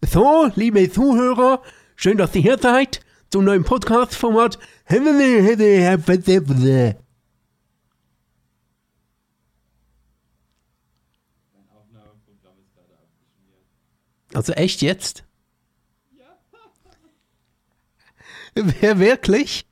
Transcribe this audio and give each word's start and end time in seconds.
So, 0.00 0.48
liebe 0.54 0.90
Zuhörer, 0.90 1.60
schön, 1.96 2.18
dass 2.18 2.34
ihr 2.36 2.42
hier 2.42 2.58
seid 2.58 3.00
zum 3.30 3.44
neuen 3.44 3.64
Podcast-Format. 3.64 4.58
Also 14.34 14.52
echt 14.52 14.82
jetzt? 14.82 15.24
Wer 18.54 19.00
wirklich? 19.00 19.66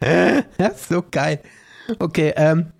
Äh, 0.00 0.42
ja, 0.58 0.74
so 0.74 1.02
geil. 1.08 1.42
Okay, 1.98 2.32
ähm, 2.36 2.72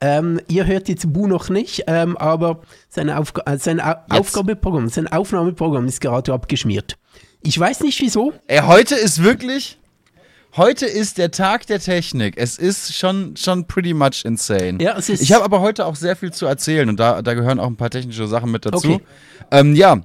ähm, 0.00 0.40
ihr 0.48 0.66
hört 0.66 0.88
jetzt 0.88 1.12
Bu 1.12 1.26
noch 1.26 1.48
nicht, 1.48 1.84
ähm, 1.86 2.16
aber 2.16 2.62
sein, 2.88 3.10
Aufga 3.10 3.42
äh, 3.46 3.58
sein 3.58 3.80
Au 3.80 3.94
Aufgabeprogramm, 4.08 4.88
sein 4.88 5.08
Aufnahmeprogramm 5.08 5.86
ist 5.86 6.00
gerade 6.00 6.32
abgeschmiert. 6.32 6.96
Ich 7.42 7.58
weiß 7.58 7.80
nicht 7.80 8.00
wieso. 8.00 8.32
Ey, 8.46 8.60
heute 8.60 8.94
ist 8.94 9.22
wirklich. 9.22 9.78
Heute 10.56 10.86
ist 10.86 11.18
der 11.18 11.30
Tag 11.30 11.66
der 11.68 11.78
Technik. 11.78 12.34
Es 12.36 12.58
ist 12.58 12.96
schon, 12.96 13.36
schon 13.36 13.66
pretty 13.66 13.94
much 13.94 14.24
insane. 14.24 14.78
Ja, 14.80 14.98
es 14.98 15.08
ist 15.08 15.22
ich 15.22 15.32
habe 15.32 15.44
aber 15.44 15.60
heute 15.60 15.86
auch 15.86 15.94
sehr 15.94 16.16
viel 16.16 16.32
zu 16.32 16.46
erzählen 16.46 16.88
und 16.88 16.98
da, 16.98 17.22
da 17.22 17.34
gehören 17.34 17.60
auch 17.60 17.68
ein 17.68 17.76
paar 17.76 17.90
technische 17.90 18.26
Sachen 18.26 18.50
mit 18.50 18.66
dazu. 18.66 18.94
Okay. 18.94 19.00
Ähm, 19.52 19.76
ja, 19.76 20.00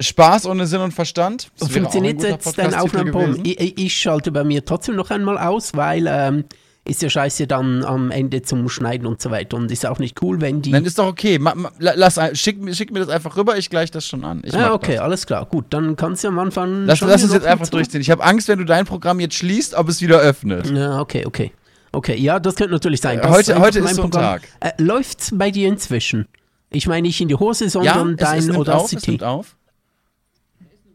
Spaß 0.00 0.46
ohne 0.46 0.66
Sinn 0.66 0.80
und 0.80 0.92
Verstand. 0.92 1.50
Das 1.58 1.70
Funktioniert 1.70 2.22
jetzt 2.22 2.58
dein 2.58 2.74
Aufnahmeprogramm? 2.74 3.40
ich, 3.44 3.78
ich 3.78 3.94
schalte 3.94 4.32
bei 4.32 4.42
mir 4.42 4.64
trotzdem 4.64 4.96
noch 4.96 5.10
einmal 5.10 5.38
aus, 5.38 5.74
weil 5.74 6.06
ähm, 6.08 6.44
ist 6.84 7.00
ja 7.00 7.08
scheiße 7.08 7.46
dann 7.46 7.84
am 7.84 8.10
Ende 8.10 8.42
zum 8.42 8.68
Schneiden 8.68 9.06
und 9.06 9.22
so 9.22 9.30
weiter. 9.30 9.56
Und 9.56 9.70
ist 9.70 9.86
auch 9.86 9.98
nicht 10.00 10.20
cool, 10.22 10.40
wenn 10.40 10.62
die. 10.62 10.70
Nein, 10.72 10.84
ist 10.84 10.98
doch 10.98 11.06
okay. 11.06 11.38
Ma, 11.38 11.54
ma, 11.54 11.70
la- 11.78 11.92
lass, 11.94 12.18
schick, 12.38 12.60
mir- 12.60 12.74
schick 12.74 12.90
mir 12.92 12.98
das 12.98 13.08
einfach 13.08 13.36
rüber, 13.36 13.56
ich 13.56 13.70
gleich 13.70 13.90
das 13.92 14.04
schon 14.06 14.24
an. 14.24 14.42
Ich 14.44 14.52
ja, 14.52 14.70
Ah, 14.70 14.72
okay, 14.74 14.94
Das. 14.94 15.02
alles 15.02 15.26
klar. 15.26 15.46
Gut, 15.46 15.66
dann 15.70 15.94
kannst 15.94 16.24
du 16.24 16.28
am 16.28 16.38
Anfang. 16.40 16.84
Lass, 16.86 17.00
lass 17.00 17.22
uns 17.22 17.32
jetzt 17.34 17.46
einfach 17.46 17.68
durchziehen. 17.68 18.00
Ich 18.00 18.10
habe 18.10 18.24
Angst, 18.24 18.48
wenn 18.48 18.58
du 18.58 18.64
dein 18.64 18.84
Programm 18.84 19.20
jetzt 19.20 19.36
schließt, 19.36 19.74
ob 19.74 19.88
es 19.88 20.00
wieder 20.02 20.18
öffnet. 20.18 20.70
Ja, 20.70 21.00
okay, 21.00 21.24
okay. 21.24 21.52
Okay, 21.92 22.16
ja, 22.16 22.40
das 22.40 22.56
könnte 22.56 22.72
natürlich 22.72 23.00
sein. 23.00 23.18
Äh, 23.18 23.22
dass 23.22 23.30
heute- 23.30 23.52
einfach 23.54 23.66
heute 23.66 23.78
ist 23.80 23.94
so 23.94 24.02
ein 24.04 24.10
Tag. 24.10 24.42
Äh, 24.60 24.70
läuft's 24.78 25.30
bei 25.34 25.50
dir 25.50 25.68
inzwischen? 25.68 26.26
Ich 26.70 26.86
meine 26.88 27.02
nicht 27.06 27.20
in 27.20 27.28
die 27.28 27.34
Hose, 27.36 27.64
Ja, 27.64 27.70
sondern 27.70 28.10
es, 28.12 28.16
dein 28.16 28.38
es 28.38 28.46
nimmt 28.48 28.68
auf, 28.70 28.92
es 28.92 29.06
nimmt 29.06 29.22
auf. 29.22 29.56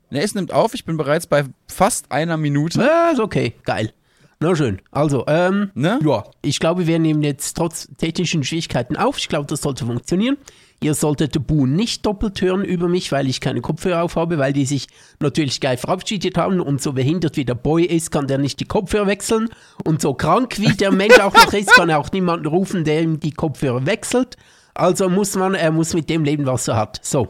Ne, 0.10 0.22
es 0.22 0.34
nimmt 0.36 0.52
auf. 0.54 0.74
Ich 0.74 0.86
bin 0.86 0.98
bereits 0.98 1.28
bei 1.28 1.44
fast 1.68 2.12
einer 2.12 2.36
Minute. 2.38 2.80
Ja, 2.82 3.12
ist 3.12 3.20
okay, 3.20 3.54
geil. 3.64 3.94
Na 4.40 4.56
schön. 4.56 4.80
Also, 4.92 5.26
ähm, 5.28 5.72
Ne? 5.74 6.00
ja, 6.06 6.24
ich 6.44 6.60
glaube, 6.60 6.86
wir 6.86 7.00
nehmen 7.00 7.24
jetzt 7.24 7.58
trotz 7.58 7.88
technischen 7.98 8.44
Schwierigkeiten 8.44 8.96
auf. 8.96 9.18
Ich 9.18 9.30
glaube, 9.30 9.48
das 9.48 9.62
sollte 9.62 9.86
funktionieren. 9.86 10.38
Ihr 10.80 10.94
solltet 10.94 11.48
Bu 11.48 11.66
nicht 11.66 12.06
doppelt 12.06 12.40
hören 12.40 12.64
über 12.64 12.88
mich, 12.88 13.12
weil 13.12 13.28
ich 13.28 13.42
keine 13.42 13.62
Kopfhörer 13.62 14.04
auf 14.04 14.16
habe, 14.16 14.38
weil 14.38 14.54
die 14.54 14.66
sich 14.66 14.88
natürlich 15.20 15.60
geil 15.60 15.78
verabschiedet 15.78 16.38
haben 16.38 16.60
und 16.62 16.84
so 16.84 16.94
behindert 16.94 17.36
wie 17.36 17.46
der 17.46 17.56
Boy 17.56 17.84
ist, 17.84 18.12
kann 18.12 18.28
der 18.28 18.38
nicht 18.38 18.60
die 18.60 18.66
Kopfhörer 18.66 19.08
wechseln 19.08 19.50
und 19.84 20.04
so 20.04 20.14
krank 20.14 20.60
wie 20.60 20.72
der 20.76 20.92
Mensch 20.92 21.20
auch 21.20 21.34
noch 21.34 21.52
ist, 21.54 21.72
kann 21.72 21.90
er 21.90 21.98
auch 21.98 22.12
niemanden 22.12 22.46
rufen, 22.46 22.84
der 22.84 23.02
ihm 23.02 23.20
die 23.20 23.32
Kopfhörer 23.32 23.88
wechselt. 23.88 24.38
Also 24.76 25.10
muss 25.10 25.36
man, 25.36 25.56
er 25.56 25.72
muss 25.72 25.96
mit 25.96 26.12
dem 26.12 26.24
leben, 26.24 26.46
was 26.46 26.68
er 26.68 26.76
hat. 26.76 27.00
So. 27.04 27.30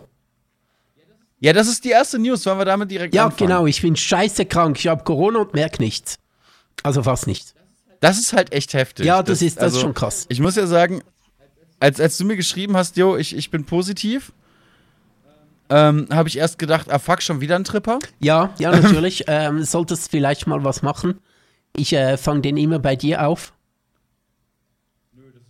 Ja, 1.40 1.54
das 1.54 1.70
ist 1.70 1.86
die 1.86 1.92
erste 1.92 2.20
News. 2.20 2.46
Wollen 2.46 2.58
wir 2.58 2.66
damit 2.66 2.92
direkt 2.92 3.16
Ja, 3.16 3.28
anfangen? 3.28 3.48
genau, 3.50 3.66
ich 3.66 3.82
bin 3.82 3.96
scheiße 3.96 4.46
krank. 4.46 4.78
Ich 4.78 4.88
habe 4.88 5.06
Corona 5.06 5.40
und 5.40 5.54
merk 5.54 5.80
nichts. 5.80 6.20
Also 6.84 7.04
fast 7.04 7.28
nichts. 7.28 7.54
Das 8.00 8.20
ist 8.20 8.34
halt 8.34 8.54
echt 8.54 8.74
heftig. 8.74 9.06
Ja, 9.06 9.24
das 9.24 9.42
ist- 9.42 9.60
das 9.62 9.74
ist 9.74 9.82
schon 9.82 9.94
krass. 9.94 10.26
Ich 10.30 10.40
muss 10.40 10.56
ja 10.56 10.68
sagen, 10.68 11.02
als, 11.80 12.00
als 12.00 12.18
du 12.18 12.26
mir 12.26 12.36
geschrieben 12.36 12.78
hast, 12.78 12.98
jo, 12.98 13.18
ich, 13.18 13.36
ich 13.36 13.50
bin 13.52 13.66
positiv, 13.66 14.32
ähm, 15.70 16.08
habe 16.12 16.30
ich 16.30 16.38
erst 16.38 16.60
gedacht, 16.60 16.90
ah 16.92 17.00
fuck, 17.00 17.22
schon 17.22 17.42
wieder 17.42 17.56
ein 17.56 17.64
Tripper? 17.64 18.00
Ja, 18.20 18.54
ja, 18.60 18.72
natürlich. 18.72 19.26
ähm, 19.28 19.64
solltest 19.64 20.10
vielleicht 20.12 20.48
mal 20.48 20.64
was 20.64 20.82
machen. 20.82 21.20
Ich 21.76 21.92
äh, 21.94 22.18
fange 22.18 22.42
den 22.42 22.58
immer 22.58 22.80
bei 22.80 22.96
dir 22.96 23.28
auf. 23.28 23.54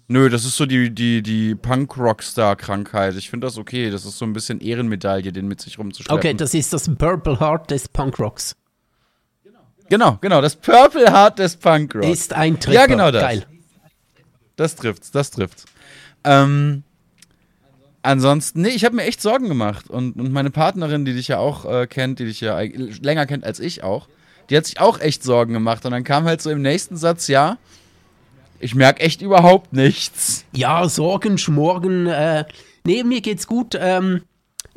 Nö, 0.10 0.30
das 0.30 0.46
ist 0.46 0.56
so 0.56 0.66
die, 0.66 0.90
die, 0.90 1.22
die 1.22 1.54
Punk-Rockstar-Krankheit. 1.54 3.16
Ich 3.16 3.30
finde 3.30 3.46
das 3.48 3.58
okay. 3.58 3.90
Das 3.92 4.06
ist 4.06 4.18
so 4.18 4.26
ein 4.26 4.32
bisschen 4.32 4.62
Ehrenmedaille, 4.62 5.34
den 5.34 5.48
mit 5.50 5.60
sich 5.60 5.78
rumzuschleppen. 5.78 6.18
Okay, 6.18 6.34
das 6.34 6.54
ist 6.54 6.72
das 6.72 6.90
Purple 6.96 7.40
Heart 7.42 7.72
des 7.72 7.90
Punkrocks. 7.90 8.56
Genau, 9.90 10.18
genau. 10.22 10.42
Das 10.42 10.56
Purple 10.56 11.12
Heart 11.12 11.40
des 11.40 11.56
Punk-Rock. 11.58 12.04
Ist 12.06 12.34
ein 12.34 12.60
Tripper. 12.60 12.76
Ja, 12.80 12.86
genau 12.88 13.12
das. 13.12 13.22
Geil. 13.22 13.46
Das 14.56 14.76
trifft's, 14.76 15.12
das 15.12 15.32
trifft's. 15.32 15.66
Ähm, 16.24 16.84
ansonsten, 18.02 18.62
nee, 18.62 18.70
ich 18.70 18.86
habe 18.86 18.96
mir 18.96 19.04
echt 19.04 19.22
Sorgen 19.22 19.48
gemacht. 19.48 19.90
Und, 19.90 20.16
und 20.20 20.32
meine 20.32 20.50
Partnerin, 20.50 21.06
die 21.06 21.14
dich 21.14 21.28
ja 21.28 21.38
auch 21.40 21.66
äh, 21.66 21.88
kennt, 21.88 22.20
die 22.20 22.26
dich 22.26 22.42
ja 22.42 22.56
eig- 22.58 23.04
länger 23.04 23.26
kennt 23.26 23.44
als 23.44 23.60
ich 23.60 23.84
auch, 23.84 24.08
die 24.50 24.58
hat 24.58 24.66
sich 24.66 24.80
auch 24.80 25.00
echt 25.00 25.24
Sorgen 25.24 25.54
gemacht. 25.54 25.86
Und 25.86 25.92
dann 25.92 26.04
kam 26.04 26.26
halt 26.26 26.42
so 26.42 26.50
im 26.50 26.62
nächsten 26.62 26.98
Satz, 26.98 27.28
ja, 27.28 27.58
ich 28.60 28.74
merke 28.76 29.02
echt 29.02 29.22
überhaupt 29.22 29.74
nichts. 29.74 30.46
Ja, 30.54 30.88
Sorgen, 30.90 31.38
Schmorgen. 31.38 32.08
Äh, 32.08 32.46
nee, 32.86 33.04
mir 33.04 33.22
geht's 33.22 33.46
gut. 33.46 33.78
Ähm, 33.80 34.24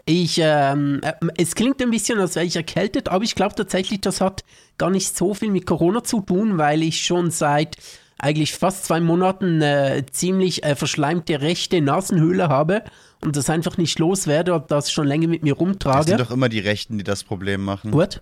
ich, 0.06 0.38
ähm, 0.42 1.00
äh, 1.02 1.12
es 1.36 1.54
klingt 1.54 1.80
ein 1.82 1.90
bisschen, 1.90 2.18
als 2.18 2.34
wäre 2.34 2.46
ich 2.46 2.56
erkältet, 2.56 3.08
aber 3.08 3.24
ich 3.24 3.34
glaube 3.34 3.54
tatsächlich, 3.54 4.00
das 4.00 4.20
hat 4.20 4.44
gar 4.78 4.90
nicht 4.90 5.16
so 5.16 5.34
viel 5.34 5.50
mit 5.50 5.66
Corona 5.66 6.02
zu 6.02 6.20
tun, 6.20 6.58
weil 6.58 6.82
ich 6.82 7.04
schon 7.04 7.30
seit 7.30 7.76
eigentlich 8.18 8.52
fast 8.54 8.84
zwei 8.84 9.00
Monaten 9.00 9.62
äh, 9.62 10.04
ziemlich 10.10 10.62
äh, 10.64 10.74
verschleimte 10.76 11.40
rechte 11.40 11.80
Nasenhöhle 11.80 12.48
habe 12.48 12.84
und 13.22 13.36
das 13.36 13.48
einfach 13.48 13.78
nicht 13.78 13.98
loswerde 13.98 14.54
und 14.54 14.70
das 14.70 14.90
schon 14.92 15.06
länger 15.06 15.28
mit 15.28 15.42
mir 15.42 15.52
Es 15.52 15.58
sind 15.58 15.66
rumtrage. 15.68 16.16
doch 16.16 16.30
immer 16.30 16.48
die 16.50 16.58
Rechten, 16.58 16.98
die 16.98 17.04
das 17.04 17.24
Problem 17.24 17.62
machen. 17.64 17.90
Gut? 17.90 18.20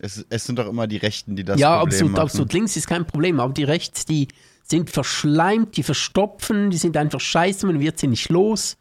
Es, 0.00 0.24
es 0.30 0.46
sind 0.46 0.58
doch 0.58 0.66
immer 0.66 0.86
die 0.86 0.96
Rechten, 0.96 1.36
die 1.36 1.44
das 1.44 1.60
Ja, 1.60 1.78
Problem 1.78 1.88
absolut, 1.88 2.12
machen. 2.12 2.22
absolut. 2.22 2.52
Links 2.52 2.76
ist 2.76 2.86
kein 2.86 3.06
Problem, 3.06 3.38
aber 3.38 3.52
die 3.52 3.64
rechts, 3.64 4.06
die 4.06 4.28
sind 4.64 4.90
verschleimt, 4.90 5.76
die 5.76 5.82
verstopfen, 5.82 6.70
die 6.70 6.78
sind 6.78 6.96
einfach 6.96 7.20
scheiße, 7.20 7.66
man 7.66 7.80
wird 7.80 7.98
sie 7.98 8.06
nicht 8.06 8.28
los. 8.30 8.76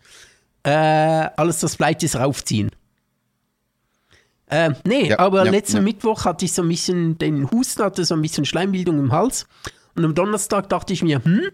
Äh, 0.69 1.29
alles 1.35 1.59
das 1.59 1.75
bleibt 1.77 2.03
ist 2.03 2.15
raufziehen. 2.15 2.69
Äh, 4.47 4.71
nee, 4.85 5.09
Ja, 5.09 5.19
aber 5.19 5.45
ja, 5.45 5.51
letzten 5.51 5.77
ja. 5.77 5.83
Mittwoch 5.83 6.25
hatte 6.25 6.45
ich 6.45 6.53
so 6.53 6.63
ein 6.63 6.69
bisschen 6.69 7.17
den 7.17 7.49
Husten, 7.51 7.83
hatte 7.83 8.03
so 8.05 8.15
ein 8.15 8.21
bisschen 8.21 8.45
Schleimbildung 8.45 8.99
im 8.99 9.11
Hals. 9.11 9.47
Und 9.95 10.05
am 10.05 10.15
Donnerstag 10.15 10.69
dachte 10.69 10.93
ich 10.93 11.03
mir, 11.03 11.23
hm, 11.23 11.49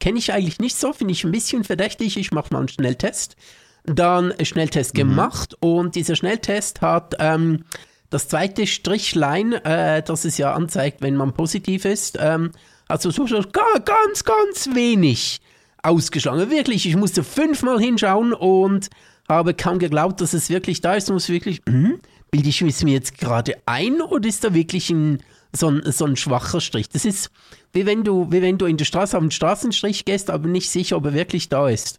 kenne 0.00 0.18
ich 0.18 0.32
eigentlich 0.32 0.58
nicht 0.58 0.76
so, 0.76 0.92
finde 0.92 1.12
ich 1.12 1.24
ein 1.24 1.32
bisschen 1.32 1.64
verdächtig, 1.64 2.16
ich 2.16 2.32
mache 2.32 2.52
mal 2.52 2.60
einen 2.60 2.68
Schnelltest. 2.68 3.36
Dann 3.84 4.34
Schnelltest 4.42 4.94
gemacht 4.94 5.56
und 5.60 5.94
dieser 5.94 6.14
Schnelltest 6.14 6.80
hat 6.82 7.14
ähm, 7.18 7.64
das 8.10 8.28
zweite 8.28 8.66
Strichlein, 8.66 9.52
äh, 9.52 10.02
das 10.02 10.24
es 10.24 10.36
ja 10.38 10.52
anzeigt, 10.52 11.00
wenn 11.02 11.16
man 11.16 11.32
positiv 11.32 11.84
ist, 11.84 12.18
ähm, 12.20 12.50
also 12.88 13.10
so, 13.10 13.26
so 13.26 13.40
ga- 13.40 13.78
ganz, 13.84 14.24
ganz 14.24 14.68
wenig 14.74 15.40
ausgeschlagen. 15.82 16.50
Wirklich, 16.50 16.86
ich 16.86 16.96
musste 16.96 17.24
fünfmal 17.24 17.78
hinschauen 17.78 18.32
und 18.32 18.88
habe 19.28 19.54
kaum 19.54 19.78
geglaubt, 19.78 20.20
dass 20.20 20.34
es 20.34 20.50
wirklich 20.50 20.80
da 20.80 20.94
ist. 20.94 21.08
Und 21.08 21.14
muss 21.14 21.28
wirklich, 21.28 21.62
hm, 21.68 22.00
bilde 22.30 22.48
ich 22.48 22.62
es 22.62 22.82
mir 22.82 22.94
jetzt 22.94 23.18
gerade 23.18 23.56
ein 23.66 24.00
oder 24.00 24.28
ist 24.28 24.44
da 24.44 24.54
wirklich 24.54 24.90
ein, 24.90 25.22
so, 25.54 25.68
ein, 25.68 25.82
so 25.92 26.04
ein 26.04 26.16
schwacher 26.16 26.60
Strich? 26.60 26.88
Das 26.88 27.04
ist 27.04 27.30
wie 27.72 27.86
wenn 27.86 28.02
du, 28.04 28.30
wie 28.30 28.42
wenn 28.42 28.58
du 28.58 28.66
in 28.66 28.76
der 28.76 28.84
Straße 28.84 29.16
auf 29.16 29.22
einen 29.22 29.30
Straßenstrich 29.30 30.04
gehst, 30.04 30.30
aber 30.30 30.48
nicht 30.48 30.70
sicher, 30.70 30.96
ob 30.96 31.06
er 31.06 31.14
wirklich 31.14 31.48
da 31.48 31.68
ist. 31.68 31.98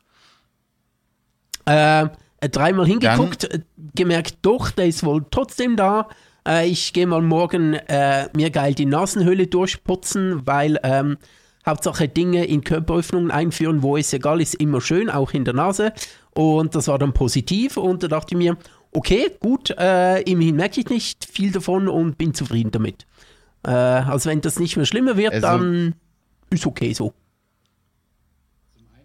Äh, 1.66 2.10
dreimal 2.42 2.86
hingeguckt, 2.86 3.46
äh, 3.46 3.60
gemerkt, 3.96 4.38
doch, 4.42 4.72
der 4.72 4.88
ist 4.88 5.04
wohl 5.04 5.26
trotzdem 5.32 5.76
da. 5.76 6.10
Äh, 6.46 6.68
ich 6.68 6.92
gehe 6.92 7.08
mal 7.08 7.22
morgen 7.22 7.74
äh, 7.74 8.28
mir 8.36 8.50
geil 8.50 8.74
die 8.74 8.86
Nasenhöhle 8.86 9.48
durchputzen, 9.48 10.46
weil 10.46 10.80
ähm, 10.84 11.18
Hauptsache 11.66 12.08
Dinge 12.08 12.46
in 12.46 12.64
Körperöffnungen 12.64 13.32
einführen, 13.32 13.84
wo 13.84 13.98
es 13.98 14.12
egal 14.14 14.42
ist, 14.42 14.56
immer 14.56 14.82
schön, 14.82 15.10
auch 15.10 15.32
in 15.32 15.46
der 15.46 15.54
Nase. 15.54 15.94
Und 16.34 16.76
das 16.76 16.88
war 16.88 16.98
dann 16.98 17.14
positiv 17.14 17.78
und 17.78 18.04
da 18.04 18.08
dachte 18.08 18.34
ich 18.34 18.38
mir, 18.38 18.58
okay, 18.92 19.32
gut, 19.40 19.70
äh, 19.78 20.22
immerhin 20.22 20.56
merke 20.56 20.80
ich 20.82 20.90
nicht 20.90 21.26
viel 21.26 21.52
davon 21.52 21.88
und 21.88 22.18
bin 22.18 22.34
zufrieden 22.34 22.72
damit. 22.72 23.06
Äh, 23.64 23.70
also 23.72 24.30
wenn 24.30 24.42
das 24.42 24.60
nicht 24.60 24.76
mehr 24.78 24.86
schlimmer 24.86 25.18
wird, 25.18 25.34
Also- 25.34 25.48
dann 25.48 25.96
ist 26.50 26.66
okay 26.66 26.94
so. 26.94 27.14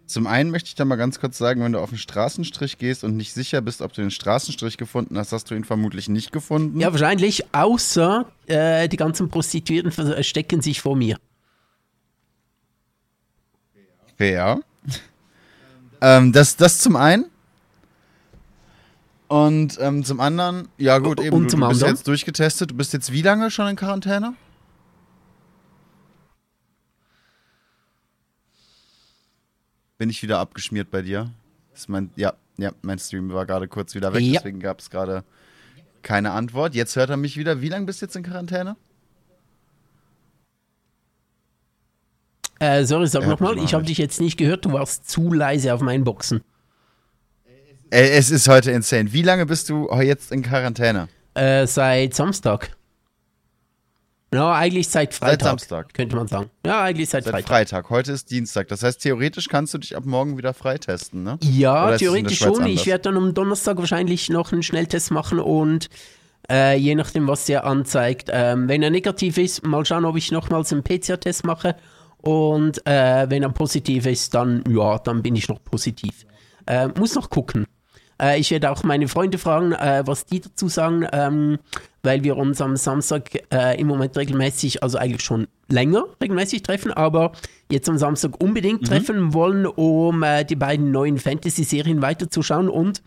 Zum 0.07 0.29
einen 0.29 0.53
möchte 0.53 0.69
ich 0.69 0.77
da 0.77 0.85
mal 0.85 0.95
ganz 0.95 1.19
kurz 1.19 1.37
sagen, 1.37 1.63
wenn 1.65 1.73
du 1.73 1.81
auf 1.81 1.89
einen 1.89 1.99
Straßenstrich 1.99 2.79
gehst 2.79 3.03
und 3.03 3.17
nicht 3.17 3.33
sicher 3.33 3.61
bist, 3.61 3.83
ob 3.83 3.93
du 3.93 4.03
den 4.03 4.13
Straßenstrich 4.13 4.77
gefunden 4.77 5.19
hast, 5.19 5.33
hast 5.33 5.51
du 5.51 5.57
ihn 5.57 5.65
vermutlich 5.65 6.09
nicht 6.09 6.31
gefunden. 6.31 6.79
Ja, 6.79 6.93
wahrscheinlich, 6.93 7.45
außer 7.53 8.25
äh, 8.47 8.89
die 8.89 8.97
ganzen 8.97 9.29
Prostituierten 9.29 9.91
verstecken 9.91 10.61
sich 10.63 10.81
vor 10.81 10.95
mir. 10.95 11.19
Fair. 14.17 14.61
ähm, 16.01 16.33
das, 16.33 16.57
das 16.57 16.79
zum 16.79 16.97
einen. 16.97 17.27
Und 19.29 19.77
ähm, 19.81 20.05
zum 20.05 20.21
anderen, 20.21 20.69
ja 20.79 20.99
gut, 20.99 21.21
eben, 21.21 21.35
Und 21.37 21.53
du, 21.53 21.57
du 21.57 21.69
bist 21.69 21.83
jetzt 21.83 22.07
durchgetestet. 22.07 22.71
Du 22.71 22.75
bist 22.77 22.93
jetzt 22.93 23.11
wie 23.13 23.23
lange 23.23 23.51
schon 23.51 23.67
in 23.69 23.77
Quarantäne? 23.77 24.35
Bin 29.99 30.11
ich 30.11 30.23
wieder 30.23 30.39
abgeschmiert 30.39 30.91
bei 30.91 31.03
dir? 31.03 31.31
Ist 31.75 31.89
mein, 31.89 32.11
ja, 32.17 32.35
ja, 32.59 32.73
mein 32.83 32.99
Stream 32.99 33.33
war 33.33 33.47
gerade 33.47 33.69
kurz 33.69 33.95
wieder 33.95 34.13
weg, 34.13 34.23
Ja. 34.23 34.35
deswegen 34.35 34.61
gab 34.61 34.81
es 34.81 34.91
gerade 34.91 35.25
keine 36.03 36.33
Antwort. 36.33 36.75
Jetzt 36.75 36.97
hört 36.97 37.11
er 37.11 37.17
mich 37.17 37.37
wieder. 37.37 37.61
Wie 37.61 37.69
lange 37.69 37.87
bist 37.87 38.01
du 38.03 38.07
jetzt 38.07 38.17
in 38.17 38.23
Quarantäne? 38.23 38.77
Äh, 42.59 42.85
sorry, 42.85 43.07
sag 43.07 43.23
Ja, 43.23 43.29
nochmal, 43.29 43.59
ich 43.59 43.75
habe 43.75 43.85
dich 43.85 43.99
jetzt 43.99 44.21
nicht 44.21 44.37
gehört, 44.37 44.65
du 44.65 44.73
warst 44.73 45.09
zu 45.09 45.33
leise 45.33 45.75
auf 45.75 45.81
meinen 45.81 46.05
Boxen. 46.05 46.43
Es 47.91 48.31
ist 48.31 48.49
heute 48.49 48.73
insane. 48.73 49.13
Wie 49.13 49.23
lange 49.23 49.47
bist 49.47 49.69
du 49.69 49.89
jetzt 50.01 50.33
in 50.33 50.43
Quarantäne? 50.43 51.09
Äh, 51.35 51.67
seit 51.67 52.15
Samstag. 52.15 52.77
Ja, 54.35 54.55
eigentlich 54.55 54.89
seit 54.89 55.15
Freitag. 55.15 55.49
Samstag. 55.49 55.95
Könnte 55.95 56.17
man 56.17 56.27
sagen. 56.27 56.51
Ja, 56.65 56.83
eigentlich 56.83 57.09
seit, 57.09 57.25
Seit 57.25 57.33
Freitag. 57.33 57.49
Freitag. 57.49 57.91
Heute 57.91 58.13
ist 58.13 58.31
Dienstag. 58.31 58.69
Das 58.69 58.83
heißt, 58.83 59.01
theoretisch 59.01 59.49
kannst 59.49 59.73
du 59.73 59.79
dich 59.79 59.97
ab 59.97 60.05
morgen 60.05 60.37
wieder 60.37 60.53
freitesten, 60.53 61.23
ne? 61.23 61.39
Ja, 61.43 61.87
Oder 61.87 61.99
theoretisch 61.99 62.39
schon. 62.39 62.55
anders? 62.57 62.69
Ich 62.69 62.87
werde 62.87 63.03
dann 63.03 63.17
am 63.17 63.35
Donnerstag 63.35 63.77
wahrscheinlich 63.79 64.29
noch 64.29 64.53
einen 64.53 64.65
Schnelltest 64.65 65.13
machen 65.13 65.39
und 65.39 65.89
äh, 66.51 66.77
je 66.77 66.95
nachdem, 66.97 67.29
was 67.29 67.45
der 67.47 67.65
anzeigt, 67.65 68.29
ähm, 68.33 68.69
wenn 68.69 68.83
er 68.83 68.91
negativ 68.91 69.39
ist, 69.39 69.65
mal 69.65 69.85
schauen, 69.85 70.05
ob 70.05 70.17
ich 70.17 70.33
nochmals 70.33 70.73
einen 70.73 70.83
PCR-Test 70.83 71.45
mache. 71.45 71.77
Und 72.27 72.85
äh, 72.87 73.31
wenn 73.31 73.45
er 73.45 73.51
positiv 73.51 74.05
ist, 74.05 74.35
dann 74.35 74.65
ja, 74.69 74.99
dann 74.99 75.23
bin 75.23 75.37
ich 75.37 75.49
noch 75.49 75.63
positiv. 75.63 76.27
Äh, 76.67 76.89
muss 76.99 77.15
noch 77.15 77.31
gucken. 77.31 77.67
Äh, 78.21 78.41
ich 78.41 78.51
werde 78.51 78.73
auch 78.73 78.83
meine 78.83 79.07
Freunde 79.07 79.39
fragen, 79.39 79.73
äh, 79.73 80.03
was 80.07 80.27
die 80.27 80.41
dazu 80.41 80.67
sagen, 80.69 81.07
ähm, 81.13 81.59
weil 82.03 82.25
wir 82.25 82.37
uns 82.37 82.61
am 82.61 82.77
Samstag 82.77 83.31
äh, 83.53 83.81
im 83.81 83.87
Moment 83.87 84.17
regelmäßig, 84.17 84.83
also 84.83 84.99
eigentlich 84.99 85.23
schon 85.23 85.47
länger 85.69 86.05
regelmäßig 86.21 86.63
treffen, 86.63 86.93
aber 86.93 87.31
jetzt 87.71 87.89
am 87.89 87.97
Samstag 87.97 88.43
unbedingt 88.43 88.89
treffen 88.89 89.33
wollen, 89.33 89.65
um 89.65 90.25
äh, 90.25 90.45
die 90.45 90.57
beiden 90.57 90.91
neuen 90.91 91.19
Fantasy-Serien 91.19 92.03
weiterzuschauen. 92.03 92.69
Und 92.69 93.03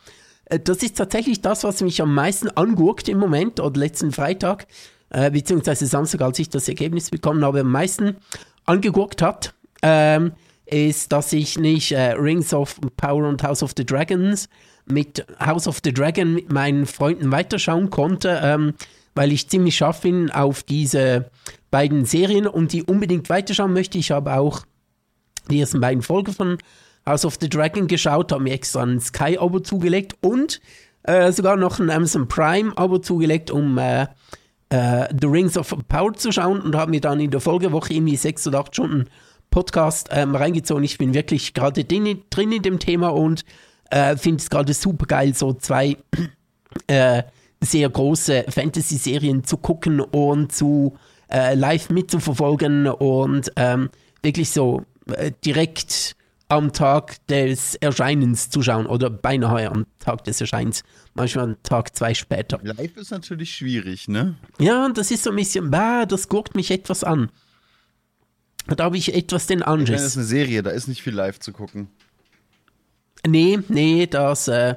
das 0.63 0.77
ist 0.77 0.97
tatsächlich 0.97 1.41
das, 1.41 1.63
was 1.63 1.81
mich 1.81 2.01
am 2.01 2.15
meisten 2.15 2.49
anguckt 2.49 3.07
im 3.07 3.19
Moment, 3.19 3.59
oder 3.59 3.79
letzten 3.79 4.11
Freitag, 4.11 4.65
beziehungsweise 5.31 5.85
Samstag, 5.85 6.21
als 6.21 6.39
ich 6.39 6.49
das 6.49 6.67
Ergebnis 6.67 7.11
bekommen 7.11 7.45
habe, 7.45 7.59
am 7.59 7.71
meisten 7.71 8.15
angeguckt 8.69 9.21
hat. 9.21 9.53
Ähm, 9.81 10.33
ist, 10.65 11.11
dass 11.11 11.33
ich 11.33 11.57
nicht 11.57 11.91
äh, 11.91 12.11
Rings 12.11 12.53
of 12.53 12.79
Power 12.95 13.27
und 13.27 13.43
House 13.43 13.63
of 13.63 13.73
the 13.75 13.85
Dragons 13.85 14.49
mit 14.85 15.25
House 15.39 15.67
of 15.67 15.79
the 15.83 15.93
Dragon 15.93 16.33
mit 16.33 16.51
meinen 16.51 16.85
Freunden 16.85 17.31
weiterschauen 17.31 17.89
konnte, 17.89 18.39
ähm, 18.43 18.73
weil 19.15 19.31
ich 19.31 19.49
ziemlich 19.49 19.75
scharf 19.75 20.01
bin 20.01 20.29
auf 20.31 20.63
diese 20.63 21.31
beiden 21.71 22.05
Serien 22.05 22.47
und 22.47 22.73
die 22.73 22.83
unbedingt 22.83 23.29
weiterschauen 23.29 23.73
möchte. 23.73 23.97
Ich 23.97 24.11
habe 24.11 24.33
auch 24.33 24.63
die 25.49 25.59
ersten 25.59 25.79
beiden 25.79 26.03
Folgen 26.03 26.33
von 26.33 26.57
House 27.05 27.25
of 27.25 27.37
the 27.39 27.49
Dragon 27.49 27.87
geschaut, 27.87 28.31
habe 28.31 28.43
mir 28.43 28.53
extra 28.53 28.83
ein 28.83 28.99
Sky-Abo 28.99 29.61
zugelegt 29.61 30.15
und 30.21 30.61
äh, 31.03 31.31
sogar 31.31 31.55
noch 31.55 31.79
ein 31.79 31.89
Amazon 31.89 32.27
Prime-Abo 32.27 32.99
zugelegt, 32.99 33.49
um 33.51 33.77
äh, 33.77 34.07
äh, 34.69 35.07
The 35.19 35.27
Rings 35.27 35.57
of 35.57 35.75
Power 35.87 36.13
zu 36.13 36.31
schauen 36.31 36.61
und 36.61 36.75
habe 36.75 36.91
mir 36.91 37.01
dann 37.01 37.19
in 37.19 37.31
der 37.31 37.41
Folgewoche 37.41 37.93
irgendwie 37.93 38.15
sechs 38.15 38.47
oder 38.47 38.59
acht 38.59 38.73
Stunden 38.73 39.05
Podcast 39.49 40.09
ähm, 40.11 40.35
reingezogen. 40.35 40.83
Ich 40.83 40.97
bin 40.97 41.13
wirklich 41.13 41.53
gerade 41.53 41.83
drin, 41.83 42.21
drin 42.29 42.51
in 42.51 42.61
dem 42.61 42.79
Thema 42.79 43.09
und 43.09 43.45
äh, 43.89 44.15
finde 44.15 44.41
es 44.41 44.49
gerade 44.49 44.73
super 44.73 45.05
geil, 45.07 45.33
so 45.33 45.53
zwei 45.53 45.97
äh, 46.87 47.23
sehr 47.61 47.89
große 47.89 48.45
Fantasy-Serien 48.47 49.43
zu 49.43 49.57
gucken 49.57 49.99
und 49.99 50.51
zu 50.51 50.95
äh, 51.31 51.55
live 51.55 51.89
mitzuverfolgen 51.89 52.87
und 52.87 53.51
ähm, 53.55 53.89
wirklich 54.21 54.51
so 54.51 54.83
äh, 55.11 55.31
direkt 55.43 56.15
am 56.49 56.73
Tag 56.73 57.25
des 57.27 57.75
Erscheinens 57.75 58.49
zu 58.49 58.61
schauen 58.61 58.87
oder 58.87 59.09
beinahe 59.09 59.69
am 59.69 59.85
Tag 59.99 60.23
des 60.23 60.41
Erscheinens, 60.41 60.83
manchmal 61.13 61.45
einen 61.45 61.63
Tag, 61.63 61.95
zwei 61.95 62.13
später. 62.13 62.59
Live 62.63 62.97
ist 62.97 63.11
natürlich 63.11 63.55
schwierig, 63.55 64.07
ne? 64.07 64.35
Ja, 64.59 64.85
und 64.85 64.97
das 64.97 65.11
ist 65.11 65.23
so 65.23 65.29
ein 65.29 65.35
bisschen, 65.35 65.69
bah, 65.69 66.05
das 66.05 66.27
guckt 66.27 66.55
mich 66.55 66.71
etwas 66.71 67.03
an. 67.03 67.31
Da 68.67 68.83
habe 68.83 68.97
ich 68.97 69.13
etwas 69.13 69.47
den 69.47 69.63
meine, 69.63 69.93
das 69.93 70.03
ist 70.03 70.17
eine 70.17 70.25
Serie, 70.25 70.63
da 70.63 70.71
ist 70.71 70.87
nicht 70.87 71.01
viel 71.01 71.13
live 71.13 71.39
zu 71.39 71.53
gucken. 71.53 71.87
Nee, 73.27 73.59
nee, 73.67 74.07
das 74.07 74.47
äh, 74.47 74.75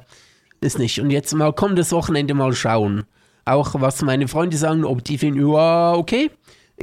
ist 0.61 0.79
nicht. 0.79 1.01
Und 1.01 1.11
jetzt 1.11 1.33
mal 1.35 1.53
kommendes 1.53 1.93
Wochenende 1.93 2.35
mal 2.35 2.53
schauen. 2.55 3.05
Auch 3.45 3.75
was 3.81 4.03
meine 4.03 4.29
Freunde 4.29 4.57
sagen, 4.57 4.85
ob 4.85 5.05
die 5.05 5.19
finden, 5.19 5.49
ja, 5.49 5.95
okay, 5.95 6.31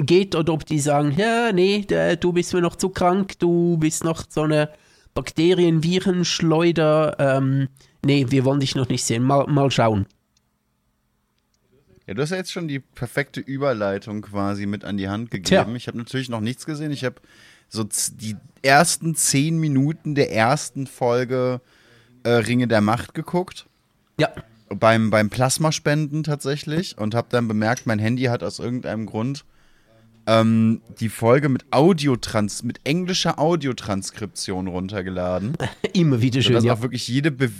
geht, 0.05 0.35
oder 0.35 0.53
ob 0.53 0.65
die 0.65 0.79
sagen, 0.79 1.13
ja, 1.17 1.51
nee, 1.51 1.85
du 2.19 2.33
bist 2.33 2.53
mir 2.53 2.61
noch 2.61 2.75
zu 2.75 2.89
krank, 2.89 3.37
du 3.39 3.77
bist 3.77 4.03
noch 4.03 4.23
so 4.29 4.43
eine 4.43 4.69
Bakterien, 5.13 5.83
Viren, 5.83 6.25
Schleuder. 6.25 7.15
Ähm, 7.19 7.67
nee, 8.05 8.25
wir 8.29 8.45
wollen 8.45 8.59
dich 8.59 8.75
noch 8.75 8.89
nicht 8.89 9.03
sehen. 9.03 9.23
Mal, 9.23 9.47
mal 9.47 9.69
schauen. 9.71 10.05
Ja, 12.07 12.13
du 12.13 12.21
hast 12.21 12.31
ja 12.31 12.37
jetzt 12.37 12.51
schon 12.51 12.67
die 12.67 12.79
perfekte 12.79 13.39
Überleitung 13.39 14.21
quasi 14.21 14.65
mit 14.65 14.83
an 14.83 14.97
die 14.97 15.09
Hand 15.09 15.31
Tja. 15.31 15.61
gegeben. 15.61 15.75
Ich 15.75 15.87
habe 15.87 15.97
natürlich 15.97 16.29
noch 16.29 16.41
nichts 16.41 16.65
gesehen. 16.65 16.91
Ich 16.91 17.03
habe 17.03 17.17
so 17.67 17.83
die 17.83 18.35
ersten 18.61 19.13
zehn 19.15 19.59
Minuten 19.59 20.15
der 20.15 20.31
ersten 20.31 20.87
Folge 20.87 21.61
äh, 22.23 22.29
Ringe 22.29 22.67
der 22.67 22.81
Macht 22.81 23.13
geguckt. 23.13 23.67
Ja, 24.17 24.29
Beim, 24.69 25.09
beim 25.09 25.29
Plasmaspenden 25.29 26.23
tatsächlich. 26.23 26.97
Und 26.97 27.13
habe 27.13 27.27
dann 27.29 27.47
bemerkt, 27.47 27.85
mein 27.85 27.99
Handy 27.99 28.23
hat 28.23 28.41
aus 28.41 28.59
irgendeinem 28.59 29.05
Grund 29.05 29.45
ähm, 30.29 30.81
die 30.99 31.09
Folge 31.09 31.49
mit 31.49 31.65
Audiotrans 31.71 32.61
mit 32.63 32.79
englischer 32.83 33.39
Audiotranskription 33.39 34.67
runtergeladen. 34.67 35.53
immer 35.93 36.21
wieder 36.21 36.41
schön. 36.41 36.53
dass 36.53 36.63
Ja. 36.63 36.73
auch 36.73 36.81
wirklich 36.81 37.07
jede 37.07 37.31
Be 37.31 37.51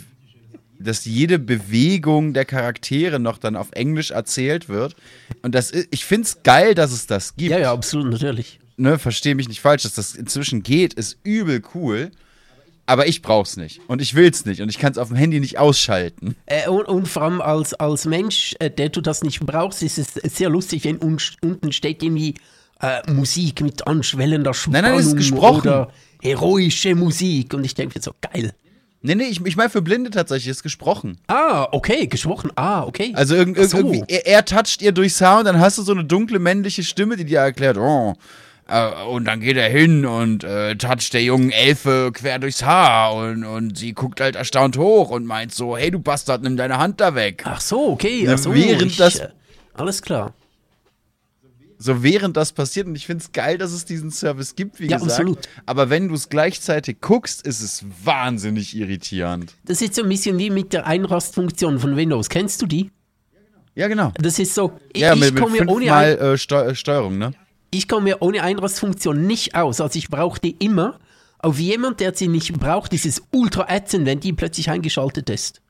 dass 0.82 1.04
jede 1.04 1.38
Bewegung 1.38 2.32
der 2.32 2.46
Charaktere 2.46 3.20
noch 3.20 3.36
dann 3.36 3.54
auf 3.54 3.68
Englisch 3.72 4.12
erzählt 4.12 4.70
wird. 4.70 4.96
Und 5.42 5.54
das 5.54 5.70
ist, 5.70 5.88
ich 5.90 6.06
finde 6.06 6.24
es 6.24 6.42
geil, 6.42 6.74
dass 6.74 6.92
es 6.92 7.06
das 7.06 7.36
gibt. 7.36 7.50
ja, 7.50 7.58
ja, 7.58 7.72
absolut, 7.72 8.10
natürlich. 8.10 8.60
Ne, 8.78 8.98
verstehe 8.98 9.34
mich 9.34 9.46
nicht 9.46 9.60
falsch, 9.60 9.82
dass 9.82 9.96
das 9.96 10.14
inzwischen 10.14 10.62
geht, 10.62 10.94
ist 10.94 11.18
übel 11.22 11.60
cool. 11.74 12.10
Aber 12.86 13.06
ich 13.06 13.20
brauch's 13.20 13.58
nicht. 13.58 13.82
Und 13.88 14.00
ich 14.00 14.14
will's 14.14 14.46
nicht. 14.46 14.62
Und 14.62 14.70
ich 14.70 14.78
kann 14.78 14.90
es 14.90 14.96
auf 14.96 15.08
dem 15.08 15.18
Handy 15.18 15.38
nicht 15.38 15.58
ausschalten. 15.58 16.34
Äh, 16.46 16.66
und, 16.70 16.88
und 16.88 17.06
vor 17.06 17.22
allem 17.22 17.42
als, 17.42 17.74
als 17.74 18.06
Mensch, 18.06 18.56
äh, 18.58 18.70
der 18.70 18.88
du 18.88 19.02
das 19.02 19.22
nicht 19.22 19.40
brauchst, 19.40 19.82
ist 19.82 19.98
es 19.98 20.14
sehr 20.14 20.48
lustig, 20.48 20.84
wenn 20.84 20.98
un 20.98 21.18
unten 21.42 21.72
steht 21.72 22.02
irgendwie 22.02 22.34
äh, 22.80 23.10
Musik 23.12 23.60
mit 23.60 23.86
anschwellender 23.86 24.54
Spannung 24.54 24.82
nein, 24.82 24.98
es 25.00 25.06
ist 25.06 25.16
gesprochen. 25.16 25.60
oder 25.68 25.88
heroische 26.22 26.94
Musik. 26.94 27.54
Und 27.54 27.64
ich 27.64 27.74
denke 27.74 27.98
mir 27.98 28.02
so, 28.02 28.12
geil. 28.20 28.52
Nee, 29.02 29.14
nee, 29.14 29.24
ich, 29.24 29.44
ich 29.46 29.56
meine 29.56 29.70
für 29.70 29.80
Blinde 29.80 30.10
tatsächlich, 30.10 30.48
ist 30.50 30.62
gesprochen. 30.62 31.16
Ah, 31.26 31.68
okay, 31.72 32.06
gesprochen. 32.06 32.50
Ah, 32.56 32.82
okay. 32.84 33.12
Also 33.14 33.34
irg 33.34 33.56
Ach 33.58 33.64
so. 33.64 33.78
irgendwie, 33.78 34.04
er, 34.08 34.26
er 34.26 34.44
toucht 34.44 34.82
ihr 34.82 34.92
durch 34.92 35.14
Sound, 35.14 35.46
dann 35.46 35.58
hast 35.58 35.78
du 35.78 35.82
so 35.82 35.92
eine 35.92 36.04
dunkle 36.04 36.38
männliche 36.38 36.82
Stimme, 36.82 37.16
die 37.16 37.24
dir 37.24 37.38
erklärt, 37.38 37.78
oh, 37.78 38.12
äh, 38.68 39.04
und 39.04 39.24
dann 39.24 39.40
geht 39.40 39.56
er 39.56 39.70
hin 39.70 40.04
und 40.04 40.44
äh, 40.44 40.76
toucht 40.76 41.14
der 41.14 41.22
jungen 41.22 41.50
Elfe 41.50 42.10
quer 42.12 42.38
durchs 42.38 42.62
Haar 42.62 43.14
und, 43.14 43.44
und 43.44 43.78
sie 43.78 43.94
guckt 43.94 44.20
halt 44.20 44.36
erstaunt 44.36 44.76
hoch 44.76 45.08
und 45.08 45.24
meint 45.24 45.54
so, 45.54 45.78
hey 45.78 45.90
du 45.90 45.98
Bastard, 45.98 46.42
nimm 46.42 46.58
deine 46.58 46.76
Hand 46.76 47.00
da 47.00 47.14
weg. 47.14 47.42
Ach 47.46 47.60
so, 47.62 47.92
okay. 47.92 48.24
Na, 48.26 48.34
Ach 48.34 48.38
so, 48.38 48.54
während 48.54 48.82
ich, 48.82 48.96
das- 48.98 49.20
äh, 49.20 49.28
alles 49.72 50.02
klar. 50.02 50.34
So 51.82 52.02
während 52.02 52.36
das 52.36 52.52
passiert 52.52 52.86
und 52.86 52.94
ich 52.94 53.06
finde 53.06 53.24
es 53.24 53.32
geil, 53.32 53.56
dass 53.56 53.72
es 53.72 53.86
diesen 53.86 54.10
Service 54.10 54.54
gibt, 54.54 54.80
wie 54.80 54.86
Ja, 54.86 54.98
gesagt. 54.98 55.12
absolut. 55.12 55.38
Aber 55.64 55.88
wenn 55.88 56.08
du 56.08 56.14
es 56.14 56.28
gleichzeitig 56.28 57.00
guckst, 57.00 57.46
ist 57.46 57.62
es 57.62 57.84
wahnsinnig 58.04 58.76
irritierend. 58.76 59.54
Das 59.64 59.80
ist 59.80 59.94
so 59.94 60.02
ein 60.02 60.08
bisschen 60.10 60.36
wie 60.38 60.50
mit 60.50 60.74
der 60.74 60.86
Einrastfunktion 60.86 61.78
von 61.78 61.96
Windows. 61.96 62.28
Kennst 62.28 62.60
du 62.60 62.66
die? 62.66 62.90
Ja, 63.74 63.88
genau. 63.88 64.12
Das 64.18 64.38
ist 64.38 64.54
so, 64.54 64.78
ich, 64.92 65.00
Ja, 65.00 65.14
ich 65.14 65.20
mit, 65.20 65.32
mit 65.34 65.42
komme 65.42 65.52
mir 65.60 65.68
ohne 65.68 65.86
fünfmal 65.86 66.18
äh, 66.18 66.36
Steu 66.36 66.66
äh, 66.66 66.74
Steuerung, 66.74 67.16
ne? 67.16 67.32
ich 67.70 67.88
komme 67.88 68.18
ohne 68.18 68.42
Einrastfunktion 68.42 69.26
nicht 69.26 69.54
aus. 69.54 69.80
Also 69.80 69.98
ich 69.98 70.08
brauche 70.08 70.38
die 70.40 70.56
immer. 70.58 70.98
Auf 71.38 71.58
jemand, 71.58 72.00
der 72.00 72.14
sie 72.14 72.28
nicht 72.28 72.52
braucht, 72.52 72.92
ist 72.92 73.06
es 73.06 73.22
ultra 73.32 73.66
ätzend, 73.74 74.04
wenn 74.04 74.20
die 74.20 74.34
plötzlich 74.34 74.68
eingeschaltet 74.68 75.30
ist. 75.30 75.62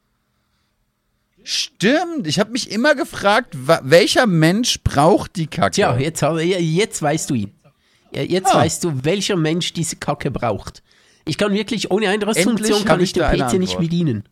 Stimmt, 1.43 2.27
ich 2.27 2.39
habe 2.39 2.51
mich 2.53 2.71
immer 2.71 2.95
gefragt, 2.95 3.57
welcher 3.57 4.27
Mensch 4.27 4.81
braucht 4.83 5.37
die 5.37 5.47
Kacke? 5.47 5.75
Tja, 5.75 5.97
jetzt, 5.99 6.23
jetzt 6.23 7.03
weißt 7.03 7.31
du 7.31 7.35
ihn. 7.35 7.53
Jetzt 8.13 8.55
Ah. 8.55 8.59
weißt 8.59 8.85
du, 8.85 9.05
welcher 9.05 9.37
Mensch 9.37 9.73
diese 9.73 9.97
Kacke 9.97 10.31
braucht. 10.31 10.83
Ich 11.25 11.39
kann 11.39 11.53
wirklich 11.53 11.91
ohne 11.91 12.09
Einrastfunktion 12.09 12.85
kann 12.85 13.01
ich 13.01 13.13
den 13.13 13.23
PC 13.23 13.59
nicht 13.59 13.79
bedienen. 13.79 14.25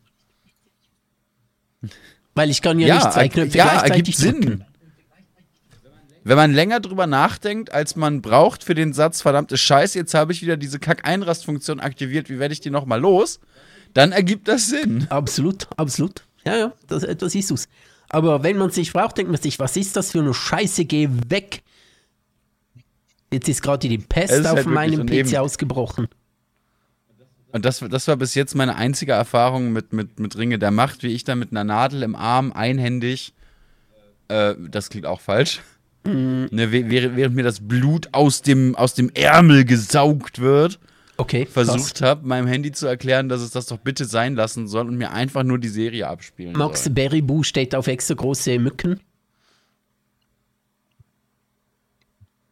Weil 2.35 2.49
ich 2.49 2.61
kann 2.61 2.79
ja, 2.79 2.87
ja, 2.87 2.95
nicht 2.95 3.13
zwei 3.13 3.29
Knöpfe 3.29 3.57
ja 3.57 3.63
gleichzeitig 3.65 3.95
ergibt 3.97 4.17
Sinn. 4.17 4.41
drücken. 4.41 4.65
Wenn 6.23 6.35
man 6.37 6.53
länger 6.53 6.79
drüber 6.79 7.07
nachdenkt, 7.07 7.71
als 7.73 7.95
man 7.95 8.21
braucht 8.21 8.63
für 8.63 8.75
den 8.75 8.93
Satz, 8.93 9.21
verdammte 9.21 9.57
Scheiße, 9.57 9.97
jetzt 9.97 10.13
habe 10.13 10.31
ich 10.33 10.41
wieder 10.41 10.57
diese 10.57 10.77
Kack-Einrastfunktion 10.79 11.79
aktiviert, 11.79 12.29
wie 12.29 12.39
werde 12.39 12.53
ich 12.53 12.59
die 12.59 12.69
nochmal 12.69 12.99
los? 12.99 13.39
Dann 13.93 14.11
ergibt 14.11 14.47
das 14.47 14.67
Sinn. 14.67 15.07
Absolut, 15.09 15.67
absolut. 15.77 16.23
Ja, 16.49 16.57
ja, 16.57 16.73
das, 16.87 17.05
das 17.17 17.35
ist 17.35 17.51
es. 17.51 17.69
Aber 18.09 18.41
wenn 18.43 18.57
man 18.57 18.71
sich 18.71 18.91
braucht, 18.91 19.17
denkt 19.17 19.31
man 19.31 19.39
sich, 19.39 19.59
was 19.59 19.77
ist 19.77 19.95
das 19.95 20.11
für 20.11 20.19
eine 20.19 20.33
Scheiße, 20.33 20.85
geh 20.85 21.09
weg. 21.27 21.61
Jetzt 23.31 23.47
ist 23.47 23.61
gerade 23.61 23.87
die 23.87 23.97
Es 23.97 24.07
Pest 24.07 24.47
auf 24.47 24.55
halt 24.55 24.65
meinem 24.65 25.05
PC 25.05 25.35
ausgebrochen. 25.35 26.07
Und 27.51 27.65
das, 27.65 27.83
das 27.87 28.07
war 28.07 28.15
bis 28.15 28.33
jetzt 28.35 28.55
meine 28.55 28.75
einzige 28.75 29.11
Erfahrung 29.11 29.71
mit, 29.71 29.93
mit, 29.93 30.19
mit 30.19 30.37
Ringe 30.37 30.57
der 30.57 30.71
Macht, 30.71 31.03
wie 31.03 31.09
ich 31.13 31.23
da 31.23 31.35
mit 31.35 31.51
einer 31.51 31.63
Nadel 31.63 32.01
im 32.03 32.15
Arm 32.15 32.51
einhändig, 32.51 33.33
äh, 34.27 34.55
das 34.57 34.89
klingt 34.89 35.05
auch 35.05 35.21
falsch, 35.21 35.61
Mhm. 36.05 36.47
ne, 36.51 36.71
während, 36.71 37.17
während 37.17 37.35
mir 37.35 37.43
das 37.43 37.59
Blut 37.67 38.09
aus 38.13 38.41
dem, 38.41 38.75
aus 38.75 38.93
dem 38.93 39.11
Ärmel 39.13 39.65
gesaugt 39.65 40.39
wird, 40.39 40.79
Okay. 41.19 41.45
versucht 41.45 42.01
habe, 42.01 42.25
meinem 42.25 42.47
Handy 42.47 42.71
zu 42.71 42.87
erklären, 42.87 43.27
dass 43.27 43.41
es 43.41 43.51
das 43.51 43.65
doch 43.65 43.77
bitte 43.77 44.05
sein 44.05 44.35
lassen 44.35 44.69
soll 44.69 44.87
und 44.87 44.95
mir 44.95 45.11
einfach 45.11 45.43
nur 45.43 45.59
die 45.59 45.67
Serie 45.67 46.07
abspielen 46.07 46.53
Max 46.53 46.85
soll. 46.85 46.93
Berrybu 46.93 47.43
steht 47.43 47.75
auf 47.75 47.87
extra 47.87 48.13
große 48.13 48.57
Mücken. 48.57 49.01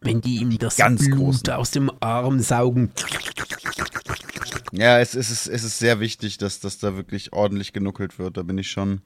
Wenn 0.02 0.20
die 0.20 0.40
ihm 0.42 0.58
das 0.58 0.76
Ganz 0.76 1.06
Blut 1.06 1.18
großen. 1.18 1.50
aus 1.52 1.72
dem 1.72 1.90
Arm 2.02 2.42
saugen. 2.42 2.92
Ja, 4.74 5.00
es, 5.00 5.16
es, 5.16 5.32
ist, 5.32 5.48
es 5.48 5.64
ist 5.64 5.80
sehr 5.80 6.02
wichtig, 6.02 6.38
dass, 6.38 6.60
dass 6.60 6.78
da 6.78 6.98
wirklich 6.98 7.32
ordentlich 7.32 7.72
genuckelt 7.72 8.20
wird. 8.20 8.36
Da 8.36 8.44
bin 8.44 8.58
ich 8.58 8.70
schon. 8.70 9.02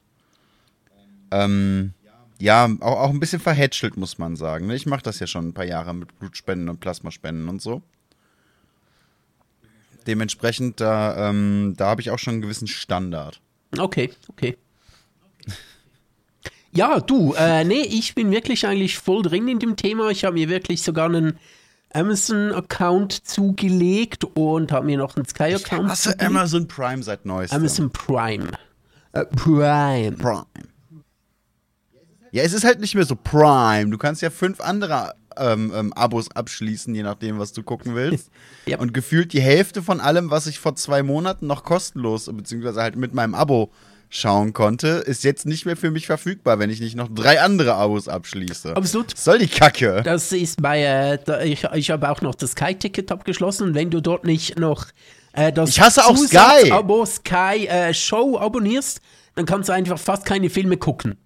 Ähm, 1.30 1.94
ja, 2.40 2.68
auch, 2.80 3.00
auch 3.00 3.10
ein 3.12 3.20
bisschen 3.20 3.40
verhätschelt, 3.40 3.96
muss 3.96 4.18
man 4.18 4.36
sagen. 4.36 4.66
ne? 4.66 4.76
Ich 4.76 4.88
mache 4.88 5.04
das 5.04 5.20
ja 5.20 5.28
schon 5.28 5.50
ein 5.50 5.54
paar 5.54 5.66
Jahre 5.66 5.94
mit 5.94 6.18
Blutspenden 6.18 6.68
und 6.68 6.80
Plasmaspenden 6.80 7.48
und 7.48 7.62
so. 7.62 7.84
Dementsprechend, 10.08 10.80
da, 10.80 11.30
ähm, 11.30 11.74
da 11.78 11.88
habe 11.88 12.02
ich 12.02 12.10
auch 12.12 12.20
schon 12.20 12.34
einen 12.34 12.42
gewissen 12.42 12.68
Standard. 12.68 13.40
Okay, 13.78 14.12
okay. 14.30 14.58
Ja, 16.74 17.00
du, 17.00 17.34
äh, 17.34 17.64
nee, 17.64 17.82
ich 17.82 18.16
bin 18.16 18.32
wirklich 18.32 18.66
eigentlich 18.66 18.98
voll 18.98 19.22
drin 19.24 19.48
in 19.48 19.60
dem 19.60 19.76
Thema. 19.76 20.10
Ich 20.10 20.24
habe 20.24 20.36
mir 20.36 20.48
wirklich 20.48 20.82
sogar 20.82 21.08
einen 21.08 21.38
Amazon-Account 21.94 23.28
zugelegt 23.28 24.24
und 24.24 24.72
habe 24.72 24.86
mir 24.86 24.98
noch 24.98 25.18
einen 25.18 25.26
Sky-Account 25.26 25.90
Hasse 25.90 26.12
zugelegt. 26.12 26.24
Amazon 26.24 26.68
Prime 26.68 27.04
seit 27.04 27.26
neuestem. 27.26 27.60
Amazon 27.60 27.92
Prime. 27.92 28.52
Äh, 29.12 29.26
Prime. 29.26 30.14
Prime. 30.14 30.46
Ja, 32.32 32.44
es 32.44 32.54
ist 32.54 32.64
halt 32.64 32.80
nicht 32.80 32.96
mehr 32.96 33.06
so 33.06 33.16
Prime. 33.16 33.90
Du 33.90 33.98
kannst 33.98 34.22
ja 34.22 34.30
fünf 34.30 34.62
andere 34.62 35.14
ähm, 35.38 35.72
ähm, 35.76 35.94
Abos 35.94 36.32
abschließen, 36.32 36.94
je 36.94 37.04
nachdem, 37.04 37.40
was 37.40 37.54
du 37.54 37.64
gucken 37.64 37.96
willst. 37.96 38.30
Ja. 38.68 38.78
Und 38.78 38.94
gefühlt 38.94 39.34
die 39.34 39.42
Hälfte 39.42 39.82
von 39.82 40.00
allem, 40.00 40.30
was 40.30 40.46
ich 40.46 40.60
vor 40.60 40.76
zwei 40.76 41.02
Monaten 41.02 41.48
noch 41.48 41.64
kostenlos, 41.64 42.30
beziehungsweise 42.32 42.80
halt 42.80 42.96
mit 42.96 43.12
meinem 43.16 43.34
Abo 43.34 43.72
schauen 44.12 44.54
konnte, 44.54 44.88
ist 44.88 45.24
jetzt 45.24 45.48
nicht 45.48 45.66
mehr 45.66 45.76
für 45.76 45.90
mich 45.90 46.06
verfügbar, 46.06 46.60
wenn 46.60 46.70
ich 46.70 46.80
nicht 46.80 46.96
noch 46.96 47.08
drei 47.10 47.42
andere 47.42 47.74
Abos 47.74 48.08
abschließe. 48.08 48.76
Absolut. 48.76 49.14
Was 49.14 49.24
soll 49.24 49.40
die 49.40 49.48
Kacke? 49.48 50.04
Das 50.04 50.32
ist 50.32 50.62
bei, 50.62 50.84
äh, 50.84 51.48
ich, 51.48 51.64
ich 51.74 51.90
habe 51.90 52.10
auch 52.10 52.22
noch 52.22 52.36
das 52.36 52.52
Sky-Ticket 52.52 53.12
abgeschlossen 53.12 53.74
wenn 53.74 53.90
du 53.90 54.02
dort 54.02 54.26
nicht 54.26 54.60
noch 54.60 54.86
äh, 55.34 55.52
das 55.52 55.70
Ich 55.70 55.82
hasse 55.82 56.06
auch 56.06 56.16
Zusatzabo 56.16 57.06
Sky 57.06 57.68
äh, 57.68 57.94
Show 57.94 58.38
abonnierst, 58.38 59.02
dann 59.36 59.46
kannst 59.46 59.70
du 59.70 59.74
einfach 59.74 59.98
fast 59.98 60.26
keine 60.26 60.50
Filme 60.50 60.78
gucken. 60.78 61.18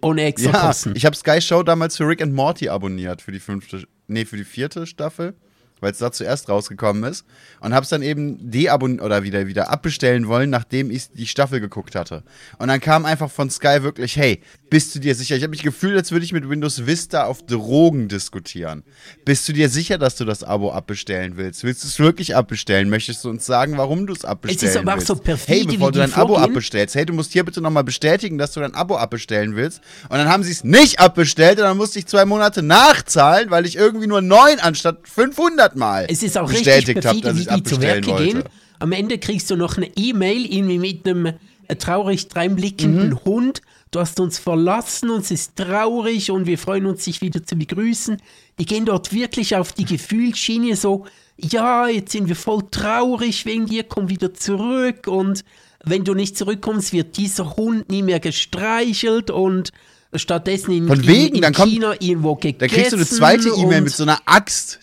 Ohne 0.00 0.24
extra 0.24 0.52
Ja, 0.52 0.66
Kosten. 0.66 0.92
ich 0.96 1.04
habe 1.04 1.16
Sky 1.16 1.40
Show 1.40 1.62
damals 1.62 1.96
für 1.96 2.06
Rick 2.06 2.22
and 2.22 2.32
Morty 2.34 2.68
abonniert 2.68 3.20
für 3.22 3.32
die 3.32 3.40
fünfte, 3.40 3.84
nee, 4.06 4.24
für 4.24 4.36
die 4.36 4.44
vierte 4.44 4.86
Staffel, 4.86 5.34
weil 5.80 5.92
es 5.92 5.98
da 5.98 6.12
zuerst 6.12 6.48
rausgekommen 6.48 7.04
ist 7.04 7.24
und 7.60 7.74
habe 7.74 7.84
es 7.84 7.90
dann 7.90 8.02
eben 8.02 8.50
deabonniert 8.50 9.02
oder 9.02 9.22
wieder 9.22 9.46
wieder 9.46 9.70
abbestellen 9.70 10.28
wollen, 10.28 10.50
nachdem 10.50 10.90
ich 10.90 11.10
die 11.12 11.26
Staffel 11.26 11.60
geguckt 11.60 11.94
hatte. 11.94 12.22
Und 12.58 12.68
dann 12.68 12.80
kam 12.80 13.04
einfach 13.04 13.30
von 13.30 13.50
Sky 13.50 13.82
wirklich, 13.82 14.16
hey, 14.16 14.40
bist 14.70 14.94
du 14.94 14.98
dir 14.98 15.14
sicher? 15.14 15.36
Ich 15.36 15.42
habe 15.42 15.50
mich 15.50 15.62
gefühlt, 15.62 15.96
als 15.96 16.12
würde 16.12 16.24
ich 16.24 16.32
mit 16.32 16.48
Windows 16.48 16.86
Vista 16.86 17.24
auf 17.24 17.44
Drogen 17.46 18.08
diskutieren. 18.08 18.84
Bist 19.24 19.48
du 19.48 19.52
dir 19.52 19.68
sicher, 19.68 19.98
dass 19.98 20.16
du 20.16 20.24
das 20.24 20.42
Abo 20.42 20.72
abbestellen 20.72 21.36
willst? 21.36 21.64
Willst 21.64 21.84
du 21.84 21.88
es 21.88 21.98
wirklich 21.98 22.36
abbestellen? 22.36 22.90
Möchtest 22.90 23.24
du 23.24 23.30
uns 23.30 23.46
sagen, 23.46 23.78
warum 23.78 24.06
du 24.06 24.12
es 24.12 24.24
abbestellen 24.24 24.76
aber 24.78 24.92
auch 24.92 24.96
willst? 24.96 25.06
so 25.08 25.16
perfide, 25.16 25.58
hey, 25.58 25.66
bevor 25.66 25.92
du 25.92 25.98
dein 25.98 26.12
Abo 26.12 26.34
vorgehen. 26.34 26.50
abbestellst, 26.50 26.94
hey, 26.94 27.06
du 27.06 27.12
musst 27.12 27.32
hier 27.32 27.44
bitte 27.44 27.60
nochmal 27.60 27.84
bestätigen, 27.84 28.38
dass 28.38 28.52
du 28.52 28.60
dein 28.60 28.74
Abo 28.74 28.96
abbestellen 28.96 29.56
willst. 29.56 29.80
Und 30.08 30.18
dann 30.18 30.28
haben 30.28 30.42
sie 30.42 30.52
es 30.52 30.64
nicht 30.64 31.00
abbestellt 31.00 31.58
und 31.58 31.64
dann 31.64 31.76
musste 31.76 31.98
ich 31.98 32.06
zwei 32.06 32.24
Monate 32.24 32.62
nachzahlen, 32.62 33.50
weil 33.50 33.66
ich 33.66 33.76
irgendwie 33.76 34.06
nur 34.06 34.20
neun 34.20 34.58
anstatt 34.60 35.08
500 35.08 35.67
Mal 35.76 36.06
es 36.08 36.22
ist 36.22 36.36
auch 36.38 36.48
richtig 36.50 36.66
bestätigt 36.66 37.04
habe, 37.06 37.20
dass 37.20 37.36
wie 37.36 37.40
ich 37.42 37.48
es 37.48 37.54
die 37.54 37.62
zu 37.62 37.74
abbestellen 37.76 38.06
wollte. 38.06 38.24
gehen. 38.24 38.42
Am 38.80 38.92
Ende 38.92 39.18
kriegst 39.18 39.50
du 39.50 39.56
noch 39.56 39.76
eine 39.76 39.90
E-Mail 39.96 40.44
irgendwie 40.52 40.78
mit 40.78 41.06
einem 41.08 41.26
äh, 41.68 41.76
traurig 41.76 42.28
dreinblickenden 42.28 43.10
Mhm. 43.10 43.20
Hund. 43.24 43.62
Du 43.90 44.00
hast 44.00 44.20
uns 44.20 44.38
verlassen, 44.38 45.08
uns 45.10 45.30
ist 45.30 45.56
traurig 45.56 46.30
und 46.30 46.46
wir 46.46 46.58
freuen 46.58 46.84
uns, 46.86 47.04
dich 47.04 47.20
wieder 47.22 47.42
zu 47.44 47.56
begrüßen. 47.56 48.18
Die 48.58 48.66
gehen 48.66 48.84
dort 48.84 49.12
wirklich 49.12 49.56
auf 49.56 49.72
die 49.72 49.84
Gefühlsschiene 49.86 50.76
so, 50.76 51.06
ja, 51.38 51.88
jetzt 51.88 52.12
sind 52.12 52.28
wir 52.28 52.36
voll 52.36 52.62
traurig 52.70 53.46
wegen 53.46 53.66
dir, 53.66 53.84
komm 53.84 54.08
wieder 54.10 54.34
zurück 54.34 55.06
und 55.06 55.42
wenn 55.84 56.04
du 56.04 56.12
nicht 56.14 56.36
zurückkommst, 56.36 56.92
wird 56.92 57.16
dieser 57.16 57.56
Hund 57.56 57.88
nie 57.88 58.02
mehr 58.02 58.20
gestreichelt 58.20 59.30
und 59.30 59.70
stattdessen 60.14 60.72
in, 60.72 60.86
Von 60.88 61.00
in, 61.00 61.06
wegen, 61.06 61.36
in 61.36 61.42
dann 61.42 61.52
kommt- 61.54 61.72
China 61.72 61.94
irgendwo 62.00 62.34
gegessen. 62.34 62.58
Da 62.58 62.66
kriegst 62.66 62.92
du 62.92 62.96
eine 62.96 63.06
zweite 63.06 63.48
E-Mail 63.50 63.82
mit 63.82 63.92
so 63.94 64.02
einer 64.02 64.18
Axt, 64.26 64.80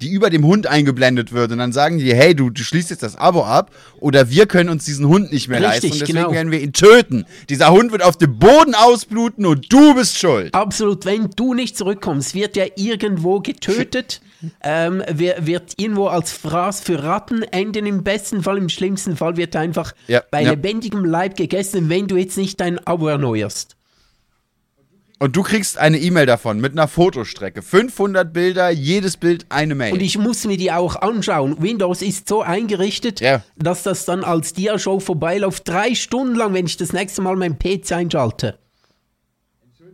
die 0.00 0.10
über 0.10 0.30
dem 0.30 0.44
Hund 0.44 0.66
eingeblendet 0.66 1.32
wird. 1.32 1.52
Und 1.52 1.58
dann 1.58 1.72
sagen 1.72 1.98
die, 1.98 2.14
hey, 2.14 2.34
du, 2.34 2.50
du 2.50 2.62
schließt 2.62 2.90
jetzt 2.90 3.02
das 3.02 3.16
Abo 3.16 3.44
ab 3.44 3.70
oder 3.98 4.30
wir 4.30 4.46
können 4.46 4.68
uns 4.68 4.84
diesen 4.84 5.06
Hund 5.06 5.32
nicht 5.32 5.48
mehr 5.48 5.60
Richtig, 5.60 5.72
leisten 5.72 5.92
und 5.92 6.00
deswegen 6.00 6.18
genau. 6.18 6.32
werden 6.32 6.52
wir 6.52 6.60
ihn 6.60 6.72
töten. 6.72 7.24
Dieser 7.48 7.70
Hund 7.70 7.92
wird 7.92 8.02
auf 8.02 8.16
dem 8.16 8.38
Boden 8.38 8.74
ausbluten 8.74 9.46
und 9.46 9.72
du 9.72 9.94
bist 9.94 10.18
schuld. 10.18 10.54
Absolut, 10.54 11.04
wenn 11.06 11.30
du 11.34 11.54
nicht 11.54 11.76
zurückkommst, 11.76 12.34
wird 12.34 12.56
er 12.56 12.78
irgendwo 12.78 13.40
getötet, 13.40 14.20
ähm, 14.62 15.02
wird 15.08 15.72
irgendwo 15.76 16.08
als 16.08 16.32
Fraß 16.32 16.80
für 16.80 17.02
Ratten 17.02 17.42
enden 17.42 17.86
im 17.86 18.04
besten 18.04 18.42
Fall, 18.42 18.58
im 18.58 18.68
schlimmsten 18.68 19.16
Fall 19.16 19.36
wird 19.36 19.54
er 19.54 19.62
einfach 19.62 19.92
Ja, 20.08 20.22
bei 20.30 20.42
ja. 20.42 20.50
lebendigem 20.50 21.04
Leib 21.04 21.36
gegessen, 21.36 21.88
wenn 21.88 22.06
du 22.06 22.16
jetzt 22.16 22.36
nicht 22.36 22.60
dein 22.60 22.84
Abo 22.86 23.08
erneuerst. 23.08 23.75
Und 25.18 25.34
du 25.34 25.42
kriegst 25.42 25.78
eine 25.78 25.98
E-Mail 25.98 26.26
davon 26.26 26.60
mit 26.60 26.72
einer 26.72 26.88
Fotostrecke. 26.88 27.62
500 27.62 28.34
Bilder, 28.34 28.68
jedes 28.68 29.16
Bild 29.16 29.46
eine 29.48 29.74
Mail. 29.74 29.94
Und 29.94 30.00
ich 30.02 30.18
muss 30.18 30.44
mir 30.44 30.58
die 30.58 30.70
auch 30.72 30.96
anschauen. 30.96 31.56
Windows 31.62 32.02
ist 32.02 32.28
so 32.28 32.42
eingerichtet, 32.42 33.20
Ja. 33.20 33.42
dass 33.56 33.82
das 33.82 34.04
dann 34.04 34.24
als 34.24 34.52
Dia-Show 34.52 35.00
vorbeiläuft, 35.00 35.66
drei 35.66 35.94
Stunden 35.94 36.34
lang, 36.34 36.52
wenn 36.52 36.66
ich 36.66 36.76
das 36.76 36.92
nächste 36.92 37.22
Mal 37.22 37.34
meinen 37.36 37.58
PC 37.58 37.92
einschalte. 37.92 38.58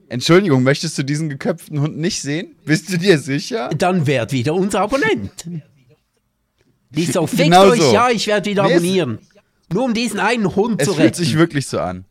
Entschuldigung, 0.09 0.65
möchtest 0.65 0.99
du 0.99 1.05
diesen 1.05 1.29
geköpften 1.29 1.81
Hund 1.81 1.97
nicht 1.97 2.21
sehen? 2.21 2.57
Bist 2.65 2.93
du 2.93 2.99
dir 2.99 3.19
sicher? 3.19 3.71
Dann 3.71 4.07
werd 4.09 4.33
wieder 4.33 4.55
unser 4.55 4.81
Abonnent. 4.81 5.47
Die 6.91 7.07
so, 7.07 7.27
fickt 7.27 7.45
Genau 7.45 7.71
euch, 7.71 7.81
so. 7.81 7.93
ja, 7.95 8.11
ich 8.11 8.27
werde 8.27 8.51
wieder 8.51 8.65
Nee, 8.65 8.71
es- 8.73 8.77
abonnieren. 8.79 9.19
Nur 9.73 9.85
um 9.85 9.95
diesen 9.95 10.21
einen 10.21 10.55
Hund 10.55 10.83
Es 10.83 10.89
zu 10.89 10.93
fühlt 10.95 11.07
retten. 11.07 11.17
sich 11.25 11.39
wirklich 11.39 11.67
so 11.67 11.79
an. 11.81 12.05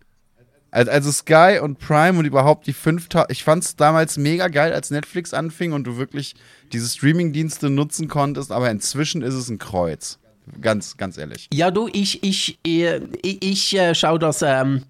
Al- 0.72 0.90
Also 0.90 1.12
Sky 1.12 1.60
und 1.62 1.80
Prime 1.80 2.18
und 2.18 2.26
überhaupt 2.26 2.66
die 2.68 2.74
5000. 2.74 3.30
Ich 3.32 3.44
fand 3.44 3.64
es 3.64 3.76
damals 3.76 4.18
mega 4.18 4.48
geil, 4.48 4.74
als 4.74 4.90
Netflix 4.90 5.34
anfing 5.34 5.74
und 5.74 5.84
du 5.86 5.98
wirklich 5.98 6.36
diese 6.72 6.88
Streaming-Dienste 6.90 7.70
nutzen 7.70 8.08
konntest, 8.08 8.52
aber 8.52 8.72
inzwischen 8.72 9.22
ist 9.22 9.34
es 9.34 9.50
ein 9.50 9.58
Kreuz. 9.60 10.18
Ganz, 10.60 10.98
ganz 10.98 11.18
ehrlich. 11.18 11.48
Ja, 11.54 11.70
du, 11.72 11.88
ich, 11.92 12.24
ich, 12.24 12.58
ich, 12.64 12.98
ich 13.24 13.78
äh, 13.78 13.94
schaue 13.94 14.18
das 14.20 14.42
ähm, 14.42 14.84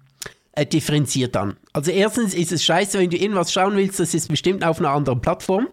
äh, 0.52 0.64
differenziert 0.64 1.36
an. 1.36 1.56
Also 1.72 1.90
erstens 1.90 2.32
ist 2.34 2.52
es 2.52 2.64
scheiße, 2.64 2.98
wenn 2.98 3.10
du 3.10 3.16
irgendwas 3.16 3.52
schauen 3.52 3.76
willst, 3.76 4.00
das 4.00 4.14
ist 4.14 4.28
bestimmt 4.28 4.64
auf 4.64 4.78
einer 4.78 4.90
anderen 4.90 5.20
Plattform. 5.20 5.68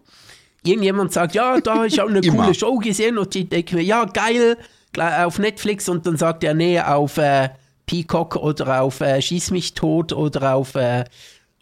Irgendjemand 0.62 1.12
sagt, 1.12 1.34
ja, 1.34 1.60
da, 1.60 1.86
ich 1.86 1.98
habe 1.98 2.10
eine 2.10 2.20
coole 2.28 2.54
Show 2.54 2.76
gesehen 2.78 3.16
und 3.16 3.34
ich 3.34 3.48
denke 3.48 3.76
mir, 3.76 3.82
ja, 3.82 4.04
geil, 4.04 4.58
auf 4.98 5.38
Netflix 5.38 5.88
und 5.88 6.06
dann 6.06 6.16
sagt 6.16 6.44
er, 6.44 6.52
nee, 6.54 6.78
auf 6.80 7.16
äh, 7.16 7.48
Peacock 7.90 8.36
oder 8.36 8.82
auf 8.82 9.00
äh, 9.00 9.20
Schieß 9.20 9.50
mich 9.50 9.74
tot 9.74 10.12
oder 10.12 10.54
auf, 10.54 10.76
äh, 10.76 11.04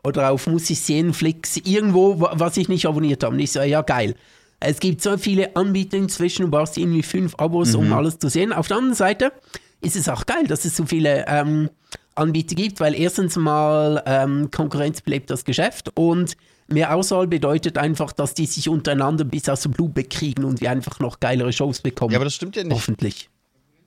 oder 0.05 0.31
auf 0.31 0.47
Muss 0.47 0.69
ich 0.69 0.81
sehen, 0.81 1.15
Flix, 1.15 1.57
irgendwo, 1.57 2.21
wa- 2.21 2.33
was 2.35 2.57
ich 2.59 2.69
nicht 2.69 2.85
abonniert 2.87 3.25
habe. 3.25 3.35
Und 3.35 3.41
ich 3.41 3.51
so, 3.53 3.61
ja, 3.63 3.81
geil. 3.81 4.15
Es 4.61 4.79
gibt 4.81 5.01
so 5.03 5.17
viele 5.17 5.57
Anbieter 5.57 5.97
inzwischen, 5.97 6.43
du 6.43 6.51
brauchst 6.51 6.77
irgendwie 6.77 7.03
fünf 7.03 7.35
Abos, 7.37 7.75
um 7.75 7.93
alles 7.93 8.19
zu 8.19 8.29
sehen. 8.29 8.53
Auf 8.53 8.69
der 8.69 8.77
anderen 8.77 8.95
Seite 8.97 9.33
ist 9.81 9.97
es 9.97 10.09
auch 10.09 10.27
geil, 10.27 10.47
dass 10.49 10.65
es 10.65 10.77
so 10.77 10.85
viele 10.85 11.25
ähm, 11.29 11.71
Anbieter 12.17 12.57
gibt, 12.57 12.81
weil 12.81 12.95
erstens 12.95 13.37
mal 13.37 14.03
ähm, 14.05 14.51
Konkurrenz 14.51 15.01
belebt 15.01 15.31
das 15.31 15.45
Geschäft 15.45 15.93
und 15.95 16.37
mehr 16.67 16.95
Auswahl 16.95 17.27
bedeutet 17.29 17.79
einfach, 17.79 18.13
dass 18.13 18.35
die 18.35 18.47
sich 18.47 18.69
untereinander 18.69 19.25
bis 19.25 19.49
aus 19.49 19.63
dem 19.63 19.73
Blut 19.73 19.95
bekriegen 19.95 20.45
und 20.45 20.61
wir 20.61 20.71
einfach 20.73 20.99
noch 21.01 21.21
geilere 21.21 21.53
Shows 21.53 21.81
bekommen. 21.81 22.11
Ja, 22.13 22.19
aber 22.19 22.25
das 22.25 22.35
stimmt 22.35 22.57
ja 22.57 22.65
nicht. 22.65 22.75
Hoffentlich. 22.75 23.31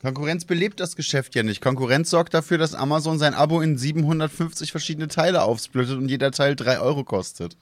Konkurrenz 0.02 0.46
belebt 0.46 0.80
das 0.80 0.96
Geschäft 0.96 1.36
ja 1.36 1.44
nicht. 1.44 1.62
Konkurrenz 1.62 2.10
sorgt 2.10 2.34
dafür, 2.34 2.58
dass 2.58 2.74
Amazon 2.74 3.20
sein 3.20 3.34
Abo 3.34 3.62
in 3.62 3.78
750 3.78 4.72
verschiedene 4.72 5.08
Teile 5.08 5.44
aufsplittet 5.44 5.98
und 5.98 6.10
jeder 6.10 6.32
Teil 6.32 6.56
3 6.56 6.80
Euro 6.80 7.04
kostet. 7.04 7.56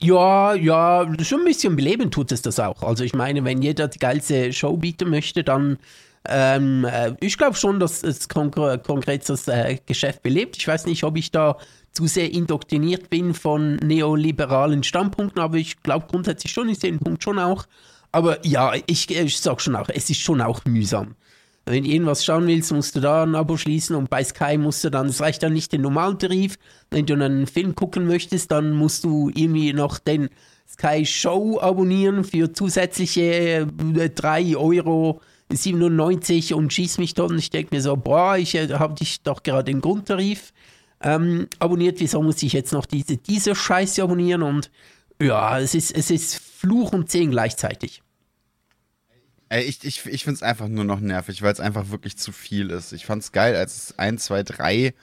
Ja, 0.00 0.54
ja, 0.54 1.06
schon 1.22 1.40
ein 1.40 1.44
bisschen 1.44 1.76
beleben 1.76 2.10
tut 2.10 2.32
es 2.32 2.42
das 2.42 2.58
auch. 2.58 2.82
Also 2.82 3.04
ich 3.04 3.14
meine, 3.14 3.44
wenn 3.44 3.62
jeder 3.62 3.88
die 3.88 3.98
geilste 3.98 4.52
Show 4.52 4.76
bieten 4.76 5.10
möchte, 5.10 5.44
dann 5.44 5.78
ähm, 6.26 6.86
äh, 6.86 7.12
ich 7.20 7.36
glaube 7.36 7.54
schon, 7.54 7.80
dass 7.80 8.02
es 8.02 8.28
konkret 8.28 9.28
das 9.28 9.46
äh, 9.46 9.78
Geschäft 9.84 10.22
belebt. 10.22 10.56
Ich 10.56 10.66
weiß 10.66 10.86
nicht, 10.86 11.04
ob 11.04 11.16
ich 11.16 11.30
da 11.30 11.58
zu 11.92 12.06
sehr 12.06 12.32
indoktriniert 12.32 13.10
bin 13.10 13.34
von 13.34 13.76
neoliberalen 13.76 14.82
Standpunkten, 14.82 15.40
aber 15.40 15.58
ich 15.58 15.82
glaube 15.82 16.06
grundsätzlich 16.10 16.52
schon, 16.52 16.68
ich 16.68 16.78
sehe 16.78 16.90
den 16.90 16.98
Punkt 16.98 17.22
schon 17.22 17.38
auch. 17.38 17.66
aber 18.10 18.44
ja, 18.44 18.72
ich, 18.86 19.10
ich 19.10 19.38
sag 19.38 19.60
schon 19.60 19.76
auch, 19.76 19.88
es 19.88 20.08
ist 20.10 20.20
schon 20.20 20.40
auch 20.40 20.64
mühsam. 20.64 21.14
Wenn 21.66 21.84
du 21.84 21.90
irgendwas 21.90 22.24
schauen 22.24 22.46
willst, 22.46 22.72
musst 22.72 22.94
du 22.94 23.00
da 23.00 23.22
ein 23.22 23.34
Abo 23.34 23.56
schließen 23.56 23.96
und 23.96 24.10
bei 24.10 24.22
Sky 24.22 24.58
musst 24.58 24.84
du 24.84 24.90
dann, 24.90 25.06
es 25.06 25.20
reicht 25.20 25.42
dann 25.42 25.54
nicht 25.54 25.72
den 25.72 25.80
normalen 25.80 26.18
Tarif. 26.18 26.56
Wenn 26.90 27.06
du 27.06 27.14
einen 27.14 27.46
Film 27.46 27.74
gucken 27.74 28.06
möchtest, 28.06 28.50
dann 28.50 28.72
musst 28.72 29.04
du 29.04 29.30
irgendwie 29.34 29.72
noch 29.72 29.98
den 29.98 30.28
Sky 30.68 31.06
Show 31.06 31.58
abonnieren 31.60 32.24
für 32.24 32.52
zusätzliche 32.52 33.66
3 33.66 34.56
Euro 34.56 35.20
97 35.50 36.54
und 36.54 36.72
schieß 36.72 36.98
mich 36.98 37.14
dort 37.14 37.30
und 37.30 37.38
ich 37.38 37.50
denke 37.50 37.74
mir 37.74 37.80
so, 37.80 37.96
boah, 37.96 38.36
ich 38.36 38.54
äh, 38.54 38.68
habe 38.74 38.94
dich 38.94 39.22
doch 39.22 39.42
gerade 39.42 39.64
den 39.64 39.80
Grundtarif 39.80 40.52
ähm, 41.02 41.48
abonniert, 41.58 42.00
wieso 42.00 42.22
muss 42.22 42.42
ich 42.42 42.52
jetzt 42.52 42.72
noch 42.72 42.86
diese, 42.86 43.16
diese 43.18 43.54
Scheiße 43.54 44.02
abonnieren 44.02 44.42
und 44.42 44.70
ja, 45.20 45.60
es 45.60 45.74
ist, 45.74 45.96
es 45.96 46.10
ist 46.10 46.36
Fluch 46.36 46.92
und 46.92 47.10
Segen 47.10 47.30
gleichzeitig. 47.30 48.03
Ey, 49.48 49.62
ich, 49.62 49.84
ich, 49.84 50.04
ich 50.06 50.24
finde 50.24 50.36
es 50.36 50.42
einfach 50.42 50.68
nur 50.68 50.84
noch 50.84 51.00
nervig, 51.00 51.42
weil 51.42 51.52
es 51.52 51.60
einfach 51.60 51.90
wirklich 51.90 52.16
zu 52.16 52.32
viel 52.32 52.70
ist. 52.70 52.92
Ich 52.92 53.06
fand 53.06 53.22
es 53.22 53.32
geil, 53.32 53.54
als 53.56 53.76
es 53.76 53.98
1, 53.98 54.24
2, 54.24 54.42
3 54.42 54.94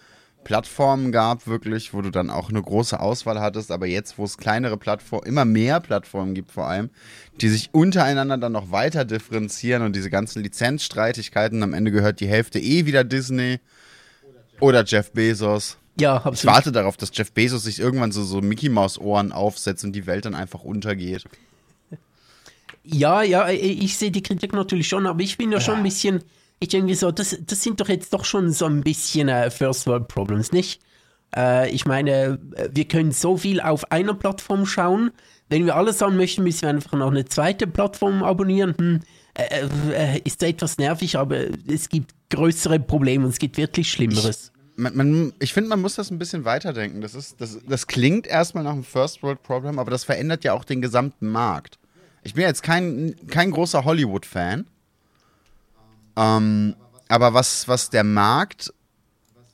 Plattformen 0.43 1.12
gab, 1.12 1.48
wirklich, 1.48 1.93
wo 1.93 2.01
du 2.01 2.10
dann 2.10 2.29
auch 2.29 2.50
eine 2.50 2.62
große 2.62 3.00
Auswahl 3.00 3.39
hattest, 3.39 3.71
aber 3.71 3.86
jetzt, 3.86 4.17
wo 4.17 4.24
es 4.24 4.38
kleinere 4.38 4.77
Plattformen, 4.77 5.27
immer 5.27 5.45
mehr 5.45 5.79
Plattformen 5.79 6.33
gibt 6.33 6.51
vor 6.51 6.67
allem, 6.67 6.89
die 7.39 7.50
sich 7.50 7.69
untereinander 7.74 8.38
dann 8.38 8.51
noch 8.51 8.71
weiter 8.71 9.05
differenzieren 9.05 9.83
und 9.83 9.95
diese 9.95 10.10
ganzen 10.10 10.41
Lizenzstreitigkeiten, 10.41 11.62
am 11.62 11.74
Ende 11.74 11.91
gehört 11.91 12.19
die 12.19 12.27
Hälfte 12.27 12.60
eh 12.60 12.86
wieder 12.86 13.03
Disney 13.03 13.60
oder 14.60 14.83
Jeff 14.83 15.12
Bezos. 15.12 15.77
Ja, 16.00 16.15
absolut. 16.15 16.38
Ich 16.38 16.45
warte 16.45 16.71
darauf, 16.71 16.98
dass 16.98 17.12
Jeff 17.13 17.31
Bezos 17.31 17.63
sich 17.63 17.79
irgendwann 17.79 18.12
so, 18.12 18.24
so 18.24 18.41
Mickey 18.41 18.69
Maus 18.69 18.98
Ohren 18.98 19.31
aufsetzt 19.31 19.83
und 19.83 19.93
die 19.93 20.07
Welt 20.07 20.25
dann 20.25 20.36
einfach 20.36 20.63
untergeht. 20.63 21.25
Ja, 22.83 23.21
ja, 23.21 23.50
ich 23.50 23.97
sehe 23.97 24.11
die 24.11 24.23
Kritik 24.23 24.53
natürlich 24.53 24.88
schon, 24.88 25.05
aber 25.05 25.21
ich 25.21 25.38
bin 25.38 25.51
ja 25.51 25.59
schon 25.59 25.77
ein 25.77 25.83
bisschen, 25.83 26.23
ich 26.59 26.69
denke 26.69 26.95
so, 26.95 27.11
das, 27.11 27.38
das 27.45 27.61
sind 27.61 27.79
doch 27.79 27.89
jetzt 27.89 28.13
doch 28.13 28.25
schon 28.25 28.51
so 28.51 28.65
ein 28.65 28.81
bisschen 28.81 29.29
äh, 29.29 29.51
First 29.51 29.85
World 29.85 30.07
Problems, 30.07 30.51
nicht? 30.51 30.81
Äh, 31.35 31.69
ich 31.69 31.85
meine, 31.85 32.39
wir 32.71 32.85
können 32.85 33.11
so 33.11 33.38
viel 33.38 33.61
auf 33.61 33.91
einer 33.91 34.13
Plattform 34.13 34.65
schauen. 34.65 35.11
Wenn 35.50 35.65
wir 35.65 35.75
alles 35.75 36.01
haben 36.01 36.17
möchten, 36.17 36.43
müssen 36.43 36.63
wir 36.63 36.69
einfach 36.69 36.93
noch 36.93 37.11
eine 37.11 37.25
zweite 37.25 37.67
Plattform 37.67 38.23
abonnieren. 38.23 38.75
Hm, 38.77 39.00
äh, 39.33 39.67
äh 39.93 40.21
ist 40.23 40.41
da 40.41 40.47
etwas 40.47 40.77
nervig, 40.77 41.17
aber 41.17 41.38
es 41.67 41.89
gibt 41.89 42.13
größere 42.29 42.79
Probleme 42.79 43.25
und 43.25 43.31
es 43.31 43.39
gibt 43.39 43.57
wirklich 43.57 43.91
Schlimmeres. 43.91 44.51
Man, 44.75 44.95
man, 44.95 45.33
ich 45.39 45.53
finde, 45.53 45.69
man 45.69 45.81
muss 45.81 45.95
das 45.95 46.09
ein 46.09 46.17
bisschen 46.17 46.45
weiterdenken. 46.45 47.01
Das, 47.01 47.13
ist, 47.13 47.39
das, 47.39 47.59
das 47.67 47.88
klingt 47.88 48.25
erstmal 48.25 48.63
nach 48.63 48.71
einem 48.71 48.83
First 48.83 49.21
World 49.21 49.43
Problem, 49.43 49.77
aber 49.77 49.91
das 49.91 50.03
verändert 50.03 50.43
ja 50.43 50.53
auch 50.53 50.63
den 50.63 50.81
gesamten 50.81 51.27
Markt. 51.27 51.77
Ich 52.23 52.33
bin 52.33 52.43
jetzt 52.43 52.63
kein, 52.63 53.15
kein 53.27 53.51
großer 53.51 53.83
Hollywood-Fan. 53.83 54.65
Ähm, 56.15 56.75
aber 57.07 57.33
was, 57.33 57.67
was 57.67 57.89
der 57.89 58.03
Markt, 58.03 58.73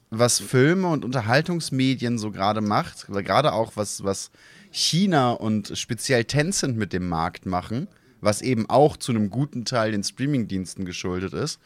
was 0.10 0.40
Filme 0.40 0.88
und 0.88 1.06
Unterhaltungsmedien 1.06 2.18
so 2.18 2.32
gerade 2.32 2.62
macht, 2.62 3.08
gerade 3.08 3.54
auch 3.54 3.74
was, 3.76 4.04
was 4.04 4.32
China 4.72 5.32
und 5.32 5.78
speziell 5.78 6.26
Tencent 6.26 6.78
mit 6.78 6.94
dem 6.94 7.08
Markt 7.08 7.46
machen, 7.46 7.88
was 8.22 8.42
eben 8.42 8.70
auch 8.70 8.98
zu 8.98 9.12
einem 9.12 9.30
guten 9.30 9.66
Teil 9.66 9.92
den 9.92 10.04
Streamingdiensten 10.04 10.86
geschuldet 10.86 11.34
ist, 11.34 11.60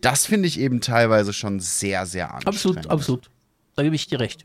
das 0.00 0.26
finde 0.26 0.48
ich 0.48 0.58
eben 0.58 0.80
teilweise 0.80 1.32
schon 1.32 1.60
sehr, 1.60 2.06
sehr 2.06 2.34
anstrengend. 2.34 2.56
Absolut, 2.56 2.86
absolut. 2.88 3.30
Da 3.76 3.82
gebe 3.82 3.94
ich 3.94 4.06
dir 4.06 4.20
recht. 4.20 4.44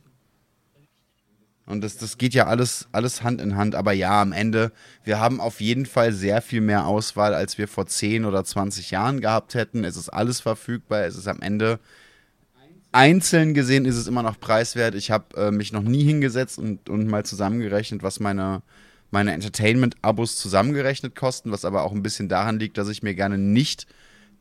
Und 1.67 1.81
das, 1.81 1.97
das 1.97 2.17
geht 2.17 2.33
ja 2.33 2.47
alles, 2.47 2.88
alles 2.93 3.24
Hand 3.24 3.41
in 3.41 3.57
Hand. 3.57 3.75
Aber 3.75 3.91
ja, 3.91 4.21
am 4.21 4.31
Ende, 4.31 4.71
wir 5.03 5.19
haben 5.19 5.41
auf 5.41 5.59
jeden 5.59 5.86
Fall 5.86 6.13
sehr 6.13 6.41
viel 6.41 6.62
mehr 6.62 6.88
Auswahl, 6.88 7.33
als 7.33 7.57
wir 7.57 7.67
vor 7.67 7.86
10 7.86 8.24
oder 8.24 8.43
20 8.45 8.89
Jahren 8.89 9.19
gehabt 9.19 9.53
hätten. 9.53 9.83
Es 9.83 9.97
ist 9.97 10.09
alles 10.09 10.39
verfügbar. 10.39 11.03
Es 11.03 11.17
ist 11.17 11.27
am 11.27 11.41
Ende 11.41 11.79
einzeln 12.94 13.53
gesehen, 13.53 13.83
ist 13.83 13.98
es 13.98 14.07
immer 14.07 14.24
noch 14.24 14.39
preiswert. 14.39 14.96
Ich 14.96 15.11
habe 15.11 15.35
äh, 15.35 15.51
mich 15.51 15.74
noch 15.74 15.83
nie 15.83 16.03
hingesetzt 16.03 16.57
und, 16.57 16.89
und 16.89 17.07
mal 17.07 17.25
zusammengerechnet, 17.25 18.01
was 18.01 18.22
meine, 18.22 18.61
meine 19.11 19.33
Entertainment-Abos 19.33 20.37
zusammengerechnet 20.37 21.15
kosten, 21.15 21.51
was 21.51 21.65
aber 21.65 21.83
auch 21.83 21.92
ein 21.92 22.01
bisschen 22.01 22.29
daran 22.29 22.59
liegt, 22.59 22.77
dass 22.77 22.87
ich 22.87 23.03
mir 23.03 23.13
gerne 23.13 23.37
nicht 23.37 23.87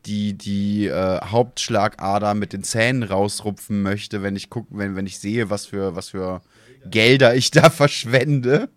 die, 0.05 0.33
die 0.33 0.87
äh, 0.87 1.19
Hauptschlagader 1.25 2.33
mit 2.35 2.53
den 2.53 2.63
Zähnen 2.63 3.03
rausrupfen 3.03 3.81
möchte, 3.81 4.23
wenn 4.23 4.37
ich 4.37 4.49
gucke, 4.49 4.69
wenn, 4.71 4.95
wenn 4.95 5.05
ich 5.05 5.19
sehe, 5.19 5.49
was 5.49 5.65
für, 5.65 5.95
was 5.95 6.09
für 6.09 6.41
Gelder 6.85 7.35
ich 7.35 7.51
da 7.51 7.69
verschwende. 7.69 8.69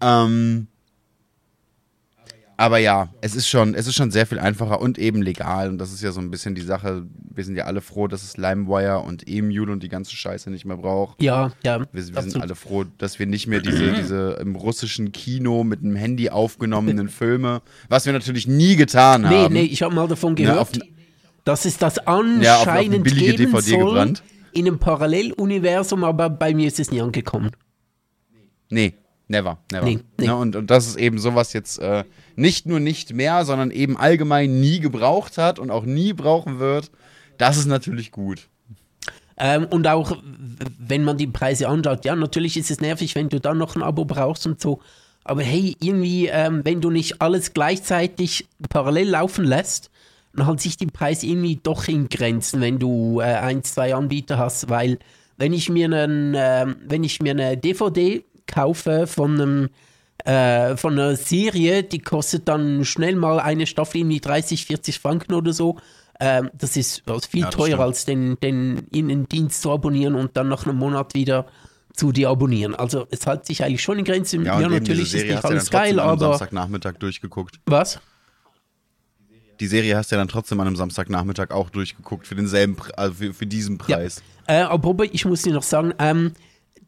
Ähm, 0.00 0.68
aber 2.56 2.78
ja, 2.78 3.08
es 3.20 3.34
ist 3.34 3.48
schon, 3.48 3.74
es 3.74 3.88
ist 3.88 3.96
schon 3.96 4.12
sehr 4.12 4.26
viel 4.26 4.38
einfacher 4.38 4.80
und 4.80 4.96
eben 4.96 5.22
legal. 5.22 5.68
Und 5.68 5.78
das 5.78 5.92
ist 5.92 6.02
ja 6.02 6.12
so 6.12 6.20
ein 6.20 6.30
bisschen 6.30 6.54
die 6.54 6.62
Sache. 6.62 7.04
Wir 7.34 7.44
sind 7.44 7.56
ja 7.56 7.64
alle 7.64 7.80
froh, 7.80 8.06
dass 8.06 8.22
es 8.22 8.36
LimeWire 8.36 9.00
und 9.00 9.26
Emule 9.28 9.72
und 9.72 9.82
die 9.82 9.88
ganze 9.88 10.14
Scheiße 10.14 10.50
nicht 10.50 10.64
mehr 10.64 10.76
braucht. 10.76 11.20
Ja, 11.20 11.52
ja. 11.64 11.80
Wir, 11.80 12.14
wir 12.14 12.22
sind 12.22 12.40
alle 12.40 12.54
froh, 12.54 12.84
dass 12.98 13.18
wir 13.18 13.26
nicht 13.26 13.48
mehr 13.48 13.60
diese, 13.60 13.92
diese 13.92 14.38
im 14.40 14.54
russischen 14.54 15.10
Kino 15.10 15.64
mit 15.64 15.80
einem 15.80 15.96
Handy 15.96 16.30
aufgenommenen 16.30 17.08
Filme, 17.10 17.60
was 17.88 18.06
wir 18.06 18.12
natürlich 18.12 18.46
nie 18.46 18.76
getan 18.76 19.28
haben. 19.28 19.52
Nee, 19.52 19.62
nee, 19.62 19.66
ich 19.66 19.82
habe 19.82 19.94
mal 19.94 20.06
davon 20.06 20.36
gehört, 20.36 20.54
ja, 20.54 20.62
auf, 20.62 20.70
dass 21.44 21.64
es 21.64 21.76
das 21.76 21.98
anscheinend 21.98 22.44
ja, 22.44 22.58
auf, 22.58 22.68
auf 22.68 23.02
billige 23.02 23.34
geben 23.34 23.52
DVD 23.52 23.70
soll. 23.70 23.78
gebrannt 23.78 24.22
in 24.54 24.66
einem 24.66 24.78
Paralleluniversum, 24.78 26.04
aber 26.04 26.30
bei 26.30 26.54
mir 26.54 26.68
ist 26.68 26.80
es 26.80 26.90
nie 26.90 27.00
angekommen. 27.00 27.50
Nee, 28.70 28.94
never, 29.28 29.58
never. 29.70 29.86
Nee, 29.86 29.98
nee. 30.18 30.26
Ja, 30.26 30.34
und, 30.34 30.56
und 30.56 30.70
das 30.70 30.86
ist 30.86 30.96
eben 30.96 31.18
sowas 31.18 31.52
jetzt 31.52 31.78
äh, 31.78 32.04
nicht 32.36 32.66
nur 32.66 32.80
nicht 32.80 33.14
mehr, 33.14 33.44
sondern 33.44 33.70
eben 33.70 33.96
allgemein 33.96 34.60
nie 34.60 34.80
gebraucht 34.80 35.38
hat 35.38 35.58
und 35.58 35.70
auch 35.70 35.84
nie 35.84 36.12
brauchen 36.12 36.58
wird. 36.58 36.90
Das 37.38 37.56
ist 37.56 37.66
natürlich 37.66 38.10
gut. 38.10 38.48
Ähm, 39.36 39.66
und 39.70 39.86
auch, 39.88 40.16
wenn 40.78 41.02
man 41.02 41.18
die 41.18 41.26
Preise 41.26 41.68
anschaut, 41.68 42.04
ja, 42.04 42.14
natürlich 42.14 42.56
ist 42.56 42.70
es 42.70 42.80
nervig, 42.80 43.14
wenn 43.14 43.28
du 43.28 43.40
dann 43.40 43.58
noch 43.58 43.74
ein 43.74 43.82
Abo 43.82 44.04
brauchst 44.04 44.46
und 44.46 44.60
so. 44.60 44.80
Aber 45.24 45.42
hey, 45.42 45.76
irgendwie, 45.80 46.26
ähm, 46.26 46.60
wenn 46.64 46.80
du 46.80 46.90
nicht 46.90 47.20
alles 47.20 47.54
gleichzeitig 47.54 48.46
parallel 48.68 49.08
laufen 49.08 49.44
lässt, 49.44 49.90
dann 50.34 50.46
hält 50.46 50.60
sich 50.60 50.76
die 50.76 50.86
Preise 50.86 51.26
irgendwie 51.26 51.60
doch 51.62 51.88
in 51.88 52.08
Grenzen, 52.08 52.60
wenn 52.60 52.78
du 52.78 53.20
äh, 53.20 53.24
ein, 53.24 53.64
zwei 53.64 53.94
Anbieter 53.94 54.38
hast, 54.38 54.68
weil 54.68 54.98
wenn 55.36 55.52
ich 55.52 55.68
mir 55.68 55.86
einen, 55.86 56.34
äh, 56.34 56.66
wenn 56.86 57.04
ich 57.04 57.20
mir 57.20 57.32
eine 57.32 57.56
DVD 57.56 58.24
kaufe 58.46 59.06
von 59.06 59.40
einem 59.40 59.68
äh, 60.24 60.76
von 60.76 60.94
einer 60.94 61.16
Serie, 61.16 61.82
die 61.82 61.98
kostet 61.98 62.48
dann 62.48 62.84
schnell 62.84 63.16
mal 63.16 63.40
eine 63.40 63.66
Staffel 63.66 63.98
irgendwie 63.98 64.20
30, 64.20 64.64
40 64.64 64.98
Franken 64.98 65.34
oder 65.34 65.52
so. 65.52 65.76
Ähm, 66.20 66.50
das 66.54 66.76
ist 66.76 67.02
viel 67.28 67.42
ja, 67.42 67.50
teurer, 67.50 67.66
stimmt. 67.66 67.80
als 67.80 68.04
den, 68.04 68.40
den 68.40 68.86
Innendienst 68.90 69.60
zu 69.60 69.72
abonnieren 69.72 70.14
und 70.14 70.36
dann 70.36 70.48
nach 70.48 70.64
einem 70.64 70.78
Monat 70.78 71.14
wieder 71.14 71.46
zu 71.92 72.12
deabonnieren. 72.12 72.74
Also 72.74 73.06
es 73.10 73.26
hält 73.26 73.46
sich 73.46 73.64
eigentlich 73.64 73.82
schon 73.82 73.98
in 73.98 74.04
Grenzen. 74.04 74.44
Ja, 74.44 74.60
ja 74.60 74.68
natürlich 74.68 75.14
ist 75.14 75.26
nicht 75.26 75.44
alles 75.44 75.70
geil, 75.70 75.98
aber. 76.00 76.28
Samstagnachmittag 76.28 76.94
durchgeguckt. 76.94 77.60
Was? 77.66 78.00
Die 79.64 79.68
Serie 79.68 79.96
hast 79.96 80.10
du 80.10 80.16
ja 80.16 80.20
dann 80.20 80.28
trotzdem 80.28 80.60
an 80.60 80.66
einem 80.66 80.76
Samstagnachmittag 80.76 81.50
auch 81.50 81.70
durchgeguckt 81.70 82.26
für 82.26 82.34
denselben, 82.34 82.76
also 82.98 83.14
für, 83.14 83.32
für 83.32 83.46
diesen 83.46 83.78
Preis. 83.78 84.22
Ja. 84.46 84.60
Äh, 84.60 84.62
aber 84.64 85.04
ich 85.06 85.24
muss 85.24 85.40
dir 85.40 85.54
noch 85.54 85.62
sagen, 85.62 85.94
ähm, 85.98 86.32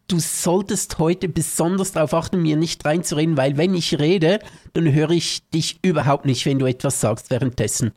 du 0.08 0.18
solltest 0.18 0.98
heute 0.98 1.30
besonders 1.30 1.92
darauf 1.92 2.12
achten, 2.12 2.42
mir 2.42 2.56
nicht 2.56 2.84
reinzureden, 2.84 3.38
weil 3.38 3.56
wenn 3.56 3.74
ich 3.74 3.98
rede, 3.98 4.40
dann 4.74 4.92
höre 4.92 5.12
ich 5.12 5.48
dich 5.48 5.78
überhaupt 5.80 6.26
nicht, 6.26 6.44
wenn 6.44 6.58
du 6.58 6.66
etwas 6.66 7.00
sagst 7.00 7.30
währenddessen. 7.30 7.92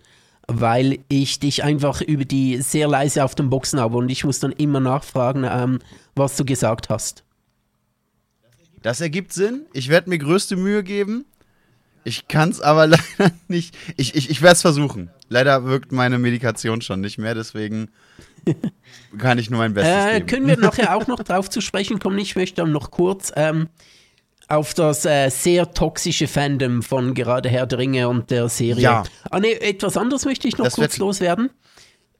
Weil 0.48 1.00
ich 1.10 1.40
dich 1.40 1.62
einfach 1.66 2.00
über 2.00 2.24
die 2.24 2.62
sehr 2.62 2.88
leise 2.88 3.26
auf 3.26 3.36
den 3.36 3.50
Boxen 3.50 3.82
habe 3.82 3.98
und 3.98 4.10
ich 4.10 4.24
muss 4.24 4.40
dann 4.40 4.54
immer 4.54 4.80
nachfragen, 4.80 5.44
ähm, 5.44 5.80
was 6.16 6.38
du 6.38 6.46
gesagt 6.46 6.88
hast. 6.88 7.26
Das 8.82 9.02
ergibt 9.02 9.34
Sinn. 9.34 9.66
Ich 9.74 9.90
werde 9.90 10.10
mir 10.10 10.20
größte 10.20 10.56
Mühe 10.56 10.84
geben. 10.84 11.26
Ich 12.04 12.28
kann 12.28 12.50
es 12.50 12.62
aber 12.62 12.88
leider 13.18 13.32
nicht. 13.48 13.78
Ich, 13.98 14.16
ich, 14.16 14.30
ich 14.30 14.42
werde 14.42 14.54
es 14.54 14.62
versuchen. 14.62 15.10
Leider 15.28 15.66
wirkt 15.66 15.92
meine 15.92 16.18
Medikation 16.18 16.82
schon 16.82 17.02
nicht 17.02 17.18
mehr, 17.18 17.36
deswegen 17.36 17.90
kann 19.18 19.38
ich 19.38 19.50
nur 19.50 19.60
mein 19.60 19.74
Bestes 19.74 19.94
äh, 19.94 20.14
geben. 20.14 20.26
Können 20.28 20.48
wir 20.48 20.58
nachher 20.58 20.96
auch 20.96 21.08
noch 21.08 21.24
drauf 21.24 21.50
zu 21.50 21.62
sprechen 21.62 22.00
kommen? 22.00 22.18
Ich 22.20 22.36
möchte 22.36 22.62
dann 22.62 22.72
noch 22.72 22.92
kurz 22.92 23.32
ähm, 23.36 23.70
auf 24.48 24.74
das 24.74 25.06
äh, 25.06 25.30
sehr 25.30 25.72
toxische 25.74 26.28
Fandom 26.28 26.82
von 26.82 27.14
gerade 27.14 27.50
Herr 27.50 27.68
der 27.68 27.78
Ringe 27.80 28.10
und 28.10 28.32
der 28.32 28.50
Serie. 28.50 28.84
Ja. 28.84 29.04
Ah, 29.30 29.40
nee, 29.40 29.54
etwas 29.54 29.96
anderes 29.96 30.26
möchte 30.26 30.48
ich 30.48 30.58
noch 30.58 30.66
das 30.66 30.76
kurz 30.76 30.98
loswerden. 30.98 31.52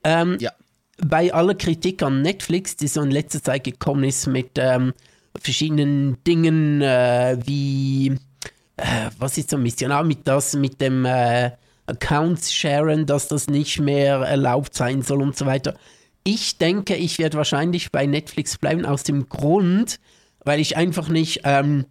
Ähm, 0.04 0.38
ja. 0.40 0.52
Bei 1.02 1.34
aller 1.34 1.56
Kritik 1.56 2.04
an 2.04 2.22
Netflix, 2.22 2.76
die 2.76 2.88
so 2.88 3.02
in 3.02 3.10
letzter 3.10 3.42
Zeit 3.42 3.64
gekommen 3.64 4.04
ist 4.04 4.28
mit 4.28 4.52
ähm, 4.58 4.94
verschiedenen 5.42 6.22
Dingen 6.26 6.82
äh, 6.82 7.38
wie 7.46 8.18
äh, 8.80 9.10
was 9.18 9.38
ist 9.38 9.50
so 9.50 9.58
ein 9.58 9.64
bisschen, 9.64 9.92
auch 9.92 10.04
mit 10.04 10.28
das, 10.28 10.56
mit 10.56 10.82
dem 10.82 11.06
äh, 11.06 11.52
Accounts 11.86 12.54
sharen, 12.54 13.06
dass 13.06 13.28
das 13.28 13.48
nicht 13.48 13.80
mehr 13.80 14.18
erlaubt 14.18 14.74
sein 14.74 15.02
soll 15.02 15.22
und 15.22 15.38
so 15.38 15.46
weiter. 15.46 15.76
Ich 16.24 16.58
denke, 16.58 16.96
ich 16.96 17.18
werde 17.20 17.38
wahrscheinlich 17.38 17.92
bei 17.92 18.06
Netflix 18.06 18.58
bleiben 18.58 18.86
aus 18.86 19.04
dem 19.04 19.30
Grund, 19.30 20.00
weil 20.44 20.60
ich 20.60 20.78
einfach 20.78 21.10
nicht 21.10 21.42
ähm, 21.44 21.86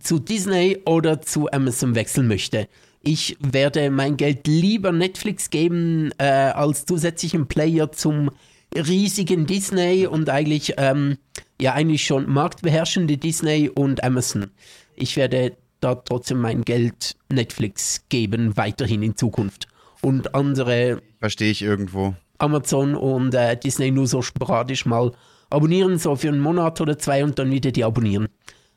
zu 0.00 0.18
Disney 0.18 0.78
oder 0.86 1.20
zu 1.20 1.50
Amazon 1.50 1.94
wechseln 1.94 2.28
möchte. 2.28 2.68
Ich 3.02 3.36
werde 3.40 3.90
mein 3.90 4.16
Geld 4.16 4.46
lieber 4.46 4.92
Netflix 4.92 5.50
geben 5.50 6.12
äh, 6.18 6.24
als 6.24 6.86
zusätzlichen 6.86 7.48
Player 7.48 7.90
zum 7.92 8.30
riesigen 8.74 9.46
Disney 9.46 10.06
und 10.06 10.30
eigentlich 10.30 10.74
ähm, 10.78 11.18
ja 11.60 11.74
eigentlich 11.74 12.04
schon 12.04 12.30
marktbeherrschende 12.30 13.18
Disney 13.18 13.68
und 13.68 14.02
Amazon. 14.04 14.50
Ich 14.94 15.16
werde 15.16 15.56
da 15.82 15.94
trotzdem 15.96 16.40
mein 16.40 16.62
Geld 16.62 17.16
Netflix 17.30 18.04
geben, 18.08 18.56
weiterhin 18.56 19.02
in 19.02 19.16
Zukunft. 19.16 19.66
Und 20.00 20.34
andere 20.34 21.02
Verstehe 21.20 21.50
ich 21.50 21.62
irgendwo. 21.62 22.14
Amazon 22.38 22.94
und 22.94 23.34
äh, 23.34 23.56
Disney 23.56 23.90
nur 23.90 24.06
so 24.06 24.20
sporadisch 24.22 24.84
mal 24.86 25.12
abonnieren, 25.50 25.98
so 25.98 26.16
für 26.16 26.28
einen 26.28 26.40
Monat 26.40 26.80
oder 26.80 26.98
zwei 26.98 27.22
und 27.22 27.38
dann 27.38 27.50
wieder 27.50 27.70
die 27.70 27.84
abonnieren. 27.84 28.28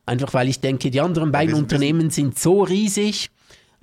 Einfach 0.05 0.33
weil 0.35 0.49
ich 0.49 0.59
denke, 0.59 0.91
die 0.91 1.01
anderen 1.01 1.31
beiden 1.31 1.55
Unternehmen 1.55 2.09
sind 2.11 2.37
so 2.37 2.61
riesig 2.63 3.31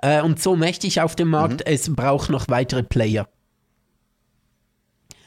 äh, 0.03 0.23
und 0.23 0.41
so 0.41 0.55
mächtig 0.55 1.01
auf 1.01 1.17
dem 1.17 1.31
Markt, 1.31 1.61
Mhm. 1.67 1.73
es 1.73 1.93
braucht 1.93 2.31
noch 2.31 2.47
weitere 2.49 2.83
Player. 2.85 3.29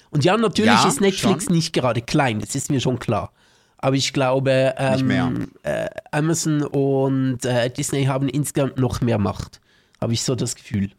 Und 0.09 0.23
ja, 0.23 0.37
natürlich 0.37 0.71
Ja, 0.71 0.87
ist 0.87 1.01
Netflix 1.01 1.45
schon. 1.45 1.53
nicht 1.55 1.73
gerade 1.73 2.01
klein, 2.01 2.39
das 2.39 2.55
ist 2.55 2.71
mir 2.71 2.79
schon 2.79 2.99
klar. 2.99 3.33
Aber 3.85 3.95
ich 3.95 4.13
glaube, 4.13 4.73
ähm, 4.79 5.51
äh, 5.61 5.87
Amazon 6.09 6.63
und 6.63 7.45
äh, 7.45 7.69
Disney 7.69 8.05
haben 8.05 8.27
insgesamt 8.27 8.79
noch 8.79 9.01
mehr 9.01 9.19
Macht. 9.19 9.61
Habe 10.01 10.11
ich 10.13 10.23
so 10.23 10.33
das 10.33 10.55
Gefühl. 10.55 10.89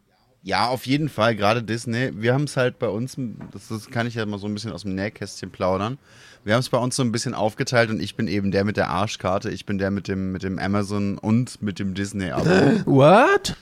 Ja, 0.45 0.69
auf 0.69 0.87
jeden 0.87 1.09
Fall, 1.09 1.35
gerade 1.35 1.65
Disney. 1.65 2.13
Wir 2.15 2.33
haben 2.33 2.45
es 2.45 2.57
halt 2.57 2.79
bei 2.79 2.87
uns, 2.87 3.17
das, 3.51 3.67
das 3.67 3.91
kann 3.91 4.07
ich 4.07 4.15
ja 4.15 4.25
mal 4.25 4.39
so 4.39 4.47
ein 4.47 4.55
bisschen 4.55 4.71
aus 4.71 4.83
dem 4.83 4.95
Nähkästchen 4.95 5.51
plaudern. 5.51 5.99
Wir 6.45 6.55
haben 6.55 6.61
es 6.61 6.69
bei 6.69 6.79
uns 6.79 6.95
so 6.95 7.03
ein 7.03 7.11
bisschen 7.11 7.35
aufgeteilt 7.35 7.91
und 7.91 8.01
ich 8.01 8.15
bin 8.15 8.29
eben 8.29 8.53
der 8.53 8.63
mit 8.63 8.77
der 8.77 8.89
Arschkarte, 8.89 9.51
ich 9.51 9.67
bin 9.67 9.79
der 9.79 9.91
mit 9.91 10.07
dem, 10.07 10.31
mit 10.31 10.45
dem 10.45 10.61
Amazon 10.61 11.19
und 11.19 11.61
mit 11.61 11.81
dem 11.81 11.95
Disney-Abo. 11.95 12.45
What? 12.87 13.57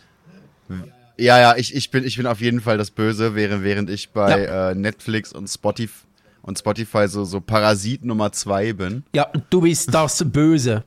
ja, 1.17 1.41
ja, 1.41 1.57
ich, 1.57 1.75
ich, 1.75 1.91
bin, 1.91 2.05
ich 2.05 2.19
bin 2.19 2.27
auf 2.27 2.43
jeden 2.43 2.61
Fall 2.61 2.77
das 2.77 2.91
Böse, 2.91 3.35
während, 3.35 3.65
während 3.65 3.89
ich 3.89 4.11
bei 4.11 4.45
äh, 4.45 4.75
Netflix 4.75 5.33
und 5.33 5.49
Spotify, 5.49 6.05
und 6.45 6.59
Spotify 6.59 7.09
so, 7.09 7.25
so 7.25 7.41
Parasit 7.41 8.05
Nummer 8.05 8.31
zwei 8.33 8.73
bin. 8.73 9.03
Ja, 9.15 9.31
du 9.51 9.63
bist 9.63 9.93
das 9.93 10.23
Böse. 10.31 10.85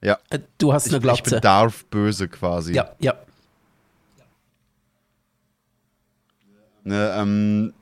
Ja, 0.00 0.18
Äh, 0.30 0.38
Du 0.58 0.72
hast 0.72 0.86
ich, 0.86 0.92
eine 0.94 0.98
ich 1.12 1.22
bin 1.22 1.30
Glatze. 1.30 1.40
Darth 1.40 1.90
Böse 1.90 2.28
quasi. 2.28 2.72
Ja, 2.74 2.90
ja. 3.00 3.14
Ne, 6.84 7.14
ähm, 7.16 7.72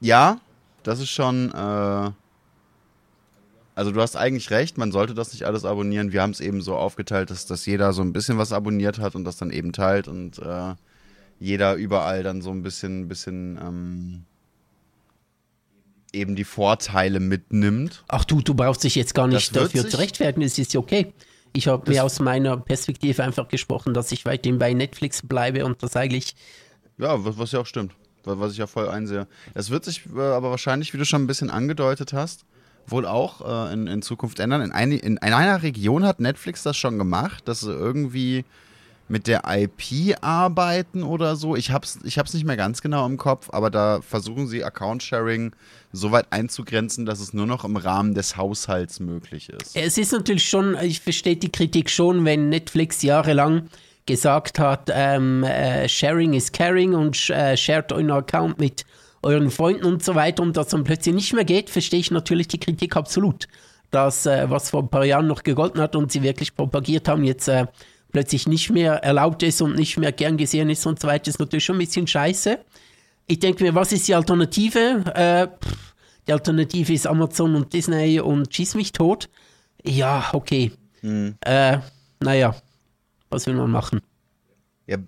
ja, 0.00 0.40
das 0.82 1.00
ist 1.00 1.10
schon. 1.10 1.50
Äh, 1.52 2.10
also 3.76 3.92
du 3.92 4.00
hast 4.02 4.16
eigentlich 4.16 4.50
recht, 4.50 4.76
man 4.76 4.92
sollte 4.92 5.14
das 5.14 5.32
nicht 5.32 5.44
alles 5.46 5.64
abonnieren. 5.64 6.12
Wir 6.12 6.20
haben 6.22 6.32
es 6.32 6.40
eben 6.40 6.60
so 6.60 6.76
aufgeteilt, 6.76 7.30
dass, 7.30 7.46
dass 7.46 7.64
jeder 7.64 7.92
so 7.92 8.02
ein 8.02 8.12
bisschen 8.12 8.36
was 8.36 8.52
abonniert 8.52 8.98
hat 8.98 9.14
und 9.14 9.24
das 9.24 9.36
dann 9.38 9.50
eben 9.50 9.72
teilt 9.72 10.08
und 10.08 10.38
äh, 10.40 10.74
jeder 11.38 11.74
überall 11.76 12.22
dann 12.22 12.42
so 12.42 12.50
ein 12.50 12.62
bisschen, 12.62 13.08
bisschen 13.08 13.56
ähm, 13.62 14.24
eben 16.12 16.36
die 16.36 16.44
Vorteile 16.44 17.20
mitnimmt. 17.20 18.04
Ach 18.08 18.24
du, 18.24 18.40
du 18.40 18.54
brauchst 18.54 18.84
dich 18.84 18.94
jetzt 18.94 19.14
gar 19.14 19.26
nicht 19.26 19.54
dafür 19.54 19.88
zu 19.88 19.98
rechtfertigen, 19.98 20.42
es 20.42 20.58
ist 20.58 20.74
ja 20.74 20.80
okay. 20.80 21.12
Ich 21.52 21.66
habe 21.66 21.90
mir 21.90 22.04
aus 22.04 22.20
meiner 22.20 22.56
Perspektive 22.56 23.24
einfach 23.24 23.48
gesprochen, 23.48 23.92
dass 23.92 24.12
ich 24.12 24.24
weiterhin 24.24 24.58
bei 24.58 24.72
Netflix 24.72 25.26
bleibe 25.26 25.64
und 25.64 25.82
das 25.82 25.96
eigentlich, 25.96 26.36
Ja, 26.98 27.24
was, 27.24 27.38
was 27.38 27.52
ja 27.52 27.60
auch 27.60 27.66
stimmt. 27.66 27.92
Was, 28.24 28.52
ich 28.52 28.58
ja 28.58 28.66
voll 28.66 28.88
einsehe. 28.88 29.26
Es 29.54 29.70
wird 29.70 29.84
sich 29.84 30.02
äh, 30.14 30.20
aber 30.20 30.50
wahrscheinlich, 30.50 30.92
wie 30.92 30.98
du 30.98 31.04
schon 31.04 31.24
ein 31.24 31.26
bisschen 31.26 31.50
angedeutet 31.50 32.12
hast, 32.12 32.44
wohl 32.86 33.06
auch 33.06 33.68
äh, 33.70 33.72
in, 33.72 33.86
in 33.86 34.02
Zukunft 34.02 34.40
ändern. 34.40 34.60
In, 34.60 34.72
eine, 34.72 34.96
in, 34.96 35.16
in 35.16 35.18
einer 35.18 35.62
Region 35.62 36.04
hat 36.04 36.20
Netflix 36.20 36.62
das 36.62 36.76
schon 36.76 36.98
gemacht, 36.98 37.48
dass 37.48 37.60
sie 37.60 37.72
irgendwie 37.72 38.44
mit 39.10 39.26
der 39.26 39.42
IP 39.46 40.16
arbeiten 40.20 41.02
oder 41.02 41.34
so. 41.34 41.56
Ich 41.56 41.72
hab's, 41.72 41.98
ich 42.04 42.16
hab's 42.16 42.32
nicht 42.32 42.46
mehr 42.46 42.56
ganz 42.56 42.80
genau 42.80 43.04
im 43.06 43.16
Kopf, 43.16 43.48
aber 43.50 43.68
da 43.68 44.00
versuchen 44.02 44.46
sie 44.46 44.62
Account-Sharing 44.62 45.52
so 45.92 46.12
weit 46.12 46.26
einzugrenzen, 46.30 47.06
dass 47.06 47.18
es 47.18 47.34
nur 47.34 47.46
noch 47.46 47.64
im 47.64 47.76
Rahmen 47.76 48.14
des 48.14 48.36
Haushalts 48.36 49.00
möglich 49.00 49.48
ist. 49.48 49.76
es 49.76 49.98
ist 49.98 50.12
natürlich 50.12 50.48
schon, 50.48 50.76
ich 50.80 51.00
verstehe 51.00 51.36
die 51.36 51.50
Kritik 51.50 51.90
schon, 51.90 52.24
wenn 52.24 52.48
Netflix 52.48 53.02
jahrelang 53.02 53.68
gesagt 54.06 54.60
hat, 54.60 54.88
ähm, 54.92 55.42
äh, 55.42 55.88
Sharing 55.88 56.34
is 56.34 56.52
caring 56.52 56.94
und 56.94 57.30
äh, 57.30 57.56
shared 57.56 57.92
euren 57.92 58.12
Account 58.12 58.60
mit 58.60 58.84
euren 59.22 59.50
Freunden 59.50 59.86
und 59.86 60.04
so 60.04 60.14
weiter 60.14 60.42
und 60.42 60.56
das 60.56 60.68
dann 60.68 60.84
plötzlich 60.84 61.14
nicht 61.14 61.32
mehr 61.32 61.44
geht, 61.44 61.68
verstehe 61.68 62.00
ich 62.00 62.12
natürlich 62.12 62.46
die 62.46 62.60
Kritik 62.60 62.96
absolut. 62.96 63.48
Das, 63.90 64.24
äh, 64.24 64.48
was 64.48 64.70
vor 64.70 64.82
ein 64.82 64.88
paar 64.88 65.04
Jahren 65.04 65.26
noch 65.26 65.42
gegolten 65.42 65.80
hat 65.80 65.96
und 65.96 66.12
sie 66.12 66.22
wirklich 66.22 66.54
propagiert 66.54 67.08
haben, 67.08 67.24
jetzt 67.24 67.48
äh, 67.48 67.66
plötzlich 68.12 68.46
nicht 68.48 68.70
mehr 68.70 68.94
erlaubt 69.04 69.42
ist 69.42 69.60
und 69.62 69.76
nicht 69.76 69.96
mehr 69.96 70.12
gern 70.12 70.36
gesehen 70.36 70.70
ist 70.70 70.86
und 70.86 71.00
so 71.00 71.08
weiter, 71.08 71.28
ist 71.28 71.38
natürlich 71.38 71.64
schon 71.64 71.76
ein 71.76 71.80
bisschen 71.80 72.06
scheiße. 72.06 72.58
Ich 73.26 73.38
denke 73.38 73.64
mir, 73.64 73.74
was 73.74 73.92
ist 73.92 74.08
die 74.08 74.14
Alternative? 74.14 75.04
Äh, 75.14 75.46
pff, 75.46 75.94
die 76.26 76.32
Alternative 76.32 76.92
ist 76.92 77.06
Amazon 77.06 77.54
und 77.54 77.72
Disney 77.72 78.20
und 78.20 78.52
schieß 78.54 78.74
mich 78.74 78.92
tot. 78.92 79.28
Ja, 79.84 80.30
okay. 80.32 80.72
Äh, 81.02 81.78
naja, 82.20 82.54
was 83.30 83.46
will 83.46 83.54
man 83.54 83.70
machen? 83.70 84.00
Ja, 84.86 84.98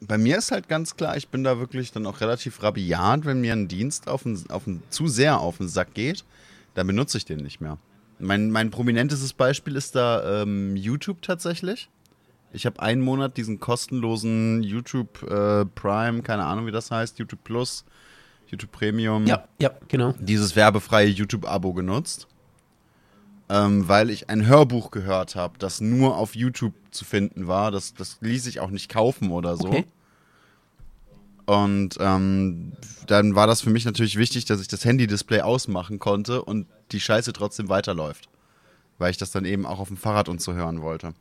bei 0.00 0.18
mir 0.18 0.38
ist 0.38 0.50
halt 0.50 0.68
ganz 0.68 0.96
klar, 0.96 1.16
ich 1.16 1.28
bin 1.28 1.44
da 1.44 1.58
wirklich 1.58 1.92
dann 1.92 2.06
auch 2.06 2.20
relativ 2.20 2.62
rabiat, 2.62 3.24
wenn 3.24 3.40
mir 3.40 3.52
ein 3.52 3.68
Dienst 3.68 4.08
auf 4.08 4.24
den, 4.24 4.42
auf 4.50 4.64
den, 4.64 4.82
zu 4.90 5.06
sehr 5.06 5.40
auf 5.40 5.58
den 5.58 5.68
Sack 5.68 5.94
geht, 5.94 6.24
dann 6.74 6.86
benutze 6.86 7.18
ich 7.18 7.24
den 7.24 7.38
nicht 7.38 7.60
mehr. 7.60 7.78
Mein, 8.18 8.50
mein 8.50 8.70
prominentestes 8.70 9.32
Beispiel 9.34 9.76
ist 9.76 9.94
da 9.94 10.42
ähm, 10.42 10.76
YouTube 10.76 11.22
tatsächlich. 11.22 11.88
Ich 12.52 12.64
habe 12.66 12.80
einen 12.80 13.02
Monat 13.02 13.36
diesen 13.36 13.60
kostenlosen 13.60 14.62
YouTube 14.62 15.22
äh, 15.22 15.64
Prime, 15.66 16.22
keine 16.22 16.44
Ahnung 16.44 16.66
wie 16.66 16.72
das 16.72 16.90
heißt, 16.90 17.18
YouTube 17.18 17.44
Plus, 17.44 17.84
YouTube 18.48 18.72
Premium, 18.72 19.26
Ja, 19.26 19.46
ja, 19.58 19.72
genau. 19.88 20.14
dieses 20.18 20.56
werbefreie 20.56 21.08
YouTube-Abo 21.08 21.72
genutzt. 21.74 22.28
Ähm, 23.48 23.86
weil 23.88 24.10
ich 24.10 24.28
ein 24.28 24.46
Hörbuch 24.46 24.90
gehört 24.90 25.36
habe, 25.36 25.56
das 25.58 25.80
nur 25.80 26.16
auf 26.16 26.34
YouTube 26.34 26.74
zu 26.90 27.04
finden 27.04 27.46
war. 27.46 27.70
Das, 27.70 27.94
das 27.94 28.18
ließ 28.20 28.46
ich 28.48 28.58
auch 28.58 28.70
nicht 28.70 28.88
kaufen 28.90 29.30
oder 29.30 29.56
so. 29.56 29.68
Okay. 29.68 29.84
Und 31.46 31.96
ähm, 32.00 32.72
dann 33.06 33.36
war 33.36 33.46
das 33.46 33.60
für 33.60 33.70
mich 33.70 33.84
natürlich 33.84 34.16
wichtig, 34.16 34.46
dass 34.46 34.60
ich 34.60 34.66
das 34.66 34.84
Handy-Display 34.84 35.42
ausmachen 35.42 36.00
konnte 36.00 36.42
und 36.42 36.66
die 36.90 36.98
Scheiße 36.98 37.32
trotzdem 37.32 37.68
weiterläuft. 37.68 38.28
Weil 38.98 39.12
ich 39.12 39.16
das 39.16 39.30
dann 39.30 39.44
eben 39.44 39.64
auch 39.64 39.78
auf 39.78 39.88
dem 39.88 39.96
Fahrrad 39.96 40.28
und 40.28 40.40
so 40.40 40.54
hören 40.54 40.82
wollte. 40.82 41.14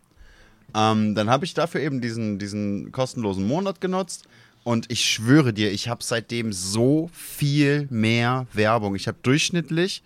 Ähm, 0.73 1.15
dann 1.15 1.29
habe 1.29 1.45
ich 1.45 1.53
dafür 1.53 1.81
eben 1.81 2.01
diesen, 2.01 2.39
diesen 2.39 2.91
kostenlosen 2.91 3.47
Monat 3.47 3.81
genutzt. 3.81 4.23
Und 4.63 4.91
ich 4.91 5.05
schwöre 5.05 5.53
dir, 5.53 5.71
ich 5.71 5.89
habe 5.89 6.03
seitdem 6.03 6.51
so 6.51 7.09
viel 7.13 7.87
mehr 7.91 8.47
Werbung. 8.51 8.95
Ich 8.95 9.07
habe 9.07 9.17
durchschnittlich 9.21 10.01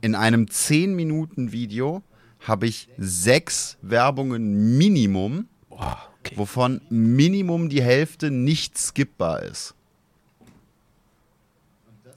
in 0.00 0.14
einem 0.14 0.46
10-Minuten-Video 0.46 2.02
habe 2.40 2.66
ich 2.66 2.88
sechs 2.96 3.76
Werbungen 3.82 4.78
Minimum, 4.78 5.46
okay. 5.68 6.34
wovon 6.36 6.80
Minimum 6.88 7.68
die 7.68 7.82
Hälfte 7.82 8.30
nicht 8.30 8.78
skippbar 8.78 9.42
ist. 9.42 9.74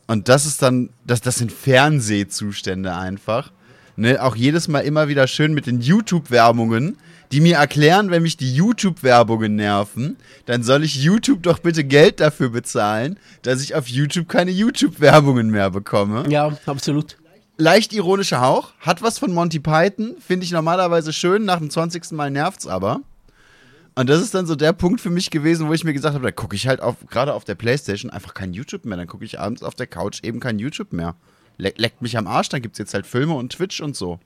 Und 0.08 0.29
das 0.29 0.45
ist 0.45 0.62
dann, 0.62 0.89
das, 1.06 1.21
das 1.21 1.36
sind 1.36 1.51
Fernsehzustände 1.51 2.95
einfach. 2.95 3.51
Ne, 3.95 4.21
auch 4.21 4.36
jedes 4.36 4.67
Mal 4.67 4.79
immer 4.82 5.08
wieder 5.08 5.27
schön 5.27 5.53
mit 5.53 5.67
den 5.67 5.82
YouTube-Werbungen, 5.82 6.97
die 7.33 7.41
mir 7.41 7.55
erklären, 7.57 8.11
wenn 8.11 8.21
mich 8.21 8.37
die 8.37 8.53
YouTube-Werbungen 8.53 9.55
nerven, 9.55 10.17
dann 10.45 10.61
soll 10.61 10.83
ich 10.83 11.03
YouTube 11.03 11.41
doch 11.41 11.57
bitte 11.57 11.83
Geld 11.83 12.19
dafür 12.19 12.49
bezahlen, 12.49 13.17
dass 13.41 13.63
ich 13.63 13.73
auf 13.73 13.87
YouTube 13.87 14.29
keine 14.29 14.51
YouTube-Werbungen 14.51 15.49
mehr 15.49 15.71
bekomme 15.71 16.25
Ja, 16.29 16.55
absolut. 16.67 17.17
leicht 17.57 17.91
ironischer 17.91 18.39
Hauch, 18.39 18.73
hat 18.79 19.01
was 19.01 19.17
von 19.17 19.33
Monty 19.33 19.59
Python, 19.59 20.13
finde 20.19 20.45
ich 20.45 20.51
normalerweise 20.51 21.11
schön, 21.11 21.43
nach 21.43 21.57
dem 21.57 21.71
20. 21.71 22.11
Mal 22.11 22.29
nervt's 22.29 22.67
aber. 22.67 23.01
Und 23.95 24.09
das 24.09 24.21
ist 24.21 24.35
dann 24.35 24.45
so 24.45 24.53
der 24.55 24.73
Punkt 24.73 25.01
für 25.01 25.09
mich 25.09 25.31
gewesen, 25.31 25.67
wo 25.67 25.73
ich 25.73 25.83
mir 25.83 25.93
gesagt 25.93 26.13
habe, 26.13 26.25
da 26.25 26.31
gucke 26.31 26.55
ich 26.55 26.67
halt 26.67 26.81
auf, 26.81 26.97
gerade 27.09 27.33
auf 27.33 27.45
der 27.45 27.55
Playstation 27.55 28.11
einfach 28.11 28.35
kein 28.35 28.53
YouTube 28.53 28.85
mehr. 28.85 28.97
Dann 28.97 29.07
gucke 29.07 29.25
ich 29.25 29.39
abends 29.39 29.63
auf 29.63 29.73
der 29.73 29.87
Couch 29.87 30.19
eben 30.21 30.39
kein 30.39 30.59
YouTube 30.59 30.93
mehr. 30.93 31.15
Le 31.57 31.73
leckt 31.77 32.03
mich 32.03 32.15
am 32.15 32.27
Arsch, 32.27 32.49
dann 32.49 32.61
gibt's 32.61 32.77
jetzt 32.79 32.93
halt 32.93 33.07
Filme 33.07 33.33
und 33.33 33.53
Twitch 33.53 33.81
und 33.81 33.95
so. 33.95 34.19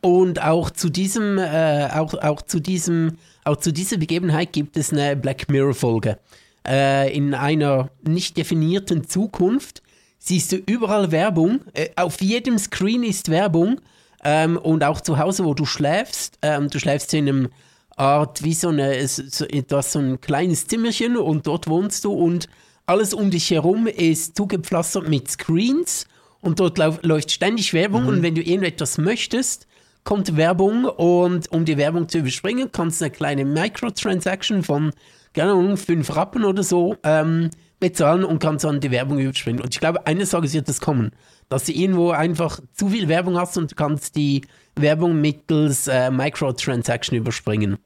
Und 0.00 0.42
auch 0.42 0.70
zu 0.70 0.88
diesem, 0.90 1.38
äh, 1.38 1.88
auch, 1.92 2.14
auch 2.14 2.42
zu 2.42 2.60
diesem, 2.60 3.18
auch 3.44 3.56
zu 3.56 3.72
dieser 3.72 3.96
Begebenheit 3.96 4.52
gibt 4.52 4.76
es 4.76 4.92
eine 4.92 5.16
Black 5.16 5.48
Mirror 5.48 5.74
Folge. 5.74 6.18
Äh, 6.66 7.14
in 7.16 7.34
einer 7.34 7.90
nicht 8.06 8.36
definierten 8.36 9.08
Zukunft 9.08 9.82
siehst 10.18 10.52
du 10.52 10.56
überall 10.56 11.10
Werbung. 11.10 11.60
Äh, 11.74 11.88
auf 11.96 12.20
jedem 12.20 12.58
Screen 12.58 13.02
ist 13.02 13.30
Werbung. 13.30 13.80
Ähm, 14.24 14.56
und 14.56 14.84
auch 14.84 15.00
zu 15.00 15.18
Hause, 15.18 15.44
wo 15.44 15.54
du 15.54 15.64
schläfst. 15.64 16.38
Ähm, 16.42 16.68
du 16.70 16.78
schläfst 16.78 17.14
in 17.14 17.28
einem 17.28 17.48
Art 17.96 18.42
wie 18.44 18.54
so 18.54 18.68
eine, 18.68 19.06
so, 19.06 19.44
du 19.46 19.76
hast 19.76 19.92
so 19.92 19.98
ein 19.98 20.20
kleines 20.20 20.66
Zimmerchen 20.66 21.16
und 21.16 21.46
dort 21.46 21.68
wohnst 21.68 22.04
du 22.04 22.12
und 22.12 22.48
alles 22.86 23.12
um 23.12 23.30
dich 23.30 23.50
herum 23.50 23.86
ist 23.86 24.36
zugepflastert 24.36 25.08
mit 25.08 25.30
Screens 25.30 26.06
und 26.40 26.60
dort 26.60 26.78
läuft 26.78 27.30
ständig 27.30 27.74
Werbung 27.74 28.06
und 28.06 28.22
wenn 28.22 28.34
du 28.34 28.40
irgendetwas 28.40 28.98
möchtest, 28.98 29.66
kommt 30.04 30.36
Werbung 30.36 30.84
und 30.84 31.50
um 31.52 31.64
die 31.64 31.76
Werbung 31.76 32.08
zu 32.08 32.18
überspringen, 32.18 32.70
kannst 32.72 33.00
du 33.00 33.06
eine 33.06 33.12
kleine 33.12 33.44
Microtransaction 33.44 34.62
von, 34.62 34.92
keine 35.34 35.52
Ahnung, 35.52 35.76
5 35.76 36.16
Rappen 36.16 36.44
oder 36.44 36.62
so 36.62 36.96
ähm, 37.02 37.50
bezahlen 37.80 38.24
und 38.24 38.38
kannst 38.38 38.64
dann 38.64 38.80
die 38.80 38.90
Werbung 38.90 39.18
überspringen. 39.18 39.60
Und 39.60 39.74
ich 39.74 39.80
glaube, 39.80 40.06
eines 40.06 40.30
Tages 40.30 40.54
wird 40.54 40.68
das 40.68 40.80
kommen, 40.80 41.12
dass 41.48 41.64
du 41.64 41.72
irgendwo 41.72 42.10
einfach 42.10 42.60
zu 42.74 42.88
viel 42.88 43.08
Werbung 43.08 43.38
hast 43.38 43.56
und 43.56 43.70
du 43.72 43.74
kannst 43.74 44.16
die 44.16 44.42
Werbung 44.76 45.20
mittels 45.20 45.86
äh, 45.88 46.10
Microtransaction 46.10 47.16
überspringen. 47.16 47.78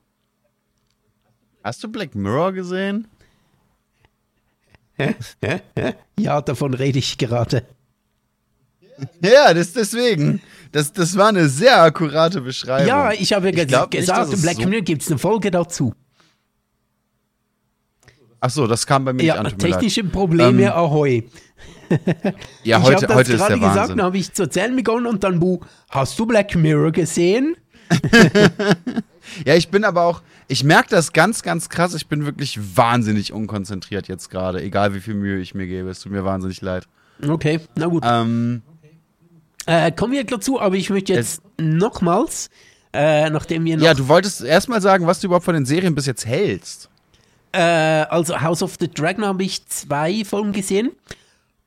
Hast 1.64 1.82
du 1.84 1.88
Black 1.88 2.14
Mirror 2.14 2.52
gesehen? 2.52 3.08
ja, 6.18 6.40
davon 6.40 6.74
rede 6.74 6.98
ich 6.98 7.18
gerade. 7.18 7.64
Ja, 9.22 9.52
das 9.54 9.72
deswegen. 9.72 10.40
Das, 10.70 10.92
das 10.92 11.16
war 11.16 11.28
eine 11.28 11.48
sehr 11.48 11.82
akkurate 11.82 12.40
Beschreibung. 12.40 12.86
Ja, 12.88 13.12
ich 13.12 13.32
habe 13.32 13.46
ja 13.50 13.64
gesagt, 13.64 13.92
nicht, 13.92 14.00
gesagt 14.06 14.40
Black 14.42 14.56
so- 14.56 14.68
Mirror 14.68 14.82
gibt 14.82 15.02
es 15.02 15.08
eine 15.08 15.18
Folge 15.18 15.50
dazu. 15.50 15.92
Ach 18.40 18.50
so, 18.50 18.66
das 18.66 18.86
kam 18.86 19.04
bei 19.04 19.12
mir 19.12 19.22
Ja, 19.22 19.42
nicht 19.42 19.52
an. 19.54 19.58
technische 19.58 20.02
Probleme, 20.04 20.62
Ähm, 20.64 20.72
ahoi. 20.72 21.24
Ja, 22.64 22.78
ich 22.78 22.84
heute, 22.84 23.14
heute 23.14 23.32
ist 23.34 23.38
gerade 23.38 23.58
der 23.58 23.58
gesagt, 23.58 23.76
Wahnsinn. 23.76 23.96
dann 23.98 24.06
habe 24.06 24.18
ich 24.18 24.32
zu 24.32 24.44
erzählen 24.44 24.74
begonnen 24.74 25.06
und 25.06 25.22
dann, 25.22 25.38
Bu, 25.38 25.60
hast 25.90 26.18
du 26.18 26.26
Black 26.26 26.54
Mirror 26.56 26.90
gesehen? 26.92 27.56
Ja, 29.46 29.54
ich 29.54 29.68
bin 29.68 29.84
aber 29.84 30.02
auch, 30.02 30.20
ich 30.48 30.64
merke 30.64 30.88
das 30.90 31.12
ganz, 31.12 31.42
ganz 31.42 31.68
krass. 31.68 31.94
Ich 31.94 32.08
bin 32.08 32.26
wirklich 32.26 32.58
wahnsinnig 32.76 33.32
unkonzentriert 33.32 34.08
jetzt 34.08 34.28
gerade, 34.30 34.60
egal 34.62 34.94
wie 34.94 35.00
viel 35.00 35.14
Mühe 35.14 35.38
ich 35.38 35.54
mir 35.54 35.66
gebe. 35.68 35.88
Es 35.90 36.00
tut 36.00 36.10
mir 36.12 36.24
wahnsinnig 36.24 36.60
leid. 36.60 36.86
Okay, 37.26 37.60
na 37.76 37.86
gut. 37.86 38.02
Ähm, 38.04 38.62
Äh, 39.66 39.92
kommen 39.92 40.12
wir 40.12 40.24
dazu, 40.24 40.60
aber 40.60 40.74
ich 40.76 40.90
möchte 40.90 41.12
jetzt 41.12 41.42
nochmals, 41.58 42.50
äh, 42.92 43.30
nachdem 43.30 43.64
wir 43.64 43.76
noch, 43.76 43.84
ja, 43.84 43.94
du 43.94 44.08
wolltest 44.08 44.42
erstmal 44.42 44.80
sagen, 44.80 45.06
was 45.06 45.20
du 45.20 45.26
überhaupt 45.28 45.44
von 45.44 45.54
den 45.54 45.66
Serien 45.66 45.94
bis 45.94 46.06
jetzt 46.06 46.26
hältst. 46.26 46.88
äh, 47.52 47.60
also 47.60 48.40
House 48.40 48.62
of 48.62 48.76
the 48.80 48.88
Dragon 48.88 49.24
habe 49.24 49.44
ich 49.44 49.64
zwei 49.66 50.24
Folgen 50.24 50.52
gesehen 50.52 50.90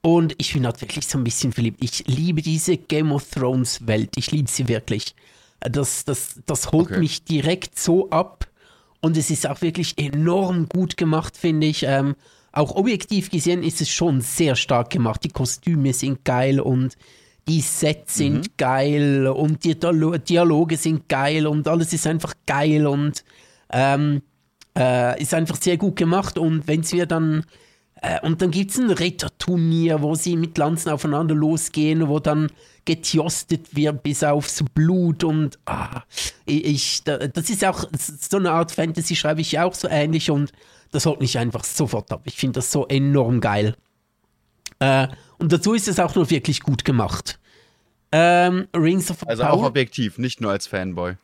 und 0.01 0.35
ich 0.37 0.53
bin 0.53 0.65
halt 0.65 0.81
wirklich 0.81 1.07
so 1.07 1.17
ein 1.17 1.23
bisschen 1.23 1.53
verliebt. 1.53 1.83
Ich 1.83 2.05
liebe 2.07 2.41
diese 2.41 2.77
Game 2.77 3.11
of 3.11 3.29
Thrones 3.29 3.87
Welt, 3.87 4.11
ich 4.17 4.31
liebe 4.31 4.49
sie 4.49 4.67
wirklich. 4.67 5.15
Das, 5.61 6.03
das, 6.05 6.41
das 6.45 6.71
holt 6.71 6.91
Okay. 6.91 6.99
mich 6.99 7.23
direkt 7.23 7.79
so 7.79 8.09
ab 8.09 8.47
und 9.01 9.15
es 9.17 9.29
ist 9.31 9.47
auch 9.47 9.61
wirklich 9.61 9.97
enorm 9.97 10.67
gut 10.67 10.97
gemacht, 10.97 11.37
finde 11.37 11.67
ich. 11.67 11.83
Ähm, 11.83 12.15
auch 12.51 12.75
objektiv 12.75 13.29
gesehen 13.31 13.63
ist 13.63 13.81
es 13.81 13.89
schon 13.89 14.21
sehr 14.21 14.55
stark 14.55 14.89
gemacht. 14.89 15.23
Die 15.23 15.29
Kostüme 15.29 15.91
sind 15.93 16.23
geil 16.23 16.59
und 16.59 16.95
die 17.47 17.61
Sets 17.61 18.15
sind 18.15 18.57
geil 18.57 19.27
und 19.27 19.63
die 19.63 19.75
Dialo- 19.75 20.17
Dialoge 20.17 20.77
sind 20.77 21.07
geil 21.07 21.45
und 21.47 21.67
alles 21.67 21.93
ist 21.93 22.07
einfach 22.07 22.33
geil 22.47 22.87
und 22.87 23.23
ähm, 23.71 24.21
äh, 24.77 25.21
ist 25.21 25.33
einfach 25.33 25.57
sehr 25.61 25.77
gut 25.77 25.95
gemacht 25.95 26.37
und 26.37 26.67
wenn 26.67 26.89
wir 26.91 27.05
dann 27.05 27.45
äh, 28.01 28.19
und 28.25 28.41
dann 28.41 28.51
gibt 28.51 28.71
es 28.71 28.77
ein 28.79 28.89
Ritterturnier, 28.89 30.01
wo 30.01 30.15
sie 30.15 30.35
mit 30.37 30.57
Lanzen 30.57 30.89
aufeinander 30.89 31.35
losgehen, 31.35 32.07
wo 32.07 32.19
dann 32.19 32.51
getjostet 32.85 33.75
wird 33.75 34.03
bis 34.03 34.23
aufs 34.23 34.63
Blut 34.73 35.23
und 35.23 35.59
ah, 35.65 36.01
ich, 36.45 36.65
ich- 36.65 37.03
da- 37.03 37.19
das 37.27 37.49
ist 37.49 37.63
auch 37.63 37.85
so 37.93 38.37
eine 38.37 38.51
Art 38.51 38.71
Fantasy, 38.71 39.15
schreibe 39.15 39.41
ich 39.41 39.59
auch 39.59 39.73
so 39.73 39.87
ähnlich 39.87 40.29
und 40.31 40.51
das 40.91 41.05
holt 41.05 41.19
mich 41.19 41.37
einfach 41.37 41.63
sofort 41.63 42.11
ab. 42.11 42.21
Ich 42.25 42.35
finde 42.35 42.53
das 42.59 42.71
so 42.71 42.85
enorm 42.87 43.39
geil. 43.41 43.75
Äh, 44.85 45.07
und 45.37 45.51
dazu 45.51 45.73
ist 45.73 45.87
es 45.87 45.99
auch 45.99 46.15
noch 46.15 46.29
wirklich 46.29 46.61
gut 46.61 46.85
gemacht. 46.85 47.39
Ähm, 48.11 48.67
Rings 48.75 49.09
of 49.11 49.27
Also 49.27 49.43
Power. 49.43 49.53
auch 49.53 49.63
objektiv, 49.63 50.17
nicht 50.17 50.39
nur 50.41 50.51
als 50.51 50.67
Fanboy. 50.67 51.15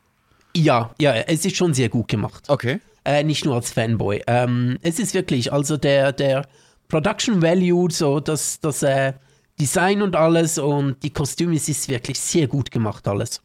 ja, 0.54 0.90
ja, 1.00 1.14
es 1.14 1.44
ist 1.44 1.56
schon 1.56 1.72
sehr 1.74 1.88
gut 1.88 2.08
gemacht. 2.08 2.44
Okay. 2.48 2.80
Äh, 3.04 3.24
nicht 3.24 3.44
nur 3.44 3.54
als 3.54 3.72
Fanboy. 3.72 4.22
Ähm, 4.26 4.78
es 4.82 4.98
ist 4.98 5.14
wirklich, 5.14 5.52
also 5.52 5.76
der, 5.76 6.12
der 6.12 6.46
Production 6.88 7.40
Value, 7.42 7.90
so 7.90 8.20
das, 8.20 8.60
das 8.60 8.82
äh, 8.82 9.14
Design 9.58 10.02
und 10.02 10.14
alles 10.16 10.58
und 10.58 11.02
die 11.02 11.10
Kostüme, 11.10 11.54
es 11.56 11.68
ist 11.68 11.88
wirklich 11.88 12.20
sehr 12.20 12.46
gut 12.48 12.70
gemacht 12.70 13.06
alles. 13.08 13.40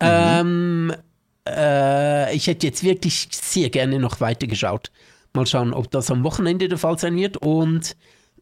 Ähm, 0.00 0.92
äh, 1.48 2.34
ich 2.34 2.46
hätte 2.46 2.66
jetzt 2.66 2.82
wirklich 2.82 3.28
sehr 3.32 3.70
gerne 3.70 3.98
noch 3.98 4.20
weitergeschaut. 4.20 4.90
Mal 5.34 5.46
schauen, 5.46 5.72
ob 5.74 5.90
das 5.90 6.10
am 6.10 6.24
Wochenende 6.24 6.68
der 6.68 6.78
Fall 6.78 6.98
sein 6.98 7.16
wird 7.16 7.36
und 7.36 7.96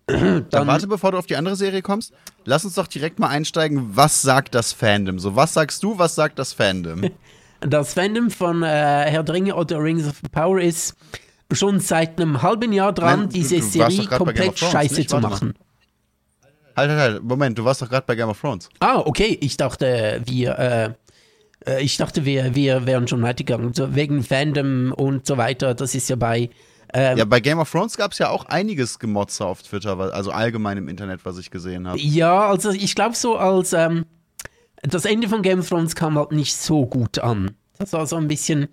Dann, 0.09 0.47
Dann- 0.51 0.67
warte, 0.67 0.87
bevor 0.87 1.13
du 1.13 1.19
auf 1.19 1.27
die 1.27 1.37
andere 1.37 1.55
Serie 1.57 1.83
kommst. 1.83 2.13
Lass 2.45 2.65
uns 2.65 2.75
doch 2.75 2.87
direkt 2.87 3.19
mal 3.19 3.29
einsteigen. 3.29 3.91
Was 3.97 4.23
sagt 4.23 4.55
das 4.55 4.73
Fandom? 4.73 5.19
So, 5.19 5.37
was 5.37 5.53
sagst 5.55 5.83
du, 5.83 5.99
was 5.99 6.15
sagt 6.15 6.39
das 6.39 6.53
Fandom? 6.53 7.11
Das 7.61 7.95
Fandom 7.95 8.31
von 8.31 8.63
äh, 8.63 8.67
Herr 8.67 9.25
der 9.25 9.35
Ringe 9.35 9.57
oder 9.57 9.83
Rings 9.83 10.07
of 10.07 10.23
Power 10.31 10.61
ist 10.61 10.95
schon 11.51 11.81
seit 11.81 12.21
einem 12.21 12.41
halben 12.41 12.73
Jahr 12.73 12.93
dran, 12.93 13.23
Nein, 13.23 13.29
diese 13.31 13.57
du 13.57 13.63
Serie 13.63 14.07
komplett 14.07 14.55
Thrones, 14.57 14.73
scheiße 14.73 14.95
nicht? 14.95 15.11
zu 15.11 15.15
Warte 15.17 15.27
mal. 15.27 15.31
machen. 15.33 15.55
halt, 16.77 16.91
halt, 16.91 17.01
halt. 17.01 17.23
Moment, 17.25 17.59
du 17.59 17.65
warst 17.65 17.83
doch 17.83 17.89
gerade 17.89 18.05
bei 18.07 18.15
Game 18.15 18.29
of 18.29 18.41
Thrones. 18.41 18.69
Ah, 18.79 18.99
okay. 19.05 19.37
Ich 19.41 19.57
dachte, 19.57 20.23
wir, 20.25 20.57
äh, 20.57 20.91
äh, 21.69 21.83
ich 21.83 21.97
dachte, 21.97 22.25
wir, 22.25 22.55
wir 22.55 22.87
wären 22.87 23.09
schon 23.09 23.23
weitergegangen. 23.23 23.75
So, 23.75 23.93
wegen 23.93 24.23
Fandom 24.23 24.93
und 24.93 25.27
so 25.27 25.37
weiter. 25.37 25.75
Das 25.75 25.97
ist 25.97 26.09
ja 26.09 26.15
bei. 26.15 26.51
Ähm, 26.93 27.19
Ja, 27.19 27.25
bei 27.25 27.41
Game 27.41 27.59
of 27.59 27.71
Thrones 27.71 27.97
gab 27.97 28.13
es 28.13 28.19
ja 28.19 28.31
auch 28.31 28.47
einiges 28.47 28.99
Gemotze 28.99 29.45
auf 29.45 29.63
Twitter, 29.63 29.99
also 29.99 30.31
allgemein 30.31 30.79
im 30.79 30.89
Internet, 30.89 31.25
was 31.25 31.39
ich 31.39 31.51
gesehen 31.51 31.87
habe. 31.87 31.99
ja, 31.99 32.49
also 32.49 32.71
ich 32.71 32.95
glaube 32.95 33.15
so 33.15 33.37
als 33.37 33.73
ähm, 33.73 34.07
das 34.83 35.05
Ende 35.05 35.29
von 35.29 35.43
Game 35.43 35.61
of 35.61 35.69
Thrones 35.69 35.95
kam 35.95 36.19
halt 36.19 36.33
nicht 36.33 36.55
so 36.57 36.87
gut 36.87 37.19
an. 37.19 37.53
Das 37.79 37.93
war 37.93 38.07
so 38.07 38.17
ein 38.17 38.29
bisschen 38.29 38.69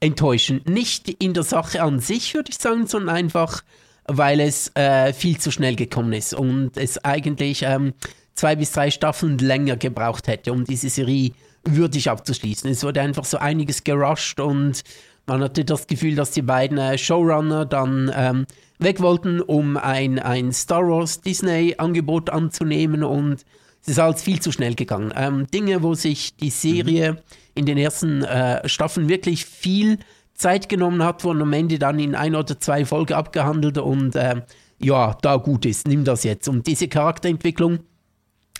enttäuschend. 0.00 0.68
Nicht 0.68 1.08
in 1.08 1.34
der 1.34 1.42
Sache 1.44 1.82
an 1.82 1.98
sich, 1.98 2.34
würde 2.34 2.50
ich 2.50 2.58
sagen, 2.58 2.86
sondern 2.86 3.14
einfach, 3.14 3.62
weil 4.06 4.40
es 4.40 4.70
äh, 4.74 5.12
viel 5.12 5.38
zu 5.38 5.50
schnell 5.50 5.76
gekommen 5.76 6.12
ist 6.12 6.34
und 6.34 6.76
es 6.76 7.02
eigentlich 7.04 7.62
ähm, 7.62 7.94
zwei 8.34 8.56
bis 8.56 8.72
drei 8.72 8.90
Staffeln 8.90 9.38
länger 9.38 9.76
gebraucht 9.76 10.26
hätte, 10.28 10.52
um 10.52 10.64
diese 10.64 10.90
Serie 10.90 11.32
würdig 11.64 12.10
abzuschließen. 12.10 12.70
Es 12.70 12.82
wurde 12.82 13.00
einfach 13.00 13.24
so 13.24 13.38
einiges 13.38 13.84
gerusht 13.84 14.40
und 14.40 14.82
man 15.26 15.42
hatte 15.42 15.64
das 15.64 15.86
Gefühl, 15.86 16.14
dass 16.14 16.32
die 16.32 16.42
beiden 16.42 16.78
äh, 16.78 16.98
Showrunner 16.98 17.64
dann 17.64 18.12
ähm, 18.14 18.46
weg 18.78 19.00
wollten, 19.00 19.40
um 19.40 19.76
ein, 19.76 20.18
ein 20.18 20.52
Star 20.52 20.86
Wars 20.86 21.20
Disney-Angebot 21.20 22.30
anzunehmen 22.30 23.02
und 23.02 23.44
es 23.82 23.88
ist 23.88 23.98
alles 23.98 24.22
viel 24.22 24.40
zu 24.40 24.50
schnell 24.50 24.74
gegangen. 24.74 25.12
Ähm, 25.14 25.46
Dinge, 25.48 25.82
wo 25.82 25.94
sich 25.94 26.36
die 26.36 26.50
Serie 26.50 27.22
in 27.54 27.66
den 27.66 27.78
ersten 27.78 28.22
äh, 28.22 28.66
Staffeln 28.68 29.08
wirklich 29.08 29.44
viel 29.44 29.98
Zeit 30.34 30.68
genommen 30.68 31.02
hat, 31.02 31.22
wurden 31.24 31.42
am 31.42 31.52
Ende 31.52 31.78
dann 31.78 31.98
in 31.98 32.14
ein 32.14 32.34
oder 32.34 32.58
zwei 32.58 32.84
Folgen 32.84 33.14
abgehandelt 33.14 33.78
und 33.78 34.16
ähm, 34.16 34.42
ja, 34.78 35.16
da 35.22 35.36
gut 35.36 35.64
ist, 35.66 35.86
nimm 35.86 36.04
das 36.04 36.24
jetzt. 36.24 36.48
Und 36.48 36.66
diese 36.66 36.88
Charakterentwicklung, 36.88 37.80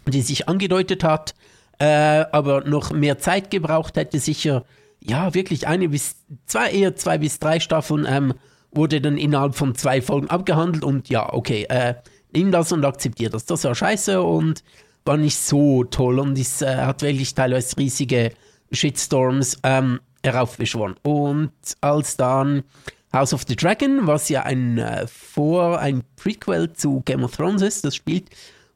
die 0.07 0.23
sich 0.23 0.49
angedeutet 0.49 1.03
hat, 1.03 1.35
äh, 1.79 1.87
aber 2.31 2.63
noch 2.65 2.93
mehr 2.93 3.19
Zeit 3.19 3.51
gebraucht 3.51 3.97
hätte, 3.97 4.19
sicher, 4.21 4.65
ja, 5.07 5.35
wirklich 5.35 5.67
eine 5.67 5.89
bis 5.89 6.17
zwei, 6.47 6.71
eher 6.71 6.97
zwei 6.97 7.19
bis 7.19 7.39
drei 7.39 7.61
Staffeln, 7.61 8.07
ähm, 8.09 8.35
wurde 8.73 9.01
dann 9.01 9.17
innerhalb 9.17 9.55
von 9.55 9.75
zwei 9.75 10.03
Folgen 10.03 10.29
abgehandelt 10.29 10.85
und 10.85 11.09
ja, 11.09 11.33
okay, 11.33 11.67
äh, 11.69 11.95
nimm 12.33 12.51
das 12.51 12.73
und 12.73 12.85
akzeptier 12.85 13.31
das. 13.31 13.45
Das 13.45 13.65
war 13.65 13.75
scheiße 13.75 14.21
und 14.23 14.65
war 15.05 15.17
nicht 15.17 15.39
so 15.39 15.85
toll 15.85 16.19
und 16.19 16.39
es 16.39 16.63
äh, 16.63 16.77
hat 16.77 17.03
wirklich 17.03 17.35
teilweise 17.35 17.77
riesige 17.77 18.33
Shitstorms 18.73 19.59
ähm, 19.63 20.01
heraufbeschworen. 20.23 20.97
Und 21.03 21.53
als 21.83 22.17
dann 22.17 22.65
House 23.13 23.35
of 23.35 23.45
the 23.47 23.55
Dragon, 23.55 24.07
was 24.07 24.29
ja 24.29 24.43
ein 24.43 24.79
äh, 24.79 25.07
Vor-, 25.07 25.79
ein 25.79 26.03
Prequel 26.17 26.73
zu 26.73 27.03
Game 27.05 27.23
of 27.23 27.37
Thrones 27.37 27.63
ist, 27.63 27.85
das 27.85 27.95
spielt 27.95 28.31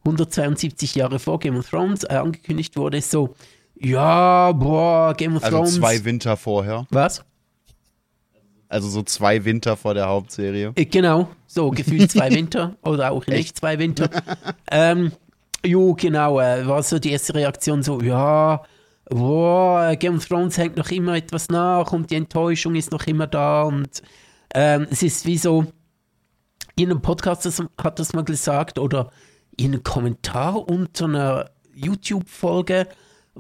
172 0.05 0.95
Jahre 0.95 1.19
vor 1.19 1.41
Game 1.41 1.57
of 1.57 1.69
Thrones, 1.69 2.05
äh, 2.05 2.15
angekündigt 2.15 2.77
wurde, 2.77 3.01
so, 3.01 3.35
ja, 3.81 4.53
boah, 4.53 5.15
Game 5.15 5.37
of 5.37 5.45
Also 5.45 5.57
Thrones. 5.59 5.75
zwei 5.77 6.05
Winter 6.05 6.37
vorher. 6.37 6.87
Was? 6.91 7.25
Also 8.69 8.89
so 8.89 9.03
zwei 9.03 9.45
Winter 9.45 9.77
vor 9.77 9.95
der 9.95 10.09
Hauptserie. 10.09 10.73
Äh, 10.75 10.85
Genau, 10.87 11.29
so 11.47 11.71
gefühlt 11.71 12.11
zwei 12.11 12.31
Winter 12.35 12.77
oder 12.83 13.11
auch 13.13 13.27
nicht 13.27 13.57
zwei 13.57 13.79
Winter. 13.79 14.11
ähm, 14.71 15.13
jo, 15.65 15.95
genau, 15.95 16.39
äh, 16.41 16.67
war 16.67 16.83
so 16.83 16.99
die 16.99 17.13
erste 17.13 17.35
Reaktion 17.35 17.83
so, 17.83 18.01
ja, 18.03 18.63
boah, 19.09 19.97
Game 19.97 20.17
of 20.17 20.27
Thrones 20.27 20.59
hängt 20.59 20.77
noch 20.77 20.91
immer 20.91 21.17
etwas 21.17 21.49
nach 21.49 21.93
und 21.93 22.11
die 22.11 22.17
Enttäuschung 22.17 22.75
ist 22.75 22.93
noch 22.93 23.07
immer 23.07 23.27
da 23.27 23.63
und 23.63 24.03
ähm, 24.55 24.87
es 24.91 25.03
ist 25.03 25.25
wie 25.25 25.39
so, 25.39 25.65
in 26.77 26.91
einem 26.91 27.01
Podcast 27.01 27.47
das, 27.47 27.63
hat 27.83 27.99
das 27.99 28.13
mal 28.13 28.25
gesagt 28.25 28.79
oder 28.79 29.11
in 29.57 29.73
einem 29.73 29.83
Kommentar 29.83 30.69
unter 30.69 31.07
einer 31.07 31.51
YouTube-Folge 31.75 32.87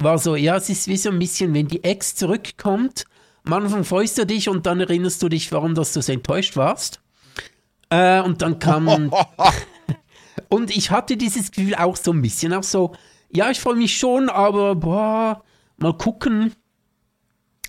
war 0.02 0.18
so, 0.18 0.36
ja, 0.36 0.56
es 0.56 0.68
ist 0.68 0.88
wie 0.88 0.96
so 0.96 1.10
ein 1.10 1.18
bisschen, 1.18 1.54
wenn 1.54 1.68
die 1.68 1.84
Ex 1.84 2.14
zurückkommt, 2.14 3.04
am 3.44 3.52
Anfang 3.54 3.84
freust 3.84 4.18
du 4.18 4.26
dich 4.26 4.48
und 4.48 4.66
dann 4.66 4.80
erinnerst 4.80 5.22
du 5.22 5.28
dich, 5.28 5.50
warum 5.52 5.74
dass 5.74 5.92
du 5.92 6.02
so 6.02 6.12
enttäuscht 6.12 6.56
warst. 6.56 7.00
Äh, 7.90 8.20
und 8.20 8.42
dann 8.42 8.58
kam. 8.58 9.10
und 10.48 10.76
ich 10.76 10.90
hatte 10.90 11.16
dieses 11.16 11.50
Gefühl 11.50 11.74
auch 11.74 11.96
so 11.96 12.12
ein 12.12 12.20
bisschen, 12.20 12.52
auch 12.52 12.62
so 12.62 12.92
ja, 13.30 13.50
ich 13.50 13.60
freue 13.60 13.76
mich 13.76 13.96
schon, 13.96 14.28
aber 14.28 14.74
boah, 14.74 15.42
mal 15.76 15.96
gucken. 15.96 16.54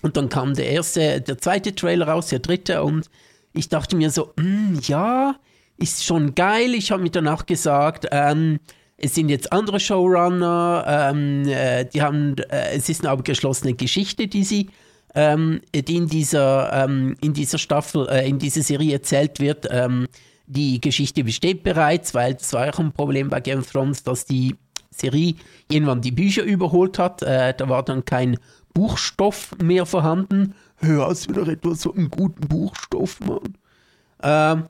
Und 0.02 0.16
dann 0.16 0.28
kam 0.28 0.54
der 0.54 0.70
erste, 0.70 1.20
der 1.20 1.38
zweite 1.38 1.74
Trailer 1.74 2.08
raus, 2.08 2.28
der 2.28 2.38
dritte, 2.38 2.82
und 2.82 3.10
ich 3.52 3.68
dachte 3.68 3.96
mir 3.96 4.10
so, 4.10 4.32
mm, 4.36 4.78
ja, 4.82 5.36
ist 5.76 6.04
schon 6.04 6.34
geil. 6.34 6.74
Ich 6.74 6.90
habe 6.90 7.02
mir 7.02 7.10
danach 7.10 7.46
gesagt, 7.46 8.06
ähm, 8.10 8.60
es 9.00 9.14
sind 9.14 9.28
jetzt 9.28 9.52
andere 9.52 9.80
Showrunner, 9.80 10.84
ähm, 10.86 11.46
äh, 11.46 11.84
die 11.84 12.02
haben, 12.02 12.36
äh, 12.50 12.76
es 12.76 12.88
ist 12.88 13.00
eine 13.00 13.10
abgeschlossene 13.10 13.74
Geschichte, 13.74 14.28
die 14.28 14.44
sie, 14.44 14.68
ähm, 15.14 15.60
die 15.74 15.96
in 15.96 16.06
dieser, 16.06 16.72
ähm, 16.72 17.16
in 17.20 17.32
dieser 17.32 17.58
Staffel, 17.58 18.08
äh, 18.08 18.28
in 18.28 18.38
dieser 18.38 18.62
Serie 18.62 18.92
erzählt 18.92 19.40
wird. 19.40 19.66
Ähm, 19.70 20.06
die 20.46 20.80
Geschichte 20.80 21.24
besteht 21.24 21.62
bereits, 21.62 22.12
weil 22.14 22.34
das 22.34 22.52
war 22.52 22.68
auch 22.68 22.78
ein 22.78 22.92
Problem 22.92 23.30
bei 23.30 23.40
Game 23.40 23.60
of 23.60 23.70
Thrones, 23.70 24.02
dass 24.02 24.26
die 24.26 24.56
Serie 24.90 25.34
irgendwann 25.70 26.02
die 26.02 26.12
Bücher 26.12 26.42
überholt 26.42 26.98
hat. 26.98 27.22
Äh, 27.22 27.54
da 27.56 27.68
war 27.68 27.82
dann 27.82 28.04
kein 28.04 28.36
Buchstoff 28.74 29.56
mehr 29.62 29.86
vorhanden. 29.86 30.54
Hör, 30.76 31.06
hast 31.06 31.28
du 31.28 31.32
doch 31.32 31.48
etwas 31.48 31.82
so 31.82 31.94
einen 31.94 32.10
guten 32.10 32.46
Buchstoff, 32.48 33.20
Mann. 33.20 34.68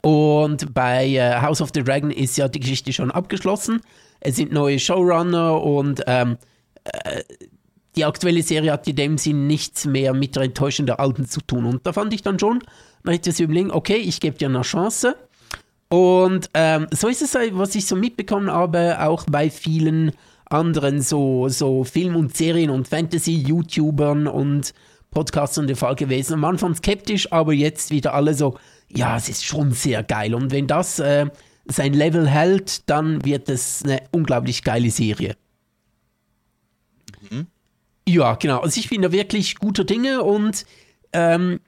Und 0.00 0.72
bei 0.72 1.08
äh, 1.08 1.40
House 1.40 1.60
of 1.60 1.70
the 1.74 1.82
Dragon 1.82 2.10
ist 2.10 2.36
ja 2.38 2.48
die 2.48 2.60
Geschichte 2.60 2.92
schon 2.92 3.10
abgeschlossen. 3.10 3.80
Es 4.20 4.36
sind 4.36 4.52
neue 4.52 4.78
Showrunner 4.78 5.62
und 5.62 6.02
ähm, 6.06 6.38
äh, 6.84 7.22
die 7.96 8.04
aktuelle 8.04 8.42
Serie 8.42 8.72
hat 8.72 8.88
in 8.88 8.96
dem 8.96 9.18
Sinn 9.18 9.46
nichts 9.46 9.84
mehr 9.84 10.14
mit 10.14 10.36
der 10.36 10.44
Enttäuschung 10.44 10.86
der 10.86 11.00
alten 11.00 11.26
zu 11.26 11.40
tun. 11.40 11.64
Und 11.64 11.86
da 11.86 11.92
fand 11.92 12.12
ich 12.12 12.22
dann 12.22 12.38
schon, 12.38 12.60
hätte 13.06 13.30
ich 13.30 13.40
überlegen, 13.40 13.70
okay, 13.70 13.96
ich 13.96 14.20
gebe 14.20 14.36
dir 14.36 14.48
eine 14.48 14.62
Chance. 14.62 15.16
Und 15.88 16.50
ähm, 16.54 16.86
so 16.92 17.08
ist 17.08 17.22
es, 17.22 17.34
was 17.34 17.74
ich 17.74 17.86
so 17.86 17.94
mitbekommen 17.94 18.50
habe, 18.50 19.00
auch 19.00 19.24
bei 19.30 19.50
vielen 19.50 20.12
anderen 20.46 21.00
so, 21.00 21.48
so 21.48 21.84
Film- 21.84 22.16
und 22.16 22.36
Serien- 22.36 22.70
und 22.70 22.88
Fantasy-YouTubern 22.88 24.26
und 24.26 24.74
Podcastern 25.10 25.66
der 25.66 25.76
Fall 25.76 25.94
gewesen. 25.94 26.34
Am 26.34 26.44
Anfang 26.44 26.74
skeptisch, 26.74 27.30
aber 27.32 27.52
jetzt 27.52 27.90
wieder 27.90 28.14
alle 28.14 28.34
so, 28.34 28.58
ja, 28.96 29.16
es 29.16 29.28
ist 29.28 29.44
schon 29.44 29.72
sehr 29.72 30.02
geil. 30.02 30.34
Und 30.34 30.50
wenn 30.50 30.66
das 30.66 30.98
äh, 30.98 31.26
sein 31.66 31.92
Level 31.92 32.28
hält, 32.28 32.88
dann 32.88 33.24
wird 33.24 33.48
es 33.48 33.82
eine 33.82 34.02
unglaublich 34.12 34.62
geile 34.62 34.90
Serie. 34.90 35.36
Mhm. 37.30 37.46
Ja, 38.06 38.34
genau. 38.34 38.60
Also 38.60 38.78
ich 38.78 38.88
bin 38.90 39.02
da 39.02 39.12
wirklich 39.12 39.56
guter 39.56 39.84
Dinge 39.84 40.22
und 40.22 40.64
ähm, 41.12 41.60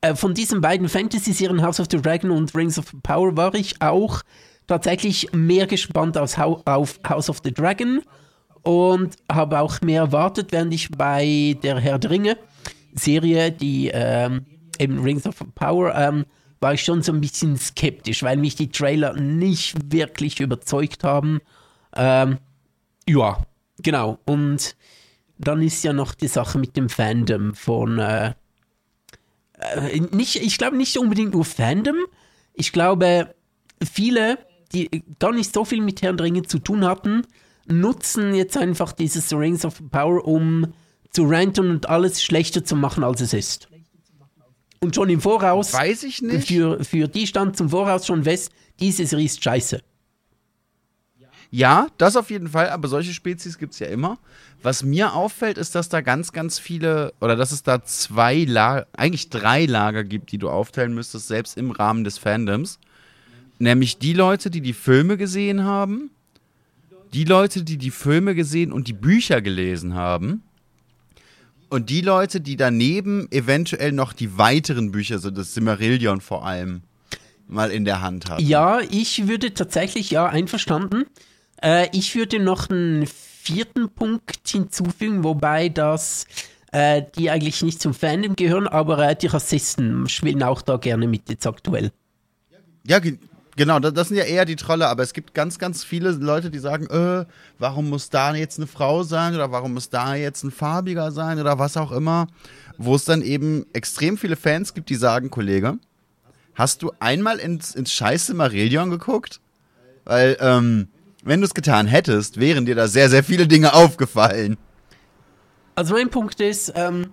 äh, 0.00 0.14
von 0.14 0.34
diesen 0.34 0.60
beiden 0.60 0.88
Fantasy-Serien 0.88 1.62
House 1.62 1.80
of 1.80 1.88
the 1.90 2.00
Dragon 2.00 2.30
und 2.30 2.54
Rings 2.54 2.78
of 2.78 2.94
Power 3.02 3.36
war 3.36 3.54
ich 3.54 3.80
auch 3.82 4.22
tatsächlich 4.66 5.32
mehr 5.32 5.66
gespannt 5.66 6.16
als 6.16 6.38
auf 6.38 7.00
House 7.08 7.28
of 7.28 7.40
the 7.42 7.52
Dragon 7.52 8.02
und 8.62 9.16
habe 9.30 9.58
auch 9.60 9.80
mehr 9.80 10.02
erwartet, 10.02 10.52
während 10.52 10.72
ich 10.72 10.90
bei 10.90 11.56
der 11.62 11.78
Herr 11.78 11.98
der 11.98 12.10
Ringe 12.10 12.36
Serie, 12.94 13.52
die 13.52 13.90
ähm, 13.92 14.46
eben 14.78 15.02
Rings 15.02 15.26
of 15.26 15.36
Power, 15.54 15.94
ähm, 15.94 16.24
war 16.60 16.74
ich 16.74 16.82
schon 16.82 17.02
so 17.02 17.12
ein 17.12 17.20
bisschen 17.20 17.56
skeptisch, 17.56 18.22
weil 18.22 18.36
mich 18.36 18.56
die 18.56 18.70
Trailer 18.70 19.14
nicht 19.14 19.76
wirklich 19.92 20.40
überzeugt 20.40 21.04
haben. 21.04 21.40
Ähm, 21.94 22.38
ja, 23.08 23.42
genau. 23.82 24.18
Und 24.24 24.76
dann 25.38 25.62
ist 25.62 25.84
ja 25.84 25.92
noch 25.92 26.14
die 26.14 26.28
Sache 26.28 26.58
mit 26.58 26.76
dem 26.76 26.88
Fandom 26.88 27.54
von. 27.54 27.98
Äh, 27.98 28.34
äh, 29.58 30.00
nicht, 30.12 30.36
ich 30.36 30.58
glaube 30.58 30.76
nicht 30.76 30.96
unbedingt 30.98 31.34
nur 31.34 31.44
Fandom. 31.44 31.96
Ich 32.54 32.72
glaube, 32.72 33.34
viele, 33.82 34.38
die 34.72 35.04
gar 35.18 35.32
nicht 35.32 35.54
so 35.54 35.64
viel 35.64 35.80
mit 35.80 36.02
Herrn 36.02 36.16
der 36.16 36.26
Ringe 36.26 36.42
zu 36.42 36.58
tun 36.58 36.84
hatten, 36.84 37.22
nutzen 37.66 38.34
jetzt 38.34 38.56
einfach 38.56 38.92
dieses 38.92 39.32
Rings 39.32 39.64
of 39.64 39.80
Power, 39.90 40.26
um 40.26 40.72
zu 41.10 41.24
ranten 41.24 41.70
und 41.70 41.88
alles 41.88 42.22
schlechter 42.22 42.64
zu 42.64 42.76
machen, 42.76 43.04
als 43.04 43.20
es 43.20 43.32
ist. 43.32 43.67
Und 44.80 44.94
schon 44.94 45.10
im 45.10 45.20
Voraus. 45.20 45.72
Weiß 45.72 46.04
ich 46.04 46.22
nicht. 46.22 46.48
Für, 46.48 46.82
für 46.84 47.08
die 47.08 47.26
stand 47.26 47.56
zum 47.56 47.70
Voraus 47.70 48.06
schon 48.06 48.24
fest, 48.24 48.52
diese 48.78 49.06
Serie 49.06 49.26
ist 49.26 49.42
scheiße. 49.42 49.80
Ja, 51.50 51.86
das 51.96 52.16
auf 52.16 52.30
jeden 52.30 52.48
Fall, 52.48 52.68
aber 52.68 52.88
solche 52.88 53.14
Spezies 53.14 53.56
gibt 53.56 53.72
es 53.72 53.78
ja 53.78 53.86
immer. 53.86 54.18
Was 54.62 54.82
mir 54.82 55.14
auffällt, 55.14 55.56
ist, 55.56 55.74
dass 55.74 55.88
da 55.88 56.02
ganz, 56.02 56.32
ganz 56.32 56.58
viele, 56.58 57.14
oder 57.20 57.36
dass 57.36 57.52
es 57.52 57.62
da 57.62 57.82
zwei 57.84 58.44
Lager, 58.44 58.86
eigentlich 58.92 59.30
drei 59.30 59.64
Lager 59.64 60.04
gibt, 60.04 60.30
die 60.30 60.38
du 60.38 60.50
aufteilen 60.50 60.94
müsstest, 60.94 61.28
selbst 61.28 61.56
im 61.56 61.70
Rahmen 61.70 62.04
des 62.04 62.18
Fandoms. 62.18 62.78
Nämlich 63.58 63.98
die 63.98 64.12
Leute, 64.12 64.50
die 64.50 64.60
die 64.60 64.74
Filme 64.74 65.16
gesehen 65.16 65.64
haben, 65.64 66.10
die 67.14 67.24
Leute, 67.24 67.64
die 67.64 67.78
die 67.78 67.90
Filme 67.90 68.34
gesehen 68.34 68.70
und 68.70 68.86
die 68.86 68.92
Bücher 68.92 69.40
gelesen 69.40 69.94
haben 69.94 70.42
und 71.68 71.90
die 71.90 72.00
Leute, 72.00 72.40
die 72.40 72.56
daneben 72.56 73.30
eventuell 73.30 73.92
noch 73.92 74.12
die 74.12 74.38
weiteren 74.38 74.90
Bücher, 74.90 75.18
so 75.18 75.30
das 75.30 75.54
Simmerillion 75.54 76.20
vor 76.20 76.46
allem, 76.46 76.82
mal 77.46 77.70
in 77.70 77.84
der 77.84 78.02
Hand 78.02 78.28
haben. 78.28 78.44
Ja, 78.44 78.80
ich 78.80 79.28
würde 79.28 79.54
tatsächlich, 79.54 80.10
ja, 80.10 80.26
einverstanden. 80.26 81.04
Äh, 81.62 81.88
ich 81.92 82.14
würde 82.14 82.38
noch 82.38 82.70
einen 82.70 83.06
vierten 83.06 83.88
Punkt 83.88 84.46
hinzufügen, 84.46 85.24
wobei 85.24 85.68
das 85.68 86.26
äh, 86.72 87.02
die 87.16 87.30
eigentlich 87.30 87.62
nicht 87.62 87.80
zum 87.80 87.94
Fandom 87.94 88.36
gehören, 88.36 88.66
aber 88.66 88.98
äh, 88.98 89.16
die 89.16 89.26
Rassisten 89.26 90.08
spielen 90.08 90.42
auch 90.42 90.62
da 90.62 90.76
gerne 90.76 91.06
mit 91.06 91.28
jetzt 91.28 91.46
aktuell. 91.46 91.90
Ja, 92.86 93.00
Genau, 93.58 93.80
das 93.80 94.06
sind 94.06 94.16
ja 94.16 94.22
eher 94.22 94.44
die 94.44 94.54
Trolle, 94.54 94.86
aber 94.86 95.02
es 95.02 95.12
gibt 95.12 95.34
ganz, 95.34 95.58
ganz 95.58 95.82
viele 95.82 96.12
Leute, 96.12 96.48
die 96.48 96.60
sagen, 96.60 96.86
äh, 96.90 97.26
warum 97.58 97.90
muss 97.90 98.08
da 98.08 98.32
jetzt 98.32 98.56
eine 98.60 98.68
Frau 98.68 99.02
sein 99.02 99.34
oder 99.34 99.50
warum 99.50 99.74
muss 99.74 99.90
da 99.90 100.14
jetzt 100.14 100.44
ein 100.44 100.52
farbiger 100.52 101.10
sein 101.10 101.40
oder 101.40 101.58
was 101.58 101.76
auch 101.76 101.90
immer, 101.90 102.28
wo 102.76 102.94
es 102.94 103.04
dann 103.04 103.20
eben 103.20 103.66
extrem 103.72 104.16
viele 104.16 104.36
Fans 104.36 104.74
gibt, 104.74 104.90
die 104.90 104.94
sagen, 104.94 105.28
Kollege, 105.28 105.76
hast 106.54 106.84
du 106.84 106.92
einmal 107.00 107.40
ins, 107.40 107.74
ins 107.74 107.92
scheiße 107.92 108.32
Marillion 108.32 108.90
geguckt? 108.90 109.40
Weil, 110.04 110.36
ähm, 110.38 110.86
wenn 111.24 111.40
du 111.40 111.44
es 111.44 111.52
getan 111.52 111.88
hättest, 111.88 112.38
wären 112.38 112.64
dir 112.64 112.76
da 112.76 112.86
sehr, 112.86 113.10
sehr 113.10 113.24
viele 113.24 113.48
Dinge 113.48 113.74
aufgefallen. 113.74 114.56
Also 115.74 115.94
mein 115.94 116.10
Punkt 116.10 116.40
ist, 116.40 116.72
ähm, 116.76 117.12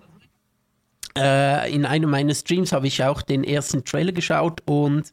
äh, 1.18 1.74
in 1.74 1.86
einem 1.86 2.12
meiner 2.12 2.36
Streams 2.36 2.72
habe 2.72 2.86
ich 2.86 3.04
auch 3.04 3.24
den 3.24 3.44
ersten 3.44 3.84
Trailer 3.84 4.12
geschaut 4.12 4.62
und 4.66 5.12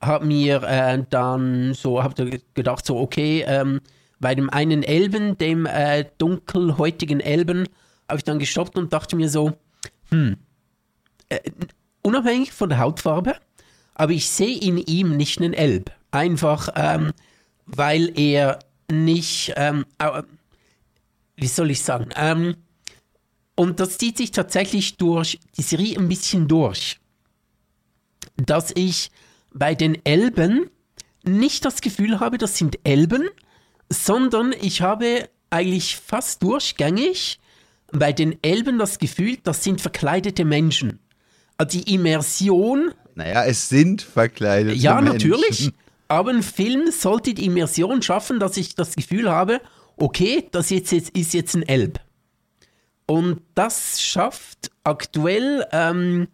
habe 0.00 0.26
mir 0.26 0.62
äh, 0.62 1.02
dann 1.10 1.74
so, 1.74 2.02
habe 2.02 2.40
gedacht, 2.54 2.86
so, 2.86 2.98
okay, 2.98 3.44
ähm, 3.46 3.80
bei 4.20 4.34
dem 4.34 4.50
einen 4.50 4.82
Elben, 4.82 5.38
dem 5.38 5.66
äh, 5.66 6.04
dunkelhäutigen 6.18 7.20
Elben, 7.20 7.66
habe 8.08 8.18
ich 8.18 8.24
dann 8.24 8.38
gestoppt 8.38 8.76
und 8.78 8.92
dachte 8.92 9.16
mir 9.16 9.28
so, 9.28 9.52
hm, 10.10 10.36
äh, 11.28 11.40
unabhängig 12.02 12.52
von 12.52 12.68
der 12.68 12.78
Hautfarbe, 12.78 13.36
aber 13.94 14.12
ich 14.12 14.28
sehe 14.28 14.58
in 14.58 14.78
ihm 14.78 15.16
nicht 15.16 15.40
einen 15.40 15.52
Elb. 15.52 15.92
Einfach, 16.10 16.70
ähm, 16.74 17.12
weil 17.66 18.18
er 18.18 18.60
nicht, 18.90 19.52
ähm, 19.56 19.84
wie 21.36 21.46
soll 21.46 21.70
ich 21.70 21.82
sagen, 21.82 22.08
ähm, 22.16 22.56
und 23.56 23.80
das 23.80 23.98
zieht 23.98 24.16
sich 24.16 24.30
tatsächlich 24.30 24.96
durch 24.96 25.40
die 25.56 25.62
Serie 25.62 25.98
ein 25.98 26.08
bisschen 26.08 26.46
durch, 26.46 26.98
dass 28.36 28.70
ich 28.74 29.10
bei 29.58 29.74
den 29.74 30.04
Elben 30.04 30.70
nicht 31.24 31.64
das 31.64 31.80
Gefühl 31.80 32.20
habe, 32.20 32.38
das 32.38 32.56
sind 32.56 32.78
Elben, 32.84 33.28
sondern 33.90 34.54
ich 34.60 34.82
habe 34.82 35.28
eigentlich 35.50 35.96
fast 35.96 36.42
durchgängig 36.42 37.40
bei 37.90 38.12
den 38.12 38.42
Elben 38.42 38.78
das 38.78 38.98
Gefühl, 38.98 39.38
das 39.42 39.64
sind 39.64 39.80
verkleidete 39.80 40.44
Menschen. 40.44 40.98
Also 41.56 41.78
die 41.78 41.94
Immersion. 41.94 42.92
Naja, 43.14 43.44
es 43.44 43.68
sind 43.68 44.02
verkleidete 44.02 44.76
ja, 44.76 45.00
Menschen. 45.00 45.30
Ja, 45.30 45.36
natürlich. 45.36 45.72
Aber 46.08 46.30
ein 46.30 46.42
Film 46.42 46.90
sollte 46.90 47.34
die 47.34 47.44
Immersion 47.44 48.00
schaffen, 48.00 48.40
dass 48.40 48.56
ich 48.56 48.74
das 48.74 48.94
Gefühl 48.94 49.30
habe, 49.30 49.60
okay, 49.96 50.48
das 50.52 50.70
jetzt, 50.70 50.92
jetzt 50.92 51.10
ist 51.10 51.34
jetzt 51.34 51.54
ein 51.54 51.62
Elb. 51.62 52.00
Und 53.06 53.40
das 53.54 54.00
schafft 54.00 54.70
aktuell 54.84 55.66
ähm, 55.72 56.28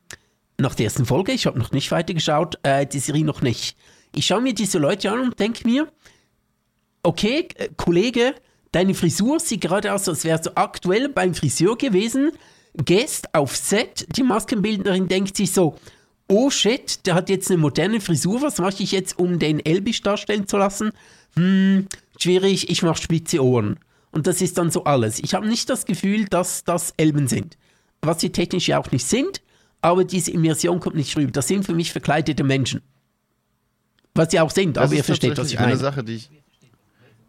nach 0.59 0.75
der 0.75 0.85
ersten 0.85 1.07
Folge, 1.07 1.33
ich 1.33 1.47
habe 1.47 1.59
noch 1.59 1.73
nicht 1.73 1.91
weitergeschaut, 1.91 2.59
äh, 2.63 2.87
die 2.87 2.99
Serie 2.99 3.25
noch 3.25 3.43
nicht. 3.43 3.77
Ich 4.15 4.27
schaue 4.27 4.41
mir 4.41 4.55
diese 4.55 4.79
Leute 4.79 5.11
an 5.11 5.21
und 5.21 5.41
denke 5.41 5.67
mir, 5.67 5.89
okay, 7.03 7.49
äh, 7.57 7.69
Kollege, 7.77 8.35
deine 8.73 8.95
Frisur 8.95 9.41
sieht 9.41 9.61
gerade 9.61 9.93
aus, 9.93 10.09
als 10.09 10.25
wärst 10.25 10.47
du 10.47 10.57
aktuell 10.57 11.09
beim 11.09 11.35
Friseur 11.35 11.77
gewesen, 11.77 12.33
gehst 12.77 13.35
auf 13.35 13.57
Set, 13.57 14.07
die 14.17 14.23
Maskenbildnerin 14.23 15.09
denkt 15.09 15.37
sich 15.37 15.53
so, 15.53 15.77
oh 16.29 16.51
shit, 16.51 17.07
der 17.07 17.15
hat 17.15 17.29
jetzt 17.29 17.51
eine 17.51 17.59
moderne 17.59 18.01
Frisur, 18.01 18.43
was 18.43 18.59
mache 18.59 18.83
ich 18.83 18.93
jetzt, 18.93 19.19
um 19.19 19.39
den 19.39 19.65
Elbisch 19.65 20.03
darstellen 20.03 20.49
zu 20.49 20.57
lassen? 20.57 20.93
Hm, 21.37 21.87
schwierig, 22.19 22.71
ich 22.71 22.83
mache 22.83 23.03
spitze 23.03 23.45
Ohren. 23.45 23.79
Und 24.11 24.27
das 24.29 24.41
ist 24.41 24.59
dann 24.59 24.71
so 24.71 24.85
alles. 24.85 25.19
Ich 25.19 25.35
habe 25.35 25.47
nicht 25.49 25.69
das 25.69 25.87
Gefühl, 25.87 26.27
dass 26.27 26.65
das 26.65 26.95
Elben 26.97 27.27
sind. 27.27 27.59
Was 28.01 28.21
sie 28.21 28.31
technisch 28.31 28.69
ja 28.69 28.79
auch 28.79 28.91
nicht 28.93 29.07
sind, 29.07 29.43
aber 29.85 30.05
diese 30.05 30.31
Immersion 30.31 30.81
kommt 30.81 30.97
nicht 30.97 31.15
rüber. 31.15 31.31
Das 31.31 31.47
sind 31.47 31.67
für 31.67 31.75
mich 31.75 31.93
verkleidete 31.93 32.43
Menschen. 32.43 32.81
Was 34.15 34.31
sie 34.31 34.41
auch 34.41 34.51
sind, 34.51 34.79
das 34.79 34.85
aber 34.85 34.95
ihr 34.95 35.05
versteht, 35.05 35.37
was 35.37 35.51
ich 35.51 35.57
meine. 35.57 35.73
Eine 35.73 35.77
Sache, 35.77 36.03
die 36.03 36.15
ich 36.15 36.31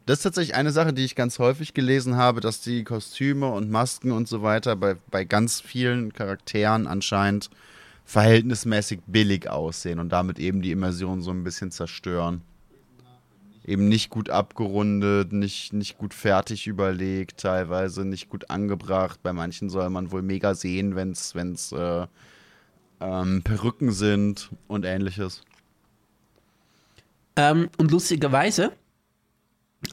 Das 0.05 0.19
ist 0.19 0.23
tatsächlich 0.23 0.55
eine 0.55 0.71
Sache, 0.71 0.93
die 0.93 1.03
ich 1.03 1.15
ganz 1.15 1.37
häufig 1.37 1.73
gelesen 1.73 2.15
habe, 2.15 2.39
dass 2.39 2.61
die 2.61 2.85
Kostüme 2.85 3.51
und 3.51 3.69
Masken 3.71 4.13
und 4.13 4.29
so 4.29 4.41
weiter 4.41 4.77
bei, 4.77 4.95
bei 5.11 5.25
ganz 5.25 5.59
vielen 5.59 6.13
Charakteren 6.13 6.87
anscheinend 6.87 7.49
verhältnismäßig 8.05 9.01
billig 9.05 9.49
aussehen 9.49 9.99
und 9.99 10.09
damit 10.13 10.39
eben 10.39 10.61
die 10.61 10.71
Immersion 10.71 11.21
so 11.21 11.31
ein 11.31 11.43
bisschen 11.43 11.71
zerstören. 11.71 12.41
Eben 13.65 13.89
nicht 13.89 14.09
gut 14.09 14.29
abgerundet, 14.29 15.33
nicht, 15.33 15.73
nicht 15.73 15.97
gut 15.97 16.13
fertig 16.13 16.67
überlegt, 16.67 17.41
teilweise 17.41 18.05
nicht 18.05 18.29
gut 18.29 18.49
angebracht. 18.49 19.19
Bei 19.23 19.33
manchen 19.33 19.69
soll 19.69 19.89
man 19.89 20.11
wohl 20.11 20.21
mega 20.21 20.55
sehen, 20.55 20.95
wenn 20.95 21.11
es 21.11 21.71
äh, 21.73 22.05
ähm, 22.99 23.41
Perücken 23.43 23.91
sind 23.91 24.49
und 24.67 24.85
ähnliches. 24.85 25.41
Ähm, 27.35 27.69
und 27.77 27.91
lustigerweise, 27.91 28.71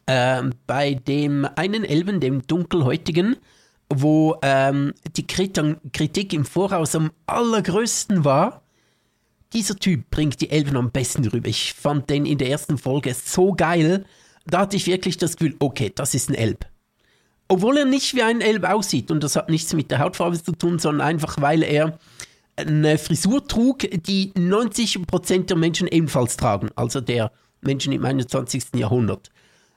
äh, 0.06 0.42
bei 0.66 0.94
dem 0.94 1.46
einen 1.56 1.84
Elben, 1.84 2.20
dem 2.20 2.46
Dunkelhäutigen, 2.46 3.36
wo 3.88 4.38
ähm, 4.42 4.94
die 5.16 5.26
Kritik 5.26 6.32
im 6.32 6.44
Voraus 6.44 6.94
am 6.94 7.10
allergrößten 7.26 8.24
war, 8.24 8.62
dieser 9.52 9.76
Typ 9.76 10.10
bringt 10.10 10.40
die 10.40 10.50
Elben 10.50 10.76
am 10.76 10.90
besten 10.90 11.26
rüber. 11.26 11.48
Ich 11.48 11.74
fand 11.74 12.08
den 12.08 12.24
in 12.24 12.38
der 12.38 12.48
ersten 12.48 12.78
Folge 12.78 13.14
so 13.14 13.52
geil. 13.52 14.06
Da 14.46 14.60
hatte 14.60 14.76
ich 14.76 14.86
wirklich 14.86 15.18
das 15.18 15.36
Gefühl, 15.36 15.56
okay, 15.58 15.92
das 15.94 16.14
ist 16.14 16.30
ein 16.30 16.34
Elb. 16.34 16.66
Obwohl 17.48 17.76
er 17.76 17.84
nicht 17.84 18.14
wie 18.14 18.22
ein 18.22 18.40
Elb 18.40 18.64
aussieht, 18.64 19.10
und 19.10 19.22
das 19.22 19.36
hat 19.36 19.50
nichts 19.50 19.74
mit 19.74 19.90
der 19.90 19.98
Hautfarbe 19.98 20.42
zu 20.42 20.52
tun, 20.52 20.78
sondern 20.78 21.06
einfach, 21.06 21.40
weil 21.40 21.62
er 21.62 21.98
eine 22.56 22.98
Frisur 22.98 23.46
trug, 23.46 23.78
die 23.78 24.32
90% 24.32 25.46
der 25.46 25.56
Menschen 25.56 25.88
ebenfalls 25.88 26.36
tragen, 26.36 26.70
also 26.76 27.00
der 27.00 27.32
Menschen 27.60 27.92
im 27.92 28.04
21. 28.04 28.64
Jahrhundert. 28.74 29.30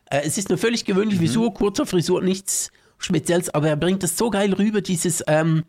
Äh, 0.09 0.21
es 0.25 0.37
ist 0.37 0.49
eine 0.49 0.57
völlig 0.57 0.85
gewöhnliche 0.85 1.21
mhm. 1.21 1.27
Frisur, 1.27 1.53
kurzer 1.53 1.85
Frisur, 1.85 2.21
nichts 2.21 2.71
Spezielles, 2.97 3.53
aber 3.53 3.69
er 3.69 3.75
bringt 3.75 4.03
das 4.03 4.17
so 4.17 4.29
geil 4.29 4.53
rüber, 4.53 4.81
dieses, 4.81 5.23
ähm, 5.27 5.63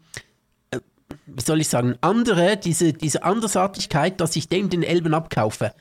äh, 0.71 0.79
wie 1.27 1.43
soll 1.43 1.61
ich 1.61 1.69
sagen, 1.69 1.97
andere, 2.01 2.57
diese, 2.57 2.93
diese 2.93 3.23
Andersartigkeit, 3.23 4.21
dass 4.21 4.37
ich 4.37 4.49
dem 4.49 4.71
den 4.71 4.83
Elben 4.83 5.15
abkaufe. 5.15 5.73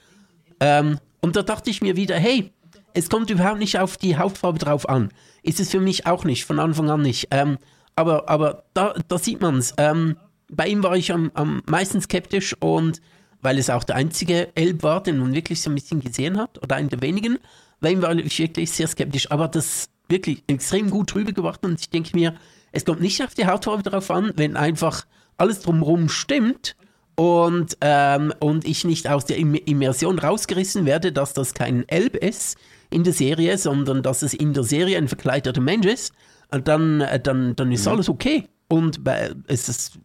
Ähm, 0.60 1.00
und 1.22 1.36
da 1.36 1.44
dachte 1.44 1.70
ich 1.70 1.82
mir 1.82 1.96
wieder, 1.96 2.16
hey, 2.18 2.52
es 2.94 3.10
kommt 3.10 3.30
überhaupt 3.30 3.60
nicht 3.60 3.80
auf 3.80 3.98
die 3.98 4.18
Hautfarbe 4.18 4.60
drauf 4.60 4.88
an. 4.88 5.10
Ist 5.44 5.60
es 5.60 5.72
für 5.72 5.82
mich 5.82 6.06
auch 6.06 6.24
nicht, 6.24 6.46
von 6.46 6.60
Anfang 6.60 6.90
an 6.90 7.02
nicht. 7.02 7.28
Ähm, 7.32 7.58
aber, 7.96 8.30
aber 8.30 8.64
da, 8.74 8.96
da 9.08 9.18
sieht 9.18 9.42
man 9.42 9.58
es. 9.58 9.74
Ähm, 9.78 10.18
bei 10.52 10.68
ihm 10.68 10.84
war 10.84 10.96
ich 10.96 11.12
am, 11.12 11.32
am 11.34 11.62
meisten 11.66 12.02
skeptisch 12.02 12.56
und 12.60 13.02
weil 13.42 13.58
es 13.60 13.70
auch 13.70 13.84
der 13.84 13.96
einzige 13.96 14.56
Elb 14.56 14.84
war, 14.84 15.04
den 15.04 15.20
man 15.20 15.34
wirklich 15.34 15.62
so 15.62 15.70
ein 15.70 15.76
bisschen 15.76 16.02
gesehen 16.02 16.38
hat, 16.38 16.62
oder 16.64 16.76
einer 16.76 16.90
der 16.90 17.02
wenigen, 17.02 17.38
bei 17.80 17.92
ihm 17.92 18.02
war 18.02 18.16
ich 18.16 18.40
wirklich 18.40 18.72
sehr 18.72 18.88
skeptisch. 18.88 19.30
Aber 19.32 19.48
das 19.48 19.90
wirklich 20.10 20.44
extrem 20.48 20.90
gut 20.90 21.14
rübergebracht 21.16 21.64
und 21.66 21.80
ich 21.80 21.90
denke 21.90 22.12
mir, 22.16 22.36
es 22.72 22.86
kommt 22.86 23.02
nicht 23.02 23.24
auf 23.24 23.34
die 23.34 23.46
Hautfarbe 23.46 23.84
drauf 23.84 24.12
an, 24.12 24.32
wenn 24.36 24.58
einfach 24.58 25.06
alles 25.38 25.62
drumherum 25.62 26.10
stimmt 26.10 26.76
und, 27.16 27.78
ähm, 27.82 28.34
und 28.40 28.68
ich 28.68 28.84
nicht 28.84 29.08
aus 29.10 29.26
der 29.26 29.38
Immersion 29.38 30.20
rausgerissen 30.20 30.86
werde, 30.86 31.12
dass 31.12 31.34
das 31.34 31.54
kein 31.54 31.88
Elb 31.88 32.16
ist 32.16 32.58
in 32.90 33.04
der 33.04 33.14
Serie, 33.14 33.58
sondern 33.58 34.04
dass 34.04 34.22
es 34.22 34.34
in 34.34 34.54
der 34.54 34.64
Serie 34.64 34.98
ein 34.98 35.08
verkleideter 35.08 35.62
Mensch 35.62 35.88
ist, 35.88 36.14
dann, 36.50 37.02
äh, 37.02 37.20
dann, 37.20 37.56
dann 37.56 37.72
ist 37.72 37.86
mhm. 37.86 37.94
alles 37.94 38.10
okay. 38.10 38.48
Und 38.68 39.08
äh, 39.08 39.34
es 39.48 39.70
ist 39.70 40.00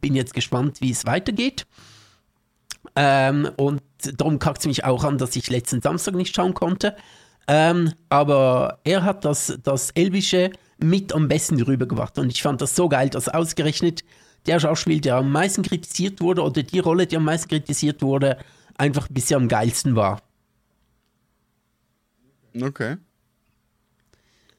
bin 0.00 0.14
jetzt 0.14 0.34
gespannt, 0.34 0.80
wie 0.80 0.90
es 0.90 1.06
weitergeht. 1.06 1.66
Ähm, 2.96 3.50
und 3.56 3.82
darum 4.14 4.38
kackt 4.38 4.60
es 4.60 4.66
mich 4.66 4.84
auch 4.84 5.04
an, 5.04 5.18
dass 5.18 5.36
ich 5.36 5.50
letzten 5.50 5.80
Samstag 5.80 6.14
nicht 6.14 6.34
schauen 6.34 6.54
konnte. 6.54 6.96
Ähm, 7.46 7.92
aber 8.08 8.78
er 8.84 9.02
hat 9.04 9.24
das, 9.24 9.58
das 9.62 9.90
Elbische 9.90 10.50
mit 10.78 11.12
am 11.12 11.28
besten 11.28 11.60
rübergebracht. 11.60 12.18
Und 12.18 12.30
ich 12.30 12.42
fand 12.42 12.60
das 12.60 12.76
so 12.76 12.88
geil, 12.88 13.10
dass 13.10 13.28
ausgerechnet 13.28 14.04
der 14.46 14.60
Schauspieler, 14.60 15.00
der 15.00 15.16
am 15.16 15.32
meisten 15.32 15.62
kritisiert 15.62 16.20
wurde, 16.20 16.42
oder 16.42 16.62
die 16.62 16.78
Rolle, 16.78 17.06
die 17.06 17.16
am 17.16 17.24
meisten 17.24 17.48
kritisiert 17.48 18.02
wurde, 18.02 18.38
einfach 18.76 19.08
bisher 19.08 19.36
am 19.36 19.48
geilsten 19.48 19.96
war. 19.96 20.22
Okay. 22.60 22.96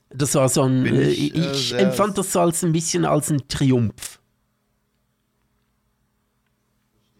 Das 0.10 0.36
war 0.36 0.50
so 0.50 0.64
ein. 0.64 0.86
ich, 0.86 1.36
äh, 1.36 1.52
ich 1.52 1.74
empfand 1.74 2.18
das 2.18 2.32
so 2.32 2.40
als 2.40 2.64
ein 2.64 2.72
bisschen 2.72 3.06
als 3.06 3.30
ein 3.30 3.48
Triumph. 3.48 4.20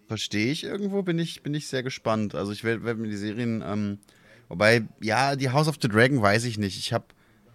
Verstehe 0.08 0.52
ich 0.52 0.64
irgendwo, 0.64 1.02
bin 1.02 1.18
ich, 1.18 1.42
bin 1.42 1.56
ich 1.56 1.68
sehr 1.68 1.82
gespannt. 1.82 2.36
Also 2.36 2.52
ich 2.52 2.64
werde 2.64 2.84
werd 2.84 3.00
mir 3.00 3.08
die 3.08 3.18
Serien, 3.18 3.64
ähm, 3.66 3.98
wobei, 4.50 4.88
ja, 5.02 5.36
die 5.36 5.50
House 5.50 5.68
of 5.68 5.78
the 5.82 5.88
Dragon 5.88 6.22
weiß 6.22 6.46
ich 6.46 6.60
nicht. 6.60 6.78
Ich 6.78 6.94
habe, 6.94 7.06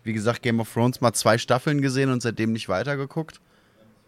wie 0.02 0.12
gesagt, 0.12 0.42
Game 0.42 0.58
of 0.58 0.72
Thrones 0.72 1.00
mal 1.00 1.12
zwei 1.12 1.38
Staffeln 1.38 1.80
gesehen 1.80 2.10
und 2.10 2.22
seitdem 2.22 2.52
nicht 2.52 2.68
weitergeguckt. 2.68 3.40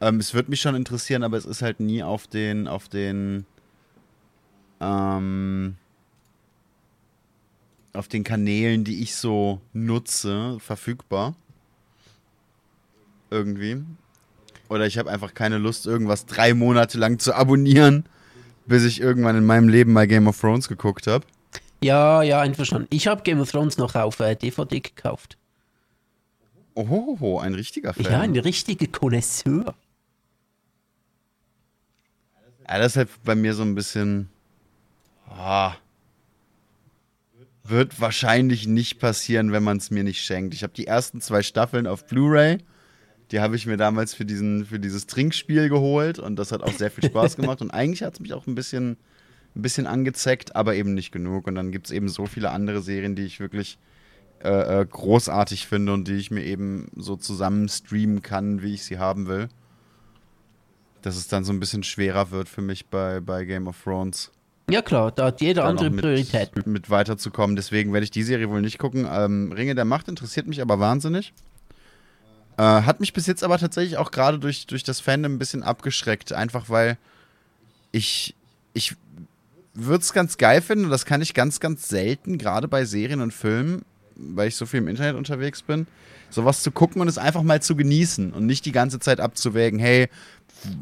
Ähm, 0.01 0.19
es 0.19 0.35
würde 0.35 0.51
mich 0.51 0.61
schon 0.61 0.75
interessieren, 0.75 1.23
aber 1.23 1.37
es 1.37 1.45
ist 1.45 1.63
halt 1.63 1.79
nie 1.79 2.03
auf 2.03 2.27
den, 2.27 2.67
auf 2.67 2.89
den, 2.89 3.47
ähm, 4.81 5.77
auf 7.93 8.09
den 8.09 8.25
Kanälen, 8.25 8.83
die 8.83 9.03
ich 9.03 9.15
so 9.15 9.61
nutze, 9.73 10.59
verfügbar. 10.59 11.37
Irgendwie. 13.31 13.85
Oder 14.69 14.87
ich 14.87 14.99
habe 14.99 15.11
einfach 15.11 15.33
keine 15.33 15.59
Lust, 15.59 15.87
irgendwas 15.87 16.27
drei 16.27 16.55
Monate 16.55 16.99
lang 16.99 17.21
zu 17.21 17.35
abonnieren 17.35 18.05
bis 18.67 18.85
ich 18.85 19.01
irgendwann 19.01 19.37
in 19.37 19.45
meinem 19.45 19.69
Leben 19.69 19.93
mal 19.93 20.07
Game 20.07 20.27
of 20.27 20.41
Thrones 20.41 20.69
geguckt 20.69 21.07
habe. 21.07 21.25
Ja, 21.83 22.23
ja, 22.23 22.41
einverstanden. 22.41 22.87
Ich 22.91 23.07
habe 23.07 23.23
Game 23.23 23.41
of 23.41 23.51
Thrones 23.51 23.77
noch 23.77 23.95
auf 23.95 24.21
äh, 24.21 24.37
DVD 24.37 24.81
gekauft. 24.81 25.37
Oh, 26.75 27.39
ein 27.39 27.55
richtiger 27.55 27.93
Fan. 27.93 28.05
Ja, 28.05 28.21
ein 28.21 28.37
richtiger 28.37 28.87
Connoisseur. 28.87 29.75
Ja, 32.69 32.79
das 32.79 32.93
ist 32.93 32.97
halt 32.97 33.09
bei 33.25 33.35
mir 33.35 33.55
so 33.55 33.63
ein 33.63 33.75
bisschen. 33.75 34.31
Oh, 35.29 35.71
wird 37.65 38.01
wahrscheinlich 38.01 38.67
nicht 38.67 38.99
passieren, 38.99 39.53
wenn 39.53 39.63
man 39.63 39.77
es 39.77 39.91
mir 39.91 40.05
nicht 40.05 40.23
schenkt. 40.23 40.55
Ich 40.55 40.63
habe 40.63 40.73
die 40.73 40.87
ersten 40.87 41.21
zwei 41.21 41.43
Staffeln 41.43 41.87
auf 41.87 42.07
Blu-ray 42.07 42.59
die 43.33 43.41
habe 43.41 43.57
ich 43.57 43.67
mir 43.67 43.79
damals 43.79 44.13
für, 44.13 44.27
diesen, 44.27 44.67
für 44.67 44.79
dieses 44.79 45.07
Trinkspiel 45.07 45.71
geholt 45.71 46.19
und 46.19 46.37
das 46.37 46.53
hat 46.53 46.63
auch 46.63 46.73
sehr 46.73 46.91
viel 46.91 47.09
Spaß 47.09 47.37
gemacht. 47.39 47.63
Und 47.63 47.71
eigentlich 47.71 48.03
hat 48.03 48.15
es 48.15 48.21
mich 48.21 48.35
auch 48.35 48.47
ein 48.47 48.55
bisschen, 48.55 48.99
ein 49.57 49.63
bisschen 49.63 49.87
angezeckt, 49.87 50.55
aber 50.55 50.75
eben 50.75 50.93
nicht 50.93 51.13
genug. 51.13 51.47
Und 51.47 51.55
dann 51.55 51.73
gibt 51.73 51.87
es 51.87 51.93
eben 51.93 52.09
so 52.09 52.27
viele 52.27 52.51
andere 52.51 52.83
Serien, 52.83 53.17
die 53.17 53.25
ich 53.25 53.41
wirklich 53.41 53.79
äh, 54.45 54.81
äh, 54.81 54.87
großartig 54.87 55.67
finde 55.67 55.95
und 55.95 56.09
die 56.09 56.17
ich 56.17 56.31
mir 56.31 56.45
eben 56.45 56.91
so 56.95 57.17
zusammen 57.17 57.69
streamen 57.69 58.21
kann, 58.21 58.63
wie 58.63 58.75
ich 58.75 58.85
sie 58.85 58.99
haben 58.99 59.27
will. 59.27 59.49
Dass 61.01 61.17
es 61.17 61.27
dann 61.27 61.43
so 61.43 61.53
ein 61.53 61.59
bisschen 61.59 61.85
schwerer 61.85 62.31
wird 62.31 62.51
für 62.51 62.63
mich 62.63 62.87
bei, 62.87 63.21
bei 63.21 63.47
Game 63.47 63.67
of 63.67 63.83
Thrones. 63.83 64.31
Ja 64.71 64.83
klar, 64.83 65.11
da 65.11 65.27
hat 65.27 65.41
jeder 65.41 65.65
andere 65.65 65.91
mit, 65.91 66.03
Prioritäten. 66.03 66.71
Mit 66.71 66.91
weiterzukommen. 66.91 67.57
Deswegen 67.57 67.93
werde 67.93 68.05
ich 68.05 68.11
die 68.11 68.23
Serie 68.23 68.51
wohl 68.51 68.61
nicht 68.61 68.79
gucken. 68.79 69.09
Ähm, 69.11 69.53
Ringe 69.53 69.75
der 69.75 69.87
Macht 69.87 70.09
interessiert 70.09 70.47
mich 70.47 70.61
aber 70.61 70.79
wahnsinnig. 70.79 71.33
Äh, 72.57 72.63
hat 72.63 73.01
mich 73.01 73.13
bis 73.13 73.27
jetzt 73.27 73.45
aber 73.45 73.59
tatsächlich 73.59 73.97
auch 73.97 74.11
gerade 74.11 74.39
durch, 74.39 74.67
durch 74.67 74.85
das 74.85 75.01
Fandom 75.01 75.35
ein 75.35 75.39
bisschen 75.39 75.63
abgeschreckt, 75.63 76.33
einfach 76.33 76.69
weil 76.69 76.99
ich, 77.93 78.35
ich 78.75 78.97
würde 79.75 80.03
es 80.03 80.13
ganz 80.13 80.37
geil 80.37 80.61
finden, 80.61 80.87
und 80.87 80.91
das 80.91 81.07
kann 81.07 81.23
ich 81.23 81.35
ganz, 81.35 81.61
ganz 81.61 81.89
selten, 81.89 82.39
gerade 82.39 82.69
bei 82.69 82.85
Serien 82.85 83.21
und 83.21 83.33
Filmen, 83.33 83.85
weil 84.17 84.49
ich 84.49 84.57
so 84.57 84.67
viel 84.67 84.79
im 84.79 84.89
Internet 84.89 85.17
unterwegs 85.17 85.63
bin, 85.63 85.87
sowas 86.31 86.63
zu 86.63 86.71
gucken 86.71 87.01
und 87.01 87.09
es 87.09 87.19
einfach 87.19 87.43
mal 87.43 87.63
zu 87.63 87.77
genießen 87.77 88.33
und 88.33 88.47
nicht 88.47 88.65
die 88.67 88.73
ganze 88.73 88.99
Zeit 88.99 89.21
abzuwägen, 89.21 89.79
hey, 89.79 90.09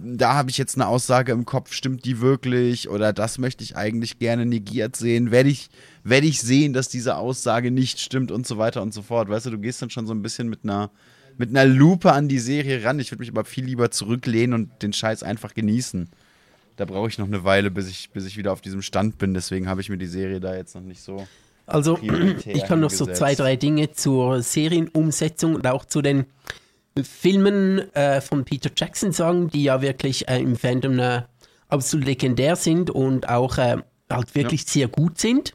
da 0.05 0.35
habe 0.35 0.51
ich 0.51 0.59
jetzt 0.59 0.75
eine 0.75 0.87
Aussage 0.87 1.33
im 1.33 1.45
Kopf, 1.45 1.73
stimmt 1.73 2.05
die 2.05 2.21
wirklich? 2.21 2.89
Oder 2.89 3.13
das 3.13 3.39
möchte 3.39 3.65
ich 3.65 3.77
eigentlich 3.77 4.19
gerne 4.19 4.45
negiert 4.45 4.97
sehen. 4.97 5.31
Werde 5.31 5.49
ich, 5.49 5.71
werde 6.05 6.27
ich 6.27 6.41
sehen, 6.41 6.73
dass 6.73 6.89
diese 6.89 7.17
Aussage 7.17 7.71
nicht 7.71 8.01
stimmt 8.01 8.31
und 8.31 8.47
so 8.47 8.59
weiter 8.59 8.83
und 8.83 8.93
so 8.93 9.03
fort. 9.03 9.29
Weißt 9.29 9.47
du, 9.47 9.51
du 9.51 9.59
gehst 9.59 9.81
dann 9.81 9.91
schon 9.91 10.07
so 10.07 10.13
ein 10.13 10.23
bisschen 10.23 10.49
mit 10.49 10.61
einer, 10.65 10.91
mit 11.39 11.51
einer 11.51 11.67
Lupe 11.67 12.13
an 12.13 12.29
die 12.29 12.39
Serie 12.39 12.85
ran. 12.85 12.99
Ich 12.99 13.11
würde 13.11 13.21
mich 13.21 13.31
aber 13.31 13.45
viel 13.45 13.65
lieber 13.65 13.91
zurücklehnen 13.91 14.55
und 14.55 14.83
den 14.83 14.93
Scheiß 14.93 15.23
einfach 15.23 15.55
genießen. 15.55 16.09
Da 16.77 16.85
brauche 16.85 17.09
ich 17.09 17.19
noch 17.19 17.27
eine 17.27 17.45
Weile, 17.45 17.71
bis 17.71 17.89
ich, 17.89 18.11
bis 18.11 18.27
ich 18.27 18.37
wieder 18.37 18.53
auf 18.53 18.61
diesem 18.61 18.83
Stand 18.83 19.19
bin. 19.19 19.35
Deswegen 19.35 19.69
habe 19.69 19.81
ich 19.81 19.91
mir 19.91 19.99
die 19.99 20.07
Serie 20.07 20.41
da 20.41 20.55
jetzt 20.55 20.75
noch 20.75 20.83
nicht 20.83 21.03
so. 21.03 21.27
Also, 21.67 21.99
ich 22.47 22.65
kann 22.65 22.81
noch 22.81 22.91
so 22.91 23.07
zwei, 23.07 23.35
drei 23.35 23.57
Dinge 23.57 23.93
zur 23.93 24.43
Serienumsetzung 24.43 25.55
und 25.55 25.67
auch 25.67 25.85
zu 25.85 26.03
den 26.03 26.27
Filmen 27.03 27.95
äh, 27.95 28.21
von 28.21 28.45
Peter 28.45 28.71
Jackson 28.75 29.13
sagen, 29.13 29.49
die 29.49 29.65
ja 29.65 29.81
wirklich 29.81 30.29
äh, 30.29 30.41
im 30.41 30.57
Fandom 30.57 30.99
äh, 30.99 31.23
absolut 31.69 32.07
legendär 32.07 32.57
sind 32.57 32.91
und 32.91 33.29
auch 33.29 33.59
äh, 33.59 33.77
halt 34.11 34.35
wirklich 34.35 34.63
ja. 34.63 34.69
sehr 34.69 34.89
gut 34.89 35.19
sind. 35.19 35.55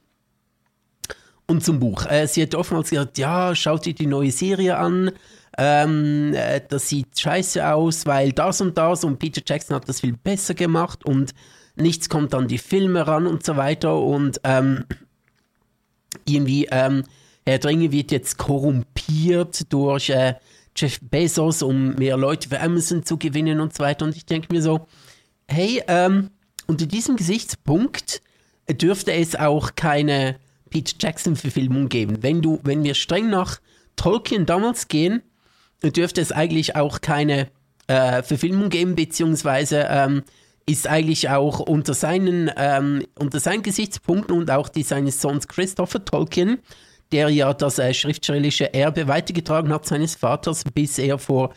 Und 1.47 1.63
zum 1.63 1.79
Buch. 1.79 2.05
Äh, 2.07 2.27
sie 2.27 2.41
hat 2.41 2.55
oftmals 2.55 2.89
gesagt, 2.89 3.17
ja, 3.17 3.53
schaut 3.53 3.85
dir 3.85 3.93
die 3.93 4.07
neue 4.07 4.31
Serie 4.31 4.77
an 4.77 5.11
ähm, 5.57 6.33
äh, 6.33 6.61
das 6.67 6.89
sieht 6.89 7.17
scheiße 7.19 7.67
aus, 7.67 8.05
weil 8.05 8.31
das 8.31 8.61
und 8.61 8.77
das 8.77 9.03
und 9.03 9.19
Peter 9.19 9.41
Jackson 9.45 9.75
hat 9.75 9.87
das 9.87 10.01
viel 10.01 10.17
besser 10.17 10.53
gemacht 10.53 11.05
und 11.05 11.33
nichts 11.75 12.09
kommt 12.09 12.33
an 12.33 12.47
die 12.47 12.57
Filme 12.57 13.07
ran 13.07 13.27
und 13.27 13.45
so 13.45 13.57
weiter 13.57 13.97
und 13.97 14.39
ähm, 14.43 14.85
irgendwie 16.25 16.67
ähm, 16.71 17.03
Herr 17.45 17.59
Dringe 17.59 17.91
wird 17.91 18.11
jetzt 18.11 18.37
korrumpiert 18.37 19.71
durch 19.71 20.09
äh, 20.09 20.35
Jeff 20.75 20.99
Bezos, 21.01 21.61
um 21.61 21.95
mehr 21.95 22.17
Leute 22.17 22.49
für 22.49 22.59
Amazon 22.59 23.05
zu 23.05 23.17
gewinnen 23.17 23.59
und 23.59 23.75
so 23.75 23.83
weiter. 23.83 24.05
Und 24.05 24.15
ich 24.15 24.25
denke 24.25 24.53
mir 24.53 24.61
so, 24.61 24.87
hey, 25.47 25.81
ähm, 25.87 26.31
unter 26.67 26.85
diesem 26.85 27.15
Gesichtspunkt 27.15 28.21
dürfte 28.69 29.13
es 29.13 29.35
auch 29.35 29.75
keine 29.75 30.37
Peter 30.69 30.95
Jackson-Verfilmung 30.99 31.87
geben. 31.87 32.23
Wenn 32.23 32.41
du, 32.41 32.59
wenn 32.63 32.83
wir 32.83 32.95
streng 32.95 33.29
nach 33.29 33.61
Tolkien 33.95 34.45
damals 34.45 34.87
gehen, 34.87 35.21
dürfte 35.83 36.21
es 36.21 36.31
eigentlich 36.31 36.75
auch 36.75 37.01
keine 37.01 37.47
äh, 37.87 38.23
Verfilmung 38.23 38.69
geben, 38.69 38.95
beziehungsweise 38.95 39.85
ähm, 39.89 40.23
ist 40.65 40.87
eigentlich 40.87 41.29
auch 41.29 41.59
unter 41.59 41.93
seinen, 41.93 42.49
ähm, 42.57 43.05
unter 43.19 43.39
seinen 43.39 43.61
Gesichtspunkten 43.61 44.35
und 44.35 44.49
auch 44.49 44.69
die 44.69 44.83
seines 44.83 45.21
Sohns 45.21 45.47
Christopher 45.47 46.03
Tolkien, 46.03 46.59
der 47.11 47.29
ja 47.29 47.53
das 47.53 47.77
äh, 47.77 47.93
schriftstellerische 47.93 48.73
Erbe 48.73 49.07
weitergetragen 49.07 49.71
hat 49.71 49.85
seines 49.85 50.15
Vaters, 50.15 50.63
bis 50.73 50.97
er 50.97 51.19
vor 51.19 51.53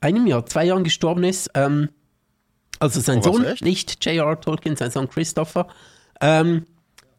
einem 0.00 0.26
Jahr, 0.26 0.46
zwei 0.46 0.66
Jahren 0.66 0.84
gestorben 0.84 1.24
ist. 1.24 1.50
Ähm, 1.54 1.88
also 2.78 3.00
sein 3.00 3.18
Oh, 3.20 3.22
Sohn, 3.22 3.44
echt? 3.44 3.62
nicht 3.64 4.04
J.R. 4.04 4.40
Tolkien, 4.40 4.76
sein 4.76 4.90
Sohn 4.92 5.08
Christopher. 5.08 5.66
Ähm, 6.20 6.66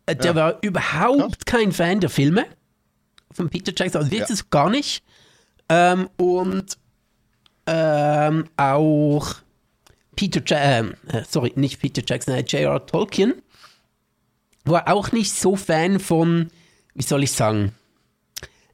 äh, 0.05 0.15
der 0.15 0.25
Ja. 0.31 0.35
war 0.35 0.57
überhaupt 0.61 1.45
kein 1.45 1.73
Fan 1.73 1.99
der 1.99 2.09
Filme 2.09 2.45
von 3.33 3.49
Peter 3.49 3.73
Jackson, 3.75 4.01
also 4.03 4.11
wirklich 4.11 4.39
Ja. 4.39 4.45
gar 4.49 4.69
nicht. 4.69 5.03
Ähm, 5.69 6.09
und 6.17 6.77
ähm, 7.67 8.45
auch 8.57 9.35
Peter, 10.15 10.41
ja 10.47 10.79
ähm, 10.79 10.95
äh, 11.07 11.23
sorry, 11.27 11.53
nicht 11.55 11.79
Peter 11.79 12.01
Jackson, 12.05 12.35
äh, 12.35 12.41
J.R. 12.41 12.85
Tolkien 12.85 13.33
war 14.63 14.87
auch 14.91 15.11
nicht 15.11 15.33
so 15.33 15.55
Fan 15.55 15.99
von, 15.99 16.49
wie 16.93 17.03
soll 17.03 17.23
ich 17.23 17.31
sagen, 17.31 17.73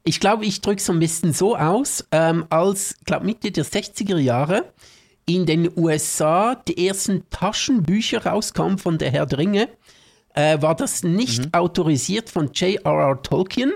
ich 0.04 0.18
glaube, 0.18 0.44
ich 0.44 0.60
drücke 0.60 0.78
es 0.78 0.86
so 0.86 0.92
ein 0.92 0.98
bisschen 0.98 1.32
so 1.32 1.56
aus, 1.56 2.04
ähm, 2.10 2.46
als, 2.50 2.96
glaube 3.04 3.26
Mitte 3.26 3.52
der 3.52 3.64
60er 3.64 4.18
Jahre 4.18 4.72
in 5.26 5.46
den 5.46 5.70
USA 5.76 6.56
die 6.56 6.86
ersten 6.86 7.28
Taschenbücher 7.30 8.26
rauskamen 8.26 8.78
von 8.78 8.98
der 8.98 9.12
Herr 9.12 9.26
der 9.26 9.38
Ringe, 9.38 9.68
äh, 10.34 10.60
war 10.60 10.74
das 10.74 11.04
nicht 11.04 11.54
autorisiert 11.54 12.30
von 12.30 12.50
J.R.R. 12.52 13.22
Tolkien. 13.22 13.72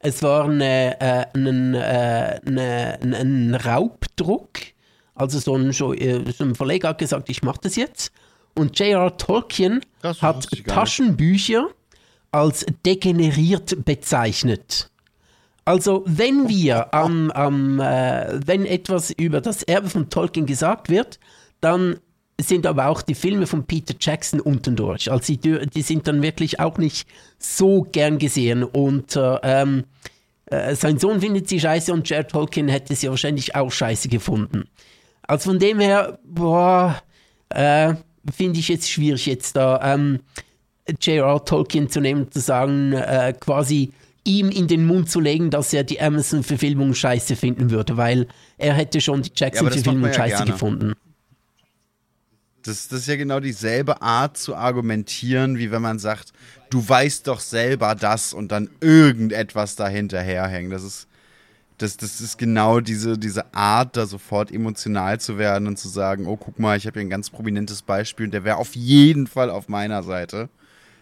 Es 0.00 0.22
war 0.22 0.46
eine, 0.46 1.00
äh, 1.00 1.26
ein, 1.34 1.74
äh, 1.74 2.40
eine, 2.46 2.98
ein, 3.02 3.14
ein 3.14 3.54
Raubdruck. 3.54 4.58
Also 5.14 5.38
so 5.38 5.54
ein, 5.56 5.72
so, 5.72 5.92
äh, 5.92 6.24
so 6.32 6.44
ein 6.44 6.54
Verleger 6.54 6.88
hat 6.88 6.98
gesagt, 6.98 7.28
ich 7.28 7.42
mache 7.42 7.60
das 7.62 7.76
jetzt. 7.76 8.10
Und 8.54 8.78
J.R. 8.78 9.16
Tolkien 9.16 9.80
Das 10.02 10.22
hat. 10.22 10.48
Taschenbücher 10.66 11.68
als 12.32 12.64
degeneriert 12.84 13.84
bezeichnet. 13.84 14.90
Also 15.64 16.02
wenn 16.06 16.48
wir 16.48 16.94
am, 16.94 17.30
am 17.30 17.80
äh, 17.80 18.40
wenn 18.46 18.64
etwas 18.64 19.10
über 19.10 19.40
das 19.40 19.62
Erbe 19.62 19.90
von 19.90 20.08
Tolkien 20.08 20.46
gesagt 20.46 20.88
wird, 20.88 21.20
dann 21.60 22.00
sind 22.42 22.66
aber 22.66 22.86
auch 22.86 23.02
die 23.02 23.14
Filme 23.14 23.46
von 23.46 23.64
Peter 23.64 23.94
Jackson 23.98 24.40
unten 24.40 24.76
durch. 24.76 25.10
Also 25.10 25.34
die, 25.34 25.66
die 25.68 25.82
sind 25.82 26.06
dann 26.06 26.22
wirklich 26.22 26.60
auch 26.60 26.78
nicht 26.78 27.08
so 27.38 27.82
gern 27.82 28.18
gesehen 28.18 28.64
und 28.64 29.16
äh, 29.16 29.38
ähm, 29.42 29.84
äh, 30.46 30.74
sein 30.74 30.98
Sohn 30.98 31.20
findet 31.20 31.48
sie 31.48 31.60
scheiße 31.60 31.92
und 31.92 32.08
Jared 32.08 32.30
Tolkien 32.30 32.68
hätte 32.68 32.94
sie 32.94 33.08
wahrscheinlich 33.08 33.54
auch 33.54 33.70
scheiße 33.70 34.08
gefunden. 34.08 34.64
Also 35.22 35.50
von 35.50 35.58
dem 35.58 35.80
her, 35.80 36.18
boah, 36.24 37.00
äh, 37.50 37.94
finde 38.32 38.58
ich 38.58 38.68
jetzt 38.68 38.90
schwierig 38.90 39.26
jetzt 39.26 39.56
da 39.56 39.94
ähm, 39.94 40.20
J.R.R. 41.00 41.44
Tolkien 41.44 41.88
zu 41.88 42.00
nehmen 42.00 42.22
und 42.22 42.34
zu 42.34 42.40
sagen, 42.40 42.92
äh, 42.92 43.32
quasi 43.38 43.92
ihm 44.24 44.50
in 44.50 44.66
den 44.66 44.86
Mund 44.86 45.08
zu 45.08 45.20
legen, 45.20 45.50
dass 45.50 45.72
er 45.72 45.84
die 45.84 46.00
Amazon-Verfilmung 46.00 46.94
scheiße 46.94 47.36
finden 47.36 47.70
würde, 47.70 47.96
weil 47.96 48.26
er 48.58 48.74
hätte 48.74 49.00
schon 49.00 49.22
die 49.22 49.30
Jackson-Verfilmung 49.34 50.08
ja 50.08 50.14
scheiße 50.14 50.36
gerne. 50.36 50.52
gefunden. 50.52 50.94
Das, 52.62 52.88
das 52.88 53.00
ist 53.00 53.08
ja 53.08 53.16
genau 53.16 53.40
dieselbe 53.40 54.02
Art 54.02 54.36
zu 54.36 54.54
argumentieren, 54.54 55.58
wie 55.58 55.70
wenn 55.70 55.80
man 55.80 55.98
sagt, 55.98 56.32
du 56.68 56.86
weißt 56.86 57.26
doch 57.26 57.40
selber 57.40 57.94
das 57.94 58.34
und 58.34 58.52
dann 58.52 58.68
irgendetwas 58.80 59.76
dahinterher 59.76 60.46
hängt. 60.46 60.72
Das 60.72 60.82
ist, 60.82 61.08
das, 61.78 61.96
das 61.96 62.20
ist 62.20 62.36
genau 62.36 62.80
diese, 62.80 63.16
diese 63.16 63.54
Art, 63.54 63.96
da 63.96 64.04
sofort 64.04 64.52
emotional 64.52 65.18
zu 65.18 65.38
werden 65.38 65.66
und 65.66 65.78
zu 65.78 65.88
sagen, 65.88 66.26
oh, 66.26 66.36
guck 66.36 66.58
mal, 66.58 66.76
ich 66.76 66.86
habe 66.86 67.00
hier 67.00 67.06
ein 67.06 67.10
ganz 67.10 67.30
prominentes 67.30 67.80
Beispiel 67.80 68.26
und 68.26 68.34
der 68.34 68.44
wäre 68.44 68.58
auf 68.58 68.76
jeden 68.76 69.26
Fall 69.26 69.48
auf 69.48 69.68
meiner 69.68 70.02
Seite. 70.02 70.50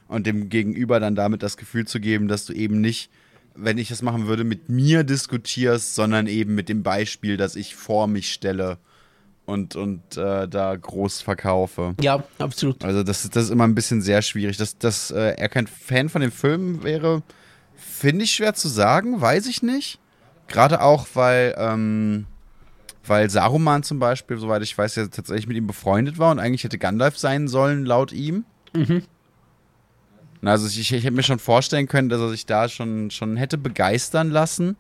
Und 0.07 0.27
dem 0.27 0.49
Gegenüber 0.49 1.01
dann 1.01 1.17
damit 1.17 1.43
das 1.43 1.57
Gefühl 1.57 1.87
zu 1.87 2.01
geben, 2.01 2.29
dass 2.29 2.47
du 2.47 2.53
eben 2.53 2.81
nicht, 2.81 3.11
wenn 3.55 3.77
ich 3.77 3.89
das 3.89 4.01
machen 4.01 4.27
würde, 4.27 4.45
mit 4.45 4.69
mir 4.69 5.03
diskutierst, 5.03 5.97
sondern 5.97 6.29
eben 6.29 6.55
mit 6.55 6.69
dem 6.69 6.83
Beispiel, 6.83 7.37
das 7.37 7.57
ich 7.57 7.75
vor 7.75 8.07
mich 8.07 8.33
stelle 8.33 8.79
und, 9.49 9.75
und 9.77 10.17
äh, 10.17 10.47
da 10.47 10.77
groß 10.77 11.23
verkaufe. 11.23 11.95
Ja, 12.01 12.23
absolut. 12.39 12.85
Also 12.85 13.03
das, 13.03 13.25
ist- 13.25 13.35
das 13.35 13.45
ist 13.45 13.51
immer 13.51 13.65
ein 13.65 13.75
bisschen 13.75 14.03
sehr 14.03 14.23
schwierig. 14.23 14.57
Dass, 14.59 14.79
dass 14.79 15.11
äh, 15.11 15.35
er 15.37 15.49
kein 15.49 15.67
Fan 15.67 16.09
von 16.09 16.21
dem 16.21 16.31
Film 16.33 16.83
wäre, 16.85 17.23
finde 17.77 18.25
ich 18.25 18.33
schwer 18.33 18.55
zu 18.55 18.69
sagen, 18.69 19.21
weiß 19.21 19.47
ich 19.47 19.63
nicht. 19.63 19.99
Gerade 20.49 20.81
auch, 20.83 21.07
weil, 21.15 21.55
ähm, 21.59 22.27
weil 23.07 23.29
Saruman 23.31 23.83
zum 23.83 23.99
Beispiel, 23.99 24.39
soweit 24.39 24.63
ich 24.63 24.77
weiß, 24.77 24.97
ja 24.97 25.07
tatsächlich 25.09 25.47
mit 25.47 25.57
ihm 25.57 25.67
befreundet 25.67 26.19
war 26.19 26.31
und 26.31 26.39
eigentlich 26.39 26.65
hätte 26.65 26.79
Gandalf 26.79 27.19
sein 27.19 27.49
sollen, 27.49 27.85
laut 27.85 28.13
ihm. 28.13 28.45
Na, 30.41 30.53
Also 30.53 30.67
ich, 30.69 30.79
ich 30.79 30.91
hätte 30.93 31.11
mir 31.11 31.23
schon 31.23 31.39
vorstellen 31.39 31.89
können, 31.89 32.09
dass 32.09 32.21
er 32.21 32.29
sich 32.31 32.47
da 32.47 32.69
schon, 32.69 33.11
schon 33.11 33.37
hätte 33.37 33.59
begeistern 33.59 34.31
lassen. 34.31 34.77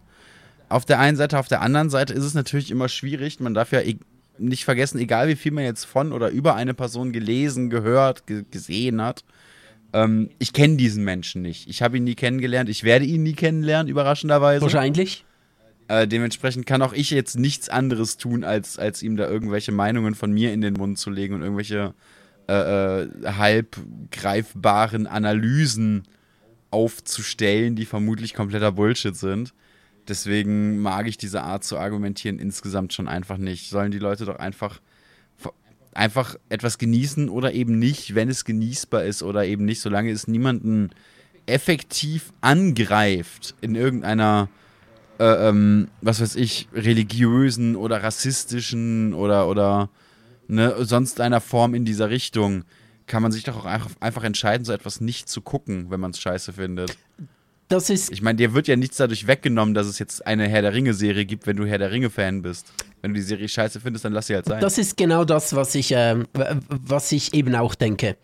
Auf 0.69 0.85
der 0.85 0.99
einen 1.01 1.17
Seite, 1.17 1.39
auf 1.39 1.49
der 1.49 1.63
anderen 1.63 1.91
Seite 1.91 2.13
ist 2.13 2.25
es 2.25 2.35
natürlich 2.35 2.71
immer 2.71 2.89
schwierig. 2.89 3.41
Man 3.41 3.55
darf 3.55 3.73
ja 3.73 3.81
e 3.81 3.97
nicht 4.39 4.65
vergessen, 4.65 4.99
egal 4.99 5.29
wie 5.29 5.37
viel 5.37 5.53
man 5.53 5.65
jetzt 5.65 5.85
von 5.85 6.13
oder 6.13 6.31
über 6.31 6.55
eine 6.55 6.75
Person 6.75 7.13
gelesen, 7.13 7.71
gehört, 7.71 8.27
ge 8.27 8.45
gesehen 8.51 9.03
hat. 9.03 9.25
Ähm, 9.93 10.31
ich 10.39 10.53
kenne 10.53 10.77
diesen 10.77 11.05
Menschen 11.05 11.43
nicht. 11.43 11.69
Ich 11.69 11.83
habe 11.83 11.97
ihn 11.97 12.05
nie 12.05 12.15
kennengelernt. 12.15 12.69
Ich 12.69 12.85
werde 12.85 13.05
ihn 13.05 13.23
nie 13.23 13.35
kennenlernen, 13.35 13.89
überraschenderweise. 13.89 14.63
Wahrscheinlich. 14.63 15.25
Äh, 15.89 16.07
dementsprechend 16.07 16.67
kann 16.67 16.83
auch 16.83 16.93
ich 16.93 17.11
jetzt 17.11 17.39
nichts 17.39 17.71
anderes 17.71 18.19
tun, 18.19 18.45
als, 18.45 18.79
als 18.79 19.03
ihm 19.03 19.17
da 19.17 19.29
irgendwelche 19.29 19.73
Meinungen 19.73 20.15
von 20.15 20.31
mir 20.31 20.53
in 20.53 20.61
den 20.61 20.75
Mund 20.75 20.99
zu 20.99 21.09
legen 21.09 21.35
und 21.35 21.43
irgendwelche 21.43 21.95
äh, 22.49 23.03
äh, 23.03 23.09
halb 23.25 23.77
greifbaren 24.11 25.07
Analysen 25.07 26.05
aufzustellen, 26.71 27.75
die 27.77 27.87
vermutlich 27.87 28.35
kompletter 28.35 28.73
Bullshit 28.73 29.17
sind. 29.17 29.55
Deswegen 30.09 30.79
mag 30.79 31.07
ich 31.07 31.19
diese 31.19 31.43
Art 31.43 31.65
zu 31.65 31.79
argumentieren 31.79 32.39
insgesamt 32.39 32.93
schon 32.93 33.09
einfach 33.09 33.37
nicht. 33.37 33.71
Sollen 33.71 33.91
die 33.91 33.99
Leute 33.99 34.25
doch 34.25 34.39
einfach, 34.39 34.81
einfach 35.93 36.37
etwas 36.49 36.79
genießen 36.79 37.29
oder 37.29 37.53
eben 37.53 37.79
nicht, 37.79 38.15
wenn 38.15 38.29
es 38.29 38.45
genießbar 38.45 39.05
ist 39.05 39.23
oder 39.23 39.45
eben 39.45 39.65
nicht, 39.65 39.81
solange 39.81 40.11
es 40.11 40.27
niemanden 40.27 40.91
effektiv 41.47 42.33
angreift 42.41 43.55
in 43.61 43.75
irgendeiner 43.75 44.49
äh, 45.19 45.49
ähm, 45.49 45.89
was 46.01 46.21
weiß 46.21 46.37
ich, 46.37 46.69
religiösen 46.73 47.77
oder 47.77 48.03
rassistischen 48.03 49.15
oder, 49.15 49.49
oder 49.49 49.91
ne, 50.47 50.75
sonst 50.81 51.21
einer 51.21 51.41
Form 51.41 51.75
in 51.75 51.85
dieser 51.85 52.09
Richtung, 52.11 52.65
kann 53.07 53.23
man 53.23 53.33
sich 53.33 53.43
doch 53.43 53.57
auch 53.57 53.65
einfach, 53.65 53.91
einfach 54.01 54.23
entscheiden, 54.23 54.65
so 54.65 54.73
etwas 54.73 55.01
nicht 55.01 55.29
zu 55.29 55.41
gucken, 55.41 55.91
wenn 55.91 55.99
man 55.99 56.11
es 56.13 56.21
scheiße 56.21 56.53
findet. 56.53 56.97
Das 57.69 57.91
ist 57.91 58.11
Ich 58.11 58.23
meine, 58.23 58.37
dir 58.37 58.55
wird 58.55 58.67
ja 58.67 58.77
nichts 58.77 58.97
dadurch 58.97 59.27
weggenommen, 59.27 59.75
dass 59.75 59.87
es 59.87 59.99
jetzt 59.99 60.27
eine 60.27 60.49
Herr 60.49 60.63
der 60.63 60.73
Ringe-Serie 60.73 61.27
gibt, 61.27 61.47
wenn 61.47 61.57
du 61.57 61.67
Herr 61.67 61.79
der 61.79 61.91
Ringe-Fan 61.91 62.43
bist. 62.43 62.67
Wenn 63.03 63.13
du 63.13 63.21
die 63.21 63.25
Serie 63.27 63.49
scheiße 63.49 63.81
findest, 63.81 64.05
dann 64.05 64.13
lass 64.15 64.27
sie 64.29 64.35
halt 64.35 64.47
sein. 64.47 64.61
Das 64.61 64.79
ist 64.79 64.97
genau 64.97 65.25
das, 65.25 65.55
was 65.55 65.75
ich, 65.75 65.91
w- 65.91 66.25
was 66.33 67.13
ich 67.13 67.35
eben 67.35 67.55
auch 67.55 67.75
denke. 67.75 68.17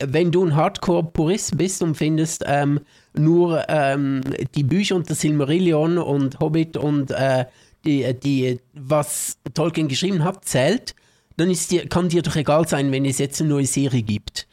Wenn 0.00 0.30
du 0.32 0.44
ein 0.44 0.54
Hardcore-Purist 0.56 1.58
bist 1.58 1.82
und 1.82 1.96
findest 1.96 2.44
ähm, 2.46 2.80
nur 3.14 3.64
ähm, 3.68 4.22
die 4.54 4.64
Bücher 4.64 4.96
und 4.96 5.10
das 5.10 5.20
Silmarillion 5.20 5.98
und 5.98 6.40
Hobbit 6.40 6.76
und 6.76 7.10
äh, 7.10 7.44
die, 7.84 8.14
die, 8.14 8.58
was 8.74 9.38
Tolkien 9.54 9.88
geschrieben 9.88 10.24
hat, 10.24 10.44
zählt, 10.44 10.94
dann 11.36 11.50
ist 11.50 11.70
dir, 11.70 11.88
kann 11.88 12.08
dir 12.08 12.22
doch 12.22 12.36
egal 12.36 12.66
sein, 12.66 12.90
wenn 12.90 13.04
es 13.04 13.18
jetzt 13.18 13.40
eine 13.40 13.50
neue 13.50 13.66
Serie 13.66 14.02
gibt. 14.02 14.47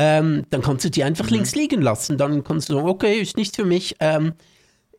Ähm, 0.00 0.44
dann 0.50 0.62
kannst 0.62 0.84
du 0.84 0.90
die 0.90 1.02
einfach 1.02 1.28
links 1.28 1.56
liegen 1.56 1.82
lassen. 1.82 2.18
Dann 2.18 2.44
kannst 2.44 2.68
du 2.68 2.74
sagen, 2.74 2.88
okay, 2.88 3.20
ist 3.20 3.36
nicht 3.36 3.56
für 3.56 3.64
mich. 3.64 3.96
Ähm, 3.98 4.32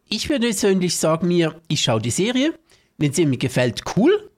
ich 0.09 0.29
würde 0.29 0.47
persönlich 0.47 0.97
sagen 0.97 1.29
mir, 1.29 1.55
ich 1.69 1.81
schaue 1.81 2.01
die 2.01 2.11
Serie. 2.11 2.53
Wenn 2.97 3.13
sie 3.13 3.25
mir 3.25 3.37
gefällt, 3.37 3.83
cool. 3.95 4.29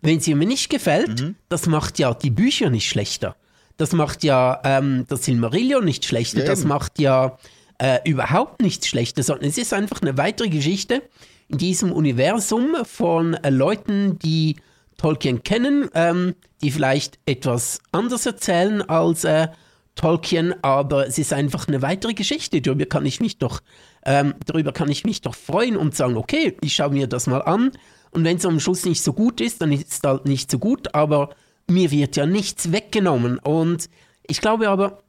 Wenn 0.00 0.18
sie 0.18 0.34
mir 0.34 0.46
nicht 0.46 0.70
gefällt, 0.70 1.34
das 1.48 1.66
macht 1.66 2.00
ja 2.00 2.12
die 2.14 2.30
Bücher 2.30 2.68
nicht 2.68 2.88
schlechter. 2.88 3.36
Das 3.76 3.92
macht 3.92 4.24
ja 4.24 4.60
ähm, 4.64 5.04
das 5.08 5.24
Silmarillion 5.24 5.84
nicht 5.84 6.04
schlechter. 6.04 6.40
Ja, 6.40 6.46
das 6.46 6.64
macht 6.64 6.98
ja 6.98 7.38
äh, 7.78 8.00
überhaupt 8.04 8.60
nichts 8.60 8.88
schlechter, 8.88 9.22
sondern 9.22 9.48
es 9.48 9.58
ist 9.58 9.72
einfach 9.72 10.02
eine 10.02 10.18
weitere 10.18 10.48
Geschichte 10.48 11.02
in 11.48 11.58
diesem 11.58 11.92
Universum 11.92 12.74
von 12.84 13.34
äh, 13.34 13.50
Leuten, 13.50 14.18
die 14.18 14.56
Tolkien 14.96 15.44
kennen, 15.44 15.88
ähm, 15.94 16.34
die 16.62 16.70
vielleicht 16.72 17.18
etwas 17.26 17.80
anders 17.92 18.26
erzählen 18.26 18.82
als 18.82 19.24
äh, 19.24 19.48
Tolkien, 19.94 20.54
aber 20.62 21.06
es 21.06 21.18
ist 21.18 21.32
einfach 21.32 21.68
eine 21.68 21.82
weitere 21.82 22.14
Geschichte. 22.14 22.60
Darüber 22.60 22.86
kann 22.86 23.06
ich 23.06 23.20
mich 23.20 23.38
doch, 23.38 23.60
ähm, 24.04 24.34
darüber 24.46 24.72
kann 24.72 24.90
ich 24.90 25.04
mich 25.04 25.20
doch 25.20 25.34
freuen 25.34 25.76
und 25.76 25.94
sagen, 25.94 26.16
okay, 26.16 26.56
ich 26.62 26.74
schaue 26.74 26.90
mir 26.90 27.06
das 27.06 27.26
mal 27.26 27.42
an. 27.42 27.72
Und 28.10 28.24
wenn 28.24 28.36
es 28.36 28.46
am 28.46 28.60
Schluss 28.60 28.84
nicht 28.84 29.02
so 29.02 29.12
gut 29.12 29.40
ist, 29.40 29.60
dann 29.60 29.72
ist 29.72 29.90
es 29.92 30.00
halt 30.04 30.26
nicht 30.26 30.50
so 30.50 30.58
gut, 30.58 30.94
aber 30.94 31.30
mir 31.68 31.90
wird 31.90 32.16
ja 32.16 32.26
nichts 32.26 32.72
weggenommen. 32.72 33.38
Und 33.38 33.88
ich 34.26 34.40
glaube 34.40 34.68
aber, 34.68 35.02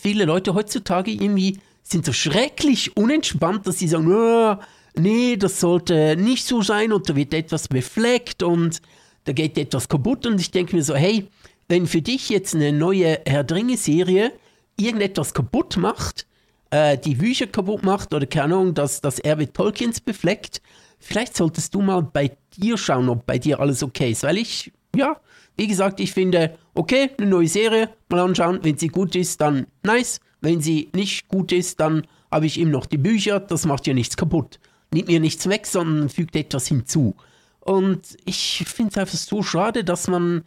viele 0.00 0.24
Leute 0.24 0.54
heutzutage 0.54 1.10
irgendwie 1.10 1.58
sind 1.82 2.04
so 2.04 2.12
schrecklich 2.12 2.96
unentspannt, 2.96 3.66
dass 3.66 3.78
sie 3.78 3.88
sagen, 3.88 4.12
oh, 4.12 4.56
nee, 4.94 5.36
das 5.36 5.60
sollte 5.60 6.16
nicht 6.16 6.46
so 6.46 6.60
sein 6.62 6.92
und 6.92 7.08
da 7.08 7.16
wird 7.16 7.32
etwas 7.32 7.68
befleckt 7.68 8.42
und 8.42 8.82
da 9.24 9.32
geht 9.32 9.56
etwas 9.56 9.88
kaputt. 9.88 10.26
Und 10.26 10.40
ich 10.40 10.50
denke 10.50 10.76
mir 10.76 10.82
so, 10.82 10.94
hey, 10.94 11.28
wenn 11.68 11.86
für 11.86 12.02
dich 12.02 12.28
jetzt 12.28 12.54
eine 12.54 12.72
neue 12.72 13.20
Herr 13.26 13.44
Dringe-Serie 13.44 14.32
irgendetwas 14.76 15.34
kaputt 15.34 15.76
macht, 15.76 16.26
äh, 16.70 16.98
die 16.98 17.14
Bücher 17.14 17.46
kaputt 17.46 17.82
macht 17.82 18.14
oder 18.14 18.26
keine 18.26 18.54
Ahnung, 18.54 18.74
dass 18.74 19.00
das 19.00 19.18
Erbe 19.18 19.52
Tolkiens 19.52 20.00
befleckt, 20.00 20.60
vielleicht 20.98 21.36
solltest 21.36 21.74
du 21.74 21.82
mal 21.82 22.02
bei 22.02 22.36
dir 22.56 22.76
schauen, 22.76 23.08
ob 23.08 23.26
bei 23.26 23.38
dir 23.38 23.60
alles 23.60 23.82
okay 23.82 24.10
ist. 24.10 24.22
Weil 24.22 24.38
ich, 24.38 24.72
ja, 24.94 25.16
wie 25.56 25.66
gesagt, 25.66 26.00
ich 26.00 26.12
finde, 26.12 26.56
okay, 26.74 27.10
eine 27.18 27.28
neue 27.28 27.48
Serie, 27.48 27.90
mal 28.08 28.20
anschauen. 28.20 28.60
Wenn 28.62 28.78
sie 28.78 28.88
gut 28.88 29.14
ist, 29.16 29.40
dann 29.40 29.66
nice. 29.82 30.20
Wenn 30.40 30.60
sie 30.60 30.88
nicht 30.94 31.28
gut 31.28 31.50
ist, 31.50 31.80
dann 31.80 32.06
habe 32.30 32.46
ich 32.46 32.60
eben 32.60 32.70
noch 32.70 32.86
die 32.86 32.98
Bücher. 32.98 33.40
Das 33.40 33.66
macht 33.66 33.86
ja 33.86 33.94
nichts 33.94 34.16
kaputt. 34.16 34.60
Nimmt 34.92 35.08
mir 35.08 35.20
nichts 35.20 35.48
weg, 35.48 35.66
sondern 35.66 36.08
fügt 36.08 36.36
etwas 36.36 36.68
hinzu. 36.68 37.16
Und 37.60 38.16
ich 38.24 38.64
finde 38.66 38.92
es 38.92 38.98
einfach 38.98 39.18
so 39.18 39.42
schade, 39.42 39.84
dass 39.84 40.06
man, 40.08 40.44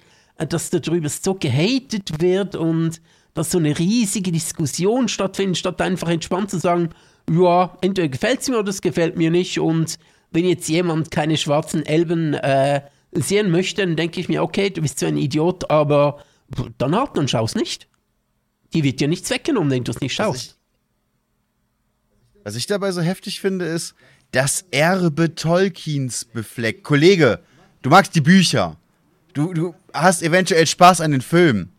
dass 0.48 0.70
darüber 0.70 1.10
so 1.10 1.36
gehatet 1.36 2.22
wird 2.22 2.56
und 2.56 3.02
dass 3.34 3.52
so 3.52 3.58
eine 3.58 3.78
riesige 3.78 4.32
Diskussion 4.32 5.08
stattfindet, 5.08 5.58
statt 5.58 5.82
einfach 5.82 6.10
entspannt 6.10 6.50
zu 6.50 6.60
sagen, 6.60 6.90
ja, 7.30 7.78
entweder 7.82 8.10
gefällt 8.10 8.42
es 8.42 8.50
mir 8.50 8.60
oder 8.60 8.70
es 8.70 8.82
gefällt 8.82 9.18
mir 9.18 9.32
nicht. 9.32 9.60
Und 9.60 9.98
wenn 10.32 10.46
jetzt 10.46 10.68
jemand 10.68 11.12
keine 11.12 11.38
schwarzen 11.38 11.86
Elben 11.86 12.34
äh, 12.34 12.82
sehen 13.12 13.52
möchte, 13.52 13.82
dann 13.82 13.96
denke 13.96 14.20
ich 14.20 14.28
mir, 14.30 14.44
okay, 14.44 14.70
du 14.70 14.82
bist 14.82 15.00
so 15.00 15.06
ein 15.06 15.18
Idiot, 15.18 15.70
aber 15.70 16.24
dann 16.78 16.96
halt, 16.96 17.12
dann 17.16 17.28
schau 17.28 17.46
es 17.46 17.56
nicht. 17.56 17.88
Die 18.74 18.84
wird 18.84 19.00
dir 19.00 19.08
nichts 19.08 19.30
weggenommen, 19.30 19.72
wenn 19.72 19.84
du 19.84 19.92
es 19.92 20.02
nicht 20.02 20.14
schaust. 20.14 20.58
Was 22.44 22.44
ich, 22.44 22.46
was 22.46 22.56
ich 22.56 22.68
dabei 22.68 22.92
so 22.92 23.02
heftig 23.02 23.40
finde, 23.40 23.66
ist, 23.66 23.96
das 24.32 24.66
Erbe 24.72 25.36
Tolkiens 25.36 26.26
befleckt. 26.26 26.84
Kollege, 26.84 27.42
du 27.82 27.90
magst 27.90 28.16
die 28.16 28.22
Bücher. 28.22 28.78
Du, 29.34 29.54
du 29.54 29.76
hast 29.94 30.24
eventuell 30.24 30.68
Spaß 30.68 31.02
an 31.02 31.12
den 31.12 31.22
Filmen. 31.22 31.72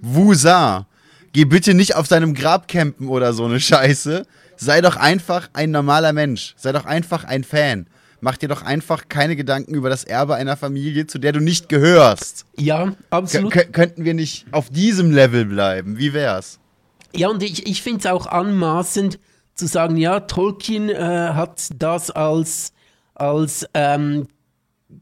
Wusa. 0.00 0.86
Geh 1.32 1.44
bitte 1.44 1.74
nicht 1.74 1.94
auf 1.94 2.08
deinem 2.08 2.34
Grab 2.34 2.68
campen 2.68 3.08
oder 3.08 3.32
so 3.32 3.44
eine 3.44 3.60
Scheiße. 3.60 4.26
Sei 4.56 4.80
doch 4.80 4.96
einfach 4.96 5.48
ein 5.52 5.70
normaler 5.70 6.12
Mensch. 6.12 6.54
Sei 6.56 6.72
doch 6.72 6.84
einfach 6.84 7.24
ein 7.24 7.44
Fan. 7.44 7.86
Mach 8.20 8.36
dir 8.36 8.48
doch 8.48 8.62
einfach 8.62 9.08
keine 9.08 9.36
Gedanken 9.36 9.74
über 9.74 9.88
das 9.88 10.02
Erbe 10.02 10.34
einer 10.34 10.56
Familie, 10.56 11.06
zu 11.06 11.18
der 11.18 11.30
du 11.30 11.40
nicht 11.40 11.68
gehörst. 11.68 12.46
Ja, 12.56 12.94
absolut. 13.10 13.52
K 13.52 13.64
könnten 13.64 14.04
wir 14.04 14.14
nicht 14.14 14.46
auf 14.50 14.70
diesem 14.70 15.12
Level 15.12 15.44
bleiben? 15.44 15.98
Wie 15.98 16.12
wär's? 16.12 16.58
Ja, 17.14 17.28
und 17.28 17.42
ich, 17.42 17.66
ich 17.68 17.82
finde 17.82 18.00
es 18.00 18.06
auch 18.06 18.26
anmaßend 18.26 19.20
zu 19.54 19.66
sagen, 19.66 19.96
ja, 19.96 20.20
Tolkien 20.20 20.88
äh, 20.88 20.94
hat 20.96 21.68
das 21.78 22.10
als, 22.10 22.72
als 23.14 23.66
ähm, 23.74 24.26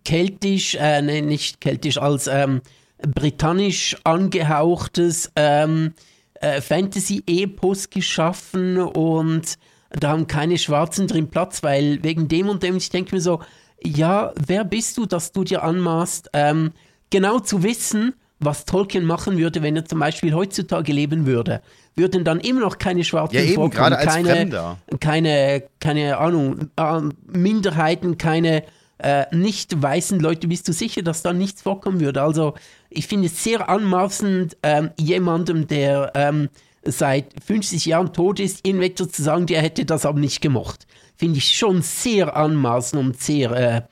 keltisch, 0.05 0.75
äh, 0.75 1.03
nee, 1.03 1.21
nicht 1.21 1.61
keltisch, 1.61 1.99
als 1.99 2.27
ähm, 2.27 2.61
britannisch 2.99 3.97
angehauchtes 4.05 5.31
ähm, 5.37 5.95
äh, 6.41 6.61
Fantasy-Epos 6.61 7.91
geschaffen 7.91 8.79
und 8.79 9.59
da 9.91 10.11
haben 10.11 10.27
keine 10.27 10.59
Schwarzen 10.59 11.07
drin 11.07 11.29
Platz, 11.29 11.63
weil 11.63 12.03
wegen 12.03 12.29
dem 12.29 12.49
und 12.49 12.63
dem, 12.63 12.77
ich 12.77 12.91
denke 12.91 13.15
mir 13.15 13.21
so, 13.21 13.41
ja, 13.83 14.33
wer 14.45 14.65
bist 14.65 14.99
du, 14.99 15.07
dass 15.07 15.33
du 15.33 15.45
dir 15.45 15.63
anmaßt, 15.63 16.31
ähm, 16.33 16.73
genau 17.11 17.39
zu 17.39 17.63
wissen, 17.63 18.15
was 18.39 18.65
Tolkien 18.65 19.05
machen 19.05 19.39
würde, 19.39 19.63
wenn 19.63 19.77
er 19.77 19.85
zum 19.85 20.01
Beispiel 20.01 20.35
heutzutage 20.35 20.93
leben 20.93 21.25
würde. 21.25 21.63
Würden 21.95 22.25
dann 22.25 22.41
immer 22.41 22.61
noch 22.61 22.77
keine 22.79 23.05
Schwarzen 23.05 23.37
ja, 23.37 23.43
eben, 23.43 23.55
vorkommen, 23.55 23.73
gerade 23.73 23.99
als 23.99 24.07
keine, 24.07 24.29
Fremder. 24.29 24.79
keine, 25.01 25.63
keine 25.81 26.19
Ahnung, 26.19 26.71
äh, 26.77 27.01
Minderheiten, 27.27 28.19
keine 28.19 28.65
äh, 28.99 29.27
nicht 29.35 29.81
weißen 29.81 30.21
Leute, 30.21 30.49
bist 30.49 30.69
du 30.69 30.73
sicher, 30.73 31.03
dass 31.03 31.23
da 31.23 31.33
nichts 31.33 31.63
vorkommen 31.63 32.01
würde? 32.01 32.23
Also 32.23 32.55
ich 32.89 33.07
finde 33.07 33.27
es 33.27 33.43
sehr 33.43 33.69
anmaßend, 33.69 34.57
ähm, 34.63 34.91
jemandem, 34.99 35.67
der 35.67 36.13
ähm, 36.15 36.49
seit 36.85 37.27
50 37.45 37.85
Jahren 37.87 38.13
tot 38.13 38.41
ist, 38.41 38.67
ihm 38.67 38.81
etwas 38.81 39.11
zu 39.11 39.23
sagen, 39.23 39.47
der 39.47 39.63
hätte 39.63 39.85
das 39.85 40.07
aber 40.07 40.19
nicht 40.19 40.41
gemocht. 40.41 40.87
Finde 41.17 41.39
ich 41.39 41.57
schon 41.57 41.83
sehr 41.83 42.37
anmaßend 42.37 43.03
und 43.03 43.21
sehr, 43.21 43.51
äh, 43.53 43.83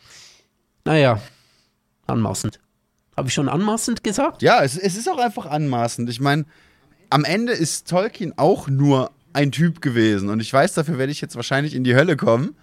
naja, 0.85 1.21
anmaßend. 2.07 2.61
Habe 3.17 3.29
ich 3.29 3.35
schon 3.35 3.49
anmaßend 3.49 4.03
gesagt? 4.03 4.43
Ja, 4.43 4.63
es, 4.63 4.77
es 4.77 4.97
ist 4.97 5.09
auch 5.09 5.19
einfach 5.19 5.47
anmaßend. 5.47 6.11
Ich 6.11 6.21
meine, 6.21 6.45
am 7.11 7.25
Ende 7.25 7.53
ist 7.53 7.89
Tolkien 7.89 8.35
auch 8.37 8.69
nur 8.69 9.11
ein 9.33 9.53
Typ 9.53 9.81
gewesen. 9.81 10.29
Und 10.31 10.41
ich 10.41 10.53
weiß, 10.53 10.75
dafür 10.75 10.99
werde 10.99 11.13
ich 11.13 11.21
jetzt 11.21 11.37
wahrscheinlich 11.37 11.75
in 11.75 11.85
die 11.85 11.95
Hölle 11.95 12.17
kommen. 12.17 12.57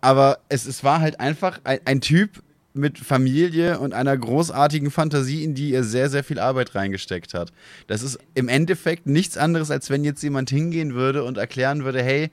Aber 0.00 0.38
es, 0.48 0.66
es 0.66 0.84
war 0.84 1.00
halt 1.00 1.20
einfach 1.20 1.60
ein, 1.64 1.80
ein 1.84 2.00
Typ, 2.00 2.42
mit 2.78 2.98
Familie 2.98 3.78
und 3.80 3.92
einer 3.92 4.16
großartigen 4.16 4.90
Fantasie, 4.90 5.44
in 5.44 5.54
die 5.54 5.74
er 5.74 5.84
sehr, 5.84 6.08
sehr 6.08 6.24
viel 6.24 6.38
Arbeit 6.38 6.74
reingesteckt 6.74 7.34
hat. 7.34 7.52
Das 7.88 8.02
ist 8.02 8.18
im 8.34 8.48
Endeffekt 8.48 9.06
nichts 9.06 9.36
anderes, 9.36 9.70
als 9.70 9.90
wenn 9.90 10.04
jetzt 10.04 10.22
jemand 10.22 10.48
hingehen 10.48 10.94
würde 10.94 11.24
und 11.24 11.36
erklären 11.36 11.84
würde, 11.84 12.02
hey, 12.02 12.30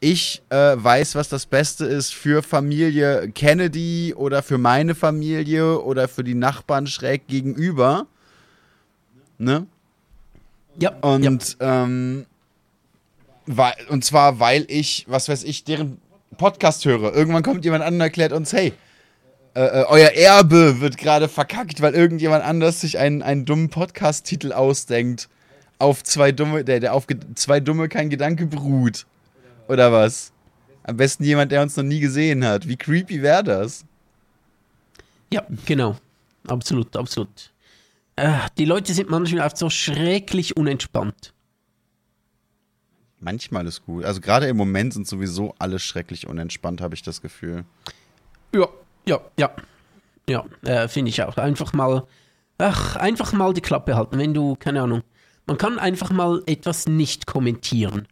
ich 0.00 0.42
äh, 0.50 0.76
weiß, 0.76 1.16
was 1.16 1.28
das 1.28 1.46
Beste 1.46 1.84
ist 1.84 2.14
für 2.14 2.42
Familie 2.42 3.30
Kennedy 3.32 4.14
oder 4.16 4.42
für 4.42 4.56
meine 4.56 4.94
Familie 4.94 5.80
oder 5.80 6.06
für 6.06 6.22
die 6.22 6.36
Nachbarn 6.36 6.86
schräg 6.86 7.26
gegenüber. 7.26 8.06
Ne? 9.38 9.66
Ja. 10.78 10.90
Und, 11.00 11.56
ja. 11.60 11.84
Ähm, 11.84 12.26
weil, 13.46 13.74
und 13.88 14.04
zwar, 14.04 14.38
weil 14.38 14.66
ich, 14.68 15.06
was 15.08 15.28
weiß 15.28 15.42
ich, 15.42 15.64
deren 15.64 15.98
Podcast 16.36 16.84
höre. 16.84 17.14
Irgendwann 17.14 17.42
kommt 17.42 17.64
jemand 17.64 17.84
an 17.84 17.94
und 17.94 18.00
erklärt 18.00 18.32
uns, 18.32 18.52
hey, 18.52 18.72
äh, 19.54 19.60
äh, 19.60 19.84
euer 19.88 20.10
Erbe 20.10 20.80
wird 20.80 20.98
gerade 20.98 21.28
verkackt, 21.28 21.80
weil 21.80 21.94
irgendjemand 21.94 22.44
anders 22.44 22.80
sich 22.80 22.98
einen, 22.98 23.22
einen 23.22 23.44
dummen 23.44 23.70
Podcast-Titel 23.70 24.52
ausdenkt. 24.52 25.28
Auf 25.78 26.04
zwei 26.04 26.32
dumme, 26.32 26.64
der, 26.64 26.80
der 26.80 26.94
auf 26.94 27.06
zwei 27.34 27.60
dumme 27.60 27.88
kein 27.88 28.10
Gedanke 28.10 28.46
beruht. 28.46 29.06
Oder 29.68 29.92
was? 29.92 30.32
Am 30.84 30.96
besten 30.96 31.24
jemand, 31.24 31.52
der 31.52 31.62
uns 31.62 31.76
noch 31.76 31.84
nie 31.84 32.00
gesehen 32.00 32.44
hat. 32.44 32.68
Wie 32.68 32.76
creepy 32.76 33.22
wäre 33.22 33.44
das? 33.44 33.84
Ja, 35.32 35.44
genau. 35.66 35.96
Absolut, 36.46 36.96
absolut. 36.96 37.50
Äh, 38.16 38.38
die 38.56 38.64
Leute 38.64 38.94
sind 38.94 39.10
manchmal 39.10 39.46
oft 39.46 39.58
so 39.58 39.70
schrecklich 39.70 40.56
unentspannt. 40.56 41.32
Manchmal 43.20 43.66
ist 43.66 43.84
gut. 43.84 44.04
Also 44.04 44.20
gerade 44.20 44.46
im 44.46 44.56
Moment 44.56 44.94
sind 44.94 45.06
sowieso 45.06 45.54
alle 45.58 45.78
schrecklich 45.78 46.26
unentspannt, 46.26 46.80
habe 46.80 46.94
ich 46.94 47.02
das 47.02 47.20
Gefühl. 47.20 47.64
Ja, 48.54 48.68
ja, 49.06 49.20
ja. 49.38 49.50
Ja, 50.28 50.44
äh, 50.62 50.88
finde 50.88 51.08
ich 51.08 51.22
auch. 51.22 51.36
Einfach 51.36 51.72
mal, 51.72 52.06
ach, 52.58 52.96
einfach 52.96 53.32
mal 53.32 53.54
die 53.54 53.60
Klappe 53.60 53.96
halten, 53.96 54.18
wenn 54.18 54.34
du, 54.34 54.56
keine 54.56 54.82
Ahnung. 54.82 55.02
Man 55.46 55.56
kann 55.56 55.78
einfach 55.78 56.10
mal 56.10 56.42
etwas 56.46 56.86
nicht 56.86 57.26
kommentieren. 57.26 58.06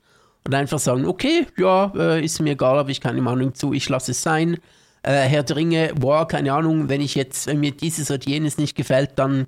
Und 0.44 0.54
einfach 0.54 0.78
sagen, 0.78 1.04
okay, 1.06 1.46
ja, 1.58 1.92
äh, 1.96 2.24
ist 2.24 2.40
mir 2.40 2.52
egal, 2.52 2.78
habe 2.78 2.90
ich 2.90 3.00
keine 3.00 3.20
Meinung 3.20 3.54
zu, 3.54 3.72
ich 3.72 3.88
lasse 3.88 4.12
es 4.12 4.22
sein. 4.22 4.58
Äh, 5.02 5.22
Herr 5.22 5.42
Dringe, 5.42 5.92
boah, 5.94 6.26
keine 6.26 6.52
Ahnung, 6.52 6.88
wenn 6.88 7.00
ich 7.00 7.14
jetzt, 7.14 7.46
wenn 7.46 7.60
mir 7.60 7.72
dieses 7.72 8.10
oder 8.10 8.24
jenes 8.24 8.56
nicht 8.56 8.76
gefällt, 8.76 9.12
dann 9.16 9.46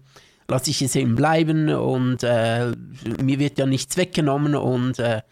lasse 0.48 0.70
ich 0.70 0.82
es 0.82 0.96
eben 0.96 1.14
bleiben 1.14 1.68
und 1.68 2.22
äh, 2.22 2.72
mir 3.22 3.38
wird 3.38 3.58
ja 3.58 3.66
nichts 3.66 3.96
weggenommen 3.96 4.54
und 4.54 4.98
äh, 4.98 5.22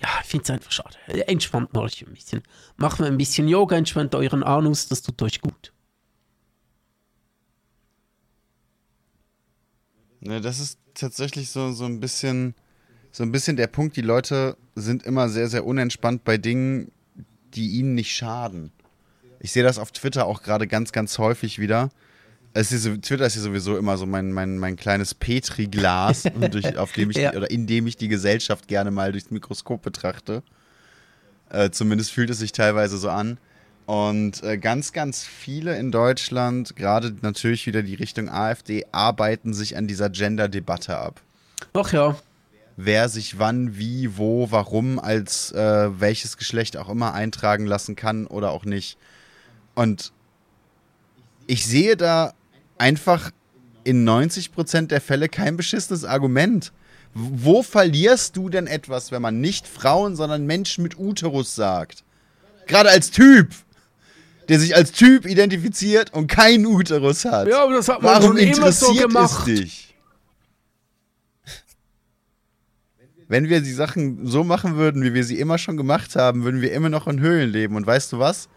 ja, 0.00 0.08
ich 0.22 0.28
finde 0.28 0.44
es 0.44 0.50
einfach 0.50 0.70
schade. 0.70 0.96
Entspannt 1.26 1.72
mal 1.72 1.80
euch 1.80 2.06
ein 2.06 2.12
bisschen. 2.12 2.42
Macht 2.76 3.00
mal 3.00 3.06
ein 3.06 3.16
bisschen 3.16 3.48
Yoga, 3.48 3.76
entspannt 3.76 4.14
euren 4.14 4.44
Anus, 4.44 4.86
das 4.88 5.02
tut 5.02 5.20
euch 5.22 5.40
gut. 5.40 5.72
Ja, 10.20 10.38
das 10.40 10.60
ist 10.60 10.78
tatsächlich 10.94 11.50
so, 11.50 11.72
so 11.72 11.84
ein 11.84 12.00
bisschen 12.00 12.54
so 13.10 13.24
ein 13.24 13.32
bisschen 13.32 13.56
der 13.56 13.66
Punkt, 13.66 13.96
die 13.96 14.02
Leute 14.02 14.56
sind 14.74 15.02
immer 15.02 15.28
sehr, 15.28 15.48
sehr 15.48 15.66
unentspannt 15.66 16.24
bei 16.24 16.38
Dingen, 16.38 16.92
die 17.54 17.70
ihnen 17.70 17.94
nicht 17.94 18.14
schaden. 18.14 18.70
Ich 19.40 19.52
sehe 19.52 19.62
das 19.62 19.78
auf 19.78 19.92
Twitter 19.92 20.26
auch 20.26 20.42
gerade 20.42 20.66
ganz, 20.66 20.92
ganz 20.92 21.18
häufig 21.18 21.58
wieder. 21.58 21.90
Es 22.54 22.72
ist, 22.72 22.84
Twitter 23.02 23.26
ist 23.26 23.36
ja 23.36 23.42
sowieso 23.42 23.76
immer 23.76 23.96
so 23.98 24.06
mein, 24.06 24.32
mein, 24.32 24.58
mein 24.58 24.76
kleines 24.76 25.14
Petri-Glas, 25.14 26.24
auf 26.76 26.92
dem 26.92 27.10
ich 27.10 27.16
ja. 27.16 27.34
oder 27.34 27.50
in 27.50 27.66
dem 27.66 27.86
ich 27.86 27.96
die 27.96 28.08
Gesellschaft 28.08 28.68
gerne 28.68 28.90
mal 28.90 29.12
durchs 29.12 29.30
Mikroskop 29.30 29.82
betrachte. 29.82 30.42
Äh, 31.50 31.70
zumindest 31.70 32.10
fühlt 32.10 32.30
es 32.30 32.38
sich 32.38 32.52
teilweise 32.52 32.98
so 32.98 33.10
an. 33.10 33.38
Und 33.86 34.42
äh, 34.42 34.58
ganz, 34.58 34.92
ganz 34.92 35.24
viele 35.24 35.78
in 35.78 35.90
Deutschland, 35.90 36.76
gerade 36.76 37.14
natürlich 37.22 37.66
wieder 37.66 37.82
die 37.82 37.94
Richtung 37.94 38.28
AfD, 38.28 38.84
arbeiten 38.92 39.54
sich 39.54 39.76
an 39.78 39.86
dieser 39.86 40.10
Gender-Debatte 40.10 40.98
ab. 40.98 41.22
Ach 41.72 41.92
ja. 41.92 42.16
wer 42.76 43.08
sich 43.08 43.38
wann, 43.38 43.78
wie, 43.78 44.16
wo, 44.16 44.50
warum 44.50 44.98
als 44.98 45.52
äh, 45.52 46.00
welches 46.00 46.36
Geschlecht 46.36 46.76
auch 46.76 46.88
immer 46.88 47.14
eintragen 47.14 47.66
lassen 47.66 47.96
kann 47.96 48.26
oder 48.26 48.50
auch 48.50 48.64
nicht. 48.64 48.98
Und 49.74 50.12
ich 51.46 51.66
sehe 51.66 51.96
da 51.96 52.34
einfach 52.78 53.30
in 53.84 54.08
90% 54.08 54.88
der 54.88 55.00
Fälle 55.00 55.28
kein 55.28 55.56
beschissenes 55.56 56.04
Argument. 56.04 56.72
Wo 57.14 57.62
verlierst 57.62 58.36
du 58.36 58.48
denn 58.48 58.66
etwas, 58.66 59.10
wenn 59.12 59.22
man 59.22 59.40
nicht 59.40 59.66
Frauen, 59.66 60.14
sondern 60.14 60.46
Menschen 60.46 60.82
mit 60.82 60.98
Uterus 60.98 61.54
sagt? 61.54 62.04
Gerade 62.66 62.90
als 62.90 63.10
Typ, 63.10 63.48
der 64.48 64.60
sich 64.60 64.76
als 64.76 64.92
Typ 64.92 65.26
identifiziert 65.26 66.12
und 66.12 66.26
keinen 66.26 66.66
Uterus 66.66 67.24
hat. 67.24 67.48
Ja, 67.48 67.64
aber 67.64 67.74
das 67.74 67.88
hat 67.88 68.02
man 68.02 68.12
Warum 68.14 68.36
schon 68.36 68.38
immer 68.38 68.72
so 68.72 68.86
interessiert 68.88 69.08
gemacht. 69.08 69.38
es 69.40 69.44
dich? 69.44 69.94
Wenn 73.26 73.48
wir 73.48 73.60
die 73.60 73.72
Sachen 73.72 74.26
so 74.26 74.42
machen 74.42 74.76
würden, 74.76 75.02
wie 75.02 75.12
wir 75.12 75.22
sie 75.22 75.38
immer 75.38 75.58
schon 75.58 75.76
gemacht 75.76 76.16
haben, 76.16 76.44
würden 76.44 76.62
wir 76.62 76.72
immer 76.72 76.88
noch 76.88 77.06
in 77.06 77.20
Höhlen 77.20 77.50
leben. 77.50 77.76
Und 77.76 77.86
weißt 77.86 78.12
du 78.12 78.18
was? 78.18 78.48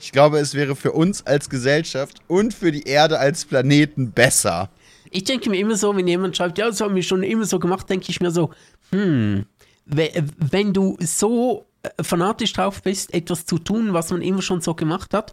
Ich 0.00 0.12
glaube, 0.12 0.38
es 0.38 0.54
wäre 0.54 0.74
für 0.76 0.92
uns 0.92 1.26
als 1.26 1.50
Gesellschaft 1.50 2.20
und 2.26 2.54
für 2.54 2.72
die 2.72 2.84
Erde 2.84 3.18
als 3.18 3.44
Planeten 3.44 4.12
besser. 4.12 4.70
Ich 5.10 5.24
denke 5.24 5.50
mir 5.50 5.58
immer 5.58 5.76
so, 5.76 5.94
wenn 5.96 6.08
jemand 6.08 6.36
schreibt, 6.36 6.56
ja, 6.58 6.66
das 6.66 6.80
haben 6.80 6.94
wir 6.94 7.02
schon 7.02 7.22
immer 7.22 7.44
so 7.44 7.58
gemacht, 7.58 7.88
denke 7.90 8.06
ich 8.08 8.20
mir 8.20 8.30
so, 8.30 8.50
hm, 8.90 9.44
we- 9.84 10.24
wenn 10.38 10.72
du 10.72 10.96
so 11.00 11.66
äh, 11.82 12.02
fanatisch 12.02 12.52
drauf 12.52 12.82
bist, 12.82 13.12
etwas 13.12 13.44
zu 13.44 13.58
tun, 13.58 13.92
was 13.92 14.10
man 14.10 14.22
immer 14.22 14.42
schon 14.42 14.60
so 14.60 14.74
gemacht 14.74 15.12
hat, 15.12 15.32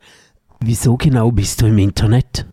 wieso 0.60 0.98
genau 0.98 1.32
bist 1.32 1.62
du 1.62 1.68
im 1.68 1.78
Internet? 1.78 2.46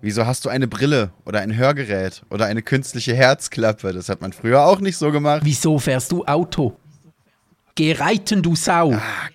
Wieso 0.00 0.26
hast 0.26 0.44
du 0.44 0.48
eine 0.48 0.66
Brille 0.66 1.12
oder 1.24 1.40
ein 1.40 1.56
Hörgerät 1.56 2.22
oder 2.28 2.46
eine 2.46 2.62
künstliche 2.62 3.14
Herzklappe? 3.14 3.92
Das 3.92 4.08
hat 4.08 4.20
man 4.20 4.32
früher 4.32 4.66
auch 4.66 4.80
nicht 4.80 4.96
so 4.96 5.12
gemacht. 5.12 5.42
Wieso 5.44 5.78
fährst 5.78 6.10
du 6.10 6.24
Auto? 6.24 6.76
Geh 7.74 7.92
reiten, 7.92 8.42
du 8.42 8.54
Sau. 8.54 8.92
Ah, 8.92 9.28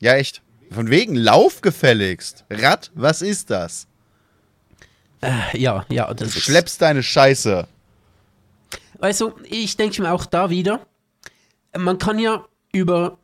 ja, 0.00 0.14
echt. 0.14 0.42
Von 0.70 0.90
wegen 0.90 1.14
Lauf 1.14 1.60
gefälligst. 1.60 2.44
Rad, 2.50 2.90
was 2.94 3.22
ist 3.22 3.50
das? 3.50 3.86
Äh, 5.20 5.58
ja, 5.58 5.86
ja, 5.88 6.08
Du 6.08 6.24
das 6.24 6.36
ist... 6.36 6.42
schleppst 6.42 6.82
deine 6.82 7.02
Scheiße. 7.02 7.66
Also, 8.98 9.34
ich 9.44 9.76
denke 9.76 10.02
mir 10.02 10.12
auch 10.12 10.26
da 10.26 10.50
wieder, 10.50 10.80
man 11.76 11.98
kann 11.98 12.18
ja 12.18 12.44
über 12.72 13.18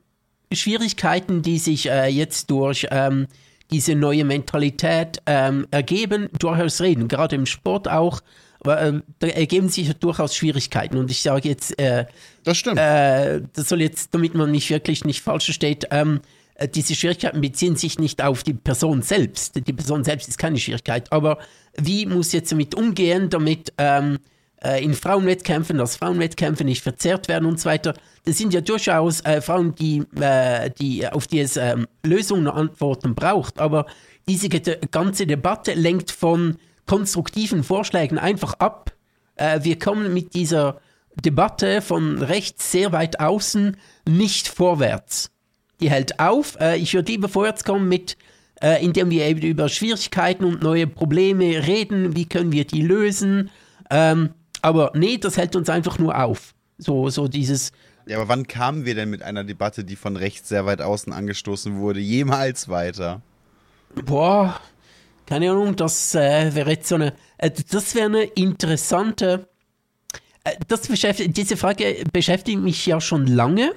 Schwierigkeiten, 0.52 1.42
die 1.42 1.58
sich 1.58 1.88
äh, 1.88 2.06
jetzt 2.08 2.50
durch 2.50 2.86
ähm, 2.90 3.26
diese 3.70 3.94
neue 3.94 4.24
Mentalität 4.24 5.22
ähm, 5.26 5.66
ergeben, 5.70 6.28
durchaus 6.38 6.80
reden. 6.80 7.08
Gerade 7.08 7.36
im 7.36 7.46
Sport 7.46 7.88
auch. 7.88 8.20
Ähm, 8.66 9.02
da 9.18 9.26
ergeben 9.26 9.68
sich 9.68 9.88
ja 9.88 9.94
durchaus 9.94 10.36
Schwierigkeiten. 10.36 10.96
Und 10.96 11.10
ich 11.10 11.22
sage 11.22 11.48
jetzt, 11.48 11.78
äh, 11.78 12.06
Das 12.44 12.56
stimmt. 12.56 12.78
äh, 12.78 13.42
das 13.52 13.68
soll 13.68 13.80
jetzt, 13.80 14.14
damit 14.14 14.34
man 14.34 14.50
mich 14.50 14.70
wirklich 14.70 15.04
nicht 15.04 15.22
falsch 15.22 15.46
versteht, 15.46 15.86
ähm, 15.90 16.20
äh, 16.54 16.68
diese 16.68 16.94
Schwierigkeiten 16.94 17.40
beziehen 17.40 17.76
sich 17.76 17.98
nicht 17.98 18.22
auf 18.22 18.42
die 18.42 18.54
Person 18.54 19.02
selbst. 19.02 19.56
Die 19.66 19.72
Person 19.72 20.04
selbst 20.04 20.28
ist 20.28 20.38
keine 20.38 20.58
Schwierigkeit. 20.58 21.10
Aber 21.12 21.38
wie 21.76 22.06
muss 22.06 22.32
jetzt 22.32 22.52
damit 22.52 22.74
umgehen, 22.74 23.30
damit 23.30 23.72
ähm, 23.78 24.18
äh, 24.62 24.82
in 24.82 24.94
Frauenwettkämpfen, 24.94 25.78
dass 25.78 25.96
Frauenwettkämpfe 25.96 26.64
nicht 26.64 26.82
verzerrt 26.82 27.28
werden 27.28 27.46
und 27.46 27.58
so 27.60 27.68
weiter. 27.68 27.94
Das 28.24 28.38
sind 28.38 28.54
ja 28.54 28.60
durchaus 28.60 29.20
äh, 29.22 29.40
Frauen, 29.40 29.74
die, 29.74 30.04
äh, 30.20 30.70
die, 30.70 31.06
auf 31.08 31.26
die 31.26 31.40
es 31.40 31.56
ähm, 31.56 31.88
Lösungen 32.04 32.46
und 32.46 32.54
Antworten 32.54 33.14
braucht. 33.14 33.58
Aber 33.58 33.86
diese 34.28 34.48
ganze 34.48 35.26
Debatte 35.26 35.74
lenkt 35.74 36.12
von 36.12 36.56
konstruktiven 36.86 37.64
Vorschlägen 37.64 38.18
einfach 38.18 38.54
ab. 38.54 38.92
Äh, 39.36 39.60
wir 39.62 39.78
kommen 39.78 40.12
mit 40.12 40.34
dieser 40.34 40.80
Debatte 41.24 41.82
von 41.82 42.22
rechts 42.22 42.72
sehr 42.72 42.92
weit 42.92 43.20
außen 43.20 43.76
nicht 44.08 44.48
vorwärts. 44.48 45.30
Die 45.80 45.90
hält 45.90 46.20
auf. 46.20 46.58
Äh, 46.60 46.76
ich 46.76 46.94
würde 46.94 47.12
lieber 47.12 47.28
vorwärts 47.28 47.64
kommen 47.64 47.88
mit, 47.88 48.16
äh, 48.62 48.82
indem 48.84 49.10
wir 49.10 49.26
eben 49.26 49.42
über 49.42 49.68
Schwierigkeiten 49.68 50.44
und 50.44 50.62
neue 50.62 50.86
Probleme 50.86 51.66
reden. 51.66 52.16
Wie 52.16 52.26
können 52.26 52.52
wir 52.52 52.64
die 52.64 52.82
lösen? 52.82 53.50
Ähm, 53.90 54.30
aber 54.62 54.92
nee, 54.94 55.18
das 55.18 55.36
hält 55.36 55.56
uns 55.56 55.68
einfach 55.68 55.98
nur 55.98 56.16
auf. 56.18 56.54
So, 56.78 57.10
so 57.10 57.28
dieses, 57.28 57.72
Ja, 58.06 58.18
aber 58.18 58.28
wann 58.28 58.46
kamen 58.46 58.84
wir 58.84 58.94
denn 58.94 59.10
mit 59.10 59.22
einer 59.22 59.44
Debatte, 59.44 59.84
die 59.84 59.96
von 59.96 60.16
rechts 60.16 60.48
sehr 60.48 60.66
weit 60.66 60.80
außen 60.80 61.12
angestoßen 61.12 61.78
wurde, 61.78 62.00
jemals 62.00 62.68
weiter? 62.68 63.20
boah, 63.94 64.58
keine 65.26 65.50
Ahnung, 65.50 65.76
das 65.76 66.14
äh, 66.14 66.54
wäre 66.54 66.70
jetzt 66.70 66.88
so 66.88 66.96
eine, 66.96 67.14
äh, 67.38 67.50
das 67.70 67.94
wäre 67.94 68.06
eine 68.06 68.22
interessante, 68.24 69.48
äh, 70.44 70.52
das 70.68 70.88
beschäftigt, 70.88 71.36
diese 71.36 71.56
Frage 71.56 72.04
beschäftigt 72.12 72.60
mich 72.60 72.86
ja 72.86 73.00
schon 73.00 73.26
lange 73.26 73.72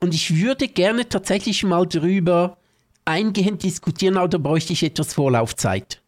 und 0.00 0.14
ich 0.14 0.36
würde 0.36 0.68
gerne 0.68 1.08
tatsächlich 1.08 1.64
mal 1.64 1.86
drüber 1.86 2.58
eingehend 3.04 3.62
diskutieren, 3.62 4.16
aber 4.16 4.28
da 4.28 4.38
bräuchte 4.38 4.72
ich 4.72 4.82
etwas 4.82 5.14
Vorlaufzeit. 5.14 6.00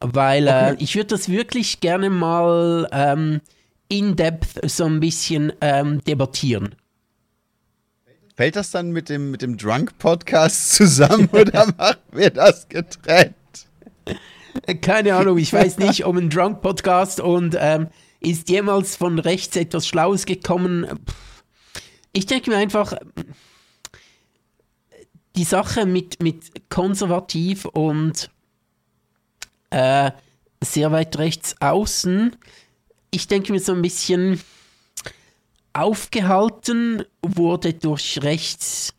Weil 0.00 0.48
äh, 0.48 0.74
ich 0.78 0.94
würde 0.96 1.08
das 1.08 1.28
wirklich 1.28 1.80
gerne 1.80 2.10
mal 2.10 2.88
ähm, 2.92 3.40
in 3.88 4.16
depth 4.16 4.60
so 4.70 4.84
ein 4.84 5.00
bisschen 5.00 5.52
ähm, 5.60 6.02
debattieren. 6.04 6.74
Fällt 8.36 8.56
das 8.56 8.70
dann 8.70 8.90
mit 8.90 9.08
dem, 9.08 9.30
mit 9.30 9.42
dem 9.42 9.56
Drunk-Podcast 9.56 10.74
zusammen 10.74 11.28
oder 11.32 11.66
machen 11.78 12.00
wir 12.12 12.30
das 12.30 12.68
getrennt? 12.68 13.34
Äh, 14.66 14.74
Keine 14.76 15.14
Ahnung, 15.14 15.38
ich 15.38 15.52
weiß 15.52 15.78
nicht, 15.78 16.04
um 16.04 16.16
einen 16.16 16.30
Drunk-Podcast 16.30 17.20
und 17.20 17.56
ähm, 17.58 17.88
ist 18.20 18.48
jemals 18.48 18.96
von 18.96 19.18
rechts 19.18 19.56
etwas 19.56 19.86
Schlaues 19.86 20.26
gekommen. 20.26 20.86
Ich 22.12 22.26
denke 22.26 22.50
mir 22.50 22.56
einfach, 22.56 22.94
die 25.36 25.44
Sache 25.44 25.84
mit, 25.84 26.22
mit 26.22 26.70
konservativ 26.70 27.64
und 27.64 28.30
äh, 29.70 30.12
sehr 30.62 30.92
weit 30.92 31.18
rechts 31.18 31.56
außen, 31.60 32.36
ich 33.10 33.28
denke 33.28 33.52
mir 33.52 33.60
so 33.60 33.72
ein 33.72 33.82
bisschen 33.82 34.40
aufgehalten 35.72 37.04
wurde 37.22 37.74
durch 37.74 38.20
rechts, 38.22 38.94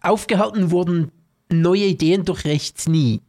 aufgehalten 0.00 0.70
wurden 0.70 1.12
neue 1.48 1.84
Ideen 1.84 2.24
durch 2.24 2.44
rechts 2.44 2.88
nie. 2.88 3.20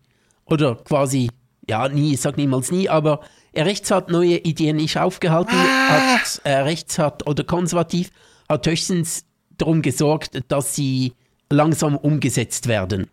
Oder 0.45 0.75
quasi, 0.75 1.29
ja, 1.67 1.87
nie, 1.87 2.13
ich 2.13 2.21
sag 2.21 2.37
niemals 2.37 2.71
nie, 2.71 2.89
aber 2.89 3.21
rechts 3.55 3.91
hat 3.91 4.09
neue 4.09 4.37
Ideen 4.37 4.77
nicht 4.77 4.97
aufgehalten, 4.97 5.55
hat 5.55 6.41
äh, 6.43 6.57
rechts 6.57 6.99
hat 6.99 7.27
oder 7.27 7.43
konservativ 7.43 8.11
hat 8.49 8.67
höchstens 8.67 9.25
darum 9.57 9.81
gesorgt, 9.81 10.41
dass 10.47 10.75
sie 10.75 11.13
langsam 11.49 11.95
umgesetzt 11.95 12.67
werden. 12.67 13.07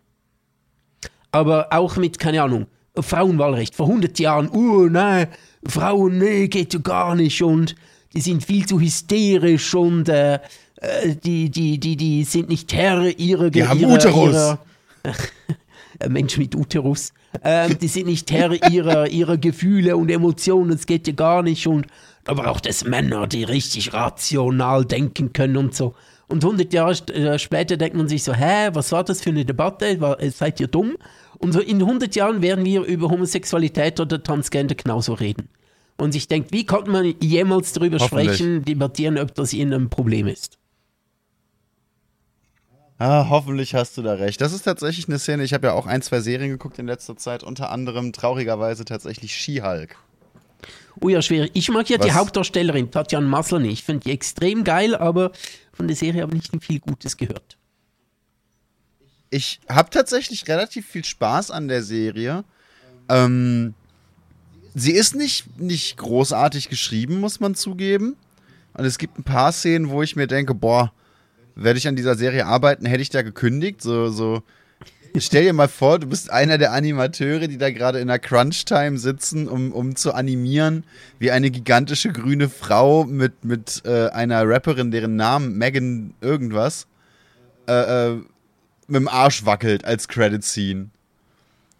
Aber 1.31 1.67
auch 1.71 1.95
mit, 1.95 2.19
keine 2.19 2.41
Ahnung, 2.41 2.67
Frauenwahlrecht 2.99 3.75
vor 3.75 3.87
100 3.87 4.19
Jahren, 4.19 4.49
oh 4.49 4.87
nein, 4.89 5.27
Frauen, 5.65 6.17
nee, 6.17 6.47
geht 6.47 6.73
ja 6.73 6.79
gar 6.79 7.15
nicht 7.15 7.41
und 7.41 7.75
die 8.13 8.21
sind 8.21 8.43
viel 8.43 8.65
zu 8.65 8.79
hysterisch 8.81 9.73
und 9.73 10.09
äh, 10.09 10.39
äh, 10.81 11.15
die, 11.15 11.49
die, 11.49 11.79
die, 11.79 11.95
die 11.95 12.23
sind 12.23 12.49
nicht 12.49 12.73
Herr 12.73 13.17
ihrer 13.17 13.49
Die 13.49 13.65
haben 13.65 13.79
ihrer, 13.79 13.93
Uterus. 13.93 14.33
Ihrer, 14.33 14.59
äh, 15.99 16.09
Mensch 16.09 16.37
mit 16.37 16.55
Uterus. 16.55 17.13
Ähm, 17.43 17.77
die 17.79 17.87
sind 17.87 18.07
nicht 18.07 18.31
Herr 18.31 18.51
ihrer, 18.69 19.07
ihrer 19.07 19.37
Gefühle 19.37 19.97
und 19.97 20.09
Emotionen, 20.09 20.71
es 20.71 20.85
geht 20.85 21.07
ja 21.07 21.13
gar 21.13 21.43
nicht. 21.43 21.67
Und 21.67 21.87
da 22.23 22.33
braucht 22.33 22.65
es 22.65 22.85
Männer, 22.85 23.27
die 23.27 23.43
richtig 23.43 23.93
rational 23.93 24.85
denken 24.85 25.33
können 25.33 25.57
und 25.57 25.75
so. 25.75 25.95
Und 26.27 26.43
100 26.43 26.73
Jahre 26.73 26.93
äh, 27.13 27.37
später 27.37 27.75
denkt 27.75 27.95
man 27.95 28.07
sich 28.07 28.23
so, 28.23 28.33
hä, 28.33 28.69
was 28.73 28.91
war 28.91 29.03
das 29.03 29.21
für 29.21 29.31
eine 29.31 29.43
Debatte? 29.43 29.99
War, 29.99 30.21
äh, 30.21 30.29
seid 30.29 30.59
ihr 30.59 30.67
dumm? 30.67 30.97
Und 31.39 31.51
so 31.51 31.59
in 31.59 31.81
100 31.81 32.15
Jahren 32.15 32.41
werden 32.41 32.63
wir 32.63 32.83
über 32.83 33.09
Homosexualität 33.09 33.99
oder 33.99 34.21
Transgender 34.21 34.75
genauso 34.75 35.13
reden. 35.13 35.49
Und 35.97 36.15
ich 36.15 36.27
denke, 36.27 36.51
wie 36.51 36.65
konnte 36.65 36.89
man 36.89 37.13
jemals 37.21 37.73
darüber 37.73 37.99
sprechen, 37.99 38.63
debattieren, 38.63 39.17
ob 39.17 39.35
das 39.35 39.53
ihnen 39.53 39.73
ein 39.73 39.89
Problem 39.89 40.27
ist? 40.27 40.57
Ah, 43.01 43.29
hoffentlich 43.29 43.73
hast 43.73 43.97
du 43.97 44.03
da 44.03 44.13
recht. 44.13 44.41
Das 44.41 44.53
ist 44.53 44.61
tatsächlich 44.61 45.07
eine 45.07 45.17
Szene. 45.17 45.43
Ich 45.43 45.55
habe 45.55 45.65
ja 45.65 45.73
auch 45.73 45.87
ein, 45.87 46.03
zwei 46.03 46.19
Serien 46.19 46.51
geguckt 46.51 46.77
in 46.77 46.85
letzter 46.85 47.17
Zeit, 47.17 47.41
unter 47.41 47.71
anderem 47.71 48.13
traurigerweise 48.13 48.85
tatsächlich 48.85 49.35
She-Hulk. 49.35 49.95
Oh 50.99 51.09
ja, 51.09 51.23
schwierig. 51.23 51.49
Ich 51.55 51.69
mag 51.69 51.89
ja 51.89 51.97
die 51.97 52.09
Was? 52.09 52.13
Hauptdarstellerin, 52.13 52.91
Tatjana 52.91 53.27
Maslany. 53.27 53.69
Ich 53.69 53.83
finde 53.83 54.01
die 54.01 54.11
extrem 54.11 54.63
geil, 54.63 54.93
aber 54.93 55.31
von 55.73 55.87
der 55.87 55.97
Serie 55.97 56.21
habe 56.21 56.37
ich 56.37 56.51
nicht 56.53 56.63
viel 56.63 56.79
Gutes 56.79 57.17
gehört. 57.17 57.57
Ich 59.31 59.61
habe 59.67 59.89
tatsächlich 59.89 60.47
relativ 60.47 60.85
viel 60.85 61.03
Spaß 61.03 61.49
an 61.49 61.69
der 61.69 61.81
Serie. 61.81 62.43
Ähm, 63.09 63.73
sie 64.75 64.91
ist 64.91 65.15
nicht, 65.15 65.59
nicht 65.59 65.97
großartig 65.97 66.69
geschrieben, 66.69 67.19
muss 67.19 67.39
man 67.39 67.55
zugeben. 67.55 68.15
Und 68.75 68.85
es 68.85 68.99
gibt 68.99 69.17
ein 69.17 69.23
paar 69.23 69.51
Szenen, 69.51 69.89
wo 69.89 70.03
ich 70.03 70.15
mir 70.15 70.27
denke, 70.27 70.53
boah, 70.53 70.93
werde 71.55 71.79
ich 71.79 71.87
an 71.87 71.95
dieser 71.95 72.15
Serie 72.15 72.45
arbeiten, 72.45 72.85
hätte 72.85 73.01
ich 73.01 73.09
da 73.09 73.21
gekündigt. 73.21 73.81
So, 73.81 74.09
so 74.09 74.43
stell 75.17 75.43
dir 75.43 75.53
mal 75.53 75.67
vor, 75.67 75.99
du 75.99 76.07
bist 76.07 76.29
einer 76.29 76.57
der 76.57 76.71
Animateure, 76.71 77.47
die 77.47 77.57
da 77.57 77.71
gerade 77.71 77.99
in 77.99 78.07
der 78.07 78.19
Crunch-Time 78.19 78.97
sitzen, 78.97 79.47
um, 79.47 79.71
um 79.71 79.95
zu 79.95 80.13
animieren, 80.13 80.83
wie 81.19 81.31
eine 81.31 81.51
gigantische 81.51 82.11
grüne 82.11 82.49
Frau 82.49 83.03
mit, 83.03 83.43
mit 83.43 83.81
äh, 83.85 84.07
einer 84.09 84.47
Rapperin, 84.47 84.91
deren 84.91 85.15
Namen 85.15 85.57
Megan 85.57 86.13
irgendwas, 86.21 86.87
äh, 87.67 88.11
äh, 88.11 88.15
mit 88.87 89.01
dem 89.01 89.07
Arsch 89.07 89.45
wackelt 89.45 89.85
als 89.85 90.07
Credit-Scene. 90.07 90.89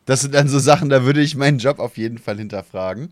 Das 0.05 0.21
sind 0.21 0.33
dann 0.33 0.47
so 0.47 0.59
Sachen, 0.59 0.89
da 0.89 1.03
würde 1.03 1.21
ich 1.21 1.35
meinen 1.35 1.59
Job 1.59 1.79
auf 1.79 1.97
jeden 1.97 2.17
Fall 2.17 2.37
hinterfragen. 2.37 3.09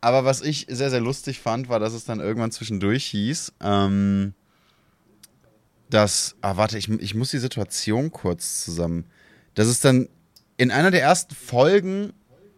Aber 0.00 0.24
was 0.24 0.42
ich 0.42 0.66
sehr, 0.68 0.90
sehr 0.90 1.00
lustig 1.00 1.40
fand, 1.40 1.68
war, 1.68 1.80
dass 1.80 1.94
es 1.94 2.04
dann 2.04 2.20
irgendwann 2.20 2.52
zwischendurch 2.52 3.04
hieß, 3.06 3.52
ähm, 3.62 4.34
dass, 5.90 6.36
ah, 6.40 6.56
warte, 6.56 6.78
ich, 6.78 6.88
ich 6.88 7.14
muss 7.14 7.30
die 7.30 7.38
Situation 7.38 8.10
kurz 8.10 8.64
zusammen. 8.64 9.04
Dass 9.54 9.68
es 9.68 9.80
dann 9.80 10.08
in 10.56 10.70
einer 10.70 10.90
der 10.90 11.02
ersten 11.02 11.34
Folgen 11.34 12.12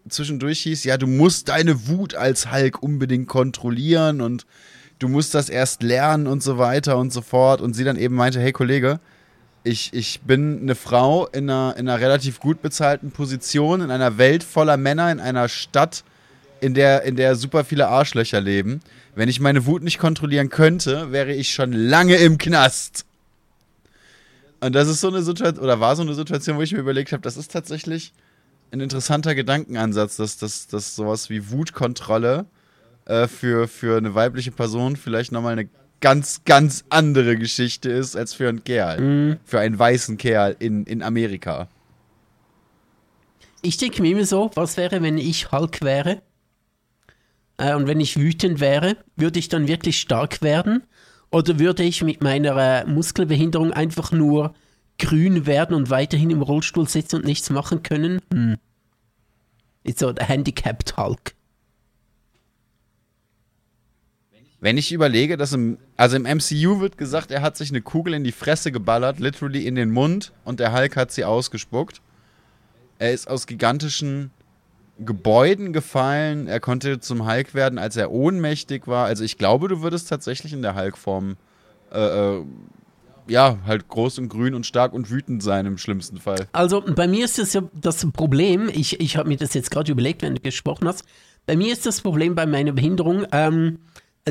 zwischendurch 0.08 0.60
hieß, 0.60 0.84
ja, 0.84 0.96
du 0.96 1.06
musst 1.06 1.48
deine 1.48 1.88
Wut 1.88 2.14
als 2.14 2.50
Hulk 2.52 2.82
unbedingt 2.82 3.28
kontrollieren 3.28 4.20
und 4.20 4.46
du 4.98 5.08
musst 5.08 5.34
das 5.34 5.48
erst 5.48 5.82
lernen 5.82 6.26
und 6.26 6.42
so 6.42 6.58
weiter 6.58 6.96
und 6.96 7.12
so 7.12 7.20
fort. 7.20 7.60
Und 7.60 7.74
sie 7.74 7.84
dann 7.84 7.96
eben 7.96 8.14
meinte, 8.14 8.40
hey 8.40 8.52
Kollege, 8.52 9.00
ich, 9.64 9.92
ich 9.92 10.20
bin 10.22 10.60
eine 10.62 10.74
Frau 10.74 11.26
in 11.26 11.50
einer, 11.50 11.74
in 11.76 11.88
einer 11.88 12.00
relativ 12.00 12.40
gut 12.40 12.62
bezahlten 12.62 13.10
Position, 13.10 13.80
in 13.80 13.90
einer 13.90 14.18
Welt 14.18 14.42
voller 14.42 14.76
Männer, 14.76 15.12
in 15.12 15.20
einer 15.20 15.48
Stadt, 15.48 16.04
in 16.60 16.74
der, 16.74 17.02
in 17.02 17.16
der 17.16 17.36
super 17.36 17.64
viele 17.64 17.88
Arschlöcher 17.88 18.40
leben. 18.40 18.80
Wenn 19.14 19.28
ich 19.28 19.40
meine 19.40 19.66
Wut 19.66 19.82
nicht 19.82 19.98
kontrollieren 19.98 20.48
könnte, 20.48 21.12
wäre 21.12 21.34
ich 21.34 21.52
schon 21.52 21.72
lange 21.72 22.16
im 22.16 22.38
Knast. 22.38 23.04
Und 24.60 24.74
das 24.74 24.88
ist 24.88 25.00
so 25.00 25.08
eine 25.08 25.22
Situation, 25.22 25.62
oder 25.62 25.80
war 25.80 25.94
so 25.96 26.02
eine 26.02 26.14
Situation, 26.14 26.56
wo 26.56 26.62
ich 26.62 26.72
mir 26.72 26.80
überlegt 26.80 27.12
habe, 27.12 27.22
das 27.22 27.36
ist 27.36 27.52
tatsächlich 27.52 28.12
ein 28.70 28.80
interessanter 28.80 29.34
Gedankenansatz, 29.34 30.16
dass, 30.16 30.36
dass, 30.36 30.66
dass 30.66 30.96
sowas 30.96 31.30
wie 31.30 31.50
Wutkontrolle 31.50 32.46
äh, 33.06 33.28
für, 33.28 33.68
für 33.68 33.96
eine 33.96 34.14
weibliche 34.14 34.50
Person 34.50 34.96
vielleicht 34.96 35.32
nochmal 35.32 35.52
eine 35.52 35.68
ganz, 36.00 36.42
ganz 36.44 36.84
andere 36.90 37.36
Geschichte 37.36 37.90
ist 37.90 38.16
als 38.16 38.34
für 38.34 38.48
einen 38.48 38.64
Kerl. 38.64 39.00
Mhm. 39.00 39.36
Für 39.44 39.60
einen 39.60 39.78
weißen 39.78 40.16
Kerl 40.16 40.56
in, 40.58 40.84
in 40.84 41.02
Amerika. 41.02 41.68
Ich 43.62 43.76
denke 43.76 44.02
mir 44.02 44.12
immer 44.12 44.26
so, 44.26 44.50
was 44.54 44.76
wäre, 44.76 45.02
wenn 45.02 45.18
ich 45.18 45.50
Hulk 45.50 45.82
wäre? 45.82 46.22
Äh, 47.56 47.74
und 47.74 47.86
wenn 47.86 48.00
ich 48.00 48.16
wütend 48.16 48.60
wäre, 48.60 48.96
würde 49.16 49.38
ich 49.38 49.48
dann 49.48 49.68
wirklich 49.68 49.98
stark 49.98 50.42
werden? 50.42 50.84
Oder 51.30 51.58
würde 51.58 51.82
ich 51.82 52.02
mit 52.02 52.22
meiner 52.22 52.56
äh, 52.56 52.84
Muskelbehinderung 52.86 53.72
einfach 53.72 54.12
nur 54.12 54.54
grün 54.98 55.46
werden 55.46 55.76
und 55.76 55.90
weiterhin 55.90 56.30
im 56.30 56.42
Rollstuhl 56.42 56.88
sitzen 56.88 57.16
und 57.16 57.24
nichts 57.24 57.50
machen 57.50 57.82
können? 57.82 58.20
Hm. 58.32 58.56
Ist 59.84 59.98
so 59.98 60.12
der 60.12 60.26
Handicapped 60.26 60.96
Hulk. 60.96 61.34
Wenn 64.60 64.76
ich 64.76 64.90
überlege, 64.90 65.36
dass 65.36 65.52
im, 65.52 65.78
also 65.96 66.16
im 66.16 66.24
MCU 66.24 66.80
wird 66.80 66.98
gesagt, 66.98 67.30
er 67.30 67.42
hat 67.42 67.56
sich 67.56 67.70
eine 67.70 67.80
Kugel 67.80 68.14
in 68.14 68.24
die 68.24 68.32
Fresse 68.32 68.72
geballert, 68.72 69.20
literally 69.20 69.66
in 69.66 69.76
den 69.76 69.90
Mund, 69.90 70.32
und 70.44 70.58
der 70.58 70.72
Hulk 70.74 70.96
hat 70.96 71.12
sie 71.12 71.24
ausgespuckt. 71.24 72.00
Er 72.98 73.12
ist 73.12 73.28
aus 73.28 73.46
gigantischen 73.46 74.32
Gebäuden 74.98 75.72
gefallen. 75.72 76.48
Er 76.48 76.60
konnte 76.60 77.00
zum 77.00 77.26
Hulk 77.26 77.54
werden, 77.54 77.78
als 77.78 77.96
er 77.96 78.10
ohnmächtig 78.10 78.86
war. 78.86 79.06
Also 79.06 79.24
ich 79.24 79.38
glaube, 79.38 79.68
du 79.68 79.82
würdest 79.82 80.08
tatsächlich 80.08 80.52
in 80.52 80.62
der 80.62 80.74
Hulk-Form 80.74 81.36
äh, 81.92 82.36
äh, 82.36 82.44
ja, 83.28 83.58
halt 83.66 83.88
groß 83.88 84.18
und 84.18 84.28
grün 84.28 84.54
und 84.54 84.66
stark 84.66 84.92
und 84.92 85.10
wütend 85.10 85.42
sein 85.42 85.66
im 85.66 85.78
schlimmsten 85.78 86.18
Fall. 86.18 86.48
Also 86.52 86.80
bei 86.80 87.06
mir 87.06 87.24
ist 87.24 87.38
das 87.38 87.52
ja 87.52 87.62
das 87.74 88.06
Problem, 88.12 88.70
ich, 88.72 89.00
ich 89.00 89.16
habe 89.16 89.28
mir 89.28 89.36
das 89.36 89.54
jetzt 89.54 89.70
gerade 89.70 89.92
überlegt, 89.92 90.22
wenn 90.22 90.34
du 90.34 90.40
gesprochen 90.40 90.88
hast. 90.88 91.04
Bei 91.46 91.56
mir 91.56 91.72
ist 91.72 91.86
das 91.86 92.00
Problem 92.00 92.34
bei 92.34 92.46
meiner 92.46 92.72
Behinderung, 92.72 93.26
ähm, 93.32 93.78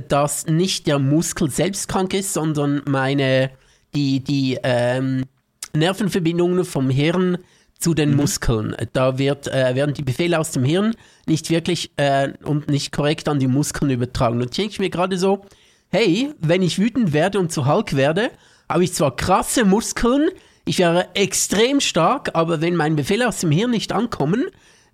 dass 0.07 0.47
nicht 0.47 0.87
der 0.87 0.99
Muskel 0.99 1.49
selbst 1.49 1.87
krank 1.87 2.13
ist, 2.13 2.33
sondern 2.33 2.81
meine, 2.85 3.51
die, 3.95 4.19
die 4.19 4.59
ähm, 4.63 5.25
Nervenverbindungen 5.73 6.65
vom 6.65 6.89
Hirn 6.89 7.37
zu 7.79 7.93
den 7.93 8.11
mhm. 8.11 8.17
Muskeln. 8.17 8.75
Da 8.93 9.17
wird, 9.17 9.47
äh, 9.47 9.75
werden 9.75 9.93
die 9.93 10.03
Befehle 10.03 10.39
aus 10.39 10.51
dem 10.51 10.63
Hirn 10.63 10.95
nicht 11.25 11.49
wirklich 11.49 11.91
äh, 11.97 12.33
und 12.43 12.69
nicht 12.69 12.91
korrekt 12.91 13.27
an 13.27 13.39
die 13.39 13.47
Muskeln 13.47 13.91
übertragen. 13.91 14.41
Und 14.41 14.57
denke 14.57 14.71
ich 14.71 14.79
mir 14.79 14.89
gerade 14.89 15.17
so, 15.17 15.45
hey, 15.89 16.33
wenn 16.39 16.61
ich 16.61 16.79
wütend 16.79 17.13
werde 17.13 17.39
und 17.39 17.51
zu 17.51 17.65
Hulk 17.65 17.95
werde, 17.95 18.31
habe 18.69 18.83
ich 18.83 18.93
zwar 18.93 19.15
krasse 19.15 19.65
Muskeln, 19.65 20.29
ich 20.65 20.79
wäre 20.79 21.07
extrem 21.13 21.79
stark, 21.79 22.31
aber 22.33 22.59
wenn 22.59 22.75
meine 22.75 22.95
Befehle 22.95 23.27
aus 23.27 23.39
dem 23.39 23.51
Hirn 23.51 23.71
nicht 23.71 23.93
ankommen, 23.93 24.45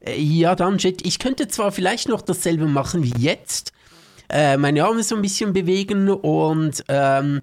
äh, 0.01 0.19
ja 0.19 0.55
dann 0.55 0.79
shit, 0.79 1.05
ich 1.05 1.19
könnte 1.19 1.47
zwar 1.47 1.71
vielleicht 1.71 2.09
noch 2.09 2.21
dasselbe 2.21 2.67
machen 2.67 3.03
wie 3.03 3.13
jetzt, 3.17 3.71
äh, 4.29 4.57
meine 4.57 4.84
Arme 4.86 5.03
so 5.03 5.15
ein 5.15 5.21
bisschen 5.21 5.53
bewegen 5.53 6.09
und 6.09 6.84
ähm, 6.88 7.41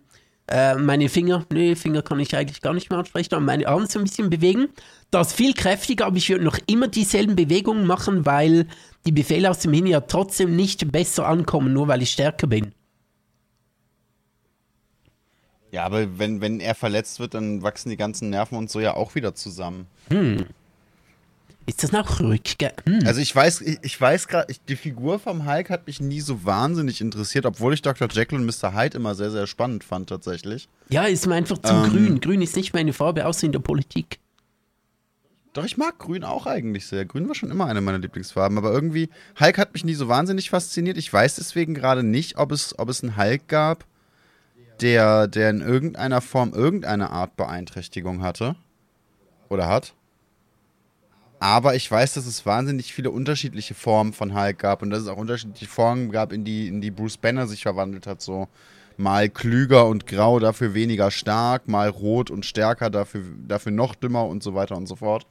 äh, 0.51 0.75
meine 0.75 1.09
Finger, 1.09 1.47
nee, 1.53 1.77
Finger 1.77 2.03
kann 2.03 2.19
ich 2.19 2.35
eigentlich 2.37 2.61
gar 2.61 2.75
nicht 2.75 2.91
mehr 2.91 2.99
ansprechen, 2.99 3.35
aber 3.35 3.45
meine 3.45 3.69
Arme 3.69 3.87
so 3.87 3.99
ein 3.99 4.05
bisschen 4.05 4.31
bewegen, 4.31 4.69
das 5.11 5.29
ist 5.29 5.37
viel 5.37 5.55
kräftiger, 5.55 6.07
aber 6.07 6.17
ich 6.17 6.29
würde 6.29 6.45
noch 6.45 6.59
immer 6.67 6.89
dieselben 6.89 7.37
Bewegungen 7.37 7.87
machen, 7.87 8.27
weil 8.27 8.67
die 9.07 9.13
Befehle 9.13 9.49
aus 9.49 9.61
dem 9.61 9.73
Hirn 9.73 9.87
ja 9.87 10.01
trotzdem 10.01 10.57
nicht 10.57 10.91
besser 10.91 11.27
ankommen, 11.27 11.73
nur 11.73 11.89
weil 11.89 12.03
ich 12.03 12.11
stärker 12.11 12.49
bin. 12.49 12.73
Ja, 15.71 15.85
aber 15.85 16.19
wenn, 16.19 16.41
wenn 16.41 16.59
er 16.59 16.75
verletzt 16.75 17.21
wird, 17.21 17.35
dann 17.35 17.63
wachsen 17.63 17.91
die 17.91 17.97
ganzen 17.97 18.31
Nerven 18.31 18.59
und 18.59 18.71
so 18.71 18.81
ja 18.81 18.95
auch 18.95 19.15
wieder 19.15 19.35
zusammen. 19.37 19.87
Hm. 20.09 20.47
Ist 21.71 21.85
das 21.85 21.93
noch 21.93 22.19
Rückgang? 22.19 22.73
Hm. 22.85 23.07
Also 23.07 23.21
ich 23.21 23.35
weiß, 23.35 23.61
ich, 23.61 23.79
ich 23.83 24.01
weiß 24.01 24.27
gerade, 24.27 24.53
die 24.69 24.75
Figur 24.75 25.21
vom 25.21 25.47
Hulk 25.47 25.71
hat 25.71 25.87
mich 25.87 26.01
nie 26.01 26.21
so 26.21 26.45
wahnsinnig 26.45 27.01
interessiert, 27.01 27.47
obwohl 27.47 27.73
ich 27.75 27.81
Dr. 27.81 28.09
Jekyll 28.11 28.41
und 28.41 28.45
Mr. 28.45 28.75
Hyde 28.75 28.97
immer 28.97 29.15
sehr, 29.15 29.31
sehr 29.31 29.47
spannend 29.47 29.85
fand 29.85 30.09
tatsächlich. 30.09 30.69
Ja, 30.89 31.05
ist 31.05 31.29
mir 31.29 31.37
einfach 31.37 31.59
zu 31.59 31.73
ähm, 31.73 31.83
grün. 31.85 32.21
Grün 32.21 32.43
ist 32.43 32.57
nicht 32.57 32.75
meine 32.75 32.93
Farbe, 32.93 33.25
außer 33.25 33.47
in 33.47 33.53
der 33.53 33.61
Politik. 33.61 34.19
Doch, 35.53 35.65
ich 35.65 35.77
mag 35.77 35.97
Grün 36.01 36.25
auch 36.25 36.47
eigentlich 36.47 36.89
sehr. 36.89 37.05
Grün 37.05 37.29
war 37.29 37.37
schon 37.37 37.53
immer 37.53 37.67
eine 37.67 37.81
meiner 37.81 38.01
Lieblingsfarben, 38.01 38.59
aber 38.59 38.73
irgendwie, 38.73 39.09
Hulk 39.39 39.57
hat 39.57 39.73
mich 39.73 39.85
nie 39.85 39.95
so 39.95 40.09
wahnsinnig 40.09 40.51
fasziniert. 40.51 40.97
Ich 40.97 41.13
weiß 41.13 41.37
deswegen 41.37 41.75
gerade 41.75 42.03
nicht, 42.03 42.37
ob 42.37 42.51
es, 42.51 42.77
ob 42.81 42.89
es 42.89 43.05
einen 43.05 43.17
Hulk 43.17 43.47
gab, 43.47 43.85
der, 44.81 45.29
der 45.29 45.51
in 45.51 45.61
irgendeiner 45.61 46.21
Form 46.21 46.53
irgendeine 46.53 47.11
Art 47.11 47.37
Beeinträchtigung 47.37 48.23
hatte. 48.23 48.57
Oder 49.49 49.69
hat. 49.69 49.95
Aber 51.41 51.75
ich 51.75 51.91
weiß, 51.91 52.15
dass 52.15 52.27
es 52.27 52.45
wahnsinnig 52.45 52.93
viele 52.93 53.11
unterschiedliche 53.11 53.73
Formen 53.73 54.13
von 54.13 54.39
Hulk 54.39 54.59
gab 54.59 54.83
und 54.83 54.91
dass 54.91 55.01
es 55.01 55.09
auch 55.09 55.17
unterschiedliche 55.17 55.67
Formen 55.67 56.13
gab, 56.13 56.33
in 56.33 56.45
die, 56.45 56.69
in 56.69 56.83
die 56.83 56.91
Bruce 56.91 57.17
Banner 57.17 57.47
sich 57.47 57.63
verwandelt 57.63 58.07
hat. 58.07 58.21
So 58.21 58.47
mal 58.99 59.31
klüger 59.31 59.87
und 59.87 60.07
grau, 60.07 60.39
dafür 60.39 60.75
weniger 60.75 61.11
stark, 61.11 61.67
mal 61.67 61.89
rot 61.89 62.31
und 62.31 62.45
stärker, 62.45 62.91
dafür, 62.91 63.25
dafür 63.49 63.73
noch 63.73 63.95
dümmer 63.95 64.27
und 64.27 64.43
so 64.43 64.55
weiter 64.55 64.77
und 64.77 64.87
so 64.87 64.97
fort. 64.97 65.27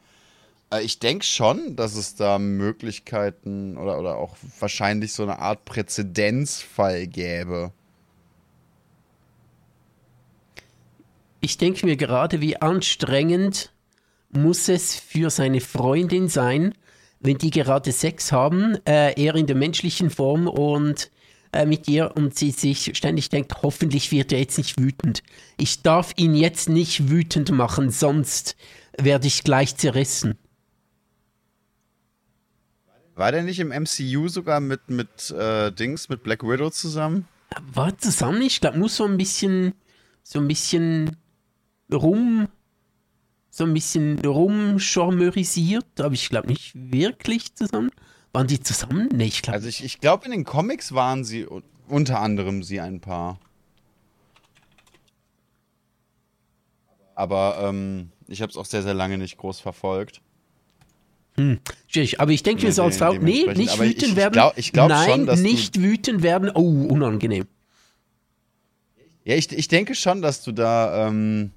Äh, 0.74 0.82
ich 0.82 0.98
denke 0.98 1.26
schon, 1.26 1.76
dass 1.76 1.96
es 1.96 2.16
da 2.16 2.40
Möglichkeiten 2.40 3.78
oder, 3.78 4.00
oder 4.00 4.16
auch 4.18 4.36
wahrscheinlich 4.60 5.14
so 5.14 5.22
eine 5.22 5.38
Art 5.38 5.64
Präzedenzfall 5.66 7.06
gäbe. 7.06 7.72
Ich 11.40 11.58
denke 11.60 11.86
mir 11.86 11.98
gerade, 11.98 12.42
wie 12.42 12.58
anstrengend 12.58 13.72
muss 14.30 14.70
es 14.70 14.96
für 14.96 15.30
seine 15.30 15.62
Freundin 15.62 16.28
sein, 16.28 16.74
wenn 17.20 17.38
die 17.38 17.50
gerade 17.50 17.92
Sex 17.92 18.32
haben, 18.32 18.78
äh, 18.86 19.14
er 19.22 19.36
in 19.36 19.48
der 19.48 19.56
menschlichen 19.56 20.10
Form 20.10 20.48
und 20.48 21.12
äh, 21.52 21.66
mit 21.66 21.88
ihr 21.88 22.16
und 22.16 22.38
sie 22.38 22.52
sich 22.52 22.96
ständig 22.96 23.30
denkt, 23.30 23.64
hoffentlich 23.64 24.12
wird 24.12 24.32
er 24.32 24.40
jetzt 24.40 24.58
nicht 24.58 24.80
wütend. 24.80 25.24
Ich 25.58 25.82
darf 25.82 26.14
ihn 26.16 26.36
jetzt 26.36 26.70
nicht 26.70 27.10
wütend 27.10 27.52
machen, 27.52 27.90
sonst 27.90 28.56
werde 28.98 29.28
ich 29.28 29.44
gleich 29.44 29.76
zerrissen. 29.76 30.38
War 33.16 33.32
der 33.34 33.44
nicht 33.44 33.60
im 33.60 33.70
MCU 33.70 34.30
sogar 34.30 34.62
mit, 34.62 34.90
mit 34.90 35.32
äh, 35.32 35.72
Dings, 35.72 36.08
mit 36.08 36.24
Black 36.24 36.44
Widow 36.44 36.70
zusammen? 36.70 37.28
War 37.74 37.98
zusammen, 37.98 38.42
ich 38.44 38.62
glaube, 38.62 38.78
nur 38.78 38.88
so 38.88 39.04
ein 39.06 39.18
bisschen, 39.18 39.74
so 40.24 40.40
ein 40.40 40.48
bisschen 40.48 41.18
rum, 41.92 42.48
so 43.60 43.66
ein 43.66 43.74
bisschen 43.74 44.20
rumcharmörisiert, 44.26 46.00
aber 46.00 46.14
ich 46.14 46.30
glaube 46.30 46.48
nicht 46.48 46.72
wirklich 46.74 47.54
zusammen. 47.54 47.92
Waren 48.32 48.48
die 48.48 48.62
zusammen? 48.62 49.10
Nee, 49.14 49.26
ich 49.26 49.42
glaube. 49.42 49.58
Also 49.58 49.68
ich, 49.68 49.84
ich 49.84 50.00
glaube, 50.00 50.26
in 50.26 50.32
den 50.32 50.46
Comics 50.46 50.94
waren 50.94 51.26
sie 51.26 51.46
unter 51.88 52.22
anderem 52.22 52.64
sie 52.64 52.80
ein 52.80 53.02
Paar. 53.02 53.38
Aber 57.16 57.60
ähm, 57.62 58.12
ich 58.28 58.42
habe 58.42 58.50
es 58.50 58.56
auch 58.56 58.66
sehr, 58.66 58.82
sehr 58.82 58.94
lange 58.94 59.18
nicht 59.18 59.38
groß 59.38 59.60
verfolgt. 59.60 60.22
Hm, 61.36 61.60
schwierig. 61.88 62.22
Aber 62.22 62.32
ich 62.32 62.44
denke 62.44 62.66
mir 62.66 62.72
so 62.72 62.84
als 62.84 62.98
Frau, 62.98 63.14
nee, 63.14 63.46
nicht 63.56 63.78
wütend 63.78 64.04
ich, 64.04 64.16
werden. 64.16 64.34
Glaub, 64.34 64.58
ich 64.58 64.72
glaube 64.72 64.94
Nein, 64.94 65.10
schon, 65.10 65.26
dass 65.26 65.42
nicht 65.42 65.82
wütend 65.82 66.24
werden. 66.24 66.50
Oh, 66.54 66.88
unangenehm. 66.88 67.46
Ja, 69.26 69.36
ich, 69.36 69.52
ich 69.52 69.68
denke 69.68 69.96
schon, 69.96 70.22
dass 70.22 70.44
du 70.44 70.54
da, 70.54 71.08
ähm, 71.08 71.52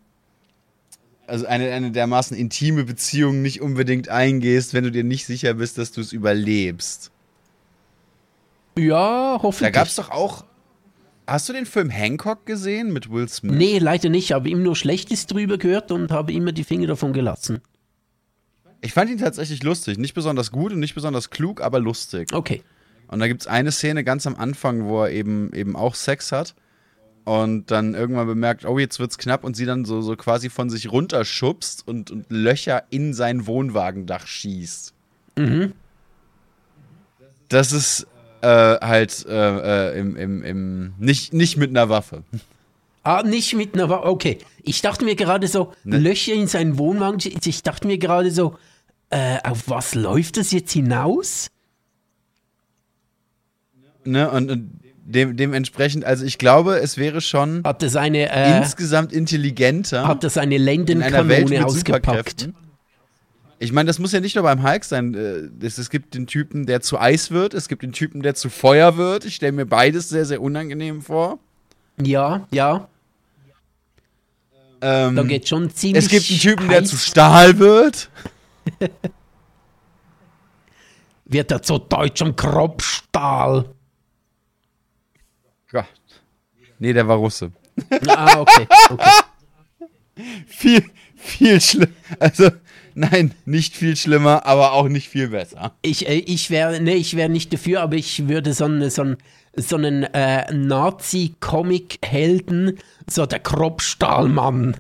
also 1.26 1.46
eine, 1.46 1.70
eine 1.72 1.90
dermaßen 1.90 2.36
intime 2.36 2.84
Beziehung 2.84 3.42
nicht 3.42 3.60
unbedingt 3.60 4.08
eingehst, 4.08 4.74
wenn 4.74 4.84
du 4.84 4.90
dir 4.90 5.04
nicht 5.04 5.26
sicher 5.26 5.54
bist, 5.54 5.78
dass 5.78 5.92
du 5.92 6.00
es 6.00 6.12
überlebst. 6.12 7.10
Ja, 8.76 9.38
hoffentlich. 9.42 9.72
Da 9.72 9.78
gab 9.80 9.88
es 9.88 9.96
doch 9.96 10.10
auch. 10.10 10.44
Hast 11.26 11.48
du 11.48 11.52
den 11.52 11.66
Film 11.66 11.90
Hancock 11.90 12.46
gesehen 12.46 12.92
mit 12.92 13.10
Will 13.10 13.28
Smith? 13.28 13.54
Nee, 13.56 13.78
leider 13.78 14.08
nicht. 14.08 14.24
Ich 14.24 14.32
habe 14.32 14.48
ihm 14.48 14.62
nur 14.62 14.74
Schlechtes 14.74 15.26
drüber 15.26 15.56
gehört 15.56 15.92
und 15.92 16.10
habe 16.10 16.32
immer 16.32 16.52
die 16.52 16.64
Finger 16.64 16.88
davon 16.88 17.12
gelassen. 17.12 17.60
Ich 18.80 18.92
fand 18.92 19.10
ihn 19.10 19.18
tatsächlich 19.18 19.62
lustig. 19.62 19.98
Nicht 19.98 20.14
besonders 20.14 20.50
gut 20.50 20.72
und 20.72 20.80
nicht 20.80 20.94
besonders 20.94 21.30
klug, 21.30 21.60
aber 21.60 21.78
lustig. 21.78 22.32
Okay. 22.32 22.62
Und 23.06 23.20
da 23.20 23.28
gibt 23.28 23.42
es 23.42 23.46
eine 23.46 23.70
Szene 23.70 24.02
ganz 24.02 24.26
am 24.26 24.34
Anfang, 24.34 24.86
wo 24.86 25.04
er 25.04 25.10
eben, 25.10 25.52
eben 25.52 25.76
auch 25.76 25.94
Sex 25.94 26.32
hat 26.32 26.54
und 27.24 27.70
dann 27.70 27.94
irgendwann 27.94 28.26
bemerkt, 28.26 28.64
oh, 28.64 28.78
jetzt 28.78 28.98
wird's 28.98 29.18
knapp 29.18 29.44
und 29.44 29.56
sie 29.56 29.64
dann 29.64 29.84
so, 29.84 30.00
so 30.00 30.16
quasi 30.16 30.50
von 30.50 30.70
sich 30.70 30.90
runterschubst 30.90 31.86
und, 31.86 32.10
und 32.10 32.26
Löcher 32.30 32.84
in 32.90 33.14
sein 33.14 33.46
Wohnwagendach 33.46 34.26
schießt. 34.26 34.92
Mhm. 35.36 35.72
Das 37.48 37.72
ist 37.72 38.06
äh, 38.40 38.46
halt 38.46 39.24
äh, 39.28 39.90
äh, 39.90 39.98
im, 39.98 40.16
im, 40.16 40.42
im, 40.42 40.94
nicht, 40.98 41.32
nicht 41.32 41.56
mit 41.56 41.70
einer 41.70 41.88
Waffe. 41.88 42.24
Ah, 43.04 43.22
nicht 43.22 43.54
mit 43.54 43.74
einer 43.74 43.88
Waffe. 43.88 44.06
Okay. 44.06 44.38
Ich 44.62 44.80
dachte 44.80 45.04
mir 45.04 45.16
gerade 45.16 45.48
so, 45.48 45.72
Ne. 45.84 45.98
Löcher 45.98 46.34
in 46.34 46.46
seinen 46.46 46.78
Wohnwagen. 46.78 47.18
Ich 47.44 47.62
dachte 47.62 47.86
mir 47.86 47.98
gerade 47.98 48.30
so, 48.30 48.58
äh, 49.10 49.38
auf 49.44 49.68
was 49.68 49.94
läuft 49.94 50.38
das 50.38 50.50
jetzt 50.52 50.72
hinaus? 50.72 51.50
Ne? 54.04 54.28
Und, 54.30 54.50
und 54.50 54.81
dem, 55.04 55.36
dementsprechend, 55.36 56.04
also 56.04 56.24
ich 56.24 56.38
glaube, 56.38 56.76
es 56.80 56.96
wäre 56.96 57.20
schon 57.20 57.62
Hat 57.64 57.82
das 57.82 57.96
eine, 57.96 58.30
äh, 58.30 58.58
insgesamt 58.58 59.12
intelligenter 59.12 60.06
hat 60.06 60.22
das 60.24 60.38
eine 60.38 60.58
Lendenkanone 60.58 61.64
ausgepackt? 61.66 62.50
Ich 63.58 63.72
meine, 63.72 63.86
das 63.86 63.98
muss 64.00 64.10
ja 64.12 64.18
nicht 64.20 64.34
nur 64.34 64.42
beim 64.42 64.62
Hulk 64.64 64.84
sein. 64.84 65.14
Äh, 65.14 65.64
Es, 65.64 65.78
es 65.78 65.88
gibt 65.90 66.14
den 66.14 66.26
Typen, 66.26 66.66
der 66.66 66.80
zu 66.80 66.98
Eis 66.98 67.30
wird, 67.30 67.54
es 67.54 67.68
gibt 67.68 67.82
den 67.82 67.92
Typen, 67.92 68.22
der 68.22 68.34
zu 68.34 68.48
Feuer 68.50 68.96
wird. 68.96 69.24
Ich 69.24 69.36
stelle 69.36 69.52
mir 69.52 69.66
beides 69.66 70.08
sehr, 70.08 70.24
sehr 70.24 70.40
unangenehm 70.42 71.00
vor. 71.02 71.38
Ja, 72.00 72.46
ja. 72.50 72.88
Ähm, 74.80 75.14
Da 75.14 75.22
geht 75.22 75.48
schon 75.48 75.70
ziemlich. 75.70 76.04
es 76.04 76.10
gibt 76.10 76.28
einen 76.28 76.40
Typen, 76.40 76.68
der 76.68 76.80
heiß. 76.80 76.90
zu 76.90 76.96
Stahl 76.96 77.58
wird. 77.58 78.10
Wird 81.24 81.50
er 81.50 81.62
zu 81.62 81.78
deutschem 81.78 82.36
Kropfstahl. 82.36 83.64
Ja. 85.72 85.86
Nee, 86.78 86.92
der 86.92 87.08
war 87.08 87.16
Russe. 87.16 87.50
Ah, 88.08 88.40
okay. 88.40 88.66
okay. 88.90 89.10
Viel, 90.46 90.84
viel 91.16 91.58
schlimmer. 91.60 91.88
Also, 92.18 92.50
nein, 92.94 93.32
nicht 93.46 93.74
viel 93.76 93.96
schlimmer, 93.96 94.44
aber 94.44 94.72
auch 94.72 94.88
nicht 94.88 95.08
viel 95.08 95.28
besser. 95.28 95.74
Ich, 95.80 96.06
äh, 96.08 96.16
ich 96.18 96.50
wäre 96.50 96.80
nee, 96.80 96.94
ich 96.96 97.16
wär 97.16 97.28
nicht 97.30 97.50
dafür, 97.52 97.80
aber 97.80 97.94
ich 97.96 98.28
würde 98.28 98.52
so 98.52 98.64
einen, 98.66 98.90
so 98.90 99.02
einen, 99.02 99.16
so 99.56 99.76
einen 99.76 100.02
äh, 100.02 100.52
Nazi-Comic-Helden, 100.52 102.78
so 103.08 103.24
der 103.26 103.38
Kropfstahlmann. 103.40 104.76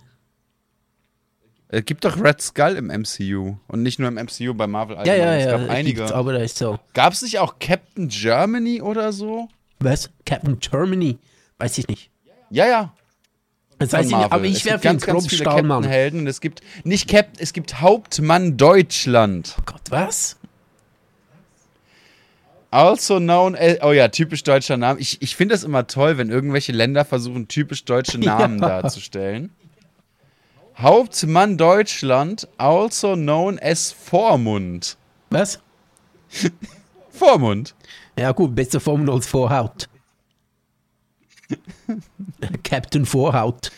Es 1.68 1.84
gibt 1.86 2.04
doch 2.04 2.22
Red 2.22 2.42
Skull 2.42 2.76
im 2.76 2.88
MCU. 2.88 3.56
Und 3.68 3.82
nicht 3.82 3.98
nur 3.98 4.08
im 4.08 4.16
MCU, 4.16 4.52
bei 4.52 4.66
Marvel 4.66 4.98
Ja, 5.06 5.14
ja, 5.14 5.34
Es 5.36 5.46
ja. 5.46 5.56
gab 5.56 5.70
einige. 5.70 6.00
gibt's, 6.00 6.12
aber 6.12 6.34
da 6.34 6.40
ist 6.40 6.58
so. 6.58 6.78
Gab 6.92 7.14
es 7.14 7.22
nicht 7.22 7.38
auch 7.38 7.58
Captain 7.58 8.08
Germany 8.08 8.82
oder 8.82 9.14
so? 9.14 9.48
Was? 9.84 10.10
Captain 10.26 10.58
Germany? 10.60 11.18
Weiß 11.58 11.78
ich 11.78 11.88
nicht. 11.88 12.10
Ja, 12.50 12.66
ja. 12.66 12.92
Das 13.78 13.92
weiß 13.92 14.06
ich 14.10 14.16
nicht, 14.16 14.32
aber 14.32 14.44
ich 14.44 14.64
wäre 14.64 14.78
für 14.78 14.84
ganz, 14.84 15.04
ganz 15.04 15.26
viele. 15.26 15.44
Captain-Helden 15.44 16.20
und 16.20 16.26
es 16.28 16.40
gibt 16.40 16.60
nicht 16.84 17.08
Cap, 17.08 17.30
es 17.38 17.52
gibt 17.52 17.80
Hauptmann 17.80 18.56
Deutschland. 18.56 19.56
Gott, 19.66 19.80
was? 19.90 20.36
Also 22.70 23.18
known 23.18 23.54
as, 23.56 23.78
oh 23.82 23.92
ja, 23.92 24.08
typisch 24.08 24.44
deutscher 24.44 24.76
Name. 24.76 24.98
Ich, 25.00 25.20
ich 25.20 25.36
finde 25.36 25.54
das 25.54 25.64
immer 25.64 25.86
toll, 25.86 26.16
wenn 26.16 26.30
irgendwelche 26.30 26.72
Länder 26.72 27.04
versuchen, 27.04 27.48
typisch 27.48 27.84
deutsche 27.84 28.18
Namen 28.20 28.60
Ja. 28.60 28.80
darzustellen. 28.80 29.50
Hauptmann 30.78 31.58
Deutschland, 31.58 32.48
also 32.56 33.14
known 33.14 33.58
as 33.58 33.92
Vormund. 33.92 34.96
Was? 35.28 35.60
Vormund. 37.10 37.74
Ja 38.18 38.32
gut, 38.32 38.54
besser 38.54 38.80
Formel 38.80 39.10
als 39.10 39.26
Vorhaut. 39.26 39.88
Captain 42.64 43.06
Vorhaut. 43.06 43.70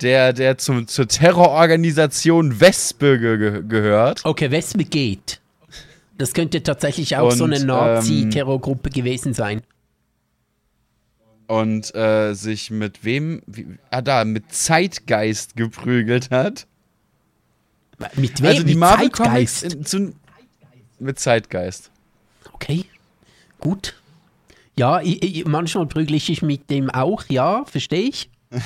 Der, 0.00 0.32
der 0.32 0.58
zum, 0.58 0.88
zur 0.88 1.06
Terrororganisation 1.06 2.60
Wespe 2.60 3.18
ge 3.18 3.38
ge 3.38 3.62
gehört. 3.66 4.24
Okay, 4.24 4.50
Wespe 4.50 4.84
geht. 4.84 5.40
Das 6.16 6.32
könnte 6.32 6.62
tatsächlich 6.62 7.16
auch 7.16 7.32
so 7.32 7.44
Und, 7.44 7.52
eine 7.52 7.60
ähm, 7.60 7.66
Nazi-Terrorgruppe 7.68 8.90
gewesen 8.90 9.34
sein. 9.34 9.62
Und 11.46 11.94
äh, 11.94 12.34
sich 12.34 12.70
mit 12.70 13.04
wem? 13.04 13.42
Wie, 13.46 13.66
ah, 13.90 14.00
da, 14.00 14.24
mit 14.24 14.52
Zeitgeist 14.52 15.56
geprügelt 15.56 16.30
hat. 16.30 16.66
Mit 18.16 18.40
wem? 18.40 18.48
Also 18.48 18.62
die 18.62 18.72
Mit 18.72 18.78
Marvel 18.78 19.10
Comics 19.10 19.60
Zeitgeist? 19.60 19.74
in, 19.74 19.84
zu, 19.84 20.14
mit 20.98 21.18
Zeitgeist. 21.18 21.90
Okay, 22.52 22.84
gut. 23.64 23.94
Ja, 24.76 25.00
ich, 25.00 25.22
ich, 25.22 25.44
manchmal 25.46 25.86
prügle 25.86 26.16
ich 26.16 26.42
mit 26.42 26.70
dem 26.70 26.90
auch, 26.90 27.24
ja, 27.28 27.64
verstehe 27.64 28.08
ich. 28.08 28.30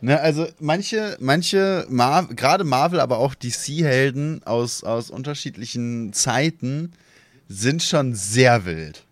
Ne, 0.00 0.20
also 0.20 0.46
manche, 0.60 1.16
manche, 1.18 1.86
Mar 1.88 2.26
gerade 2.26 2.62
Marvel, 2.62 3.00
aber 3.00 3.16
auch 3.16 3.34
DC-Helden 3.34 4.42
aus, 4.44 4.84
aus 4.84 5.08
unterschiedlichen 5.08 6.12
Zeiten 6.12 6.92
sind 7.48 7.82
schon 7.82 8.14
sehr 8.14 8.66
wild. 8.66 9.04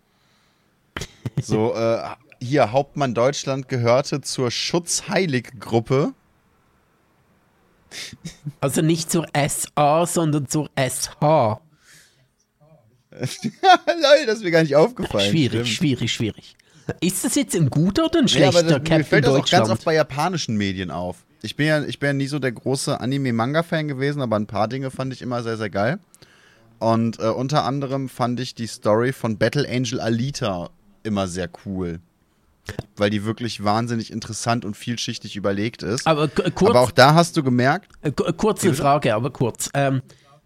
So, 1.41 1.73
äh, 1.73 1.97
hier, 2.39 2.71
Hauptmann 2.71 3.15
Deutschland 3.15 3.69
gehörte 3.69 4.21
zur 4.21 4.51
Schutzheilig-Gruppe. 4.51 6.13
Also 8.61 8.83
nicht 8.83 9.09
zur 9.09 9.25
SA, 9.33 10.05
sondern 10.05 10.47
zur 10.47 10.69
SH. 10.75 11.59
Lol, 13.19 14.25
das 14.25 14.37
ist 14.37 14.43
mir 14.43 14.51
gar 14.51 14.63
nicht 14.63 14.75
aufgefallen. 14.75 15.29
Schwierig, 15.29 15.61
Stimmt. 15.61 15.67
schwierig, 15.67 16.13
schwierig. 16.13 16.55
Ist 16.99 17.23
das 17.23 17.35
jetzt 17.35 17.55
ein 17.55 17.69
guter 17.69 18.05
oder 18.05 18.19
ein 18.19 18.27
schlechter 18.27 18.59
aber 18.59 18.79
das, 18.79 18.89
mir 18.89 19.05
fällt 19.05 19.25
das 19.25 19.33
auch 19.33 19.49
ganz 19.49 19.69
oft 19.69 19.85
bei 19.85 19.93
japanischen 19.93 20.57
Medien 20.57 20.91
auf. 20.91 21.17
Ich 21.41 21.55
bin 21.55 21.67
ja, 21.67 21.83
ich 21.83 21.99
bin 21.99 22.07
ja 22.07 22.13
nie 22.13 22.27
so 22.27 22.39
der 22.39 22.51
große 22.51 22.99
Anime-Manga-Fan 22.99 23.87
gewesen, 23.87 24.21
aber 24.21 24.37
ein 24.37 24.47
paar 24.47 24.67
Dinge 24.67 24.91
fand 24.91 25.13
ich 25.13 25.21
immer 25.21 25.43
sehr, 25.43 25.57
sehr 25.57 25.69
geil. 25.69 25.99
Und 26.79 27.19
äh, 27.19 27.23
unter 27.27 27.63
anderem 27.63 28.09
fand 28.09 28.39
ich 28.39 28.55
die 28.55 28.67
Story 28.67 29.13
von 29.13 29.37
Battle 29.37 29.67
Angel 29.69 29.99
Alita 29.99 30.69
immer 31.03 31.27
sehr 31.27 31.49
cool. 31.65 31.99
Weil 32.95 33.09
die 33.09 33.25
wirklich 33.25 33.63
wahnsinnig 33.63 34.11
interessant 34.11 34.63
und 34.63 34.75
vielschichtig 34.77 35.35
überlegt 35.35 35.83
ist. 35.83 36.07
aber 36.07 36.29
kurz, 36.29 36.69
aber 36.69 36.81
auch 36.81 36.91
da 36.91 37.13
hast 37.13 37.35
du 37.35 37.43
gemerkt, 37.43 37.89
kurze? 38.37 38.73
Frage, 38.73 39.13
aber 39.15 39.31
kurz. 39.31 39.69
Ähm, 39.73 40.01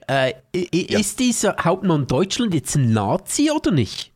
äh, 0.07 0.33
Ja. 0.55 0.99
Ist 0.99 1.19
dieser 1.19 1.55
Hauptmann 1.59 2.07
Deutschland 2.07 2.53
jetzt 2.53 2.75
ein 2.75 2.91
Nazi 2.93 3.51
oder 3.51 3.71
nicht? 3.71 4.11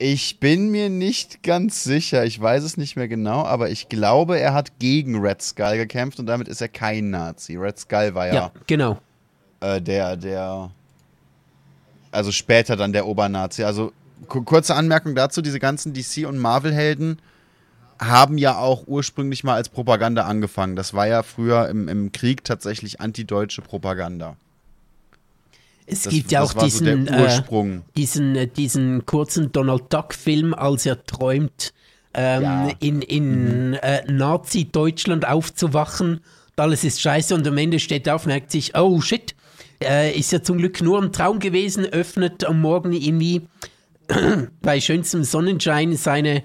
ich 0.00 0.38
bin 0.38 0.70
mir 0.70 0.88
nicht 0.90 1.42
ganz 1.42 1.82
sicher, 1.82 2.24
ich 2.24 2.40
weiß 2.40 2.62
es 2.62 2.76
nicht 2.76 2.94
mehr 2.94 3.08
genau, 3.08 3.42
aber 3.42 3.68
ich 3.70 3.88
glaube, 3.88 4.38
er 4.38 4.54
hat 4.54 4.78
gegen 4.78 5.18
Red 5.20 5.42
Skull 5.42 5.76
gekämpft 5.76 6.20
und 6.20 6.26
damit 6.26 6.46
ist 6.46 6.60
er 6.60 6.68
kein 6.68 7.10
Nazi. 7.10 7.56
Red 7.56 7.80
Skull 7.80 8.14
war 8.14 8.28
Ja, 8.28 8.34
ja 8.34 8.52
genau. 8.68 8.98
äh, 9.58 9.80
der, 9.82 10.16
der, 10.16 10.70
also 12.12 12.30
später 12.30 12.76
dann 12.76 12.92
der 12.92 13.08
Obernazi. 13.08 13.64
Also 13.64 13.92
ku- 14.28 14.42
kurze 14.44 14.76
Anmerkung 14.76 15.16
dazu, 15.16 15.42
diese 15.42 15.58
ganzen 15.58 15.92
DC- 15.92 16.26
und 16.26 16.38
Marvel-Helden 16.38 17.18
haben 17.98 18.38
ja 18.38 18.58
auch 18.58 18.84
ursprünglich 18.86 19.44
mal 19.44 19.54
als 19.54 19.68
Propaganda 19.68 20.24
angefangen. 20.24 20.76
Das 20.76 20.94
war 20.94 21.06
ja 21.06 21.22
früher 21.22 21.68
im, 21.68 21.88
im 21.88 22.12
Krieg 22.12 22.44
tatsächlich 22.44 23.00
antideutsche 23.00 23.62
Propaganda. 23.62 24.36
Es 25.86 26.02
Das, 26.02 26.12
gibt 26.12 26.30
ja 26.32 26.42
auch 26.42 26.52
diesen, 26.52 27.06
so 27.06 27.12
äh, 27.14 27.80
diesen, 27.96 28.36
äh, 28.36 28.46
diesen 28.46 29.06
kurzen 29.06 29.52
Donald 29.52 29.92
Duck-Film, 29.92 30.52
als 30.54 30.84
er 30.84 31.04
träumt, 31.04 31.72
ähm, 32.14 32.42
Ja. 32.42 32.64
Mhm. 32.64 32.72
in, 32.80 33.02
in 33.02 33.74
äh, 33.74 34.10
Nazi-Deutschland 34.10 35.26
aufzuwachen. 35.26 36.20
Alles 36.56 36.84
ist 36.84 37.00
scheiße 37.00 37.34
und 37.34 37.46
am 37.46 37.56
Ende 37.56 37.78
steht 37.78 38.06
er 38.06 38.16
auf 38.16 38.24
und 38.24 38.32
merkt 38.32 38.50
sich, 38.50 38.76
oh 38.76 39.00
shit, 39.00 39.34
äh, 39.82 40.16
ist 40.18 40.32
ja 40.32 40.42
zum 40.42 40.58
Glück 40.58 40.80
nur 40.82 41.00
ein 41.00 41.12
Traum 41.12 41.38
gewesen, 41.38 41.84
öffnet 41.86 42.44
am 42.44 42.60
Morgen 42.60 42.92
irgendwie 42.92 43.46
bei 44.62 44.80
schönstem 44.80 45.24
Sonnenschein 45.24 45.96
seine, 45.96 46.42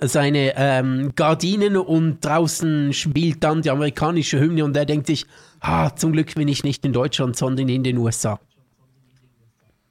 seine 0.00 0.54
ähm, 0.56 1.12
Gardinen 1.16 1.76
und 1.76 2.24
draußen 2.24 2.92
spielt 2.92 3.42
dann 3.42 3.62
die 3.62 3.70
amerikanische 3.70 4.38
Hymne 4.38 4.64
und 4.64 4.76
er 4.76 4.86
denkt 4.86 5.06
sich, 5.06 5.26
ah, 5.60 5.94
zum 5.94 6.12
Glück 6.12 6.34
bin 6.34 6.48
ich 6.48 6.64
nicht 6.64 6.84
in 6.84 6.92
Deutschland, 6.92 7.36
sondern 7.36 7.68
in 7.68 7.82
den 7.82 7.98
USA. 7.98 8.38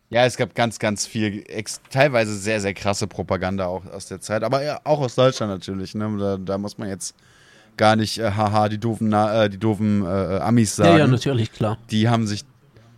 Ja, 0.10 0.26
es 0.26 0.38
gab 0.38 0.54
ganz, 0.54 0.80
ganz 0.80 1.06
viel, 1.08 1.44
teilweise 1.90 2.38
sehr, 2.38 2.62
sehr 2.62 2.74
krasse 2.74 3.08
Propaganda 3.08 3.66
auch 3.66 3.86
aus 3.88 4.08
der 4.08 4.22
Zeit, 4.22 4.44
aber 4.44 4.64
ja, 4.64 4.80
auch 4.84 5.02
aus 5.02 5.16
Deutschland 5.16 5.52
natürlich. 5.52 5.96
Ne? 5.96 6.16
Da, 6.20 6.38
da 6.38 6.58
muss 6.58 6.78
man 6.78 6.90
jetzt 6.90 7.16
gar 7.76 7.96
nicht, 7.96 8.20
äh, 8.20 8.32
haha, 8.32 8.70
die 8.70 8.78
doofen, 8.78 9.12
äh, 9.12 9.50
die 9.50 9.58
doofen 9.58 10.04
äh, 10.04 10.40
Amis 10.40 10.76
sagen. 10.76 10.92
Ja, 10.92 10.98
ja, 11.00 11.08
natürlich, 11.08 11.52
klar. 11.52 11.78
Die 11.90 12.08
haben 12.08 12.28
sich, 12.28 12.46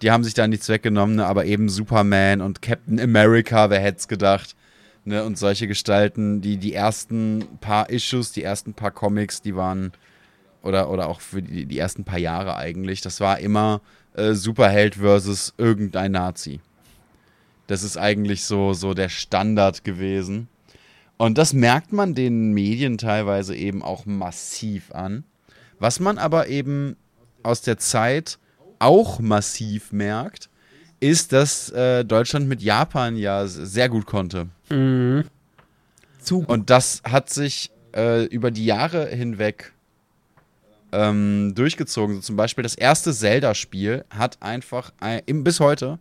die 0.02 0.12
haben 0.12 0.24
sich 0.24 0.34
da 0.34 0.48
nichts 0.48 0.70
weggenommen, 0.70 1.16
ne? 1.16 1.26
aber 1.26 1.46
eben 1.46 1.70
Superman 1.70 2.42
und 2.42 2.62
Captain 2.62 3.00
America, 3.00 3.70
wer 3.70 3.80
hätte 3.80 4.00
es 4.00 4.08
gedacht. 4.08 4.56
Ne? 5.08 5.24
Und 5.24 5.38
solche 5.38 5.68
Gestalten, 5.68 6.42
die, 6.42 6.58
die 6.58 6.74
ersten 6.74 7.46
paar 7.62 7.90
Issues, 7.90 8.34
die 8.34 8.44
ersten 8.44 8.74
paar 8.74 8.92
Comics, 8.92 9.42
die 9.42 9.56
waren, 9.56 9.94
oder, 10.64 10.90
oder 10.90 11.08
auch 11.08 11.22
für 11.22 11.42
die, 11.42 11.66
die 11.66 11.80
ersten 11.80 12.04
paar 12.04 12.20
Jahre 12.20 12.58
eigentlich, 12.58 13.00
das 13.00 13.22
war 13.22 13.40
immer 13.40 13.80
äh, 14.16 14.34
Superheld 14.34 14.96
versus 14.96 15.54
irgendein 15.58 16.12
Nazi. 16.12 16.60
Das 17.68 17.84
ist 17.84 17.96
eigentlich 17.98 18.44
so, 18.44 18.74
so 18.74 18.94
der 18.94 19.08
Standard 19.08 19.86
gewesen. 19.86 20.50
Und 21.16 21.38
das 21.38 21.54
merkt 21.54 21.94
man 21.94 22.14
den 22.14 22.52
Medien 22.52 22.98
teilweise 22.98 23.56
eben 23.56 23.84
auch 23.84 24.06
massiv 24.06 24.92
an. 24.92 25.24
Was 25.80 26.02
man 26.02 26.18
aber 26.18 26.50
eben 26.50 26.98
aus 27.44 27.62
der 27.62 27.78
Zeit 27.78 28.40
auch 28.80 29.20
massiv 29.20 29.94
merkt, 29.94 30.50
ist, 31.00 31.32
dass 31.32 31.70
äh, 31.70 32.04
Deutschland 32.04 32.50
mit 32.50 32.62
Japan 32.62 33.16
ja 33.16 33.48
sehr 33.48 33.88
gut 33.88 34.06
konnte. 34.06 34.50
Mhm. 34.70 35.26
Und 36.46 36.70
das 36.70 37.02
hat 37.06 37.30
sich 37.30 37.72
äh, 37.96 38.26
über 38.26 38.52
die 38.52 38.66
Jahre 38.66 39.08
hinweg 39.08 39.74
ähm, 40.92 41.54
durchgezogen. 41.56 42.16
So 42.18 42.22
zum 42.22 42.36
Beispiel 42.36 42.64
das 42.64 42.76
erste 42.76 43.14
Zelda-Spiel 43.14 44.06
hat 44.10 44.42
einfach 44.42 44.92
ein, 45.00 45.22
bis 45.44 45.60
heute 45.60 46.00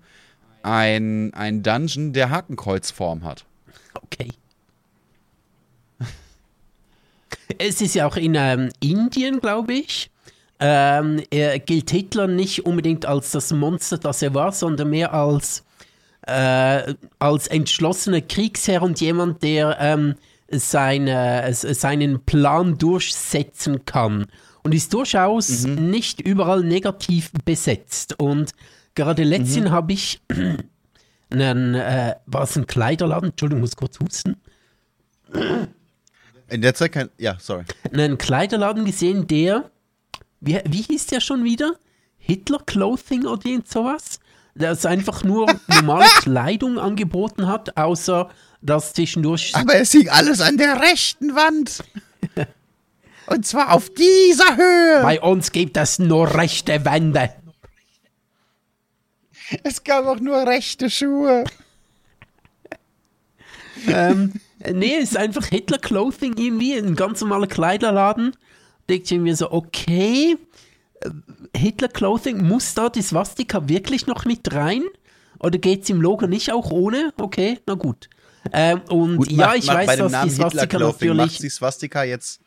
ein, 0.62 1.32
ein 1.34 1.62
Dungeon, 1.62 2.12
der 2.12 2.30
Hakenkreuzform 2.30 3.24
hat. 3.24 3.44
Okay. 3.94 4.30
es 7.58 7.80
ist 7.80 7.94
ja 7.94 8.06
auch 8.06 8.16
in 8.16 8.34
ähm, 8.34 8.70
Indien, 8.80 9.40
glaube 9.40 9.74
ich. 9.74 10.10
Ähm, 10.58 11.22
er 11.30 11.58
gilt 11.58 11.90
Hitler 11.90 12.26
nicht 12.26 12.64
unbedingt 12.64 13.04
als 13.04 13.30
das 13.30 13.52
Monster, 13.52 13.98
das 13.98 14.22
er 14.22 14.32
war, 14.34 14.52
sondern 14.52 14.90
mehr 14.90 15.12
als, 15.12 15.64
äh, 16.26 16.94
als 17.18 17.46
entschlossener 17.46 18.20
Kriegsherr 18.20 18.82
und 18.82 19.00
jemand, 19.00 19.42
der 19.42 19.76
ähm, 19.80 20.14
seine, 20.50 21.52
seinen 21.52 22.24
Plan 22.24 22.78
durchsetzen 22.78 23.84
kann 23.84 24.26
und 24.62 24.74
ist 24.74 24.92
durchaus 24.92 25.64
mhm. 25.64 25.90
nicht 25.90 26.20
überall 26.20 26.62
negativ 26.62 27.30
besetzt. 27.44 28.18
Und 28.18 28.52
gerade 28.94 29.22
letztens 29.24 29.68
mhm. 29.68 29.70
habe 29.70 29.92
ich 29.92 30.20
einen, 31.30 31.74
äh, 31.74 32.16
war 32.26 32.42
es 32.42 32.56
ein 32.56 32.66
Kleiderladen, 32.66 33.30
Entschuldigung, 33.30 33.60
muss 33.60 33.76
kurz 33.76 33.98
husten. 34.00 34.36
In 36.48 36.62
der 36.62 36.74
Zeit 36.74 36.92
kein, 36.92 37.10
ja, 37.18 37.36
sorry. 37.40 37.64
Einen 37.92 38.18
Kleiderladen 38.18 38.84
gesehen, 38.84 39.26
der, 39.26 39.70
wie, 40.40 40.60
wie 40.64 40.82
hieß 40.82 41.06
der 41.06 41.20
schon 41.20 41.42
wieder? 41.42 41.74
Hitler 42.18 42.60
Clothing 42.64 43.26
oder 43.26 43.44
irgend 43.46 43.68
sowas? 43.68 44.20
Der 44.58 44.70
es 44.70 44.86
einfach 44.86 45.22
nur 45.22 45.46
normale 45.68 46.06
Kleidung 46.20 46.78
angeboten 46.78 47.46
hat, 47.46 47.76
außer 47.76 48.30
dass 48.62 48.94
zwischendurch. 48.94 49.54
Aber 49.54 49.74
es 49.76 49.92
hing 49.92 50.08
alles 50.08 50.40
an 50.40 50.56
der 50.56 50.80
rechten 50.80 51.34
Wand. 51.34 51.84
Und 53.26 53.44
zwar 53.44 53.72
auf 53.72 53.90
dieser 53.90 54.56
Höhe. 54.56 55.02
Bei 55.02 55.20
uns 55.20 55.52
gibt 55.52 55.76
es 55.76 55.98
nur 55.98 56.34
rechte 56.34 56.84
Wände. 56.84 57.34
Es 59.62 59.84
gab 59.84 60.06
auch 60.06 60.20
nur 60.20 60.46
rechte 60.46 60.90
Schuhe. 60.90 61.44
ähm, 63.88 64.32
nee, 64.72 64.96
es 64.96 65.10
ist 65.10 65.16
einfach 65.16 65.46
Hitler 65.46 65.78
Clothing 65.78 66.36
irgendwie, 66.36 66.74
ein 66.74 66.96
ganz 66.96 67.20
normaler 67.20 67.46
Kleiderladen. 67.46 68.36
Denkt 68.88 69.10
ich 69.10 69.18
mir 69.18 69.36
so, 69.36 69.50
okay, 69.50 70.36
äh, 71.56 71.58
Hitler 71.58 71.88
Clothing, 71.88 72.46
muss 72.46 72.74
da 72.74 72.88
die 72.88 73.02
Swastika 73.02 73.68
wirklich 73.68 74.06
noch 74.06 74.24
mit 74.24 74.52
rein? 74.52 74.82
Oder 75.38 75.58
geht 75.58 75.82
es 75.82 75.90
im 75.90 76.00
Logo 76.00 76.26
nicht 76.26 76.52
auch 76.52 76.70
ohne? 76.70 77.12
Okay, 77.18 77.58
na 77.66 77.74
gut. 77.74 78.08
Ähm, 78.52 78.80
und 78.88 79.16
gut, 79.18 79.30
ja, 79.30 79.54
ich 79.54 79.66
weiß, 79.66 79.96
dass 79.96 80.22
die 80.22 80.30
Swastika 80.30 80.78
natürlich. 80.78 81.16
Macht 81.16 81.42
die 81.42 81.50
Swastika 81.50 82.04
jetzt 82.04 82.40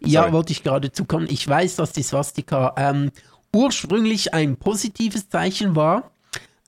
ja, 0.00 0.22
Sorry. 0.22 0.32
wollte 0.32 0.52
ich 0.52 0.62
gerade 0.62 0.92
zukommen. 0.92 1.26
Ich 1.28 1.46
weiß, 1.46 1.76
dass 1.76 1.92
die 1.92 2.02
Swastika 2.02 2.74
ähm, 2.76 3.10
ursprünglich 3.54 4.34
ein 4.34 4.56
positives 4.56 5.28
Zeichen 5.28 5.76
war, 5.76 6.10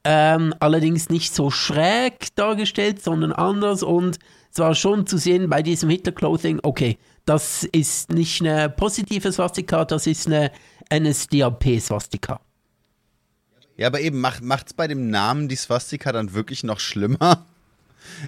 ähm, 0.05 0.55
allerdings 0.61 1.09
nicht 1.09 1.35
so 1.35 1.51
schräg 1.51 2.35
dargestellt, 2.37 3.03
sondern 3.03 3.33
anders 3.33 3.83
und 3.83 4.19
es 4.53 4.59
war 4.59 4.75
schon 4.75 5.07
zu 5.07 5.17
sehen 5.17 5.49
bei 5.49 5.63
diesem 5.63 5.91
Hitler-Clothing, 5.91 6.61
okay, 6.63 6.99
das 7.25 7.65
ist 7.65 8.13
nicht 8.13 8.41
eine 8.43 8.69
positive 8.69 9.33
Swastika, 9.33 9.85
das 9.85 10.07
ist 10.07 10.27
eine 10.27 10.53
NSDAP-Swastika. 10.99 12.41
Ja, 13.77 13.89
aber 13.89 14.01
eben 14.01 14.21
macht 14.21 14.67
es 14.67 14.75
bei 14.75 14.87
dem 14.87 15.11
Namen 15.11 15.49
die 15.49 15.57
Swastika 15.57 16.13
dann 16.13 16.33
wirklich 16.33 16.63
noch 16.63 16.81
schlimmer? 16.81 17.45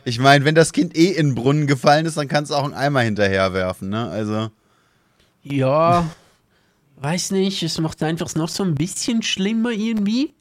Ich 0.04 0.18
meine, 0.18 0.44
wenn 0.44 0.54
das 0.54 0.72
Kind 0.72 0.96
eh 0.96 1.12
in 1.12 1.28
den 1.28 1.34
Brunnen 1.34 1.66
gefallen 1.66 2.06
ist, 2.06 2.16
dann 2.16 2.28
kannst 2.28 2.50
du 2.50 2.54
auch 2.54 2.64
einen 2.64 2.74
Eimer 2.74 3.00
hinterherwerfen, 3.00 3.88
ne? 3.90 4.08
Also. 4.08 4.50
Ja, 5.42 6.10
weiß 6.96 7.32
nicht, 7.32 7.62
es 7.62 7.78
macht 7.78 8.02
einfach 8.02 8.34
noch 8.34 8.48
so 8.48 8.64
ein 8.64 8.74
bisschen 8.74 9.22
schlimmer 9.22 9.70
irgendwie. 9.70 10.34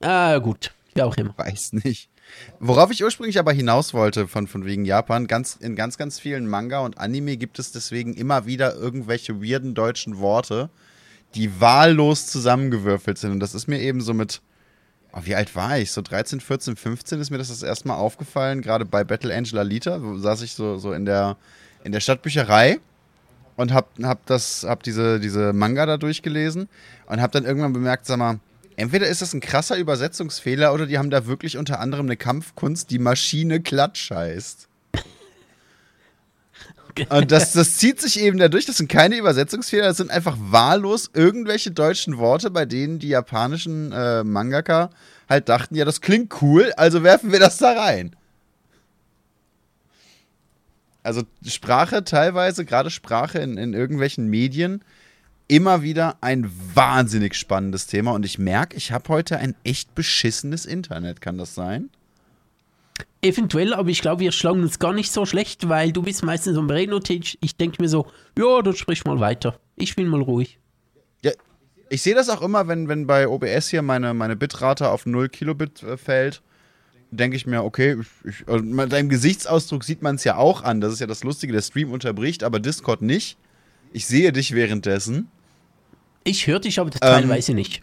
Ah, 0.00 0.38
gut, 0.38 0.72
wie 0.94 1.02
auch 1.02 1.16
immer. 1.16 1.34
Weiß 1.36 1.74
nicht. 1.74 2.08
Worauf 2.58 2.90
ich 2.90 3.02
ursprünglich 3.02 3.38
aber 3.38 3.52
hinaus 3.52 3.92
wollte, 3.92 4.28
von, 4.28 4.46
von 4.46 4.64
wegen 4.64 4.84
Japan, 4.84 5.26
ganz, 5.26 5.56
in 5.56 5.76
ganz, 5.76 5.98
ganz 5.98 6.18
vielen 6.18 6.46
Manga 6.46 6.80
und 6.80 6.98
Anime 6.98 7.36
gibt 7.36 7.58
es 7.58 7.72
deswegen 7.72 8.14
immer 8.14 8.46
wieder 8.46 8.74
irgendwelche 8.74 9.42
weirden 9.42 9.74
deutschen 9.74 10.18
Worte, 10.18 10.70
die 11.34 11.60
wahllos 11.60 12.26
zusammengewürfelt 12.26 13.18
sind. 13.18 13.32
Und 13.32 13.40
das 13.40 13.54
ist 13.54 13.68
mir 13.68 13.80
eben 13.80 14.00
so 14.00 14.14
mit, 14.14 14.40
oh, 15.12 15.20
wie 15.24 15.34
alt 15.34 15.54
war 15.54 15.78
ich? 15.78 15.92
So 15.92 16.02
13, 16.02 16.40
14, 16.40 16.76
15 16.76 17.20
ist 17.20 17.30
mir 17.30 17.38
das 17.38 17.48
das 17.48 17.62
erste 17.62 17.88
Mal 17.88 17.96
aufgefallen, 17.96 18.62
gerade 18.62 18.84
bei 18.84 19.04
Battle 19.04 19.34
Angel 19.34 19.58
Alita, 19.58 20.00
saß 20.16 20.42
ich 20.42 20.54
so, 20.54 20.78
so 20.78 20.92
in 20.92 21.04
der, 21.04 21.36
in 21.84 21.92
der 21.92 22.00
Stadtbücherei 22.00 22.80
und 23.56 23.72
hab, 23.72 23.90
hab 24.02 24.24
das, 24.26 24.64
hab 24.64 24.82
diese, 24.82 25.20
diese 25.20 25.52
Manga 25.52 25.86
da 25.86 25.96
durchgelesen 25.96 26.68
und 27.06 27.20
hab 27.20 27.32
dann 27.32 27.44
irgendwann 27.44 27.72
bemerkt, 27.72 28.06
sag 28.06 28.18
mal, 28.18 28.40
entweder 28.76 29.06
ist 29.06 29.22
das 29.22 29.34
ein 29.34 29.40
krasser 29.40 29.76
Übersetzungsfehler 29.76 30.72
oder 30.72 30.86
die 30.86 30.98
haben 30.98 31.10
da 31.10 31.26
wirklich 31.26 31.58
unter 31.58 31.80
anderem 31.80 32.06
eine 32.06 32.16
Kampfkunst, 32.16 32.90
die 32.90 32.98
Maschine 32.98 33.60
Klatsch 33.60 34.10
heißt. 34.10 34.69
Und 37.10 37.30
das, 37.30 37.52
das 37.52 37.76
zieht 37.76 38.00
sich 38.00 38.20
eben 38.20 38.38
dadurch, 38.38 38.66
das 38.66 38.76
sind 38.76 38.88
keine 38.88 39.16
Übersetzungsfehler, 39.16 39.84
das 39.84 39.96
sind 39.96 40.10
einfach 40.10 40.36
wahllos 40.38 41.10
irgendwelche 41.14 41.70
deutschen 41.70 42.18
Worte, 42.18 42.50
bei 42.50 42.64
denen 42.64 42.98
die 42.98 43.08
japanischen 43.08 43.92
äh, 43.92 44.24
Mangaka 44.24 44.90
halt 45.28 45.48
dachten, 45.48 45.74
ja, 45.74 45.84
das 45.84 46.00
klingt 46.00 46.42
cool, 46.42 46.72
also 46.76 47.02
werfen 47.02 47.32
wir 47.32 47.38
das 47.38 47.58
da 47.58 47.72
rein 47.72 48.14
also 51.02 51.22
Sprache 51.46 52.04
teilweise, 52.04 52.64
gerade 52.64 52.90
Sprache 52.90 53.38
in, 53.38 53.56
in 53.56 53.72
irgendwelchen 53.72 54.28
Medien, 54.28 54.82
immer 55.48 55.82
wieder 55.82 56.18
ein 56.20 56.50
wahnsinnig 56.74 57.34
spannendes 57.34 57.86
Thema. 57.86 58.12
Und 58.12 58.24
ich 58.24 58.38
merke, 58.38 58.76
ich 58.76 58.92
habe 58.92 59.08
heute 59.08 59.38
ein 59.38 59.54
echt 59.64 59.94
beschissenes 59.94 60.66
Internet. 60.66 61.20
Kann 61.20 61.38
das 61.38 61.54
sein? 61.54 61.90
Eventuell, 63.22 63.74
aber 63.74 63.90
ich 63.90 64.00
glaube, 64.00 64.20
wir 64.20 64.32
schlagen 64.32 64.62
uns 64.62 64.78
gar 64.78 64.92
nicht 64.92 65.12
so 65.12 65.26
schlecht, 65.26 65.68
weil 65.68 65.92
du 65.92 66.02
bist 66.02 66.22
meistens 66.22 66.56
am 66.56 66.70
Rednotisch. 66.70 67.36
Ich 67.42 67.56
denke 67.56 67.82
mir 67.82 67.88
so, 67.88 68.06
ja, 68.38 68.62
dann 68.62 68.74
sprich 68.74 69.04
mal 69.04 69.20
weiter. 69.20 69.58
Ich 69.76 69.94
bin 69.94 70.08
mal 70.08 70.22
ruhig. 70.22 70.58
Ja, 71.22 71.32
ich 71.90 72.02
sehe 72.02 72.14
das 72.14 72.30
auch 72.30 72.40
immer, 72.40 72.66
wenn, 72.66 72.88
wenn 72.88 73.06
bei 73.06 73.28
OBS 73.28 73.68
hier 73.68 73.82
meine, 73.82 74.14
meine 74.14 74.36
Bitrate 74.36 74.88
auf 74.88 75.04
0 75.04 75.28
Kilobit 75.28 75.82
äh, 75.82 75.96
fällt 75.98 76.42
denke 77.10 77.36
ich 77.36 77.46
mir, 77.46 77.64
okay, 77.64 77.96
ich, 78.24 78.48
also 78.48 78.64
deinem 78.86 79.08
Gesichtsausdruck 79.08 79.84
sieht 79.84 80.02
man 80.02 80.16
es 80.16 80.24
ja 80.24 80.36
auch 80.36 80.62
an. 80.62 80.80
Das 80.80 80.92
ist 80.92 81.00
ja 81.00 81.06
das 81.06 81.24
Lustige, 81.24 81.52
der 81.52 81.62
Stream 81.62 81.92
unterbricht, 81.92 82.44
aber 82.44 82.60
Discord 82.60 83.02
nicht. 83.02 83.36
Ich 83.92 84.06
sehe 84.06 84.32
dich 84.32 84.54
währenddessen. 84.54 85.28
Ich 86.24 86.46
höre 86.46 86.60
dich 86.60 86.78
aber 86.78 86.90
teilweise 86.90 87.52
ähm, 87.52 87.56
nicht. 87.56 87.82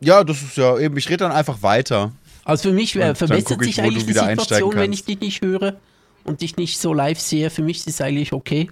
Ja, 0.00 0.24
das 0.24 0.42
ist 0.42 0.56
ja 0.56 0.78
eben, 0.78 0.96
ich 0.96 1.08
rede 1.08 1.18
dann 1.18 1.32
einfach 1.32 1.62
weiter. 1.62 2.12
Also 2.48 2.70
für 2.70 2.74
mich 2.74 2.96
äh, 2.96 3.14
verbessert 3.14 3.62
sich 3.62 3.78
eigentlich 3.82 4.06
die 4.06 4.14
Situation, 4.14 4.74
wenn 4.74 4.90
ich 4.90 5.04
dich 5.04 5.20
nicht 5.20 5.42
höre 5.42 5.78
und 6.24 6.40
dich 6.40 6.56
nicht 6.56 6.78
so 6.78 6.94
live 6.94 7.20
sehe. 7.20 7.50
Für 7.50 7.60
mich 7.60 7.76
ist 7.76 7.88
es 7.88 8.00
eigentlich 8.00 8.32
okay. 8.32 8.70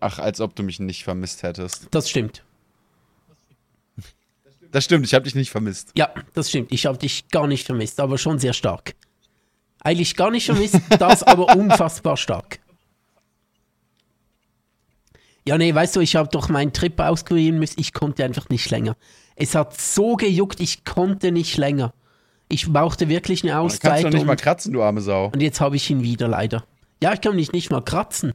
Ach, 0.00 0.18
als 0.18 0.40
ob 0.40 0.56
du 0.56 0.64
mich 0.64 0.80
nicht 0.80 1.04
vermisst 1.04 1.44
hättest. 1.44 1.86
Das 1.92 2.10
stimmt. 2.10 2.42
Das 4.72 4.84
stimmt, 4.84 5.06
ich 5.06 5.14
habe 5.14 5.22
dich 5.22 5.36
nicht 5.36 5.52
vermisst. 5.52 5.92
Ja, 5.96 6.12
das 6.32 6.48
stimmt. 6.48 6.72
Ich 6.72 6.84
habe 6.84 6.98
dich 6.98 7.28
gar 7.28 7.46
nicht 7.46 7.64
vermisst, 7.64 8.00
aber 8.00 8.18
schon 8.18 8.40
sehr 8.40 8.52
stark. 8.52 8.96
Eigentlich 9.84 10.16
gar 10.16 10.32
nicht 10.32 10.46
vermisst, 10.46 10.80
das 10.98 11.22
aber 11.22 11.54
unfassbar 11.54 12.16
stark. 12.16 12.58
Ja, 15.46 15.58
nee, 15.58 15.72
weißt 15.72 15.94
du, 15.94 16.00
ich 16.00 16.16
habe 16.16 16.28
doch 16.32 16.48
meinen 16.48 16.72
Trip 16.72 16.98
auskurieren 16.98 17.60
müssen. 17.60 17.78
Ich 17.78 17.92
konnte 17.92 18.24
einfach 18.24 18.48
nicht 18.48 18.68
länger. 18.68 18.96
Es 19.36 19.54
hat 19.54 19.80
so 19.80 20.16
gejuckt, 20.16 20.60
ich 20.60 20.84
konnte 20.84 21.32
nicht 21.32 21.56
länger. 21.56 21.92
Ich 22.48 22.70
brauchte 22.72 23.08
wirklich 23.08 23.42
eine 23.42 23.58
Auszeit. 23.58 24.02
Kannst 24.02 24.04
du 24.04 24.18
nicht 24.18 24.26
mal 24.26 24.36
kratzen, 24.36 24.72
du 24.72 24.82
arme 24.82 25.00
Sau. 25.00 25.26
Und 25.26 25.40
jetzt 25.40 25.60
habe 25.60 25.76
ich 25.76 25.90
ihn 25.90 26.02
wieder 26.02 26.28
leider. 26.28 26.64
Ja, 27.02 27.12
ich 27.12 27.20
kann 27.20 27.36
mich 27.36 27.52
nicht 27.52 27.70
mal 27.70 27.82
kratzen. 27.82 28.32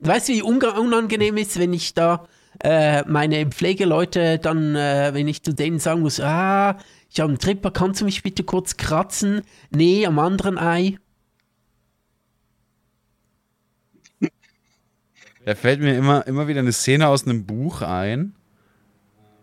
weißt 0.00 0.28
du, 0.28 0.32
wie 0.34 0.42
unangenehm 0.42 1.36
ist, 1.36 1.58
wenn 1.58 1.72
ich 1.72 1.94
da 1.94 2.26
äh, 2.60 3.02
meine 3.08 3.46
Pflegeleute 3.46 4.38
dann, 4.38 4.76
äh, 4.76 5.10
wenn 5.14 5.28
ich 5.28 5.42
zu 5.42 5.54
denen 5.54 5.78
sagen 5.78 6.02
muss, 6.02 6.20
ah, 6.20 6.76
ich 7.10 7.20
habe 7.20 7.30
einen 7.30 7.38
Tripper, 7.38 7.70
kannst 7.70 8.00
du 8.00 8.04
mich 8.04 8.22
bitte 8.22 8.44
kurz 8.44 8.76
kratzen? 8.76 9.42
Nee, 9.70 10.06
am 10.06 10.18
anderen 10.18 10.58
Ei. 10.58 10.98
Da 15.44 15.54
fällt 15.54 15.80
mir 15.80 15.96
immer, 15.96 16.26
immer 16.26 16.46
wieder 16.46 16.60
eine 16.60 16.72
Szene 16.72 17.08
aus 17.08 17.26
einem 17.26 17.46
Buch 17.46 17.82
ein, 17.82 18.34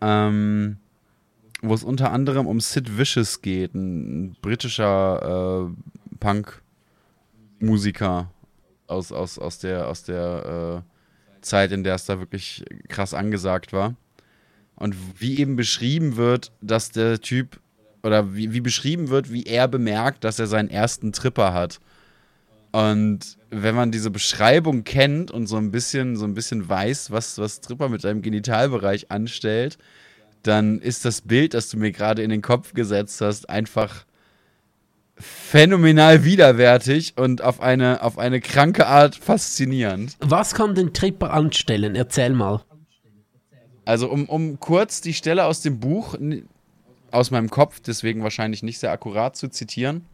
ähm, 0.02 0.78
wo 1.62 1.74
es 1.74 1.84
unter 1.84 2.12
anderem 2.12 2.48
um 2.48 2.60
Sid 2.60 2.98
Vicious 2.98 3.42
geht, 3.42 3.74
ein 3.76 4.36
britischer 4.42 5.68
äh, 5.70 6.16
Punk-Musiker 6.20 6.70
aus, 8.88 9.12
aus, 9.12 9.38
aus 9.38 9.60
der, 9.60 9.88
aus 9.88 10.04
der 10.04 10.84
äh, 10.86 11.42
Zeit, 11.42 11.72
in 11.72 11.84
der 11.84 11.96
es 11.96 12.06
da 12.06 12.20
wirklich 12.20 12.64
krass 12.88 13.14
angesagt 13.14 13.74
war. 13.74 13.96
Und 14.76 14.96
wie 15.20 15.40
eben 15.40 15.56
beschrieben 15.56 16.16
wird, 16.16 16.52
dass 16.62 16.92
der 16.92 17.20
Typ, 17.20 17.60
oder 18.02 18.34
wie, 18.34 18.54
wie 18.54 18.62
beschrieben 18.62 19.10
wird, 19.10 19.32
wie 19.32 19.44
er 19.44 19.68
bemerkt, 19.68 20.24
dass 20.24 20.40
er 20.40 20.48
seinen 20.48 20.70
ersten 20.70 21.12
Tripper 21.12 21.54
hat. 21.54 21.82
Und 22.72 23.38
wenn 23.50 23.76
man 23.76 23.92
diese 23.92 24.12
Beschreibung 24.12 24.84
kennt 24.84 25.32
und 25.32 25.48
so 25.48 25.58
ein 25.58 25.72
bisschen, 25.72 26.16
so 26.16 26.26
ein 26.26 26.36
bisschen 26.36 26.70
weiß, 26.70 27.12
was, 27.12 27.38
was 27.40 27.62
Tripper 27.62 27.90
mit 27.90 28.04
deinem 28.04 28.22
Genitalbereich 28.22 29.10
anstellt, 29.10 29.78
dann 30.44 30.80
ist 30.80 31.04
das 31.06 31.22
Bild, 31.22 31.54
das 31.54 31.70
du 31.70 31.78
mir 31.78 31.92
gerade 31.92 32.22
in 32.22 32.30
den 32.30 32.42
Kopf 32.42 32.74
gesetzt 32.74 33.22
hast, 33.22 33.50
einfach 33.50 34.06
phänomenal 35.16 36.24
widerwärtig 36.24 37.18
und 37.18 37.42
auf 37.42 37.60
eine, 37.60 38.04
auf 38.04 38.18
eine 38.18 38.40
kranke 38.40 38.88
Art 38.88 39.16
faszinierend. 39.16 40.16
Was 40.20 40.54
kann 40.54 40.76
den 40.76 40.94
Tripper 40.94 41.34
anstellen? 41.34 41.96
Erzähl 41.96 42.32
mal. 42.32 42.62
Also 43.84 44.10
um, 44.10 44.30
um 44.30 44.60
kurz 44.60 45.02
die 45.02 45.14
Stelle 45.14 45.46
aus 45.46 45.62
dem 45.62 45.80
Buch, 45.80 46.16
aus 47.12 47.32
meinem 47.32 47.50
Kopf, 47.50 47.80
deswegen 47.80 48.24
wahrscheinlich 48.24 48.64
nicht 48.64 48.80
sehr 48.80 48.92
akkurat 48.92 49.36
zu 49.36 49.50
zitieren, 49.50 50.06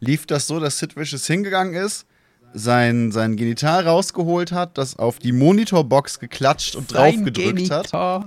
lief 0.00 0.26
das 0.26 0.46
so, 0.46 0.58
dass 0.60 0.78
Sid 0.78 0.96
Vicious 0.96 1.26
hingegangen 1.26 1.74
ist, 1.74 2.06
sein, 2.52 3.12
sein 3.12 3.36
Genital 3.36 3.86
rausgeholt 3.86 4.50
hat, 4.52 4.76
das 4.76 4.98
auf 4.98 5.18
die 5.20 5.32
Monitorbox 5.32 6.18
geklatscht 6.18 6.74
und 6.74 6.90
Sein 6.90 7.24
gedrückt 7.24 7.70
hat. 7.70 7.90
Genital. 7.92 8.24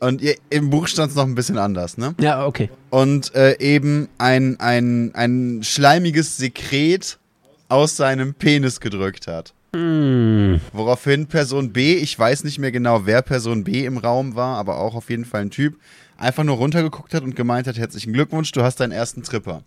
Und 0.00 0.20
ihr- 0.20 0.36
im 0.50 0.70
Buch 0.70 0.86
stand 0.86 1.10
es 1.10 1.16
noch 1.16 1.24
ein 1.24 1.34
bisschen 1.34 1.56
anders, 1.58 1.96
ne? 1.96 2.14
Ja, 2.20 2.46
okay. 2.46 2.68
Und 2.90 3.34
äh, 3.34 3.58
eben 3.58 4.08
ein, 4.18 4.60
ein, 4.60 5.14
ein 5.14 5.60
schleimiges 5.62 6.36
Sekret 6.36 7.18
aus 7.68 7.96
seinem 7.96 8.34
Penis 8.34 8.80
gedrückt 8.80 9.26
hat. 9.26 9.54
Hm. 9.74 10.60
Woraufhin 10.72 11.26
Person 11.26 11.72
B, 11.72 11.94
ich 11.94 12.16
weiß 12.18 12.44
nicht 12.44 12.58
mehr 12.58 12.70
genau, 12.70 13.06
wer 13.06 13.22
Person 13.22 13.64
B 13.64 13.84
im 13.84 13.96
Raum 13.98 14.36
war, 14.36 14.58
aber 14.58 14.78
auch 14.78 14.94
auf 14.94 15.10
jeden 15.10 15.24
Fall 15.24 15.42
ein 15.42 15.50
Typ, 15.50 15.76
einfach 16.18 16.44
nur 16.44 16.56
runtergeguckt 16.56 17.14
hat 17.14 17.22
und 17.24 17.34
gemeint 17.34 17.66
hat, 17.66 17.78
herzlichen 17.78 18.12
Glückwunsch, 18.12 18.52
du 18.52 18.62
hast 18.62 18.78
deinen 18.80 18.92
ersten 18.92 19.22
Tripper. 19.22 19.62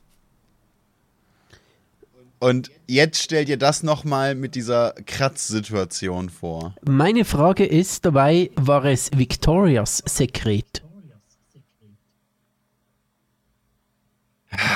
Und 2.39 2.69
jetzt 2.87 3.21
stell 3.23 3.45
dir 3.45 3.57
das 3.57 3.81
nochmal 3.81 4.35
mit 4.35 4.53
dieser 4.55 4.93
Kratzsituation 5.05 6.29
vor. 6.29 6.75
Meine 6.87 7.25
Frage 7.25 7.65
ist 7.65 8.05
dabei, 8.05 8.51
war 8.55 8.85
es 8.85 9.09
Victorias 9.15 10.03
Sekret? 10.05 10.83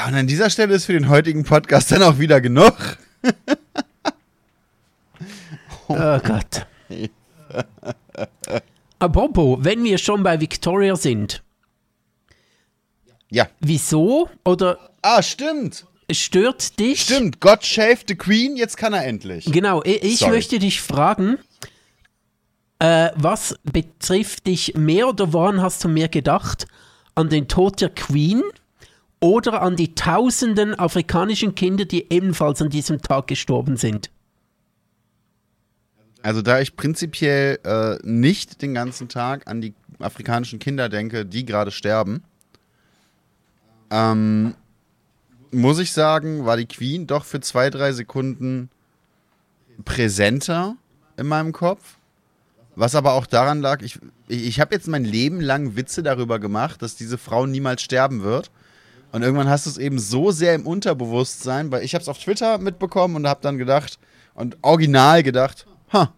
Und 0.08 0.16
an 0.16 0.28
dieser 0.28 0.50
Stelle 0.50 0.74
ist 0.74 0.86
für 0.86 0.94
den 0.94 1.08
heutigen 1.10 1.44
Podcast 1.44 1.92
dann 1.92 2.04
auch 2.04 2.20
wieder 2.20 2.42
genug. 2.42 2.74
Oh 5.94 6.20
Gott. 6.20 6.66
Apropos, 9.00 9.58
wenn 9.62 9.84
wir 9.84 9.98
schon 9.98 10.24
bei 10.24 10.40
Victoria 10.40 10.96
sind, 10.96 11.44
Ja. 13.30 13.50
wieso 13.60 14.30
oder 14.46 14.80
Ah, 15.02 15.22
stimmt. 15.22 15.86
Stört 16.14 16.80
dich? 16.80 17.02
Stimmt. 17.02 17.40
God 17.40 17.64
shaved 17.64 18.06
the 18.08 18.16
Queen, 18.16 18.56
jetzt 18.56 18.78
kann 18.78 18.94
er 18.94 19.06
endlich. 19.06 19.46
Genau, 19.46 19.82
ich, 19.84 20.20
Sorry. 20.20 20.32
möchte 20.32 20.60
dich 20.60 20.82
fragen, 20.82 21.38
äh, 22.80 23.12
was 23.16 23.56
betrifft 23.64 24.48
dich 24.48 24.74
mehr 24.76 25.08
oder 25.08 25.34
woran 25.34 25.62
hast 25.62 25.84
du 25.84 25.88
mehr 25.88 26.10
gedacht? 26.10 26.68
An 27.14 27.30
den 27.30 27.48
Tod 27.48 27.82
der 27.82 27.90
Queen 27.90 28.42
oder 29.20 29.62
an 29.62 29.76
die 29.76 29.94
tausenden 29.94 30.74
afrikanischen 30.78 31.56
Kinder, 31.56 31.86
die 31.86 32.12
ebenfalls 32.12 32.62
an 32.62 32.70
diesem 32.70 33.02
Tag 33.02 33.28
gestorben 33.28 33.78
sind? 33.78 34.10
Also 36.24 36.42
da 36.42 36.60
ich 36.60 36.76
prinzipiell 36.76 37.60
äh, 37.64 37.98
nicht 38.04 38.62
den 38.62 38.74
ganzen 38.74 39.10
Tag 39.10 39.48
an 39.48 39.62
die 39.62 39.74
afrikanischen 40.00 40.60
Kinder 40.60 40.90
denke, 40.90 41.26
die 41.26 41.46
gerade 41.46 41.72
sterben, 41.72 42.24
ähm, 43.92 44.56
muss 45.52 45.80
ich 45.80 45.92
sagen, 45.92 46.46
war 46.46 46.58
die 46.58 46.66
Queen 46.66 47.08
doch 47.08 47.26
für 47.26 47.42
zwei, 47.42 47.70
drei 47.70 47.92
Sekunden 47.92 48.70
präsenter 49.84 50.76
in 51.18 51.28
meinem 51.28 51.52
Kopf. 51.52 51.98
Was 52.76 52.96
aber 52.96 53.14
auch 53.14 53.26
daran 53.26 53.62
lag, 53.62 53.82
ich, 53.82 54.00
ich, 54.28 54.60
habe 54.60 54.74
jetzt 54.74 54.88
mein 54.88 55.04
Leben 55.04 55.42
lang 55.42 55.76
Witze 55.76 56.04
darüber 56.04 56.40
gemacht, 56.40 56.82
dass 56.82 56.96
diese 56.96 57.18
Frau 57.18 57.46
niemals 57.46 57.82
sterben 57.82 58.24
wird. 58.24 58.50
Und 59.12 59.24
irgendwann 59.24 59.50
hast 59.50 59.66
du 59.66 59.70
es 59.70 59.78
eben 59.78 60.00
so 60.00 60.32
sehr 60.32 60.56
im 60.56 60.66
Unterbewusstsein, 60.66 61.70
weil 61.70 61.84
ich 61.84 61.94
habe 61.94 62.02
es 62.02 62.08
auf 62.08 62.18
Twitter 62.18 62.58
mitbekommen 62.60 63.18
und 63.18 63.28
habe 63.28 63.42
dann 63.42 63.58
gedacht 63.58 64.00
und 64.36 64.58
original 64.62 65.22
gedacht, 65.22 65.66
ha, 65.92 66.14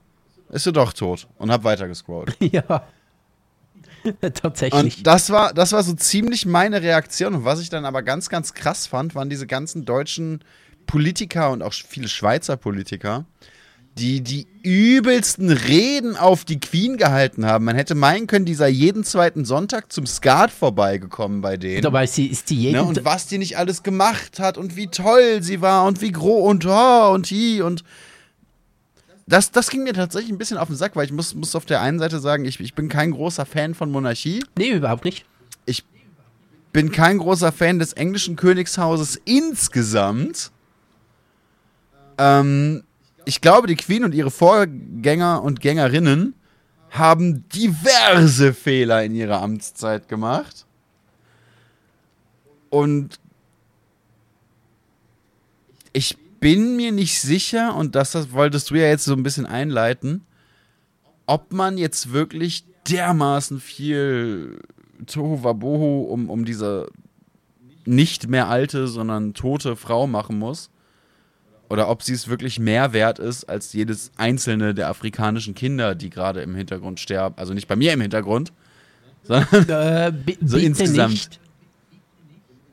ist 0.49 0.65
sie 0.65 0.71
doch 0.71 0.93
tot 0.93 1.27
und 1.39 1.51
habe 1.51 1.63
weitergescrollt. 1.63 2.37
ja. 2.39 2.85
Tatsächlich. 4.33 4.97
Und 4.97 5.07
das 5.07 5.29
war, 5.29 5.53
das 5.53 5.71
war 5.71 5.83
so 5.83 5.93
ziemlich 5.93 6.45
meine 6.45 6.81
Reaktion. 6.81 7.35
Und 7.35 7.45
was 7.45 7.59
ich 7.59 7.69
dann 7.69 7.85
aber 7.85 8.03
ganz, 8.03 8.29
ganz 8.29 8.53
krass 8.53 8.87
fand, 8.87 9.15
waren 9.15 9.29
diese 9.29 9.47
ganzen 9.47 9.85
deutschen 9.85 10.43
Politiker 10.85 11.51
und 11.51 11.63
auch 11.63 11.73
viele 11.73 12.07
Schweizer 12.07 12.57
Politiker, 12.57 13.25
die 13.97 14.21
die 14.21 14.47
übelsten 14.63 15.51
Reden 15.51 16.15
auf 16.15 16.45
die 16.45 16.59
Queen 16.59 16.97
gehalten 16.97 17.45
haben. 17.45 17.65
Man 17.65 17.75
hätte 17.75 17.95
meinen 17.95 18.27
können, 18.27 18.45
die 18.45 18.55
sei 18.55 18.69
jeden 18.69 19.03
zweiten 19.03 19.45
Sonntag 19.45 19.91
zum 19.91 20.05
Skat 20.07 20.51
vorbeigekommen 20.51 21.41
bei 21.41 21.57
denen. 21.57 21.83
Dabei 21.83 22.07
sie, 22.07 22.27
ist 22.27 22.49
die 22.49 22.55
jeden 22.55 22.77
Ne, 22.77 22.83
und 22.83 23.05
was 23.05 23.27
die 23.27 23.37
nicht 23.37 23.57
alles 23.57 23.83
gemacht 23.83 24.39
hat 24.39 24.57
und 24.57 24.75
wie 24.75 24.87
toll 24.87 25.41
sie 25.41 25.61
war 25.61 25.85
und 25.85 26.01
wie 26.01 26.11
groß 26.11 26.49
und 26.49 26.65
oh 26.65 27.11
und 27.13 27.29
hi 27.29 27.61
und 27.61 27.83
das, 29.25 29.51
das 29.51 29.69
ging 29.69 29.83
mir 29.83 29.93
tatsächlich 29.93 30.31
ein 30.31 30.37
bisschen 30.37 30.57
auf 30.57 30.67
den 30.67 30.75
Sack, 30.75 30.95
weil 30.95 31.05
ich 31.05 31.11
muss, 31.11 31.33
muss 31.33 31.55
auf 31.55 31.65
der 31.65 31.81
einen 31.81 31.99
Seite 31.99 32.19
sagen, 32.19 32.45
ich, 32.45 32.59
ich 32.59 32.73
bin 32.73 32.89
kein 32.89 33.11
großer 33.11 33.45
Fan 33.45 33.73
von 33.73 33.91
Monarchie. 33.91 34.43
Nee, 34.57 34.71
überhaupt 34.71 35.05
nicht. 35.05 35.25
Ich 35.65 35.85
bin 36.73 36.91
kein 36.91 37.19
großer 37.19 37.51
Fan 37.51 37.79
des 37.79 37.93
englischen 37.93 38.35
Königshauses 38.35 39.21
insgesamt. 39.23 40.51
Ähm, 42.17 42.83
ich 43.25 43.39
glaube, 43.39 43.67
die 43.67 43.75
Queen 43.75 44.03
und 44.03 44.13
ihre 44.13 44.31
Vorgänger 44.31 45.41
und 45.41 45.61
Gängerinnen 45.61 46.35
haben 46.89 47.47
diverse 47.49 48.53
Fehler 48.53 49.03
in 49.03 49.15
ihrer 49.15 49.41
Amtszeit 49.41 50.09
gemacht. 50.09 50.65
Und 52.69 53.19
ich 55.93 56.17
bin 56.43 56.75
mir 56.75 56.91
nicht 56.91 57.19
sicher, 57.21 57.75
und 57.75 57.95
das, 57.95 58.11
das 58.11 58.31
wolltest 58.33 58.69
du 58.69 58.75
ja 58.75 58.87
jetzt 58.87 59.05
so 59.05 59.13
ein 59.13 59.23
bisschen 59.23 59.45
einleiten, 59.45 60.21
ob 61.25 61.53
man 61.53 61.77
jetzt 61.77 62.11
wirklich 62.11 62.65
dermaßen 62.89 63.59
viel 63.61 64.59
Tohuwabohu 65.07 66.01
um, 66.03 66.29
um 66.29 66.43
diese 66.45 66.89
nicht 67.85 68.27
mehr 68.27 68.49
alte, 68.49 68.87
sondern 68.87 69.33
tote 69.33 69.75
Frau 69.75 70.05
machen 70.05 70.37
muss. 70.37 70.69
Oder 71.69 71.89
ob 71.89 72.03
sie 72.03 72.13
es 72.13 72.27
wirklich 72.27 72.59
mehr 72.59 72.93
wert 72.93 73.19
ist 73.19 73.45
als 73.45 73.73
jedes 73.73 74.11
einzelne 74.17 74.73
der 74.73 74.89
afrikanischen 74.89 75.55
Kinder, 75.55 75.95
die 75.95 76.09
gerade 76.09 76.41
im 76.41 76.55
Hintergrund 76.55 76.99
sterben. 76.99 77.35
Also 77.37 77.53
nicht 77.53 77.67
bei 77.67 77.75
mir 77.75 77.93
im 77.93 78.01
Hintergrund, 78.01 78.51
sondern 79.23 79.69
Äh, 79.69 80.11
So 80.43 80.57
insgesamt. 80.57 81.11
nicht. 81.11 81.39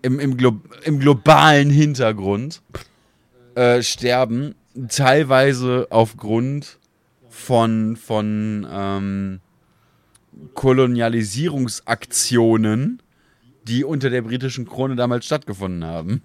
im, 0.03 0.19
im, 0.19 0.37
Glo 0.37 0.61
im 0.85 0.99
globalen 0.99 1.71
Hintergrund 1.71 2.63
äh, 3.55 3.83
sterben. 3.83 4.55
Teilweise 4.89 5.87
aufgrund 5.91 6.79
von, 7.29 7.97
von 7.97 8.67
ähm, 8.71 9.41
Kolonialisierungsaktionen, 10.55 13.03
die 13.67 13.85
unter 13.85 14.09
der 14.11 14.23
britischen 14.23 14.67
Krone 14.67 14.97
damals 14.97 15.27
stattgefunden 15.27 15.85
haben. 15.85 16.23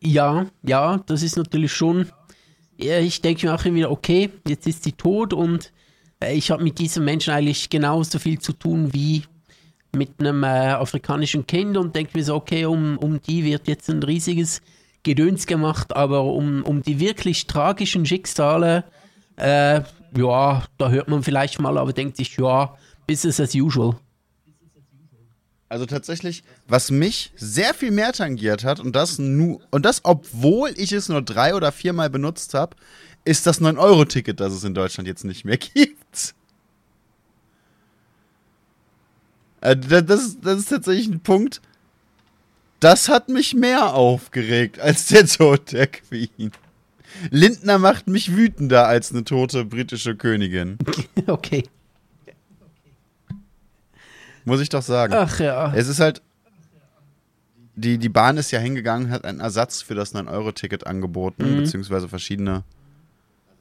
Ja, 0.00 0.46
ja, 0.62 0.98
das 1.06 1.22
ist 1.22 1.36
natürlich 1.36 1.72
schon. 1.72 2.06
Ich 2.76 3.20
denke 3.20 3.46
mir 3.46 3.54
auch 3.54 3.64
immer 3.64 3.76
wieder, 3.76 3.90
okay, 3.90 4.30
jetzt 4.48 4.66
ist 4.66 4.84
sie 4.84 4.92
tot 4.92 5.34
und 5.34 5.72
äh, 6.20 6.34
ich 6.34 6.50
habe 6.50 6.64
mit 6.64 6.78
diesem 6.78 7.04
Menschen 7.04 7.34
eigentlich 7.34 7.68
genauso 7.68 8.18
viel 8.18 8.38
zu 8.38 8.54
tun 8.54 8.94
wie 8.94 9.24
mit 9.94 10.20
einem 10.20 10.42
äh, 10.42 10.46
afrikanischen 10.46 11.46
Kind 11.46 11.76
und 11.76 11.94
denke 11.96 12.16
mir 12.16 12.24
so, 12.24 12.34
okay, 12.34 12.64
um, 12.64 12.96
um 12.98 13.20
die 13.20 13.44
wird 13.44 13.68
jetzt 13.68 13.88
ein 13.90 14.02
riesiges 14.02 14.62
Gedöns 15.02 15.46
gemacht, 15.46 15.94
aber 15.96 16.24
um, 16.24 16.62
um 16.62 16.82
die 16.82 17.00
wirklich 17.00 17.46
tragischen 17.46 18.04
Schicksale, 18.06 18.84
äh, 19.36 19.80
ja, 20.16 20.64
da 20.78 20.90
hört 20.90 21.08
man 21.08 21.22
vielleicht 21.22 21.58
mal, 21.60 21.78
aber 21.78 21.92
denkt 21.92 22.16
sich, 22.16 22.36
ja, 22.36 22.76
business 23.06 23.40
as 23.40 23.54
usual. 23.54 23.96
Also 25.68 25.86
tatsächlich, 25.86 26.42
was 26.66 26.90
mich 26.90 27.32
sehr 27.36 27.74
viel 27.74 27.92
mehr 27.92 28.12
tangiert 28.12 28.64
hat, 28.64 28.80
und 28.80 28.96
das, 28.96 29.18
nu, 29.20 29.60
und 29.70 29.84
das 29.84 30.00
obwohl 30.04 30.72
ich 30.76 30.90
es 30.92 31.08
nur 31.08 31.22
drei 31.22 31.54
oder 31.54 31.70
viermal 31.70 32.10
benutzt 32.10 32.54
habe, 32.54 32.76
ist 33.24 33.46
das 33.46 33.60
9-Euro-Ticket, 33.60 34.40
das 34.40 34.52
es 34.52 34.64
in 34.64 34.74
Deutschland 34.74 35.06
jetzt 35.06 35.24
nicht 35.24 35.44
mehr 35.44 35.56
gibt. 35.74 36.34
Äh, 39.60 39.76
das, 39.76 40.20
ist, 40.24 40.38
das 40.44 40.58
ist 40.60 40.68
tatsächlich 40.70 41.08
ein 41.08 41.20
Punkt, 41.20 41.60
das 42.80 43.08
hat 43.08 43.28
mich 43.28 43.54
mehr 43.54 43.94
aufgeregt 43.94 44.80
als 44.80 45.08
der 45.08 45.26
Tod 45.26 45.72
der 45.72 45.86
Queen. 45.88 46.50
Lindner 47.30 47.78
macht 47.78 48.06
mich 48.06 48.34
wütender 48.34 48.86
als 48.86 49.10
eine 49.12 49.24
tote 49.24 49.64
britische 49.64 50.16
Königin. 50.16 50.78
Okay. 51.26 51.64
Muss 54.44 54.60
ich 54.60 54.68
doch 54.70 54.82
sagen. 54.82 55.12
Ach 55.14 55.38
ja. 55.38 55.72
Es 55.74 55.88
ist 55.88 56.00
halt. 56.00 56.22
Die, 57.76 57.98
die 57.98 58.08
Bahn 58.08 58.36
ist 58.36 58.50
ja 58.50 58.58
hingegangen, 58.58 59.10
hat 59.10 59.24
einen 59.24 59.40
Ersatz 59.40 59.80
für 59.80 59.94
das 59.94 60.14
9-Euro-Ticket 60.14 60.86
angeboten, 60.86 61.50
Mhm. 61.54 61.56
beziehungsweise 61.62 62.08
verschiedene 62.08 62.62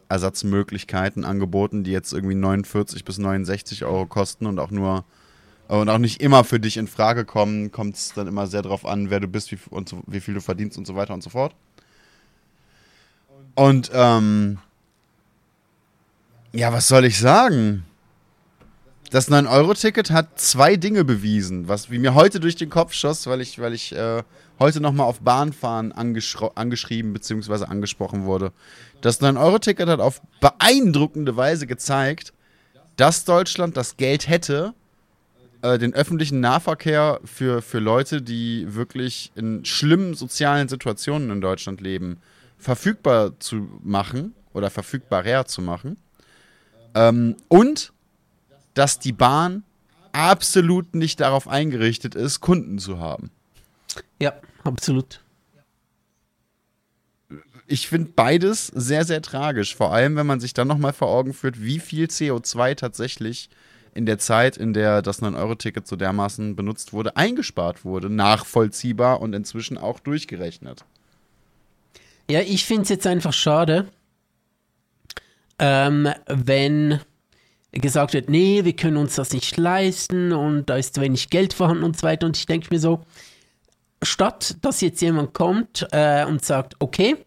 Ersatzmöglichkeiten 0.09 1.23
angeboten, 1.23 1.83
die 1.83 1.91
jetzt 1.91 2.11
irgendwie 2.11 2.35
49 2.35 3.05
bis 3.05 3.17
69 3.17 3.85
Euro 3.85 4.05
kosten 4.07 4.45
und 4.45 4.59
auch 4.59 4.71
nur 4.71 5.05
und 5.77 5.87
auch 5.87 5.99
nicht 5.99 6.21
immer 6.21 6.43
für 6.43 6.59
dich 6.59 6.77
in 6.77 6.87
Frage 6.87 7.25
kommen, 7.25 7.71
kommt 7.71 7.95
es 7.95 8.13
dann 8.13 8.27
immer 8.27 8.47
sehr 8.47 8.63
drauf 8.63 8.85
an, 8.85 9.11
wer 9.11 9.19
du 9.19 9.27
bist 9.27 9.51
wie, 9.51 9.59
und 9.69 9.87
so, 9.87 10.01
wie 10.07 10.19
viel 10.19 10.33
du 10.33 10.41
verdienst 10.41 10.77
und 10.77 10.87
so 10.87 10.95
weiter 10.95 11.13
und 11.13 11.21
so 11.21 11.29
fort. 11.29 11.53
Und 13.53 13.91
ähm, 13.93 14.57
ja, 16.53 16.73
was 16.73 16.87
soll 16.87 17.05
ich 17.05 17.19
sagen? 17.19 17.85
Das 19.11 19.29
9-Euro-Ticket 19.29 20.09
hat 20.09 20.39
zwei 20.39 20.75
Dinge 20.75 21.03
bewiesen, 21.03 21.67
was 21.67 21.91
wie 21.91 21.99
mir 21.99 22.15
heute 22.15 22.39
durch 22.39 22.55
den 22.55 22.71
Kopf 22.71 22.93
schoss, 22.93 23.27
weil 23.27 23.41
ich, 23.41 23.59
weil 23.59 23.73
ich 23.73 23.91
äh, 23.95 24.23
heute 24.59 24.81
nochmal 24.81 25.05
auf 25.05 25.19
Bahnfahren 25.19 25.91
angeschrieben 25.91 27.13
bzw. 27.13 27.65
angesprochen 27.65 28.25
wurde. 28.25 28.53
Das 29.01 29.21
9-Euro-Ticket 29.21 29.87
hat 29.87 29.99
auf 29.99 30.21
beeindruckende 30.41 31.37
Weise 31.37 31.67
gezeigt, 31.67 32.33
dass 32.97 33.23
Deutschland 33.25 33.77
das 33.77 33.97
Geld 33.97 34.27
hätte, 34.27 34.73
äh, 35.61 35.77
den 35.77 35.93
öffentlichen 35.93 36.39
Nahverkehr 36.39 37.19
für, 37.23 37.61
für 37.61 37.79
Leute, 37.79 38.21
die 38.21 38.73
wirklich 38.73 39.31
in 39.35 39.65
schlimmen 39.65 40.13
sozialen 40.13 40.69
Situationen 40.69 41.31
in 41.31 41.41
Deutschland 41.41 41.81
leben, 41.81 42.17
verfügbar 42.57 43.39
zu 43.39 43.67
machen 43.83 44.33
oder 44.53 44.69
verfügbarer 44.69 45.45
zu 45.45 45.61
machen. 45.61 45.97
Ähm, 46.95 47.35
und 47.47 47.91
dass 48.73 48.99
die 48.99 49.11
Bahn 49.11 49.63
absolut 50.11 50.95
nicht 50.95 51.19
darauf 51.19 51.47
eingerichtet 51.47 52.15
ist, 52.15 52.39
Kunden 52.39 52.79
zu 52.79 52.99
haben. 52.99 53.29
Ja, 54.21 54.33
absolut. 54.63 55.21
Ich 57.67 57.87
finde 57.87 58.11
beides 58.15 58.67
sehr, 58.67 59.05
sehr 59.05 59.21
tragisch. 59.21 59.75
Vor 59.75 59.93
allem, 59.93 60.15
wenn 60.15 60.25
man 60.25 60.39
sich 60.39 60.53
dann 60.53 60.67
nochmal 60.67 60.93
vor 60.93 61.09
Augen 61.09 61.33
führt, 61.33 61.61
wie 61.61 61.79
viel 61.79 62.05
CO2 62.05 62.75
tatsächlich 62.75 63.49
in 63.93 64.05
der 64.05 64.17
Zeit, 64.17 64.57
in 64.57 64.73
der 64.73 65.01
das 65.01 65.21
9-Euro-Ticket 65.21 65.87
so 65.87 65.95
dermaßen 65.95 66.55
benutzt 66.55 66.93
wurde, 66.93 67.15
eingespart 67.17 67.85
wurde. 67.85 68.09
Nachvollziehbar 68.09 69.21
und 69.21 69.33
inzwischen 69.33 69.77
auch 69.77 69.99
durchgerechnet. 69.99 70.85
Ja, 72.29 72.41
ich 72.41 72.65
finde 72.65 72.83
es 72.83 72.89
jetzt 72.89 73.07
einfach 73.07 73.33
schade, 73.33 73.87
ähm, 75.57 76.09
wenn 76.27 76.99
gesagt 77.71 78.13
wird, 78.13 78.29
nee, 78.29 78.65
wir 78.65 78.75
können 78.75 78.97
uns 78.97 79.15
das 79.15 79.31
nicht 79.33 79.57
leisten 79.57 80.31
und 80.31 80.69
da 80.69 80.77
ist 80.77 80.95
zu 80.95 81.01
wenig 81.01 81.29
Geld 81.29 81.53
vorhanden 81.53 81.83
und 81.83 81.97
so 81.97 82.03
weiter. 82.03 82.25
Und 82.25 82.37
ich 82.37 82.45
denke 82.45 82.67
mir 82.71 82.79
so, 82.79 83.01
statt 84.01 84.57
dass 84.61 84.81
jetzt 84.81 85.01
jemand 85.01 85.33
kommt 85.33 85.87
äh, 85.91 86.25
und 86.25 86.43
sagt, 86.43 86.75
okay, 86.79 87.17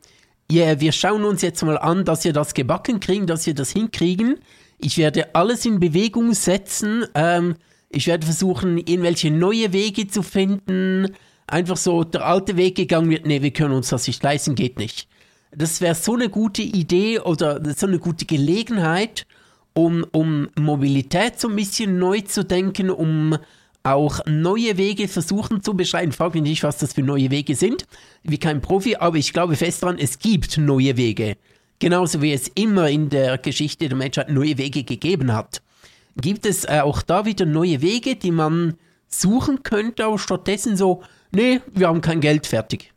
yeah, 0.50 0.80
wir 0.80 0.92
schauen 0.92 1.24
uns 1.24 1.42
jetzt 1.42 1.62
mal 1.62 1.78
an, 1.78 2.04
dass 2.04 2.24
wir 2.24 2.32
das 2.32 2.54
gebacken 2.54 3.00
kriegen, 3.00 3.26
dass 3.26 3.46
wir 3.46 3.54
das 3.54 3.70
hinkriegen. 3.70 4.38
Ich 4.84 4.98
werde 4.98 5.34
alles 5.34 5.64
in 5.64 5.78
Bewegung 5.78 6.34
setzen. 6.34 7.06
Ähm, 7.14 7.54
ich 7.88 8.08
werde 8.08 8.26
versuchen, 8.26 8.78
irgendwelche 8.78 9.30
neue 9.30 9.72
Wege 9.72 10.08
zu 10.08 10.22
finden. 10.22 11.14
Einfach 11.46 11.76
so 11.76 12.02
der 12.02 12.26
alte 12.26 12.56
Weg 12.56 12.76
gegangen 12.76 13.08
wird, 13.08 13.24
nee, 13.24 13.42
wir 13.42 13.52
können 13.52 13.74
uns 13.74 13.90
das 13.90 14.08
nicht 14.08 14.22
leisten, 14.22 14.56
geht 14.56 14.78
nicht. 14.78 15.08
Das 15.54 15.80
wäre 15.80 15.94
so 15.94 16.14
eine 16.14 16.28
gute 16.28 16.62
Idee 16.62 17.20
oder 17.20 17.60
so 17.76 17.86
eine 17.86 18.00
gute 18.00 18.24
Gelegenheit, 18.24 19.24
um, 19.72 20.04
um 20.10 20.48
Mobilität 20.58 21.38
so 21.38 21.48
ein 21.48 21.56
bisschen 21.56 21.98
neu 21.98 22.22
zu 22.22 22.44
denken, 22.44 22.90
um 22.90 23.36
auch 23.84 24.20
neue 24.26 24.78
Wege 24.78 25.06
versuchen 25.06 25.62
zu 25.62 25.74
beschreiben. 25.74 26.10
Frag 26.10 26.34
mich 26.34 26.42
nicht, 26.42 26.62
was 26.64 26.78
das 26.78 26.94
für 26.94 27.02
neue 27.02 27.30
Wege 27.30 27.54
sind. 27.54 27.86
Wie 28.24 28.38
kein 28.38 28.60
Profi, 28.60 28.96
aber 28.96 29.16
ich 29.16 29.32
glaube 29.32 29.54
fest 29.54 29.82
daran, 29.82 29.98
es 29.98 30.18
gibt 30.18 30.58
neue 30.58 30.96
Wege. 30.96 31.36
Genauso 31.82 32.22
wie 32.22 32.32
es 32.32 32.46
immer 32.54 32.88
in 32.88 33.10
der 33.10 33.38
Geschichte 33.38 33.88
der 33.88 33.98
Menschheit 33.98 34.28
neue 34.28 34.56
Wege 34.56 34.84
gegeben 34.84 35.32
hat. 35.32 35.62
Gibt 36.16 36.46
es 36.46 36.62
äh, 36.64 36.78
auch 36.80 37.02
da 37.02 37.24
wieder 37.24 37.44
neue 37.44 37.82
Wege, 37.82 38.14
die 38.14 38.30
man 38.30 38.74
suchen 39.08 39.64
könnte, 39.64 40.04
aber 40.04 40.16
stattdessen 40.16 40.76
so, 40.76 41.02
nee, 41.32 41.60
wir 41.74 41.88
haben 41.88 42.00
kein 42.00 42.20
Geld, 42.20 42.46
fertig. 42.46 42.92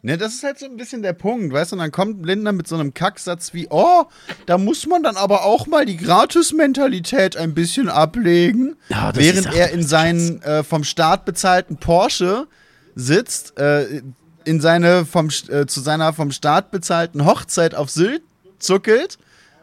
Ne, 0.00 0.16
das 0.16 0.36
ist 0.36 0.42
halt 0.42 0.58
so 0.58 0.64
ein 0.64 0.78
bisschen 0.78 1.02
der 1.02 1.12
Punkt, 1.12 1.52
weißt 1.52 1.72
du? 1.72 1.76
Und 1.76 1.80
dann 1.80 1.92
kommt 1.92 2.24
Lindner 2.24 2.52
mit 2.52 2.66
so 2.66 2.76
einem 2.76 2.94
Kacksatz 2.94 3.52
wie, 3.52 3.66
oh, 3.68 4.04
da 4.46 4.56
muss 4.56 4.86
man 4.86 5.02
dann 5.02 5.16
aber 5.16 5.44
auch 5.44 5.66
mal 5.66 5.84
die 5.84 5.98
Gratis-Mentalität 5.98 7.36
ein 7.36 7.52
bisschen 7.52 7.90
ablegen, 7.90 8.76
Ja, 8.88 9.14
während 9.14 9.54
er 9.54 9.70
in 9.72 9.82
seinen 9.82 10.40
äh, 10.40 10.64
vom 10.64 10.82
Staat 10.82 11.26
bezahlten 11.26 11.76
Porsche 11.76 12.46
sitzt, 12.94 13.58
äh, 13.58 14.00
in 14.44 14.60
seine 14.60 15.04
vom, 15.04 15.28
äh, 15.48 15.66
zu 15.66 15.80
seiner 15.80 16.12
vom 16.12 16.30
Staat 16.32 16.70
bezahlten 16.70 17.24
Hochzeit 17.24 17.74
auf 17.74 17.90
Sylt 17.90 18.22
zuckelt, 18.58 19.18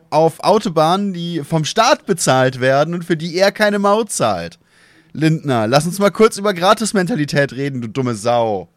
auf 0.10 0.39
Autobahnen, 0.41 1.14
die 1.14 1.43
vom 1.43 1.65
Staat 1.65 2.06
bezahlt 2.06 2.60
werden 2.60 2.93
und 2.93 3.06
für 3.06 3.15
die 3.18 3.35
er 3.35 3.51
keine 3.51 3.80
Maut 3.80 4.11
zahlt. 4.11 4.60
Lindner, 5.14 5.68
lass 5.68 5.85
uns 5.85 5.99
mal 5.99 6.11
kurz 6.11 6.38
über 6.38 6.53
Gratis-Mentalität 6.53 7.53
reden, 7.53 7.81
du 7.81 7.88
dumme 7.88 8.15
Sau. 8.15 8.69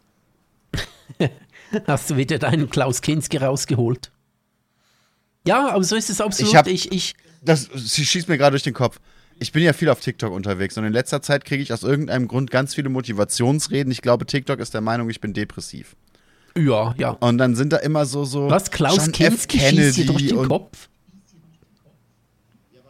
Hast 1.87 2.11
du 2.11 2.17
wieder 2.17 2.39
deinen 2.39 2.71
Klaus 2.71 3.01
Kinski 3.01 3.39
rausgeholt? 3.39 4.11
Ja, 5.47 5.71
aber 5.71 5.85
so 5.85 5.97
ist 5.97 6.11
es 6.11 6.21
absolut. 6.21 6.53
Ich 6.53 6.57
hab- 6.57 6.67
ich, 6.67 6.93
ich, 6.93 7.15
das 7.43 7.69
sie 7.75 8.05
schießt 8.07 8.29
mir 8.29 8.39
gerade 8.39 8.53
durch 8.53 8.63
den 8.63 8.75
Kopf. 8.75 9.01
Ich 9.43 9.51
bin 9.51 9.65
ja 9.65 9.73
viel 9.73 9.89
auf 9.89 9.99
TikTok 9.99 10.33
unterwegs 10.33 10.79
und 10.79 10.85
in 10.85 10.93
letzter 10.93 11.21
Zeit 11.21 11.45
kriege 11.45 11.61
ich 11.65 11.73
aus 11.73 11.83
irgendeinem 11.83 12.29
Grund 12.29 12.53
ganz 12.53 12.77
viele 12.77 12.89
Motivationsreden. 12.89 13.91
Ich 13.91 14.01
glaube, 14.01 14.25
TikTok 14.25 14.61
ist 14.61 14.73
der 14.73 14.81
Meinung, 14.81 15.11
ich 15.11 15.21
bin 15.21 15.33
depressiv. 15.33 15.97
ja, 16.57 16.95
ja. 16.97 17.11
Und 17.11 17.39
dann 17.39 17.57
sind 17.57 17.73
da 17.73 17.79
immer 17.79 18.07
so 18.07 18.25
so 18.25 18.49
Was, 18.49 18.71
Klaus. 18.71 19.11
Kinski 19.11 19.59
schießt 19.59 19.97
dir 19.97 20.07
durch 20.07 20.29
den 20.29 20.47
Kopf? 20.47 20.89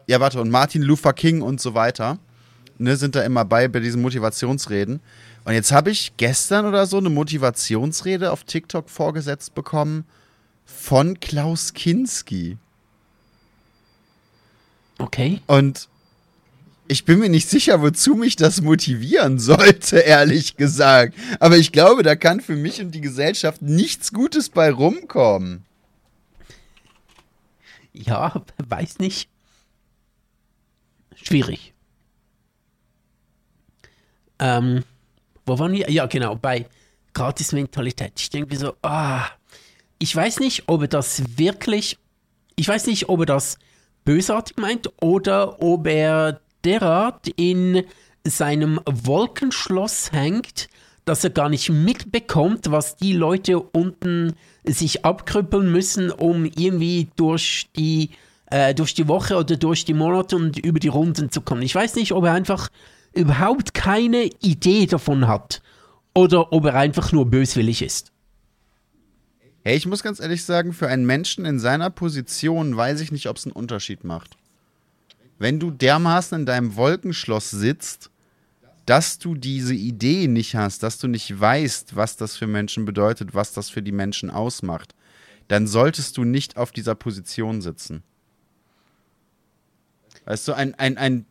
Ja, 0.06 0.20
warte, 0.20 0.42
und 0.42 0.50
Martin 0.50 0.82
Luther 0.82 1.14
King 1.14 1.40
und 1.40 1.58
so 1.58 1.72
weiter, 1.72 2.18
ne, 2.76 2.98
sind 2.98 3.14
da 3.14 3.22
immer 3.22 3.46
bei 3.46 3.66
bei 3.68 3.80
diesen 3.80 4.02
Motivationsreden. 4.02 5.00
Und 5.44 5.54
jetzt 5.54 5.72
habe 5.72 5.90
ich 5.90 6.12
gestern 6.18 6.66
oder 6.66 6.84
so 6.84 6.98
eine 6.98 7.08
Motivationsrede 7.08 8.30
auf 8.30 8.44
TikTok 8.44 8.90
vorgesetzt 8.90 9.54
bekommen 9.54 10.04
von 10.66 11.18
Klaus 11.18 11.72
Kinski. 11.72 12.58
Okay. 14.98 15.40
Und 15.46 15.88
ich 16.88 17.04
bin 17.04 17.18
mir 17.18 17.28
nicht 17.28 17.48
sicher, 17.48 17.80
wozu 17.80 18.14
mich 18.14 18.36
das 18.36 18.60
motivieren 18.60 19.38
sollte, 19.38 19.98
ehrlich 19.98 20.56
gesagt. 20.56 21.14
Aber 21.40 21.56
ich 21.56 21.72
glaube, 21.72 22.02
da 22.02 22.16
kann 22.16 22.40
für 22.40 22.56
mich 22.56 22.80
und 22.80 22.92
die 22.92 23.00
Gesellschaft 23.00 23.62
nichts 23.62 24.12
Gutes 24.12 24.48
bei 24.48 24.70
rumkommen. 24.70 25.64
Ja, 27.92 28.42
weiß 28.68 28.98
nicht. 28.98 29.28
Schwierig. 31.14 31.72
Ähm, 34.38 34.82
wo 35.46 35.58
waren 35.58 35.72
wir? 35.72 35.88
Ja, 35.90 36.06
genau, 36.06 36.34
bei 36.34 36.66
Gratis-Mentalität. 37.14 38.12
Ich 38.18 38.30
denke 38.30 38.52
mir 38.52 38.58
so, 38.58 38.74
ah, 38.82 39.26
ich 39.98 40.14
weiß 40.14 40.40
nicht, 40.40 40.64
ob 40.66 40.82
er 40.82 40.88
das 40.88 41.22
wirklich, 41.38 41.98
ich 42.56 42.66
weiß 42.66 42.86
nicht, 42.86 43.08
ob 43.08 43.20
er 43.20 43.26
das 43.26 43.58
bösartig 44.04 44.56
meint 44.56 44.90
oder 45.00 45.62
ob 45.62 45.86
er 45.86 46.40
derart 46.64 47.28
in 47.36 47.84
seinem 48.24 48.80
Wolkenschloss 48.86 50.12
hängt, 50.12 50.68
dass 51.04 51.24
er 51.24 51.30
gar 51.30 51.48
nicht 51.48 51.68
mitbekommt, 51.68 52.70
was 52.70 52.96
die 52.96 53.12
Leute 53.12 53.58
unten 53.58 54.34
sich 54.64 55.04
abkrüppeln 55.04 55.70
müssen, 55.70 56.10
um 56.10 56.44
irgendwie 56.44 57.08
durch 57.16 57.68
die, 57.76 58.10
äh, 58.46 58.74
durch 58.74 58.94
die 58.94 59.08
Woche 59.08 59.36
oder 59.36 59.56
durch 59.56 59.84
die 59.84 59.94
Monate 59.94 60.36
und 60.36 60.58
über 60.58 60.78
die 60.78 60.88
Runden 60.88 61.30
zu 61.32 61.40
kommen. 61.40 61.62
Ich 61.62 61.74
weiß 61.74 61.96
nicht, 61.96 62.12
ob 62.12 62.24
er 62.24 62.32
einfach 62.32 62.68
überhaupt 63.12 63.74
keine 63.74 64.30
Idee 64.40 64.86
davon 64.86 65.26
hat, 65.26 65.60
oder 66.14 66.52
ob 66.52 66.66
er 66.66 66.74
einfach 66.74 67.12
nur 67.12 67.26
böswillig 67.26 67.82
ist. 67.82 68.12
Hey, 69.64 69.76
ich 69.76 69.86
muss 69.86 70.02
ganz 70.02 70.20
ehrlich 70.20 70.44
sagen, 70.44 70.72
für 70.72 70.88
einen 70.88 71.06
Menschen 71.06 71.44
in 71.44 71.58
seiner 71.58 71.90
Position 71.90 72.76
weiß 72.76 73.00
ich 73.00 73.12
nicht, 73.12 73.28
ob 73.28 73.36
es 73.36 73.46
einen 73.46 73.52
Unterschied 73.52 74.04
macht. 74.04 74.36
Wenn 75.42 75.58
du 75.58 75.72
dermaßen 75.72 76.38
in 76.38 76.46
deinem 76.46 76.76
Wolkenschloss 76.76 77.50
sitzt, 77.50 78.12
dass 78.86 79.18
du 79.18 79.34
diese 79.34 79.74
Idee 79.74 80.28
nicht 80.28 80.54
hast, 80.54 80.84
dass 80.84 80.98
du 80.98 81.08
nicht 81.08 81.40
weißt, 81.40 81.96
was 81.96 82.16
das 82.16 82.36
für 82.36 82.46
Menschen 82.46 82.84
bedeutet, 82.84 83.34
was 83.34 83.52
das 83.52 83.68
für 83.68 83.82
die 83.82 83.90
Menschen 83.90 84.30
ausmacht, 84.30 84.94
dann 85.48 85.66
solltest 85.66 86.16
du 86.16 86.22
nicht 86.22 86.56
auf 86.56 86.70
dieser 86.70 86.94
Position 86.94 87.60
sitzen. 87.60 88.04
Weißt 90.26 90.46
du, 90.46 90.52
ein, 90.52 90.76
ein, 90.76 90.96
ein 90.96 91.26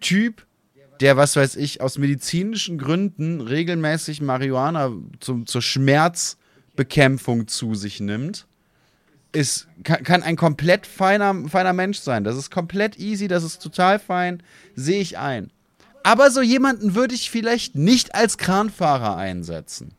Typ, 0.00 0.46
der, 1.00 1.16
was 1.16 1.34
weiß 1.34 1.56
ich, 1.56 1.80
aus 1.80 1.96
medizinischen 1.96 2.76
Gründen 2.76 3.40
regelmäßig 3.40 4.20
Marihuana 4.20 4.92
zum, 5.20 5.46
zur 5.46 5.62
Schmerzbekämpfung 5.62 7.48
zu 7.48 7.74
sich 7.74 8.00
nimmt, 8.00 8.46
ist, 9.36 9.68
kann, 9.84 10.02
kann, 10.02 10.22
ein 10.22 10.36
komplett 10.36 10.86
feiner, 10.86 11.48
feiner 11.48 11.72
Mensch 11.72 11.98
sein. 11.98 12.24
Das 12.24 12.36
ist 12.36 12.50
komplett 12.50 12.98
easy, 12.98 13.28
das 13.28 13.44
ist 13.44 13.62
total 13.62 13.98
fein, 13.98 14.42
sehe 14.74 15.00
ich 15.00 15.18
ein. 15.18 15.50
Aber 16.02 16.30
so 16.30 16.40
jemanden 16.40 16.94
würde 16.94 17.14
ich 17.14 17.30
vielleicht 17.30 17.74
nicht 17.74 18.14
als 18.14 18.38
Kranfahrer 18.38 19.16
einsetzen. 19.16 19.92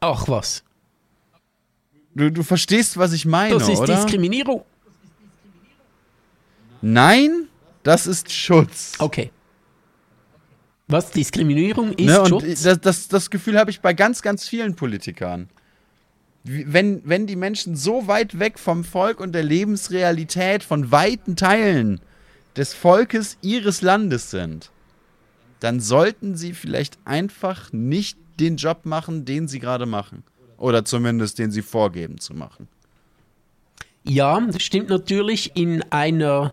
Ach 0.00 0.28
was. 0.28 0.62
Du, 2.14 2.30
du 2.30 2.42
verstehst, 2.42 2.96
was 2.96 3.12
ich 3.12 3.26
meine, 3.26 3.54
Das 3.58 3.68
ist 3.68 3.80
oder? 3.80 3.96
Diskriminierung. 3.96 4.64
Nein, 6.80 7.48
das 7.82 8.06
ist 8.06 8.32
Schutz. 8.32 8.92
Okay. 8.98 9.30
Was 10.86 11.10
Diskriminierung 11.10 11.92
ist 11.94 12.06
Ne, 12.06 12.24
Schutz? 12.28 12.62
das, 12.62 12.80
das, 12.80 13.08
das 13.08 13.30
Gefühl 13.30 13.58
habe 13.58 13.70
ich 13.70 13.80
bei 13.80 13.94
ganz, 13.94 14.22
ganz 14.22 14.48
vielen 14.48 14.76
Politikern. 14.76 15.48
Wenn, 16.44 17.00
wenn 17.04 17.26
die 17.26 17.36
Menschen 17.36 17.74
so 17.74 18.06
weit 18.06 18.38
weg 18.38 18.58
vom 18.58 18.84
Volk 18.84 19.18
und 19.18 19.32
der 19.32 19.42
Lebensrealität 19.42 20.62
von 20.62 20.90
weiten 20.90 21.36
Teilen 21.36 22.00
des 22.54 22.74
Volkes 22.74 23.38
ihres 23.40 23.80
Landes 23.80 24.30
sind, 24.30 24.70
dann 25.60 25.80
sollten 25.80 26.36
sie 26.36 26.52
vielleicht 26.52 26.98
einfach 27.06 27.72
nicht 27.72 28.18
den 28.38 28.56
Job 28.56 28.84
machen, 28.84 29.24
den 29.24 29.48
sie 29.48 29.58
gerade 29.58 29.86
machen. 29.86 30.22
Oder 30.58 30.84
zumindest 30.84 31.38
den 31.38 31.50
sie 31.50 31.62
vorgeben 31.62 32.18
zu 32.18 32.34
machen. 32.34 32.68
Ja, 34.02 34.38
das 34.40 34.62
stimmt 34.62 34.90
natürlich 34.90 35.52
in 35.56 35.82
einer 35.90 36.52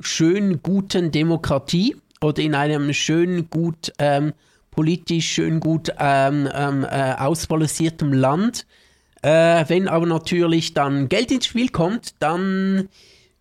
schön 0.00 0.60
guten 0.62 1.12
Demokratie 1.12 1.96
oder 2.20 2.42
in 2.42 2.54
einem 2.54 2.92
schön 2.92 3.48
gut 3.48 3.92
ähm, 3.98 4.32
politisch 4.70 5.28
schön 5.28 5.60
gut 5.60 5.90
ähm, 5.98 6.48
ähm, 6.52 6.84
äh, 6.84 7.14
ausbalanciertem 7.14 8.12
Land. 8.12 8.66
Äh, 9.22 9.64
wenn 9.68 9.88
aber 9.88 10.06
natürlich 10.06 10.74
dann 10.74 11.08
Geld 11.08 11.30
ins 11.30 11.46
Spiel 11.46 11.68
kommt, 11.68 12.14
dann 12.20 12.88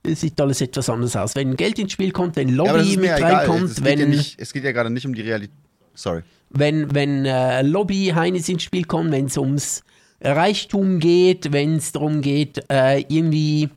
sieht 0.05 0.39
alles 0.41 0.61
etwas 0.61 0.89
anders 0.89 1.15
aus. 1.15 1.35
Wenn 1.35 1.55
Geld 1.55 1.79
ins 1.79 1.93
Spiel 1.93 2.11
kommt, 2.11 2.35
wenn 2.35 2.49
Ja, 2.49 2.55
Lobby 2.55 2.97
mir 2.97 3.13
mit 3.13 3.21
reinkommt, 3.21 3.63
es, 3.63 3.83
wenn 3.83 3.99
ja 3.99 4.05
nicht, 4.05 4.39
es 4.39 4.51
geht 4.53 4.63
ja 4.63 4.71
gerade 4.71 4.89
nicht 4.89 5.05
um 5.05 5.13
die 5.13 5.21
Realität. 5.21 5.55
Sorry. 5.93 6.21
wenn, 6.49 6.93
wenn 6.95 7.25
äh, 7.25 7.61
Lobby 7.61 8.11
Heines 8.15 8.47
ins 8.49 8.63
Spiel 8.63 8.85
kommt, 8.85 9.11
wenn 9.11 9.25
es 9.25 9.37
ums 9.37 9.83
Reichtum 10.21 10.99
geht, 10.99 11.51
wenn 11.51 11.75
es 11.75 11.91
darum 11.91 12.21
geht, 12.21 12.63
äh, 12.69 12.99
irgendwie 13.07 13.69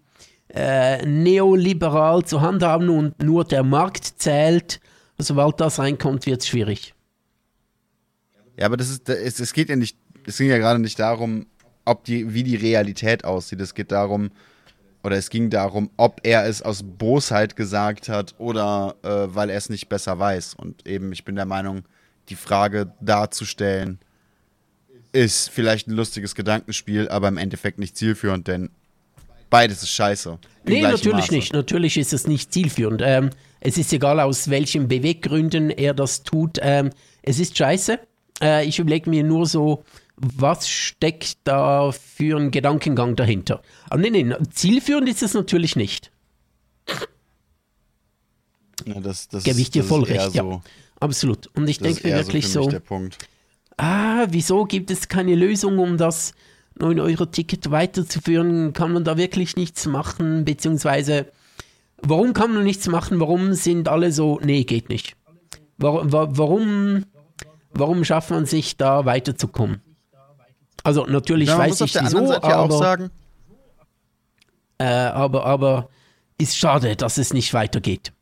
äh, 0.49 1.05
neoliberal 1.07 2.24
zu 2.24 2.41
handhaben 2.41 2.89
und 2.91 3.23
nur 3.23 3.45
der 3.45 3.62
Markt 3.62 4.05
zählt, 4.19 4.81
sobald 5.19 5.61
das 5.61 5.79
reinkommt, 5.79 6.27
wird 6.27 6.43
es 6.43 6.49
schwierig. 6.49 6.95
Ja, 8.59 8.66
aber 8.66 8.77
das 8.77 8.91
ist, 8.91 9.09
es, 9.09 9.41
es 9.41 9.53
geht 9.53 9.69
ja 9.69 9.77
nicht, 9.77 9.97
es 10.27 10.39
ging 10.39 10.49
ja 10.49 10.59
gerade 10.59 10.79
nicht 10.79 10.99
darum, 10.99 11.47
ob 11.85 12.05
die, 12.05 12.35
wie 12.35 12.43
die 12.43 12.57
Realität 12.57 13.25
aussieht. 13.25 13.61
Es 13.61 13.75
geht 13.75 13.93
darum, 13.93 14.31
oder 15.03 15.17
es 15.17 15.31
ging 15.31 15.51
darum, 15.51 15.91
ob 15.97 16.21
er 16.23 16.47
es 16.47 16.63
aus 16.63 16.83
Bosheit 16.85 17.57
gesagt 17.57 18.09
hat 18.09 18.35
oder 18.39 18.95
äh, 19.03 19.35
weil 19.35 19.51
er 19.51 19.57
es 19.57 19.69
nicht 19.69 19.89
besser 19.89 20.19
weiß. 20.19 20.55
Und 20.55 20.87
eben, 20.87 21.13
ich 21.13 21.25
bin 21.25 21.35
der 21.35 21.47
Meinung, 21.47 21.83
die 22.29 22.37
Frage 22.37 22.93
darzustellen, 23.01 23.99
ist 25.13 25.51
vielleicht 25.51 25.89
ein 25.89 25.93
lustiges 25.93 26.35
Gedankenspiel, 26.35 27.09
aber 27.09 27.29
im 27.29 27.37
Endeffekt 27.37 27.79
nicht 27.79 27.97
zielführend, 27.97 28.49
denn 28.49 28.71
beides 29.51 29.83
ist 29.83 29.91
scheiße. 29.91 30.39
Nee, 30.65 30.81
natürlich 30.83 31.17
Maße. 31.17 31.35
nicht. 31.35 31.53
Natürlich 31.53 31.99
ist 31.99 32.13
es 32.13 32.27
nicht 32.27 32.53
zielführend. 32.53 33.03
Ähm, 33.05 33.31
es 33.61 33.77
ist 33.77 33.93
egal, 33.93 34.21
aus 34.21 34.49
welchen 34.49 34.89
Beweggründen 34.89 35.71
er 35.71 35.95
das 35.95 36.23
tut. 36.23 36.59
Ähm, 36.63 36.91
es 37.23 37.39
ist 37.39 37.57
scheiße. 37.59 37.99
Äh, 38.41 38.67
ich 38.67 38.79
überlege 38.79 39.11
mir 39.11 39.23
nur 39.23 39.47
so, 39.47 39.85
was 40.23 40.69
steckt 40.69 41.39
da 41.44 41.90
für 41.93 42.39
ein 42.39 42.51
Gedankengang 42.51 43.16
dahinter. 43.16 43.61
Aber 43.90 44.01
nee, 44.01 44.11
nee, 44.11 44.32
zielführend 44.53 45.09
ist 45.09 45.23
es 45.23 45.35
natürlich 45.35 45.74
nicht. 45.77 46.11
Ja, 48.86 49.01
das, 49.01 49.28
das, 49.28 49.44
Gebe 49.44 49.61
ich 49.61 49.70
dir 49.70 49.85
voll 49.85 50.03
recht, 50.05 50.35
ja. 50.35 50.43
So, 50.43 50.62
Absolut. 51.01 51.49
Und 51.57 51.69
ich 51.69 51.78
denke 51.78 52.07
mir 52.07 52.15
wirklich 52.16 52.49
so, 52.49 52.62
so, 52.65 52.78
ah, 53.77 54.27
wieso 54.31 54.65
gibt 54.65 54.90
es 54.90 55.09
keine 55.09 55.35
Lösung, 55.35 55.78
um 55.78 55.97
das 55.97 56.32
9-Euro-Ticket 56.78 57.70
weiterzuführen? 57.70 58.73
Kann 58.73 58.93
man 58.93 59.05
da 59.05 59.16
wirklich 59.16 59.57
nichts 59.57 59.86
machen? 59.86 60.44
Beziehungsweise, 60.44 61.27
warum 62.01 62.32
kann 62.32 62.55
man 62.55 62.65
nichts 62.65 62.86
machen? 62.89 63.19
Warum 63.20 63.53
sind 63.55 63.89
alle 63.89 64.12
so, 64.12 64.40
nee, 64.43 64.65
geht 64.65 64.89
nicht? 64.89 65.16
Warum, 65.78 66.12
wa- 66.12 66.28
warum, 66.31 67.05
warum 67.73 68.05
schafft 68.05 68.31
man 68.31 68.47
sich 68.47 68.77
da 68.77 69.05
weiterzukommen? 69.05 69.81
Also 70.83 71.07
natürlich 71.07 71.49
Ja, 71.49 71.59
weiß 71.59 71.81
ich 71.81 71.95
wieso, 71.95 72.27
Seite 72.27 72.49
ja 72.49 72.59
auch 72.59 72.65
aber, 72.65 72.79
sagen, 72.79 73.11
äh, 74.79 74.85
aber, 74.85 75.47
aber 75.47 75.89
ist 76.39 76.57
schade, 76.57 76.97
dass 76.97 77.19
es 77.19 77.33
nicht 77.33 77.55
weitergeht. 77.55 78.13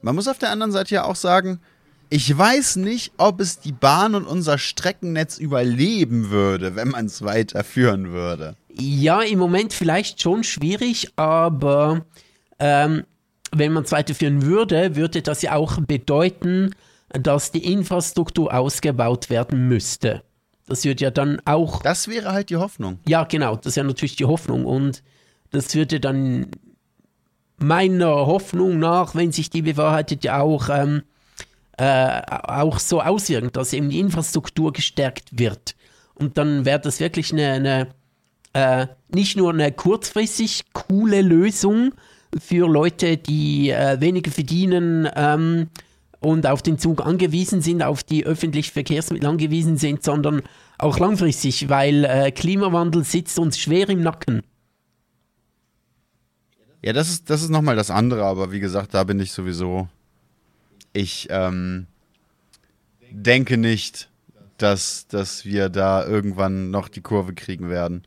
Man 0.00 0.14
muss 0.14 0.28
auf 0.28 0.38
der 0.38 0.50
anderen 0.50 0.72
Seite 0.72 0.94
ja 0.94 1.04
auch 1.04 1.16
sagen, 1.16 1.60
ich 2.10 2.36
weiß 2.36 2.76
nicht, 2.76 3.12
ob 3.16 3.40
es 3.40 3.60
die 3.60 3.72
Bahn 3.72 4.14
und 4.14 4.26
unser 4.26 4.58
Streckennetz 4.58 5.38
überleben 5.38 6.30
würde, 6.30 6.76
wenn 6.76 6.88
man 6.88 7.06
es 7.06 7.22
weiterführen 7.22 8.10
würde. 8.10 8.54
Ja, 8.68 9.22
im 9.22 9.38
Moment 9.38 9.72
vielleicht 9.72 10.20
schon 10.20 10.44
schwierig, 10.44 11.08
aber 11.16 12.04
ähm, 12.58 13.04
wenn 13.50 13.72
man 13.72 13.84
es 13.84 13.92
weiterführen 13.92 14.42
würde, 14.42 14.94
würde 14.94 15.22
das 15.22 15.42
ja 15.42 15.54
auch 15.54 15.80
bedeuten, 15.80 16.74
dass 17.08 17.50
die 17.50 17.72
Infrastruktur 17.72 18.52
ausgebaut 18.52 19.30
werden 19.30 19.68
müsste. 19.68 20.22
Das 20.72 20.86
würde 20.86 21.04
ja 21.04 21.10
dann 21.10 21.38
auch, 21.44 21.82
Das 21.82 22.08
wäre 22.08 22.32
halt 22.32 22.48
die 22.48 22.56
Hoffnung. 22.56 22.98
ja 23.06 23.24
genau, 23.24 23.56
das 23.56 23.66
ist 23.66 23.76
ja 23.76 23.82
natürlich 23.84 24.16
die 24.16 24.24
Hoffnung 24.24 24.64
und 24.64 25.02
das 25.50 25.74
würde 25.74 26.00
dann 26.00 26.46
meiner 27.58 28.08
Hoffnung 28.26 28.78
nach, 28.78 29.14
wenn 29.14 29.32
sich 29.32 29.50
die 29.50 29.60
bewahrheitet, 29.60 30.24
ja 30.24 30.40
auch, 30.40 30.70
ähm, 30.70 31.02
äh, 31.76 32.22
auch 32.28 32.78
so 32.78 33.02
auswirken, 33.02 33.52
dass 33.52 33.74
eben 33.74 33.90
die 33.90 34.00
Infrastruktur 34.00 34.72
gestärkt 34.72 35.38
wird. 35.38 35.76
Und 36.14 36.38
dann 36.38 36.64
wäre 36.64 36.80
das 36.80 37.00
wirklich 37.00 37.34
eine, 37.34 37.52
eine 37.52 37.88
äh, 38.54 38.86
nicht 39.14 39.36
nur 39.36 39.52
eine 39.52 39.72
kurzfristig 39.72 40.64
coole 40.72 41.20
Lösung 41.20 41.92
für 42.40 42.66
Leute, 42.66 43.18
die 43.18 43.68
äh, 43.68 44.00
weniger 44.00 44.30
verdienen 44.30 45.06
ähm, 45.14 45.68
und 46.22 46.46
auf 46.46 46.62
den 46.62 46.78
Zug 46.78 47.04
angewiesen 47.04 47.60
sind, 47.60 47.82
auf 47.82 48.02
die 48.02 48.24
öffentlichen 48.24 48.72
Verkehrsmittel 48.72 49.28
angewiesen 49.28 49.76
sind, 49.76 50.02
sondern 50.02 50.42
auch 50.78 50.98
langfristig, 50.98 51.68
weil 51.68 52.04
äh, 52.04 52.30
Klimawandel 52.30 53.04
sitzt 53.04 53.38
uns 53.38 53.58
schwer 53.58 53.88
im 53.88 54.02
Nacken. 54.02 54.42
Ja, 56.82 56.92
das 56.92 57.10
ist, 57.10 57.30
das 57.30 57.42
ist 57.42 57.50
nochmal 57.50 57.76
das 57.76 57.90
andere, 57.90 58.24
aber 58.24 58.50
wie 58.50 58.60
gesagt, 58.60 58.94
da 58.94 59.04
bin 59.04 59.20
ich 59.20 59.32
sowieso. 59.32 59.88
Ich 60.92 61.28
ähm, 61.30 61.86
denke 63.10 63.56
nicht, 63.56 64.08
dass, 64.58 65.06
dass 65.06 65.44
wir 65.44 65.68
da 65.68 66.06
irgendwann 66.06 66.70
noch 66.70 66.88
die 66.88 67.00
Kurve 67.00 67.34
kriegen 67.34 67.68
werden. 67.68 68.02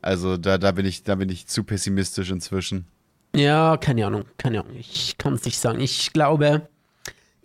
Also 0.00 0.36
da, 0.36 0.58
da, 0.58 0.72
bin 0.72 0.86
ich, 0.86 1.02
da 1.02 1.16
bin 1.16 1.28
ich 1.28 1.46
zu 1.46 1.64
pessimistisch 1.64 2.30
inzwischen. 2.30 2.86
Ja, 3.34 3.76
keine 3.76 4.06
Ahnung, 4.06 4.24
keine 4.38 4.60
Ahnung. 4.60 4.76
Ich 4.78 5.18
kann 5.18 5.34
es 5.34 5.44
nicht 5.44 5.58
sagen. 5.58 5.80
Ich 5.80 6.12
glaube, 6.12 6.68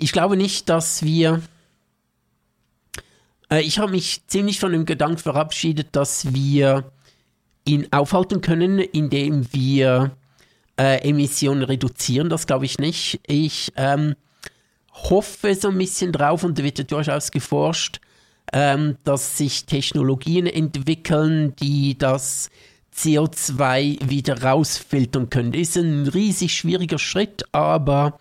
ich 0.03 0.11
glaube 0.11 0.35
nicht, 0.35 0.67
dass 0.67 1.03
wir. 1.03 1.41
Äh, 3.49 3.61
ich 3.61 3.79
habe 3.79 3.91
mich 3.91 4.21
ziemlich 4.27 4.59
von 4.59 4.73
dem 4.73 4.85
Gedanken 4.85 5.17
verabschiedet, 5.17 5.89
dass 5.93 6.33
wir 6.33 6.91
ihn 7.65 7.87
aufhalten 7.91 8.41
können, 8.41 8.79
indem 8.79 9.51
wir 9.53 10.11
äh, 10.77 11.07
Emissionen 11.07 11.63
reduzieren. 11.63 12.29
Das 12.29 12.47
glaube 12.47 12.65
ich 12.65 12.79
nicht. 12.79 13.21
Ich 13.27 13.71
ähm, 13.77 14.15
hoffe 14.91 15.55
so 15.55 15.69
ein 15.69 15.77
bisschen 15.77 16.11
drauf 16.11 16.43
und 16.43 16.59
da 16.59 16.63
wird 16.63 16.79
ja 16.79 16.83
durchaus 16.83 17.31
geforscht, 17.31 18.01
ähm, 18.51 18.97
dass 19.05 19.37
sich 19.37 19.65
Technologien 19.65 20.47
entwickeln, 20.47 21.55
die 21.55 21.97
das 21.97 22.49
CO2 22.93 24.09
wieder 24.09 24.43
rausfiltern 24.43 25.29
können. 25.29 25.53
Das 25.53 25.61
ist 25.61 25.77
ein 25.77 26.07
riesig 26.07 26.53
schwieriger 26.53 26.99
Schritt, 26.99 27.45
aber 27.53 28.19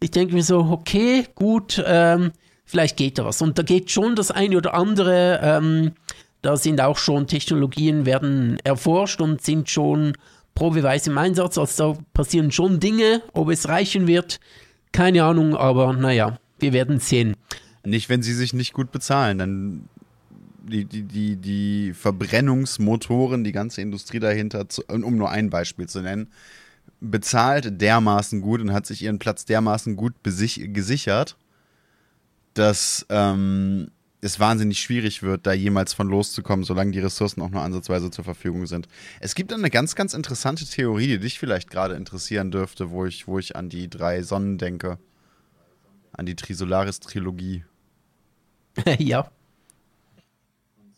ich 0.00 0.10
denke 0.10 0.34
mir 0.34 0.42
so, 0.42 0.60
okay, 0.60 1.26
gut, 1.34 1.82
ähm, 1.86 2.32
vielleicht 2.64 2.96
geht 2.96 3.18
da 3.18 3.24
was. 3.24 3.42
Und 3.42 3.58
da 3.58 3.62
geht 3.62 3.90
schon 3.90 4.16
das 4.16 4.30
eine 4.30 4.56
oder 4.56 4.74
andere, 4.74 5.40
ähm, 5.42 5.92
da 6.42 6.56
sind 6.56 6.80
auch 6.80 6.96
schon 6.96 7.26
Technologien, 7.26 8.06
werden 8.06 8.58
erforscht 8.64 9.20
und 9.20 9.42
sind 9.42 9.68
schon 9.68 10.14
probeweise 10.54 11.10
im 11.10 11.18
Einsatz. 11.18 11.58
Also 11.58 11.94
da 11.94 12.00
passieren 12.14 12.50
schon 12.50 12.80
Dinge, 12.80 13.22
ob 13.32 13.50
es 13.50 13.68
reichen 13.68 14.06
wird, 14.06 14.40
keine 14.92 15.24
Ahnung, 15.24 15.54
aber 15.54 15.92
naja, 15.92 16.38
wir 16.58 16.72
werden 16.72 16.98
sehen. 16.98 17.36
Nicht, 17.84 18.08
wenn 18.08 18.22
sie 18.22 18.34
sich 18.34 18.54
nicht 18.54 18.72
gut 18.72 18.92
bezahlen, 18.92 19.38
dann 19.38 19.88
die, 20.62 20.84
die, 20.84 21.02
die, 21.02 21.36
die 21.36 21.92
Verbrennungsmotoren, 21.92 23.44
die 23.44 23.52
ganze 23.52 23.80
Industrie 23.80 24.18
dahinter, 24.18 24.66
um 24.88 25.16
nur 25.16 25.30
ein 25.30 25.50
Beispiel 25.50 25.88
zu 25.88 26.00
nennen, 26.00 26.28
bezahlt 27.00 27.80
dermaßen 27.80 28.40
gut 28.40 28.60
und 28.60 28.72
hat 28.72 28.86
sich 28.86 29.02
ihren 29.02 29.18
Platz 29.18 29.44
dermaßen 29.44 29.96
gut 29.96 30.14
gesichert, 30.22 31.36
dass 32.54 33.06
ähm, 33.08 33.90
es 34.20 34.38
wahnsinnig 34.38 34.80
schwierig 34.80 35.22
wird, 35.22 35.46
da 35.46 35.52
jemals 35.52 35.94
von 35.94 36.08
loszukommen, 36.08 36.64
solange 36.64 36.90
die 36.90 37.00
Ressourcen 37.00 37.40
auch 37.40 37.50
nur 37.50 37.62
ansatzweise 37.62 38.10
zur 38.10 38.24
Verfügung 38.24 38.66
sind. 38.66 38.86
Es 39.20 39.34
gibt 39.34 39.52
eine 39.52 39.70
ganz, 39.70 39.94
ganz 39.94 40.14
interessante 40.14 40.66
Theorie, 40.66 41.06
die 41.06 41.20
dich 41.20 41.38
vielleicht 41.38 41.70
gerade 41.70 41.94
interessieren 41.94 42.50
dürfte, 42.50 42.90
wo 42.90 43.06
ich, 43.06 43.26
wo 43.26 43.38
ich 43.38 43.56
an 43.56 43.68
die 43.68 43.88
drei 43.88 44.22
Sonnen 44.22 44.58
denke. 44.58 44.98
An 46.12 46.26
die 46.26 46.36
Trisolaris-Trilogie. 46.36 47.64
ja. 48.98 49.30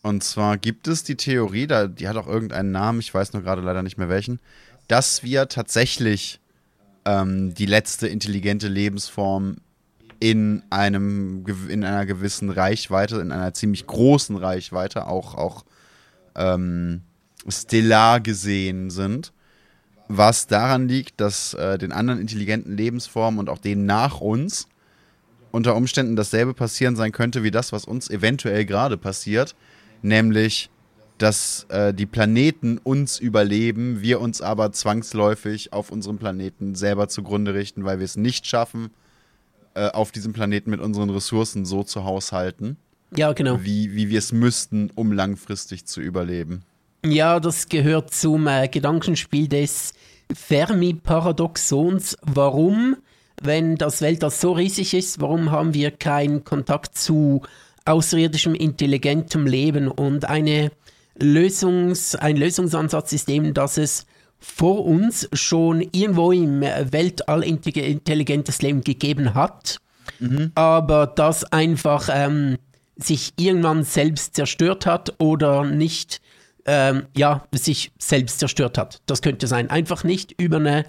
Und 0.01 0.21
zwar 0.23 0.57
gibt 0.57 0.89
es 0.89 1.03
die 1.03 1.15
Theorie, 1.15 1.65
da, 1.65 1.87
die 1.87 2.09
hat 2.09 2.17
auch 2.17 2.27
irgendeinen 2.27 2.71
Namen, 2.71 2.99
ich 2.99 3.13
weiß 3.13 3.31
nur 3.31 3.41
gerade 3.41 3.61
leider 3.61 3.83
nicht 3.83 3.97
mehr 3.97 4.09
welchen, 4.09 4.41
dass 4.87 5.23
wir 5.23 5.47
tatsächlich 5.47 6.39
ähm, 7.05 7.53
die 7.53 7.65
letzte 7.65 8.07
intelligente 8.07 8.67
Lebensform 8.67 9.57
in 10.19 10.63
einem 10.69 11.45
in 11.67 11.83
einer 11.83 12.05
gewissen 12.05 12.49
Reichweite, 12.49 13.17
in 13.17 13.31
einer 13.31 13.53
ziemlich 13.53 13.85
großen 13.87 14.37
Reichweite, 14.37 15.07
auch, 15.07 15.35
auch 15.35 15.65
ähm, 16.35 17.01
stellar 17.47 18.21
gesehen 18.21 18.89
sind. 18.89 19.33
Was 20.07 20.47
daran 20.47 20.87
liegt, 20.87 21.19
dass 21.19 21.53
äh, 21.55 21.77
den 21.77 21.91
anderen 21.91 22.21
intelligenten 22.21 22.75
Lebensformen 22.77 23.39
und 23.39 23.49
auch 23.49 23.57
denen 23.57 23.85
nach 23.85 24.21
uns 24.21 24.67
unter 25.51 25.75
Umständen 25.75 26.15
dasselbe 26.15 26.53
passieren 26.53 26.95
sein 26.95 27.11
könnte 27.11 27.43
wie 27.43 27.51
das, 27.51 27.71
was 27.71 27.85
uns 27.85 28.09
eventuell 28.09 28.65
gerade 28.65 28.97
passiert, 28.97 29.55
nämlich 30.01 30.69
dass 31.23 31.65
äh, 31.69 31.93
die 31.93 32.05
Planeten 32.05 32.79
uns 32.83 33.17
überleben, 33.17 34.01
wir 34.01 34.19
uns 34.19 34.41
aber 34.41 34.73
zwangsläufig 34.73 35.71
auf 35.71 35.89
unserem 35.89 36.17
Planeten 36.17 36.75
selber 36.75 37.07
zugrunde 37.07 37.53
richten, 37.53 37.85
weil 37.85 37.99
wir 37.99 38.03
es 38.03 38.17
nicht 38.17 38.45
schaffen, 38.45 38.89
äh, 39.73 39.87
auf 39.87 40.11
diesem 40.11 40.33
Planeten 40.33 40.69
mit 40.69 40.81
unseren 40.81 41.09
Ressourcen 41.09 41.63
so 41.63 41.83
zu 41.83 42.03
haushalten. 42.03 42.75
Ja, 43.15 43.31
genau. 43.31 43.59
Wie, 43.63 43.95
wie 43.95 44.09
wir 44.09 44.19
es 44.19 44.33
müssten, 44.33 44.91
um 44.95 45.13
langfristig 45.13 45.85
zu 45.85 46.01
überleben. 46.01 46.63
Ja, 47.05 47.39
das 47.39 47.69
gehört 47.69 48.13
zum 48.13 48.45
äh, 48.47 48.67
Gedankenspiel 48.67 49.47
des 49.47 49.93
Fermi-Paradoxons. 50.33 52.17
Warum, 52.21 52.97
wenn 53.41 53.77
das 53.77 54.01
Weltall 54.01 54.31
so 54.31 54.51
riesig 54.51 54.93
ist, 54.93 55.21
warum 55.21 55.51
haben 55.51 55.73
wir 55.73 55.91
keinen 55.91 56.43
Kontakt 56.43 56.97
zu 56.97 57.43
außerirdischem 57.85 58.55
intelligentem 58.55 59.47
Leben? 59.47 59.87
Und 59.87 60.25
eine 60.25 60.71
Lösungs-, 61.19 62.15
ein 62.15 62.37
Lösungsansatz 62.37 63.13
ist 63.13 63.29
eben, 63.29 63.53
dass 63.53 63.77
es 63.77 64.05
vor 64.39 64.85
uns 64.85 65.29
schon 65.31 65.81
irgendwo 65.93 66.31
im 66.31 66.61
Weltall 66.61 67.43
intelligentes 67.43 68.61
Leben 68.61 68.81
gegeben 68.81 69.33
hat, 69.33 69.77
mhm. 70.19 70.51
aber 70.55 71.07
das 71.07 71.45
einfach 71.45 72.09
ähm, 72.11 72.57
sich 72.97 73.33
irgendwann 73.37 73.83
selbst 73.83 74.35
zerstört 74.35 74.85
hat 74.85 75.13
oder 75.19 75.63
nicht, 75.63 76.21
ähm, 76.65 77.05
ja, 77.15 77.45
sich 77.53 77.91
selbst 77.97 78.39
zerstört 78.39 78.77
hat. 78.77 79.01
Das 79.05 79.21
könnte 79.21 79.47
sein. 79.47 79.69
Einfach 79.69 80.03
nicht 80.03 80.33
über 80.39 80.57
eine 80.57 80.85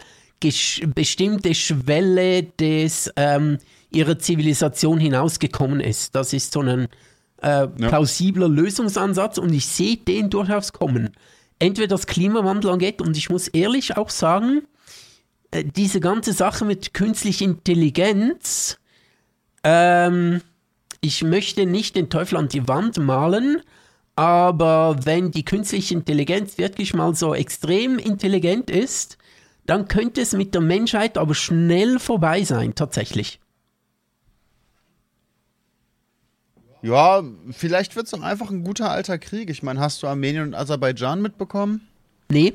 bestimmte 0.94 1.54
Schwelle 1.54 2.42
des 2.42 3.10
ähm, 3.16 3.58
ihrer 3.90 4.18
Zivilisation 4.18 4.98
hinausgekommen 4.98 5.80
ist. 5.80 6.14
Das 6.14 6.32
ist 6.32 6.52
so 6.52 6.60
ein 6.60 6.88
äh, 7.44 7.68
plausibler 7.68 8.46
ja. 8.46 8.52
Lösungsansatz 8.52 9.38
und 9.38 9.52
ich 9.52 9.66
sehe 9.66 9.96
den 9.96 10.30
durchaus 10.30 10.72
kommen 10.72 11.10
entweder 11.58 11.88
das 11.88 12.06
Klimawandel 12.06 12.70
angeht 12.70 13.00
und 13.00 13.16
ich 13.16 13.30
muss 13.30 13.48
ehrlich 13.48 13.96
auch 13.96 14.10
sagen, 14.10 14.62
äh, 15.50 15.64
diese 15.64 16.00
ganze 16.00 16.32
Sache 16.32 16.64
mit 16.64 16.94
künstlicher 16.94 17.44
Intelligenz, 17.44 18.78
ähm, 19.62 20.40
ich 21.00 21.22
möchte 21.22 21.66
nicht 21.66 21.96
den 21.96 22.10
Teufel 22.10 22.36
an 22.36 22.48
die 22.48 22.66
Wand 22.68 22.98
malen, 22.98 23.60
aber 24.16 24.96
wenn 25.04 25.30
die 25.30 25.44
künstliche 25.44 25.94
Intelligenz 25.94 26.58
wirklich 26.58 26.94
mal 26.94 27.14
so 27.14 27.34
extrem 27.34 27.98
intelligent 27.98 28.70
ist, 28.70 29.18
dann 29.66 29.88
könnte 29.88 30.20
es 30.20 30.32
mit 30.32 30.54
der 30.54 30.60
Menschheit 30.60 31.18
aber 31.18 31.34
schnell 31.34 31.98
vorbei 31.98 32.44
sein, 32.44 32.74
tatsächlich. 32.74 33.40
Ja, 36.84 37.22
vielleicht 37.50 37.96
wird 37.96 38.04
es 38.04 38.10
doch 38.10 38.20
einfach 38.20 38.50
ein 38.50 38.62
guter 38.62 38.90
alter 38.90 39.16
Krieg. 39.16 39.48
Ich 39.48 39.62
meine, 39.62 39.80
hast 39.80 40.02
du 40.02 40.06
Armenien 40.06 40.48
und 40.48 40.54
Aserbaidschan 40.54 41.22
mitbekommen? 41.22 41.80
Nee. 42.28 42.52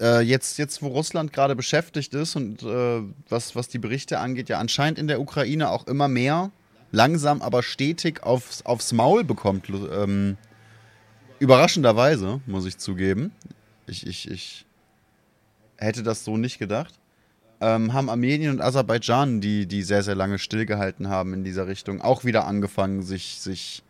Äh, 0.00 0.22
jetzt, 0.22 0.56
jetzt, 0.56 0.80
wo 0.80 0.86
Russland 0.88 1.34
gerade 1.34 1.54
beschäftigt 1.54 2.14
ist 2.14 2.34
und 2.34 2.62
äh, 2.62 3.02
was, 3.28 3.54
was 3.54 3.68
die 3.68 3.78
Berichte 3.78 4.20
angeht, 4.20 4.48
ja 4.48 4.58
anscheinend 4.58 4.98
in 4.98 5.06
der 5.06 5.20
Ukraine 5.20 5.68
auch 5.68 5.86
immer 5.86 6.08
mehr, 6.08 6.50
langsam 6.92 7.42
aber 7.42 7.62
stetig 7.62 8.22
aufs, 8.22 8.64
aufs 8.64 8.94
Maul 8.94 9.22
bekommt. 9.22 9.68
Ähm, 9.68 10.38
überraschenderweise, 11.40 12.40
muss 12.46 12.64
ich 12.64 12.78
zugeben. 12.78 13.32
Ich, 13.86 14.06
ich, 14.06 14.30
ich 14.30 14.64
hätte 15.76 16.02
das 16.02 16.24
so 16.24 16.38
nicht 16.38 16.58
gedacht 16.58 16.94
ähm, 17.64 17.94
haben 17.94 18.10
Armenien 18.10 18.52
und 18.52 18.60
Aserbaidschan, 18.60 19.40
die, 19.40 19.66
die 19.66 19.82
sehr, 19.82 20.02
sehr 20.02 20.14
lange 20.14 20.38
stillgehalten 20.38 21.08
haben 21.08 21.32
in 21.32 21.44
dieser 21.44 21.66
Richtung, 21.66 22.02
auch 22.02 22.24
wieder 22.24 22.46
angefangen, 22.46 23.02
sich, 23.02 23.40
sich 23.40 23.82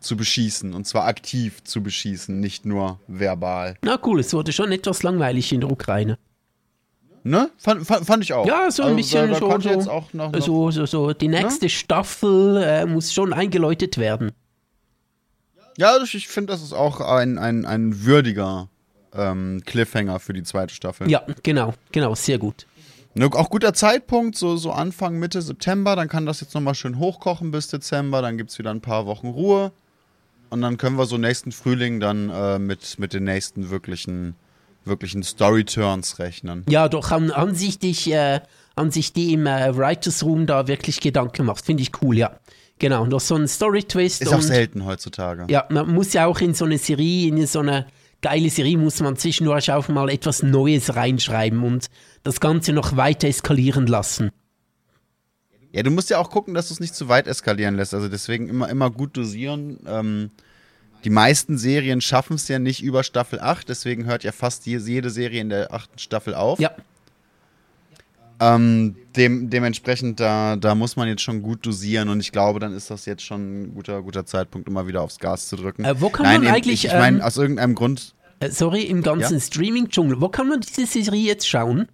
zu 0.00 0.16
beschießen. 0.16 0.74
Und 0.74 0.86
zwar 0.88 1.06
aktiv 1.06 1.62
zu 1.62 1.82
beschießen, 1.82 2.40
nicht 2.40 2.66
nur 2.66 2.98
verbal. 3.06 3.76
Na 3.82 3.98
cool, 4.04 4.18
es 4.20 4.32
wurde 4.32 4.52
schon 4.52 4.72
etwas 4.72 5.04
langweilig 5.04 5.52
in 5.52 5.60
der 5.60 5.70
Ukraine. 5.70 6.18
Ne? 7.22 7.50
Fand, 7.58 7.86
fand, 7.86 8.04
fand 8.04 8.24
ich 8.24 8.32
auch. 8.32 8.44
Ja, 8.44 8.68
so 8.72 8.82
ein 8.82 8.88
also, 8.88 8.96
bisschen 8.96 9.30
da, 9.30 9.38
da 9.38 9.60
so, 9.60 9.60
so, 9.60 9.80
noch, 9.86 10.12
noch 10.12 10.40
so, 10.40 10.70
so, 10.72 10.86
so, 10.86 11.12
Die 11.12 11.28
ne? 11.28 11.42
nächste 11.42 11.66
ne? 11.66 11.70
Staffel 11.70 12.56
äh, 12.56 12.84
muss 12.86 13.12
schon 13.12 13.32
eingeläutet 13.32 13.98
werden. 13.98 14.32
Ja, 15.76 15.96
ich 16.02 16.26
finde, 16.26 16.52
das 16.52 16.62
ist 16.62 16.72
auch 16.72 17.00
ein, 17.00 17.38
ein, 17.38 17.64
ein 17.64 18.04
würdiger 18.04 18.68
ähm, 19.14 19.62
Cliffhanger 19.64 20.18
für 20.18 20.32
die 20.32 20.42
zweite 20.42 20.74
Staffel. 20.74 21.08
Ja, 21.08 21.24
genau, 21.42 21.74
genau, 21.92 22.16
sehr 22.16 22.38
gut. 22.38 22.66
Ne, 23.14 23.28
auch 23.32 23.50
guter 23.50 23.74
Zeitpunkt, 23.74 24.36
so, 24.36 24.56
so 24.56 24.72
Anfang, 24.72 25.18
Mitte 25.18 25.42
September, 25.42 25.96
dann 25.96 26.08
kann 26.08 26.24
das 26.24 26.40
jetzt 26.40 26.54
nochmal 26.54 26.74
schön 26.74 26.98
hochkochen 26.98 27.50
bis 27.50 27.68
Dezember, 27.68 28.22
dann 28.22 28.38
gibt 28.38 28.50
es 28.50 28.58
wieder 28.58 28.70
ein 28.70 28.80
paar 28.80 29.06
Wochen 29.06 29.28
Ruhe. 29.28 29.72
Und 30.48 30.62
dann 30.62 30.76
können 30.76 30.96
wir 30.96 31.06
so 31.06 31.18
nächsten 31.18 31.52
Frühling 31.52 32.00
dann 32.00 32.30
äh, 32.30 32.58
mit, 32.58 32.98
mit 32.98 33.12
den 33.12 33.24
nächsten 33.24 33.70
wirklichen, 33.70 34.34
wirklichen 34.84 35.22
Story-Turns 35.22 36.18
rechnen. 36.18 36.64
Ja, 36.68 36.88
doch, 36.88 37.10
an, 37.10 37.30
an 37.30 37.54
sich 37.54 37.78
dich, 37.78 38.10
äh, 38.10 38.40
an 38.76 38.90
sich 38.90 39.12
die 39.12 39.34
im 39.34 39.46
äh, 39.46 39.76
Writers 39.76 40.22
Room 40.22 40.46
da 40.46 40.66
wirklich 40.66 41.00
Gedanken 41.00 41.46
macht, 41.46 41.64
finde 41.64 41.82
ich 41.82 41.90
cool, 42.02 42.16
ja. 42.16 42.38
Genau, 42.78 43.06
noch 43.06 43.20
so 43.20 43.36
ein 43.36 43.46
Story-Twist. 43.46 44.22
Ist 44.22 44.32
auch 44.32 44.40
selten 44.40 44.84
heutzutage. 44.84 45.44
Ja, 45.48 45.66
man 45.70 45.92
muss 45.94 46.14
ja 46.14 46.26
auch 46.26 46.40
in 46.40 46.52
so 46.52 46.64
eine 46.64 46.78
Serie, 46.78 47.28
in 47.28 47.46
so 47.46 47.60
eine 47.60 47.86
geile 48.22 48.48
Serie 48.48 48.78
muss 48.78 49.00
man 49.00 49.16
zwischendurch 49.16 49.70
auch 49.70 49.88
mal 49.88 50.08
etwas 50.08 50.42
Neues 50.42 50.94
reinschreiben 50.94 51.62
und 51.62 51.88
das 52.22 52.40
Ganze 52.40 52.72
noch 52.72 52.96
weiter 52.96 53.28
eskalieren 53.28 53.86
lassen. 53.86 54.30
Ja, 55.72 55.82
du 55.82 55.90
musst 55.90 56.10
ja 56.10 56.18
auch 56.18 56.30
gucken, 56.30 56.54
dass 56.54 56.68
du 56.68 56.74
es 56.74 56.80
nicht 56.80 56.94
zu 56.94 57.08
weit 57.08 57.26
eskalieren 57.26 57.76
lässt. 57.76 57.94
Also 57.94 58.08
deswegen 58.08 58.48
immer, 58.48 58.68
immer 58.68 58.90
gut 58.90 59.16
dosieren. 59.16 59.78
Ähm, 59.86 60.30
die 61.04 61.10
meisten 61.10 61.58
Serien 61.58 62.00
schaffen 62.00 62.34
es 62.34 62.46
ja 62.48 62.58
nicht 62.58 62.82
über 62.82 63.02
Staffel 63.02 63.40
8, 63.40 63.68
deswegen 63.68 64.04
hört 64.04 64.22
ja 64.22 64.32
fast 64.32 64.66
jede 64.66 65.10
Serie 65.10 65.40
in 65.40 65.48
der 65.48 65.72
achten 65.72 65.98
Staffel 65.98 66.34
auf. 66.34 66.60
Ja. 66.60 66.72
Ähm, 68.44 68.96
dem, 69.14 69.50
dementsprechend, 69.50 70.18
da, 70.18 70.56
da 70.56 70.74
muss 70.74 70.96
man 70.96 71.06
jetzt 71.06 71.22
schon 71.22 71.42
gut 71.42 71.64
dosieren 71.64 72.08
und 72.08 72.18
ich 72.18 72.32
glaube, 72.32 72.58
dann 72.58 72.74
ist 72.74 72.90
das 72.90 73.06
jetzt 73.06 73.22
schon 73.22 73.62
ein 73.62 73.74
guter, 73.74 74.02
guter 74.02 74.26
Zeitpunkt, 74.26 74.66
um 74.66 74.74
mal 74.74 74.88
wieder 74.88 75.00
aufs 75.02 75.20
Gas 75.20 75.46
zu 75.46 75.54
drücken. 75.54 75.84
Äh, 75.84 76.00
wo 76.00 76.10
kann 76.10 76.24
Nein, 76.24 76.42
man 76.42 76.54
eigentlich. 76.54 76.84
Ich, 76.84 76.92
meine, 76.92 77.18
ähm, 77.18 77.22
aus 77.22 77.36
irgendeinem 77.36 77.76
Grund. 77.76 78.16
Äh, 78.40 78.50
sorry, 78.50 78.82
im 78.82 79.04
ganzen 79.04 79.34
ja? 79.34 79.40
Streaming-Dschungel, 79.40 80.20
wo 80.20 80.28
kann 80.28 80.48
man 80.48 80.60
diese 80.60 80.86
Serie 80.88 81.22
jetzt 81.22 81.48
schauen? 81.48 81.86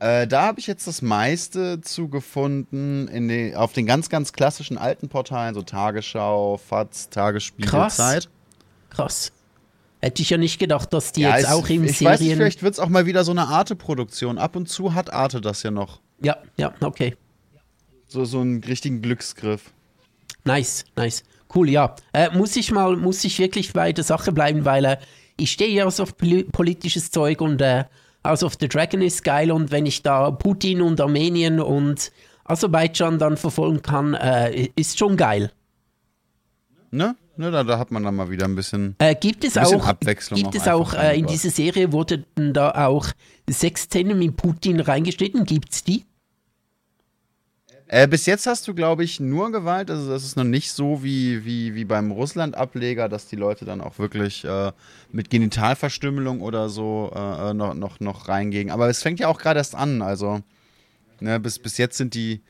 Äh, 0.00 0.26
da 0.26 0.42
habe 0.42 0.58
ich 0.58 0.66
jetzt 0.66 0.88
das 0.88 1.00
meiste 1.00 1.80
zu 1.80 2.08
gefunden 2.08 3.06
in 3.06 3.28
den, 3.28 3.54
auf 3.54 3.72
den 3.72 3.86
ganz, 3.86 4.08
ganz 4.08 4.32
klassischen 4.32 4.78
alten 4.78 5.08
Portalen, 5.08 5.54
so 5.54 5.62
Tagesschau, 5.62 6.56
FATS, 6.56 7.08
Tagesspiel, 7.10 7.66
Krass. 7.66 7.98
Zeit. 7.98 8.28
Krass. 8.90 9.30
Hätte 10.02 10.20
ich 10.20 10.30
ja 10.30 10.36
nicht 10.36 10.58
gedacht, 10.58 10.92
dass 10.92 11.12
die 11.12 11.20
ja, 11.20 11.36
jetzt 11.36 11.46
es, 11.46 11.52
auch 11.52 11.68
im 11.68 11.84
ich 11.84 11.98
Serien... 11.98 12.12
Weiß 12.12 12.20
nicht, 12.20 12.34
vielleicht 12.34 12.62
wird 12.64 12.74
es 12.74 12.80
auch 12.80 12.88
mal 12.88 13.06
wieder 13.06 13.22
so 13.22 13.30
eine 13.30 13.46
Arte-Produktion. 13.46 14.36
Ab 14.36 14.56
und 14.56 14.68
zu 14.68 14.94
hat 14.94 15.12
Arte 15.12 15.40
das 15.40 15.62
ja 15.62 15.70
noch. 15.70 16.00
Ja, 16.20 16.38
ja, 16.56 16.74
okay. 16.80 17.16
So, 18.08 18.24
so 18.24 18.40
einen 18.40 18.62
richtigen 18.64 19.00
Glücksgriff. 19.00 19.72
Nice, 20.44 20.84
nice. 20.96 21.22
Cool, 21.54 21.70
ja. 21.70 21.94
Äh, 22.12 22.36
muss 22.36 22.56
ich 22.56 22.72
mal, 22.72 22.96
muss 22.96 23.22
ich 23.22 23.38
wirklich 23.38 23.72
bei 23.72 23.92
der 23.92 24.02
Sache 24.02 24.32
bleiben, 24.32 24.64
weil 24.64 24.84
äh, 24.84 24.96
ich 25.36 25.52
stehe 25.52 25.70
ja 25.70 25.88
so 25.90 26.02
auf 26.02 26.16
poli 26.16 26.44
politisches 26.44 27.10
Zeug 27.10 27.40
und 27.40 27.60
äh, 27.60 27.84
House 28.24 28.42
of 28.42 28.56
the 28.60 28.68
Dragon 28.68 29.02
ist 29.02 29.22
geil 29.24 29.50
und 29.52 29.70
wenn 29.70 29.86
ich 29.86 30.02
da 30.02 30.30
Putin 30.30 30.82
und 30.82 31.00
Armenien 31.00 31.60
und 31.60 32.12
Aserbaidschan 32.44 33.18
dann 33.18 33.36
verfolgen 33.36 33.82
kann, 33.82 34.14
äh, 34.14 34.68
ist 34.76 34.98
schon 34.98 35.16
geil. 35.16 35.52
Ne? 36.90 37.16
Ne 37.36 37.50
da, 37.50 37.64
da, 37.64 37.78
hat 37.78 37.90
man 37.90 38.02
dann 38.02 38.16
mal 38.16 38.30
wieder 38.30 38.44
ein 38.44 38.54
bisschen, 38.54 38.96
äh, 38.98 39.14
gibt 39.14 39.44
es 39.44 39.54
bisschen 39.54 39.80
auch, 39.80 39.86
Abwechslung. 39.86 40.40
Gibt 40.40 40.54
es 40.54 40.68
auch 40.68 40.94
äh, 40.94 41.18
in 41.18 41.26
diese 41.26 41.50
Serie, 41.50 41.92
wurde 41.92 42.24
da 42.34 42.86
auch 42.86 43.08
sechs 43.48 43.82
Szenen 43.82 44.18
mit 44.18 44.36
Putin 44.36 44.80
reingeschnitten? 44.80 45.44
Gibt 45.44 45.72
es 45.72 45.84
die? 45.84 46.04
Äh, 47.92 48.08
bis 48.08 48.24
jetzt 48.24 48.46
hast 48.46 48.66
du, 48.66 48.74
glaube 48.74 49.04
ich, 49.04 49.20
nur 49.20 49.52
Gewalt. 49.52 49.90
Also 49.90 50.10
das 50.10 50.24
ist 50.24 50.34
noch 50.34 50.44
nicht 50.44 50.72
so 50.72 51.04
wie, 51.04 51.44
wie, 51.44 51.74
wie 51.74 51.84
beim 51.84 52.10
Russland-Ableger, 52.10 53.10
dass 53.10 53.26
die 53.26 53.36
Leute 53.36 53.66
dann 53.66 53.82
auch 53.82 53.98
wirklich 53.98 54.46
äh, 54.46 54.72
mit 55.10 55.28
Genitalverstümmelung 55.28 56.40
oder 56.40 56.70
so 56.70 57.12
äh, 57.14 57.50
äh 57.50 57.54
noch, 57.54 57.74
noch, 57.74 58.00
noch 58.00 58.28
reingehen. 58.28 58.70
Aber 58.70 58.88
es 58.88 59.02
fängt 59.02 59.20
ja 59.20 59.28
auch 59.28 59.38
gerade 59.38 59.58
erst 59.58 59.74
an. 59.74 60.00
Also 60.00 60.40
ne, 61.20 61.38
bis, 61.38 61.58
bis 61.58 61.76
jetzt 61.76 61.98
sind 61.98 62.14
die, 62.14 62.40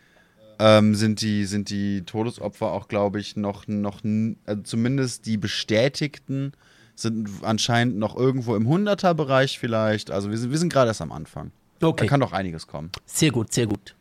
ähm, 0.62 0.94
sind 0.94 1.22
die, 1.22 1.44
sind 1.44 1.70
die 1.70 2.02
Todesopfer 2.02 2.70
auch, 2.70 2.86
glaube 2.86 3.18
ich, 3.18 3.34
noch, 3.34 3.66
noch 3.66 4.00
also 4.46 4.62
zumindest 4.62 5.26
die 5.26 5.36
bestätigten 5.36 6.52
sind 6.94 7.28
anscheinend 7.42 7.96
noch 7.96 8.14
irgendwo 8.14 8.54
im 8.54 8.68
100er-Bereich 8.68 9.58
vielleicht. 9.58 10.12
Also 10.12 10.30
wir 10.30 10.38
sind, 10.38 10.52
wir 10.52 10.58
sind 10.58 10.72
gerade 10.72 10.88
erst 10.88 11.02
am 11.02 11.10
Anfang. 11.10 11.50
Okay. 11.80 12.04
Da 12.04 12.08
kann 12.08 12.20
doch 12.20 12.32
einiges 12.32 12.68
kommen. 12.68 12.92
Sehr 13.06 13.32
gut, 13.32 13.52
sehr 13.52 13.66
gut. 13.66 13.96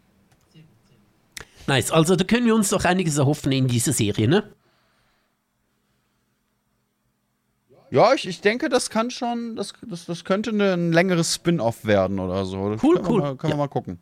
Nice. 1.66 1.90
Also 1.90 2.16
da 2.16 2.24
können 2.26 2.46
wir 2.46 2.54
uns 2.54 2.70
doch 2.70 2.86
einiges 2.86 3.18
erhoffen 3.18 3.52
in 3.52 3.68
dieser 3.68 3.94
Serie, 3.94 4.28
ne? 4.28 4.44
Ja, 7.90 8.14
ich, 8.14 8.28
ich 8.28 8.40
denke, 8.42 8.70
das 8.70 8.92
kann 8.92 9.10
schon, 9.10 9.56
das, 9.56 9.74
das, 9.82 10.06
das 10.06 10.24
könnte 10.26 10.52
ein 10.52 10.94
längeres 10.94 11.34
Spin-off 11.34 11.86
werden 11.86 12.20
oder 12.20 12.46
so. 12.46 12.70
Das 12.70 12.84
cool, 12.84 12.98
können 12.98 13.08
cool. 13.08 13.20
Wir 13.20 13.24
mal, 13.24 13.36
können 13.36 13.52
ja. 13.52 13.58
wir 13.58 13.64
mal 13.64 13.68
gucken. 13.68 14.00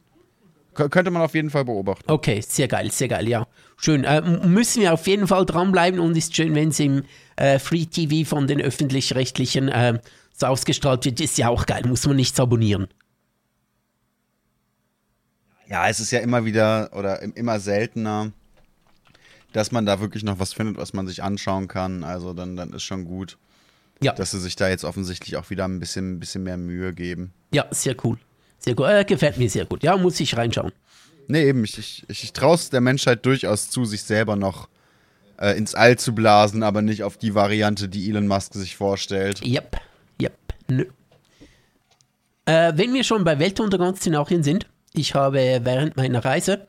Könnte 0.88 1.12
man 1.12 1.22
auf 1.22 1.34
jeden 1.34 1.50
Fall 1.50 1.66
beobachten. 1.66 2.10
Okay, 2.10 2.42
sehr 2.42 2.68
geil, 2.68 2.92
sehr 2.92 3.08
geil, 3.08 3.28
ja. 3.28 3.48
Schön. 3.78 4.04
Äh, 4.04 4.22
müssen 4.22 4.82
wir 4.82 4.94
auf 4.94 5.08
jeden 5.08 5.28
Fall 5.28 5.46
dranbleiben 5.46 6.00
und 6.00 6.16
ist 6.16 6.36
schön, 6.36 6.56
wenn 6.56 6.70
es 6.70 6.80
im 6.80 7.04
äh, 7.36 7.60
Free 7.60 7.86
TV 7.86 8.28
von 8.28 8.48
den 8.48 8.62
öffentlich-rechtlichen 8.62 9.70
äh, 9.70 10.00
so 10.34 10.48
ausgestrahlt 10.48 11.06
wird. 11.06 11.20
Ist 11.20 11.38
ja 11.38 11.50
auch 11.50 11.66
geil, 11.66 11.84
muss 11.86 12.06
man 12.06 12.16
nichts 12.16 12.40
abonnieren. 12.40 12.88
Ja, 15.68 15.88
es 15.88 16.00
ist 16.00 16.12
ja 16.12 16.20
immer 16.20 16.46
wieder 16.46 16.90
oder 16.94 17.22
immer 17.22 17.60
seltener, 17.60 18.32
dass 19.54 19.72
man 19.72 19.86
da 19.86 20.00
wirklich 20.00 20.24
noch 20.24 20.40
was 20.40 20.54
findet, 20.54 20.78
was 20.78 20.94
man 20.94 21.08
sich 21.08 21.22
anschauen 21.22 21.68
kann. 21.68 22.04
Also 22.04 22.34
dann, 22.34 22.56
dann 22.56 22.74
ist 22.74 22.84
schon 22.84 23.06
gut, 23.06 23.38
ja. 24.02 24.14
dass 24.14 24.32
sie 24.32 24.40
sich 24.40 24.56
da 24.56 24.68
jetzt 24.68 24.84
offensichtlich 24.84 25.38
auch 25.38 25.50
wieder 25.52 25.66
ein 25.66 25.80
bisschen, 25.80 26.14
ein 26.14 26.20
bisschen 26.20 26.44
mehr 26.44 26.58
Mühe 26.58 26.94
geben. 26.94 27.34
Ja, 27.52 27.68
sehr 27.72 27.96
cool. 28.04 28.18
Sehr 28.60 28.76
gut. 28.76 28.88
Äh, 28.88 29.06
gefällt 29.06 29.38
mir 29.38 29.50
sehr 29.50 29.66
gut. 29.66 29.84
Ja, 29.84 29.98
muss 29.98 30.20
ich 30.20 30.36
reinschauen. 30.36 30.72
Nee, 31.28 31.48
eben. 31.48 31.64
Ich, 31.64 31.78
ich, 31.78 32.06
ich 32.08 32.34
traue 32.34 32.56
es 32.56 32.70
der 32.70 32.82
Menschheit 32.82 33.26
durchaus 33.26 33.70
zu, 33.70 33.86
sich 33.86 34.04
selber 34.04 34.36
noch 34.36 34.68
äh, 35.40 35.58
ins 35.58 35.76
All 35.76 35.98
zu 35.98 36.14
blasen, 36.14 36.64
aber 36.64 36.82
nicht 36.82 37.04
auf 37.04 37.18
die 37.18 37.36
Variante, 37.36 37.88
die 37.88 38.10
Elon 38.10 38.28
Musk 38.28 38.54
sich 38.54 38.76
vorstellt. 38.76 39.42
Yep, 39.46 39.78
yep, 40.22 40.38
nö. 40.68 40.86
Äh, 42.46 42.74
wenn 42.76 42.94
wir 42.94 43.04
schon 43.04 43.24
bei 43.24 43.40
Weltuntergangsszenarien 43.40 44.44
sind, 44.44 44.68
ich 44.94 45.14
habe 45.14 45.62
während 45.64 45.98
meiner 45.98 46.26
Reise 46.26 46.68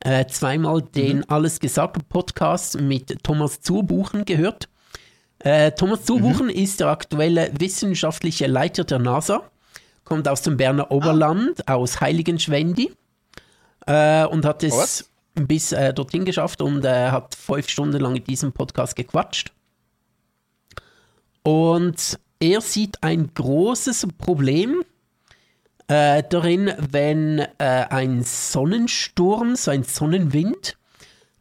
äh, 0.00 0.26
zweimal 0.26 0.82
den 0.82 1.18
mhm. 1.18 1.24
Alles 1.28 1.60
gesagt 1.60 2.08
Podcast 2.08 2.80
mit 2.80 3.22
Thomas 3.22 3.60
Zurbuchen 3.60 4.24
gehört. 4.24 4.68
Äh, 5.38 5.72
Thomas 5.72 6.04
Zurbuchen 6.04 6.46
mhm. 6.46 6.52
ist 6.52 6.80
der 6.80 6.88
aktuelle 6.88 7.50
wissenschaftliche 7.58 8.46
Leiter 8.46 8.84
der 8.84 8.98
NASA, 8.98 9.50
kommt 10.10 10.26
aus 10.26 10.42
dem 10.42 10.56
Berner 10.56 10.90
Oberland, 10.90 11.62
ah. 11.66 11.74
aus 11.76 12.00
Heiligenschwendi 12.00 12.90
äh, 13.86 14.26
und 14.26 14.44
hat 14.44 14.64
es 14.64 14.76
Was? 14.76 15.10
bis 15.34 15.70
äh, 15.70 15.94
dorthin 15.94 16.24
geschafft 16.24 16.60
und 16.60 16.84
äh, 16.84 17.10
hat 17.10 17.36
fünf 17.36 17.68
Stunden 17.68 18.00
lang 18.00 18.16
in 18.16 18.24
diesem 18.24 18.52
Podcast 18.52 18.96
gequatscht. 18.96 19.52
Und 21.44 22.18
er 22.40 22.60
sieht 22.60 23.02
ein 23.02 23.32
großes 23.32 24.08
Problem 24.18 24.82
äh, 25.86 26.24
darin, 26.28 26.72
wenn 26.90 27.38
äh, 27.38 27.46
ein 27.58 28.24
Sonnensturm, 28.24 29.54
so 29.54 29.70
ein 29.70 29.84
Sonnenwind 29.84 30.76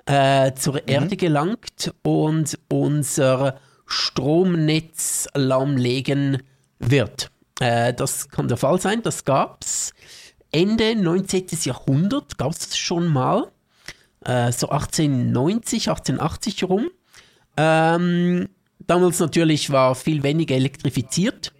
äh, 0.05 0.53
zur 0.53 0.75
mhm. 0.75 0.81
Erde 0.85 1.17
gelangt 1.17 1.91
und 2.03 2.59
unser 2.67 3.59
Stromnetz 3.87 5.27
lahmlegen 5.33 6.43
wird. 6.77 7.31
Äh, 7.59 7.93
das 7.93 8.29
kann 8.29 8.47
der 8.47 8.57
Fall 8.57 8.79
sein, 8.79 9.01
das 9.01 9.25
gab 9.25 9.63
es 9.63 9.93
Ende 10.51 10.95
19. 10.95 11.47
Jahrhundert, 11.63 12.37
gab 12.37 12.51
es 12.51 12.59
das 12.59 12.77
schon 12.77 13.07
mal, 13.07 13.51
äh, 14.25 14.51
so 14.51 14.69
1890, 14.69 15.89
1880 15.89 16.63
rum. 16.63 16.89
Ähm, 17.57 18.49
damals 18.79 19.19
natürlich 19.19 19.69
war 19.69 19.95
viel 19.95 20.23
weniger 20.23 20.55
elektrifiziert 20.55 21.53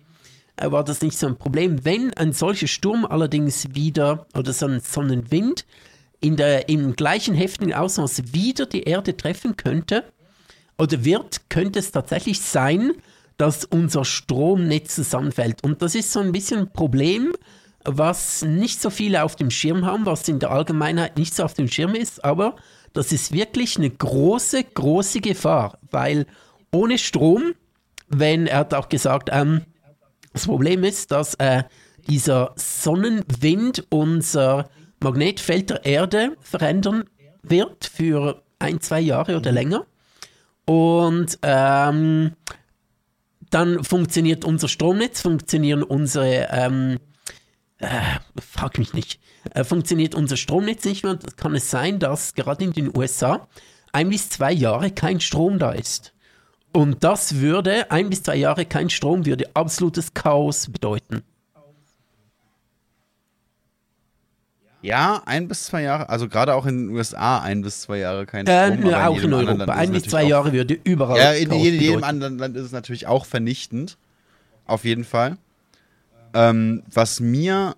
war 0.61 0.83
das 0.83 1.01
nicht 1.01 1.17
so 1.17 1.27
ein 1.27 1.37
Problem. 1.37 1.85
Wenn 1.85 2.13
ein 2.15 2.33
solcher 2.33 2.67
Sturm 2.67 3.05
allerdings 3.05 3.73
wieder, 3.75 4.27
oder 4.35 4.53
so 4.53 4.67
ein 4.67 4.79
Sonnenwind, 4.79 5.65
in 6.21 6.35
der, 6.35 6.67
im 6.67 6.95
gleichen 6.95 7.33
heftigen 7.33 7.73
Ausmaß 7.73 8.33
wieder 8.33 8.65
die 8.65 8.83
Erde 8.83 9.15
treffen 9.15 9.55
könnte, 9.55 10.03
oder 10.77 11.03
wird, 11.03 11.49
könnte 11.49 11.79
es 11.79 11.91
tatsächlich 11.91 12.41
sein, 12.41 12.93
dass 13.39 13.63
unser 13.63 14.03
Stromnetz 14.03 14.95
zusammenfällt. 14.95 15.63
Und 15.63 15.81
das 15.81 15.95
ist 15.95 16.11
so 16.11 16.19
ein 16.19 16.33
bisschen 16.33 16.59
ein 16.59 16.73
Problem, 16.73 17.33
was 17.85 18.43
nicht 18.43 18.81
so 18.81 18.89
viele 18.89 19.23
auf 19.23 19.37
dem 19.37 19.49
Schirm 19.49 19.85
haben, 19.85 20.05
was 20.05 20.27
in 20.27 20.39
der 20.39 20.51
Allgemeinheit 20.51 21.17
nicht 21.17 21.33
so 21.33 21.43
auf 21.43 21.53
dem 21.53 21.69
Schirm 21.69 21.95
ist, 21.95 22.23
aber 22.25 22.57
das 22.91 23.13
ist 23.13 23.31
wirklich 23.31 23.77
eine 23.77 23.89
große, 23.89 24.61
große 24.65 25.21
Gefahr, 25.21 25.79
weil 25.89 26.25
ohne 26.73 26.97
Strom, 26.97 27.53
wenn, 28.09 28.45
er 28.45 28.59
hat 28.59 28.73
auch 28.73 28.89
gesagt, 28.89 29.29
ähm, 29.31 29.61
das 30.33 30.45
Problem 30.45 30.83
ist, 30.83 31.11
dass 31.11 31.35
äh, 31.35 31.63
dieser 32.09 32.51
Sonnenwind 32.57 33.85
unser 33.89 34.69
Magnetfeld 34.99 35.69
der 35.69 35.85
Erde 35.85 36.35
verändern 36.41 37.05
wird 37.41 37.85
für 37.85 38.43
ein, 38.59 38.81
zwei 38.81 38.99
Jahre 38.99 39.37
oder 39.37 39.53
länger. 39.53 39.85
Und 40.65 41.39
ähm, 41.41 42.33
dann 43.49 43.83
funktioniert 43.83 44.45
unser 44.45 44.67
Stromnetz, 44.67 45.21
funktionieren 45.21 45.83
unsere, 45.83 46.47
ähm, 46.51 46.99
äh, 47.77 47.87
frag 48.39 48.77
mich 48.77 48.93
nicht, 48.93 49.19
äh, 49.53 49.63
funktioniert 49.63 50.15
unser 50.15 50.37
Stromnetz 50.37 50.85
nicht 50.85 51.03
mehr. 51.03 51.17
Kann 51.37 51.55
es 51.55 51.69
sein, 51.71 51.99
dass 51.99 52.33
gerade 52.33 52.63
in 52.63 52.73
den 52.73 52.95
USA 52.95 53.47
ein 53.91 54.09
bis 54.09 54.29
zwei 54.29 54.51
Jahre 54.51 54.91
kein 54.91 55.19
Strom 55.19 55.59
da 55.59 55.71
ist. 55.71 56.13
Und 56.71 57.03
das 57.03 57.35
würde, 57.35 57.89
ein 57.89 58.09
bis 58.09 58.23
zwei 58.23 58.35
Jahre 58.35 58.65
kein 58.65 58.89
Strom, 58.89 59.25
würde 59.25 59.49
absolutes 59.55 60.13
Chaos 60.13 60.71
bedeuten. 60.71 61.23
Ja, 64.81 65.21
ein 65.25 65.47
bis 65.47 65.65
zwei 65.65 65.81
Jahre, 65.81 66.07
also 66.07 66.29
gerade 66.29 66.55
auch 66.55 66.65
in 66.65 66.87
den 66.87 66.95
USA 66.95 67.39
ein 67.39 67.61
bis 67.61 67.81
zwei 67.81 67.97
Jahre 67.97 68.25
kein 68.25 68.45
Strom. 68.45 68.89
Äh, 68.89 68.95
auch 68.95 69.17
in, 69.17 69.23
in 69.23 69.33
Europa. 69.33 69.73
Ein 69.73 69.91
bis 69.91 70.03
zwei 70.03 70.23
Jahre 70.23 70.53
würde 70.53 70.79
überall. 70.83 71.17
Ja, 71.17 71.31
in, 71.33 71.51
in 71.51 71.79
jedem 71.81 72.03
anderen 72.03 72.37
Land 72.37 72.55
ist 72.55 72.63
es 72.65 72.71
natürlich 72.71 73.07
auch 73.07 73.25
vernichtend. 73.25 73.97
Auf 74.65 74.85
jeden 74.85 75.03
Fall. 75.03 75.37
Ähm, 76.33 76.83
was 76.91 77.19
mir 77.19 77.75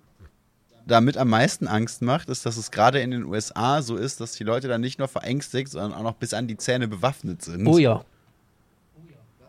damit 0.86 1.16
am 1.16 1.28
meisten 1.28 1.66
Angst 1.66 2.02
macht, 2.02 2.28
ist, 2.28 2.44
dass 2.46 2.56
es 2.56 2.70
gerade 2.70 3.00
in 3.00 3.10
den 3.10 3.24
USA 3.24 3.82
so 3.82 3.96
ist, 3.96 4.20
dass 4.20 4.32
die 4.32 4.44
Leute 4.44 4.68
dann 4.68 4.80
nicht 4.80 4.98
nur 4.98 5.08
verängstigt, 5.08 5.70
sondern 5.70 5.94
auch 5.94 6.02
noch 6.02 6.14
bis 6.14 6.34
an 6.34 6.46
die 6.46 6.56
Zähne 6.56 6.88
bewaffnet 6.88 7.42
sind. 7.42 7.66
Oh 7.66 7.78
ja. 7.78 8.04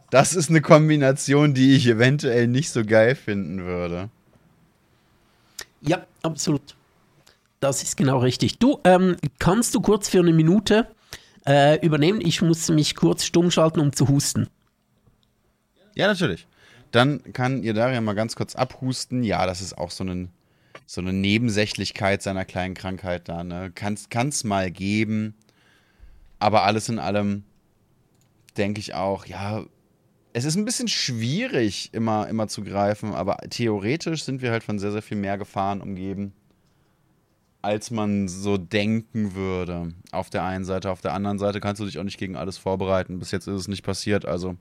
Das 0.10 0.36
ist 0.36 0.50
eine 0.50 0.62
Kombination, 0.62 1.54
die 1.54 1.76
ich 1.76 1.88
eventuell 1.88 2.48
nicht 2.48 2.70
so 2.70 2.86
geil 2.86 3.16
finden 3.16 3.64
würde. 3.64 4.10
Ja, 5.82 6.06
absolut. 6.22 6.76
Das 7.64 7.82
ist 7.82 7.96
genau 7.96 8.18
richtig. 8.18 8.60
Du, 8.60 8.82
ähm, 8.84 9.16
kannst 9.40 9.74
du 9.74 9.80
kurz 9.80 10.10
für 10.10 10.20
eine 10.20 10.34
Minute 10.34 10.86
äh, 11.48 11.80
übernehmen? 11.80 12.20
Ich 12.20 12.42
muss 12.42 12.68
mich 12.68 12.94
kurz 12.94 13.24
stumm 13.24 13.52
schalten, 13.52 13.80
um 13.80 13.94
zu 13.94 14.10
husten. 14.10 14.50
Ja, 15.96 16.08
natürlich. 16.08 16.46
Dann 16.92 17.24
kann 17.32 17.64
ihr 17.64 17.74
Daria 17.74 18.02
mal 18.02 18.16
ganz 18.16 18.36
kurz 18.36 18.56
abhusten. 18.56 19.24
Ja, 19.24 19.46
das 19.46 19.62
ist 19.62 19.78
auch 19.78 19.92
so, 19.92 20.04
einen, 20.04 20.30
so 20.86 21.00
eine 21.00 21.14
Nebensächlichkeit 21.14 22.22
seiner 22.22 22.44
kleinen 22.44 22.74
Krankheit 22.74 23.30
da. 23.30 23.46
Ne? 23.46 23.72
Kann 23.74 23.96
es 24.28 24.44
mal 24.44 24.70
geben. 24.70 25.34
Aber 26.40 26.64
alles 26.64 26.90
in 26.90 27.00
allem 27.00 27.46
denke 28.58 28.82
ich 28.82 28.94
auch, 28.94 29.26
ja, 29.26 29.64
es 30.34 30.44
ist 30.44 30.58
ein 30.58 30.66
bisschen 30.66 30.90
schwierig, 30.90 31.94
immer, 31.94 32.28
immer 32.28 32.50
zu 32.50 32.62
greifen, 32.62 33.14
aber 33.14 33.38
theoretisch 33.50 34.26
sind 34.26 34.42
wir 34.42 34.52
halt 34.52 34.66
von 34.66 34.80
sehr, 34.80 34.92
sehr 34.92 35.02
viel 35.02 35.16
mehr 35.16 35.38
Gefahren 35.38 35.80
umgeben. 35.80 36.34
Als 37.64 37.92
man 37.92 38.28
so 38.28 38.58
denken 38.58 39.36
würde. 39.36 39.94
Auf 40.12 40.30
der 40.30 40.44
einen 40.44 40.66
Seite, 40.66 40.92
auf 40.92 41.00
der 41.00 41.14
anderen 41.14 41.40
Seite 41.40 41.62
kannst 41.62 41.80
du 41.82 41.86
dich 41.86 41.98
auch 41.98 42.04
nicht 42.04 42.20
gegen 42.20 42.36
alles 42.36 42.58
vorbereiten. 42.58 43.20
Bis 43.20 43.32
jetzt 43.32 43.48
ist 43.48 43.62
es 43.62 43.68
nicht 43.70 43.84
passiert, 43.84 44.26
also 44.26 44.58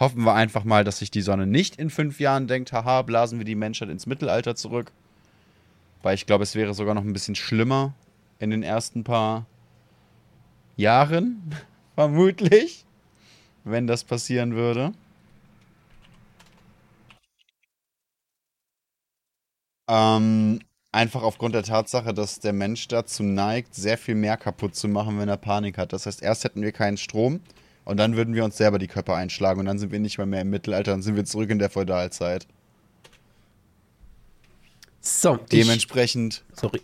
hoffen 0.00 0.24
wir 0.24 0.34
einfach 0.34 0.64
mal, 0.64 0.82
dass 0.82 0.98
sich 0.98 1.12
die 1.12 1.22
Sonne 1.22 1.46
nicht 1.46 1.76
in 1.76 1.90
fünf 1.90 2.18
Jahren 2.18 2.48
denkt, 2.48 2.72
haha, 2.72 3.02
blasen 3.02 3.38
wir 3.38 3.44
die 3.44 3.54
Menschheit 3.54 3.88
ins 3.88 4.06
Mittelalter 4.06 4.56
zurück. 4.56 4.90
Weil 6.02 6.16
ich 6.16 6.26
glaube, 6.26 6.42
es 6.42 6.56
wäre 6.56 6.74
sogar 6.74 6.94
noch 6.94 7.04
ein 7.04 7.12
bisschen 7.12 7.36
schlimmer 7.36 7.94
in 8.40 8.50
den 8.50 8.64
ersten 8.64 9.04
paar 9.04 9.46
Jahren, 10.76 11.54
vermutlich, 11.94 12.84
wenn 13.62 13.86
das 13.86 14.02
passieren 14.02 14.56
würde. 14.56 14.92
Ähm, 19.88 20.58
einfach 20.94 21.22
aufgrund 21.22 21.54
der 21.54 21.64
Tatsache, 21.64 22.14
dass 22.14 22.40
der 22.40 22.52
Mensch 22.52 22.88
dazu 22.88 23.22
neigt, 23.22 23.74
sehr 23.74 23.98
viel 23.98 24.14
mehr 24.14 24.36
kaputt 24.36 24.74
zu 24.76 24.88
machen, 24.88 25.18
wenn 25.18 25.28
er 25.28 25.36
Panik 25.36 25.76
hat. 25.76 25.92
Das 25.92 26.06
heißt, 26.06 26.22
erst 26.22 26.44
hätten 26.44 26.62
wir 26.62 26.72
keinen 26.72 26.96
Strom 26.96 27.40
und 27.84 27.98
dann 27.98 28.16
würden 28.16 28.34
wir 28.34 28.44
uns 28.44 28.56
selber 28.56 28.78
die 28.78 28.86
Köpfe 28.86 29.14
einschlagen 29.14 29.60
und 29.60 29.66
dann 29.66 29.78
sind 29.78 29.92
wir 29.92 29.98
nicht 29.98 30.18
mal 30.18 30.26
mehr 30.26 30.42
im 30.42 30.50
Mittelalter, 30.50 30.92
dann 30.92 31.02
sind 31.02 31.16
wir 31.16 31.24
zurück 31.24 31.50
in 31.50 31.58
der 31.58 31.68
Feudalzeit. 31.68 32.46
So, 35.00 35.36
Dementsprechend. 35.52 36.44
Ich, 36.54 36.60
sorry. 36.60 36.80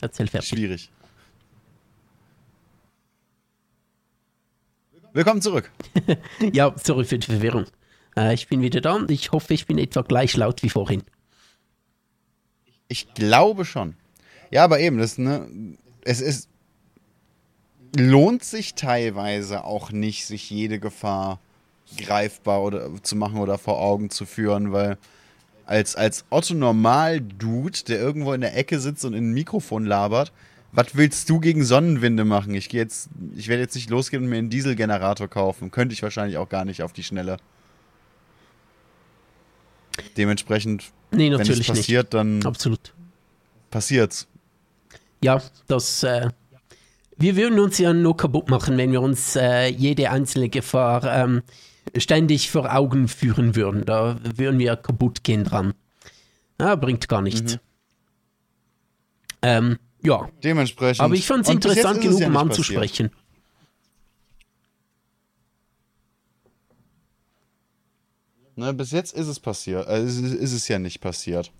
Erzähl 0.00 0.26
fertig. 0.26 0.48
Schwierig. 0.50 0.90
Willkommen 5.14 5.40
zurück. 5.40 5.70
ja, 6.52 6.74
sorry 6.82 7.04
für 7.04 7.18
die 7.18 7.26
Verwirrung. 7.26 7.66
Äh, 8.16 8.34
ich 8.34 8.48
bin 8.48 8.60
wieder 8.60 8.80
da 8.80 8.94
und 8.96 9.10
ich 9.12 9.30
hoffe, 9.30 9.54
ich 9.54 9.66
bin 9.66 9.78
etwa 9.78 10.02
gleich 10.02 10.36
laut 10.36 10.62
wie 10.64 10.68
vorhin. 10.68 11.04
Ich 12.88 13.14
glaube 13.14 13.64
schon. 13.64 13.96
Ja, 14.50 14.64
aber 14.64 14.80
eben, 14.80 14.98
das, 14.98 15.18
ne, 15.18 15.48
es 16.04 16.20
ist, 16.20 16.48
lohnt 17.96 18.44
sich 18.44 18.74
teilweise 18.74 19.64
auch 19.64 19.90
nicht, 19.90 20.26
sich 20.26 20.50
jede 20.50 20.78
Gefahr 20.78 21.40
greifbar 21.96 22.62
oder 22.62 22.90
zu 23.02 23.16
machen 23.16 23.38
oder 23.38 23.58
vor 23.58 23.80
Augen 23.80 24.10
zu 24.10 24.26
führen, 24.26 24.72
weil 24.72 24.98
als, 25.66 25.96
als 25.96 26.24
Otto 26.30 26.54
Normal-Dude, 26.54 27.84
der 27.88 27.98
irgendwo 27.98 28.32
in 28.32 28.42
der 28.42 28.56
Ecke 28.56 28.78
sitzt 28.80 29.04
und 29.04 29.14
in 29.14 29.30
ein 29.30 29.34
Mikrofon 29.34 29.86
labert, 29.86 30.32
was 30.72 30.96
willst 30.96 31.30
du 31.30 31.38
gegen 31.38 31.64
Sonnenwinde 31.64 32.24
machen? 32.24 32.54
Ich 32.54 32.72
ich 32.74 33.48
werde 33.48 33.62
jetzt 33.62 33.76
nicht 33.76 33.90
losgehen 33.90 34.24
und 34.24 34.28
mir 34.28 34.38
einen 34.38 34.50
Dieselgenerator 34.50 35.28
kaufen. 35.28 35.70
Könnte 35.70 35.92
ich 35.92 36.02
wahrscheinlich 36.02 36.36
auch 36.36 36.48
gar 36.48 36.64
nicht 36.64 36.82
auf 36.82 36.92
die 36.92 37.04
Schnelle. 37.04 37.36
Dementsprechend, 40.16 40.84
nee, 41.10 41.30
wenn 41.30 41.40
es 41.40 41.66
passiert, 41.66 42.04
nicht. 42.04 42.14
dann 42.14 42.44
Absolut. 42.44 42.92
passiert's. 43.70 44.26
Ja, 45.22 45.42
das. 45.66 46.02
Äh, 46.02 46.30
wir 47.16 47.36
würden 47.36 47.60
uns 47.60 47.78
ja 47.78 47.92
nur 47.92 48.16
kaputt 48.16 48.50
machen, 48.50 48.76
wenn 48.76 48.90
wir 48.92 49.00
uns 49.00 49.36
äh, 49.36 49.68
jede 49.68 50.10
einzelne 50.10 50.48
Gefahr 50.48 51.04
ähm, 51.04 51.42
ständig 51.96 52.50
vor 52.50 52.74
Augen 52.74 53.08
führen 53.08 53.54
würden. 53.54 53.84
Da 53.84 54.18
würden 54.36 54.58
wir 54.58 54.76
kaputt 54.76 55.22
gehen 55.22 55.44
dran. 55.44 55.74
Ja, 56.60 56.74
bringt 56.74 57.08
gar 57.08 57.22
nichts. 57.22 57.54
Mhm. 57.54 57.60
Ähm, 59.42 59.78
ja. 60.02 60.28
Dementsprechend. 60.42 61.00
Aber 61.04 61.14
ich 61.14 61.26
fand 61.26 61.44
es 61.44 61.52
interessant 61.52 62.00
genug, 62.00 62.20
ja 62.20 62.28
um 62.28 62.36
anzusprechen. 62.36 63.08
Passiert. 63.08 63.23
Ne, 68.56 68.72
bis 68.72 68.92
jetzt 68.92 69.14
ist 69.14 69.26
es 69.26 69.40
passiert. 69.40 69.88
Äh, 69.88 70.04
ist, 70.04 70.18
ist, 70.18 70.52
es 70.52 70.68
ja 70.68 70.78
nicht 70.78 71.00
passiert. 71.00 71.50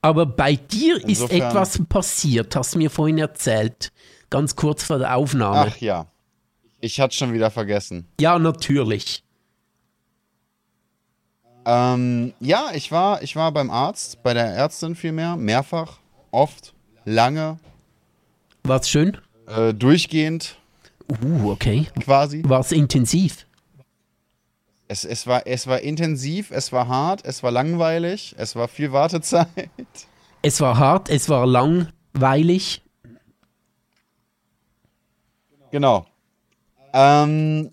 Aber 0.00 0.26
bei 0.26 0.56
dir 0.56 0.96
Insofern, 1.06 1.38
ist 1.38 1.44
etwas 1.44 1.80
passiert, 1.88 2.56
hast 2.56 2.74
du 2.74 2.78
mir 2.78 2.90
vorhin 2.90 3.18
erzählt. 3.18 3.92
Ganz 4.30 4.56
kurz 4.56 4.82
vor 4.82 4.98
der 4.98 5.16
Aufnahme. 5.16 5.70
Ach 5.72 5.76
ja. 5.76 6.06
Ich 6.80 6.98
hatte 6.98 7.14
schon 7.14 7.32
wieder 7.32 7.50
vergessen. 7.50 8.08
Ja, 8.20 8.38
natürlich. 8.38 9.22
Ähm, 11.64 12.32
ja, 12.40 12.70
ich 12.74 12.90
war, 12.90 13.22
ich 13.22 13.36
war 13.36 13.52
beim 13.52 13.70
Arzt, 13.70 14.20
bei 14.24 14.34
der 14.34 14.46
Ärztin 14.46 14.96
vielmehr, 14.96 15.36
mehrfach, 15.36 15.98
oft, 16.32 16.74
lange. 17.04 17.60
War's 18.64 18.88
schön? 18.88 19.16
Äh, 19.46 19.72
durchgehend. 19.72 20.56
Uh, 21.22 21.50
okay. 21.52 21.86
Quasi. 22.00 22.42
War's 22.44 22.72
intensiv? 22.72 23.46
Es, 24.92 25.06
es, 25.06 25.26
war, 25.26 25.46
es 25.46 25.66
war 25.66 25.80
intensiv, 25.80 26.50
es 26.50 26.70
war 26.70 26.86
hart, 26.86 27.24
es 27.24 27.42
war 27.42 27.50
langweilig, 27.50 28.34
es 28.36 28.54
war 28.56 28.68
viel 28.68 28.92
Wartezeit. 28.92 29.48
Es 30.42 30.60
war 30.60 30.76
hart, 30.76 31.08
es 31.08 31.30
war 31.30 31.46
langweilig. 31.46 32.82
Genau. 35.70 36.04
Ähm, 36.92 37.70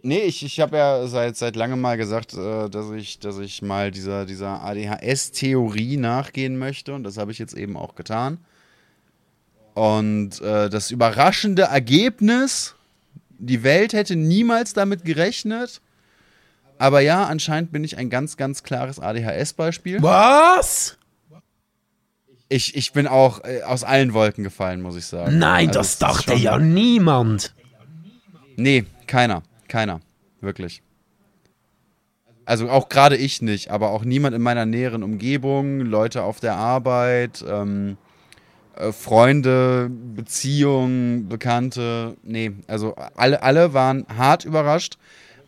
nee, 0.00 0.22
ich, 0.22 0.42
ich 0.42 0.58
habe 0.58 0.78
ja 0.78 1.06
seit, 1.06 1.36
seit 1.36 1.54
langem 1.54 1.82
mal 1.82 1.98
gesagt, 1.98 2.32
äh, 2.32 2.70
dass, 2.70 2.90
ich, 2.92 3.18
dass 3.18 3.38
ich 3.40 3.60
mal 3.60 3.90
dieser, 3.90 4.24
dieser 4.24 4.62
ADHS-Theorie 4.62 5.98
nachgehen 5.98 6.56
möchte 6.56 6.94
und 6.94 7.04
das 7.04 7.18
habe 7.18 7.30
ich 7.30 7.38
jetzt 7.38 7.52
eben 7.52 7.76
auch 7.76 7.94
getan. 7.94 8.38
Und 9.74 10.40
äh, 10.40 10.70
das 10.70 10.90
überraschende 10.90 11.64
Ergebnis, 11.64 12.74
die 13.38 13.62
Welt 13.64 13.92
hätte 13.92 14.16
niemals 14.16 14.72
damit 14.72 15.04
gerechnet, 15.04 15.82
aber 16.78 17.00
ja, 17.00 17.24
anscheinend 17.24 17.72
bin 17.72 17.84
ich 17.84 17.98
ein 17.98 18.10
ganz, 18.10 18.36
ganz 18.36 18.62
klares 18.62 19.00
ADHS-Beispiel. 19.00 20.02
Was? 20.02 20.98
Ich, 22.48 22.76
ich 22.76 22.92
bin 22.92 23.06
auch 23.06 23.42
äh, 23.44 23.62
aus 23.62 23.84
allen 23.84 24.12
Wolken 24.12 24.44
gefallen, 24.44 24.82
muss 24.82 24.96
ich 24.96 25.06
sagen. 25.06 25.38
Nein, 25.38 25.68
also, 25.68 25.80
das 25.80 25.98
dachte 25.98 26.34
ja 26.34 26.58
niemand. 26.58 27.54
Nee, 28.56 28.84
keiner. 29.06 29.42
Keiner. 29.68 30.00
Wirklich. 30.40 30.82
Also 32.46 32.68
auch 32.68 32.88
gerade 32.88 33.16
ich 33.16 33.40
nicht, 33.40 33.70
aber 33.70 33.90
auch 33.90 34.04
niemand 34.04 34.36
in 34.36 34.42
meiner 34.42 34.66
näheren 34.66 35.02
Umgebung, 35.02 35.80
Leute 35.80 36.22
auf 36.22 36.40
der 36.40 36.56
Arbeit, 36.56 37.42
ähm, 37.48 37.96
äh, 38.76 38.92
Freunde, 38.92 39.90
Beziehungen, 39.90 41.28
Bekannte. 41.28 42.16
Nee, 42.22 42.52
also 42.66 42.94
alle, 43.16 43.42
alle 43.42 43.72
waren 43.72 44.06
hart 44.14 44.44
überrascht. 44.44 44.98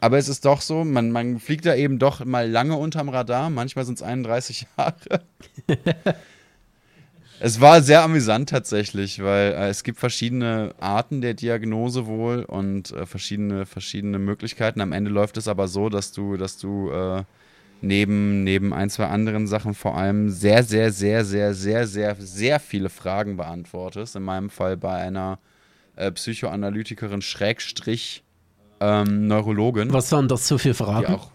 Aber 0.01 0.19
es 0.19 0.29
ist 0.29 0.45
doch 0.45 0.61
so, 0.61 0.85
man, 0.85 1.11
man 1.11 1.41
fliegt 1.41 1.67
da 1.67 1.75
eben 1.75 1.99
doch 1.99 2.25
mal 2.25 2.49
lange 2.49 2.77
unterm 2.77 3.09
Radar. 3.09 3.51
Manchmal 3.51 3.85
sind 3.85 3.97
es 3.97 4.03
31 4.03 4.67
Jahre. 4.77 5.23
es 7.41 7.61
war 7.61 7.83
sehr 7.83 8.03
amüsant 8.03 8.49
tatsächlich, 8.49 9.23
weil 9.23 9.53
äh, 9.53 9.69
es 9.69 9.83
gibt 9.83 9.99
verschiedene 9.99 10.75
Arten 10.79 11.21
der 11.21 11.35
Diagnose 11.35 12.07
wohl 12.07 12.45
und 12.45 12.93
äh, 12.93 13.07
verschiedene, 13.07 13.67
verschiedene 13.67 14.19
Möglichkeiten. 14.19 14.81
Am 14.81 14.93
Ende 14.93 15.11
läuft 15.11 15.37
es 15.37 15.49
aber 15.49 15.69
so, 15.69 15.89
dass 15.89 16.13
du, 16.13 16.37
dass 16.37 16.59
du 16.59 16.91
äh, 16.91 17.25
neben, 17.81 18.45
neben 18.45 18.73
ein, 18.73 18.91
zwei 18.91 19.07
anderen 19.07 19.47
Sachen 19.47 19.75
vor 19.75 19.97
allem 19.97 20.31
sehr, 20.31 20.63
sehr, 20.63 20.93
sehr, 20.93 21.25
sehr, 21.25 21.55
sehr, 21.55 21.87
sehr, 21.87 22.17
sehr 22.19 22.61
viele 22.61 22.89
Fragen 22.89 23.37
beantwortest. 23.37 24.17
In 24.17 24.23
meinem 24.23 24.51
Fall 24.51 24.77
bei 24.77 24.95
einer 24.95 25.39
äh, 25.97 26.11
Psychoanalytikerin 26.13 27.23
Schrägstrich 27.23 28.23
ähm, 28.81 29.27
Neurologin. 29.27 29.93
Was 29.93 30.13
waren 30.13 30.29
das 30.29 30.47
so 30.47 30.59
für 30.59 30.75
Fragen? 30.75 31.15
Auch, 31.15 31.31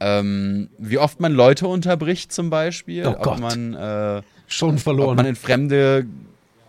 ähm, 0.00 0.68
wie 0.78 0.98
oft 0.98 1.20
man 1.20 1.32
Leute 1.32 1.66
unterbricht 1.66 2.32
zum 2.32 2.50
Beispiel. 2.50 3.06
Oh 3.06 3.12
Gott. 3.12 3.26
Ob 3.26 3.40
man, 3.40 3.74
äh, 3.74 4.22
schon 4.46 4.78
verloren. 4.78 5.10
Ob 5.10 5.16
man 5.16 5.26
in 5.26 5.36
fremde, 5.36 6.06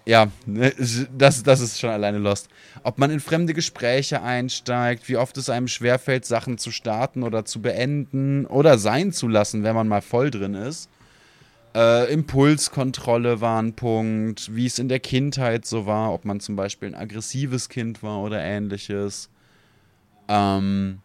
ja, 0.06 0.28
ne, 0.46 0.74
das, 1.18 1.44
das 1.44 1.60
ist 1.60 1.80
schon 1.80 1.90
alleine 1.90 2.18
lost. 2.18 2.50
Ob 2.84 2.98
man 2.98 3.12
in 3.12 3.20
fremde 3.20 3.54
Gespräche 3.54 4.22
einsteigt, 4.22 5.10
wie 5.10 5.18
oft 5.18 5.38
es 5.38 5.50
einem 5.50 5.68
schwerfällt, 5.68 6.26
Sachen 6.26 6.58
zu 6.58 6.72
starten 6.72 7.24
oder 7.24 7.46
zu 7.46 7.62
beenden 7.62 8.46
oder 8.46 8.78
sein 8.78 9.12
zu 9.12 9.28
lassen, 9.28 9.64
wenn 9.64 9.76
man 9.76 9.88
mal 9.88 10.02
voll 10.02 10.32
drin 10.32 10.54
ist. 10.54 10.90
Äh, 11.78 12.12
Impulskontrolle 12.12 13.40
war 13.40 13.62
ein 13.62 13.74
Punkt, 13.74 14.56
wie 14.56 14.66
es 14.66 14.80
in 14.80 14.90
der 14.90 15.00
Kindheit 15.00 15.64
so 15.68 15.86
war, 15.86 16.12
ob 16.12 16.26
man 16.26 16.40
zum 16.40 16.56
Beispiel 16.56 16.88
ein 16.88 16.96
aggressives 16.96 17.70
Kind 17.70 18.02
war 18.02 18.20
oder 18.22 18.42
ähnliches. 18.42 19.30
Ähm, 20.28 21.02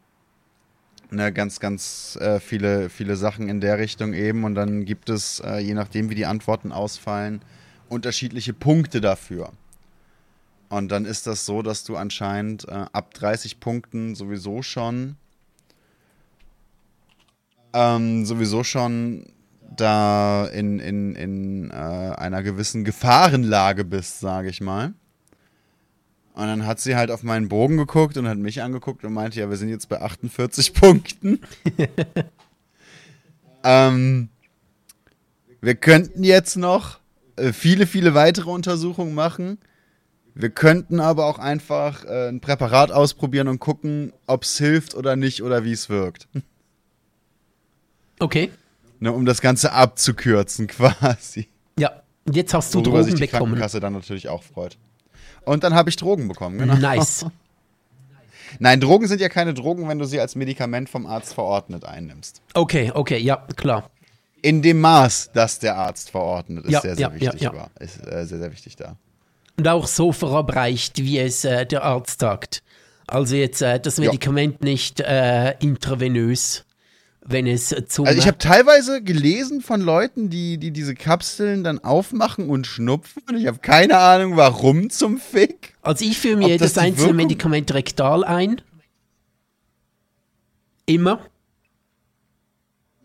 ne, 1.10 1.30
ganz, 1.30 1.60
ganz 1.60 2.16
äh, 2.22 2.40
viele, 2.40 2.88
viele 2.88 3.16
Sachen 3.16 3.50
in 3.50 3.60
der 3.60 3.76
Richtung 3.76 4.14
eben. 4.14 4.44
Und 4.44 4.54
dann 4.54 4.86
gibt 4.86 5.10
es, 5.10 5.40
äh, 5.40 5.58
je 5.58 5.74
nachdem, 5.74 6.08
wie 6.08 6.14
die 6.14 6.24
Antworten 6.24 6.72
ausfallen, 6.72 7.42
unterschiedliche 7.90 8.54
Punkte 8.54 9.02
dafür. 9.02 9.52
Und 10.70 10.90
dann 10.90 11.04
ist 11.04 11.26
das 11.26 11.44
so, 11.44 11.60
dass 11.60 11.84
du 11.84 11.98
anscheinend 11.98 12.66
äh, 12.66 12.86
ab 12.94 13.12
30 13.12 13.60
Punkten 13.60 14.14
sowieso 14.14 14.62
schon 14.62 15.16
ähm, 17.74 18.24
sowieso 18.24 18.64
schon 18.64 19.26
da 19.76 20.46
in, 20.46 20.78
in, 20.78 21.14
in 21.14 21.70
äh, 21.70 21.74
einer 21.74 22.42
gewissen 22.42 22.84
Gefahrenlage 22.84 23.84
bist, 23.84 24.20
sage 24.20 24.48
ich 24.48 24.60
mal. 24.60 24.94
Und 26.34 26.46
dann 26.46 26.66
hat 26.66 26.80
sie 26.80 26.96
halt 26.96 27.10
auf 27.10 27.22
meinen 27.22 27.48
Bogen 27.48 27.76
geguckt 27.76 28.16
und 28.16 28.26
hat 28.26 28.38
mich 28.38 28.62
angeguckt 28.62 29.04
und 29.04 29.12
meinte, 29.12 29.40
ja, 29.40 29.50
wir 29.50 29.56
sind 29.56 29.68
jetzt 29.68 29.88
bei 29.88 30.00
48 30.00 30.72
Punkten. 30.74 31.40
ähm, 33.64 34.28
wir 35.60 35.74
könnten 35.74 36.24
jetzt 36.24 36.56
noch 36.56 37.00
äh, 37.36 37.52
viele, 37.52 37.86
viele 37.86 38.14
weitere 38.14 38.50
Untersuchungen 38.50 39.14
machen. 39.14 39.58
Wir 40.34 40.48
könnten 40.48 41.00
aber 41.00 41.26
auch 41.26 41.38
einfach 41.38 42.04
äh, 42.04 42.28
ein 42.28 42.40
Präparat 42.40 42.90
ausprobieren 42.90 43.48
und 43.48 43.58
gucken, 43.58 44.14
ob 44.26 44.44
es 44.44 44.56
hilft 44.56 44.94
oder 44.94 45.16
nicht 45.16 45.42
oder 45.42 45.64
wie 45.64 45.72
es 45.72 45.90
wirkt. 45.90 46.28
Okay. 48.18 48.50
Ne, 49.02 49.10
um 49.10 49.26
das 49.26 49.40
Ganze 49.40 49.72
abzukürzen 49.72 50.66
quasi. 50.68 51.48
Ja, 51.76 51.90
jetzt 52.32 52.54
hast 52.54 52.72
du 52.72 52.78
Worüber 52.78 52.98
Drogen 52.98 53.04
sich 53.04 53.14
die 53.16 53.20
bekommen. 53.22 53.46
Krankenkasse 53.46 53.80
dann 53.80 53.94
natürlich 53.94 54.28
auch 54.28 54.44
freut. 54.44 54.78
Und 55.44 55.64
dann 55.64 55.74
habe 55.74 55.90
ich 55.90 55.96
Drogen 55.96 56.28
bekommen, 56.28 56.56
genau. 56.56 56.76
Nice. 56.76 57.26
Nein, 58.60 58.80
Drogen 58.80 59.08
sind 59.08 59.20
ja 59.20 59.28
keine 59.28 59.54
Drogen, 59.54 59.88
wenn 59.88 59.98
du 59.98 60.04
sie 60.04 60.20
als 60.20 60.36
Medikament 60.36 60.88
vom 60.88 61.06
Arzt 61.06 61.34
verordnet 61.34 61.84
einnimmst. 61.84 62.42
Okay, 62.54 62.92
okay, 62.94 63.18
ja, 63.18 63.44
klar. 63.56 63.90
In 64.40 64.62
dem 64.62 64.80
Maß, 64.80 65.30
das 65.34 65.58
der 65.58 65.76
Arzt 65.76 66.10
verordnet, 66.10 66.64
ist 66.66 66.70
Ja, 66.70 66.80
sehr, 66.82 66.94
sehr 66.94 67.08
ja, 67.08 67.14
ja, 67.16 67.20
wichtig. 67.32 67.40
ja. 67.40 67.52
War. 67.52 67.70
Ist 67.80 68.06
äh, 68.06 68.24
sehr, 68.24 68.38
sehr 68.38 68.52
wichtig 68.52 68.76
da. 68.76 68.94
Und 69.58 69.66
auch 69.66 69.88
so 69.88 70.12
verabreicht, 70.12 70.98
wie 70.98 71.18
es 71.18 71.44
äh, 71.44 71.66
der 71.66 71.82
Arzt 71.82 72.20
sagt. 72.20 72.62
Also 73.08 73.34
jetzt 73.34 73.62
äh, 73.62 73.80
das 73.80 73.98
Medikament 73.98 74.62
nicht 74.62 75.00
äh, 75.00 75.56
intravenös, 75.58 76.64
wenn 77.24 77.46
es 77.46 77.74
zum... 77.88 78.06
Also 78.06 78.18
ich 78.18 78.26
habe 78.26 78.38
teilweise 78.38 79.02
gelesen 79.02 79.60
von 79.60 79.80
Leuten, 79.80 80.28
die, 80.28 80.58
die 80.58 80.70
diese 80.72 80.94
Kapseln 80.94 81.62
dann 81.62 81.78
aufmachen 81.78 82.48
und 82.48 82.66
schnupfen 82.66 83.22
und 83.28 83.36
ich 83.36 83.46
habe 83.46 83.58
keine 83.58 83.98
Ahnung, 83.98 84.36
warum 84.36 84.90
zum 84.90 85.18
Fick. 85.18 85.74
also 85.82 86.04
ich 86.04 86.18
führe 86.18 86.36
mir 86.36 86.48
jedes 86.48 86.76
einzelne 86.76 87.06
Wirkung- 87.06 87.16
Medikament 87.16 87.72
rektal 87.74 88.24
ein. 88.24 88.60
Immer. 90.86 91.20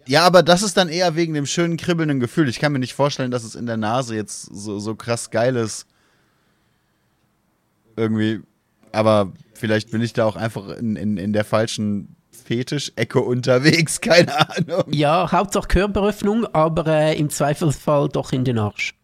Ja, 0.07 0.23
aber 0.23 0.41
das 0.41 0.64
ist 0.64 0.77
dann 0.77 0.89
eher 0.89 1.15
wegen 1.15 1.34
dem 1.34 1.45
schönen 1.45 1.77
kribbelnden 1.77 2.19
Gefühl. 2.19 2.49
Ich 2.49 2.60
kann 2.60 2.72
mir 2.72 2.80
nicht 2.80 2.94
vorstellen, 2.94 3.30
dass 3.30 3.44
es 3.44 3.56
in 3.56 3.65
der 3.65 3.77
Nase 3.77 4.15
jetzt 4.15 4.44
so, 4.44 4.80
so 4.80 4.95
krass 4.95 5.30
geil 5.30 5.56
ist. 5.56 5.85
Irgendwie. 7.95 8.41
Aber 8.91 9.34
vielleicht 9.53 9.91
bin 9.91 10.02
ich 10.02 10.14
da 10.14 10.26
auch 10.26 10.38
einfach 10.38 10.69
in, 10.69 10.95
in, 10.95 11.18
in 11.18 11.34
der 11.34 11.44
falschen 11.44 12.15
Fetisch-Ecke 12.48 13.19
unterwegs. 13.19 14.02
Keine 14.02 14.49
Ahnung. 14.49 14.86
Ja, 14.91 15.32
Hauptsache 15.32 15.68
Körperöffnung, 15.68 16.45
aber 16.45 16.88
äh, 16.88 17.18
im 17.18 17.30
Zweifelsfall 17.30 18.10
doch 18.10 18.32
in 18.32 18.45
den 18.45 18.57
Arsch. 18.57 18.95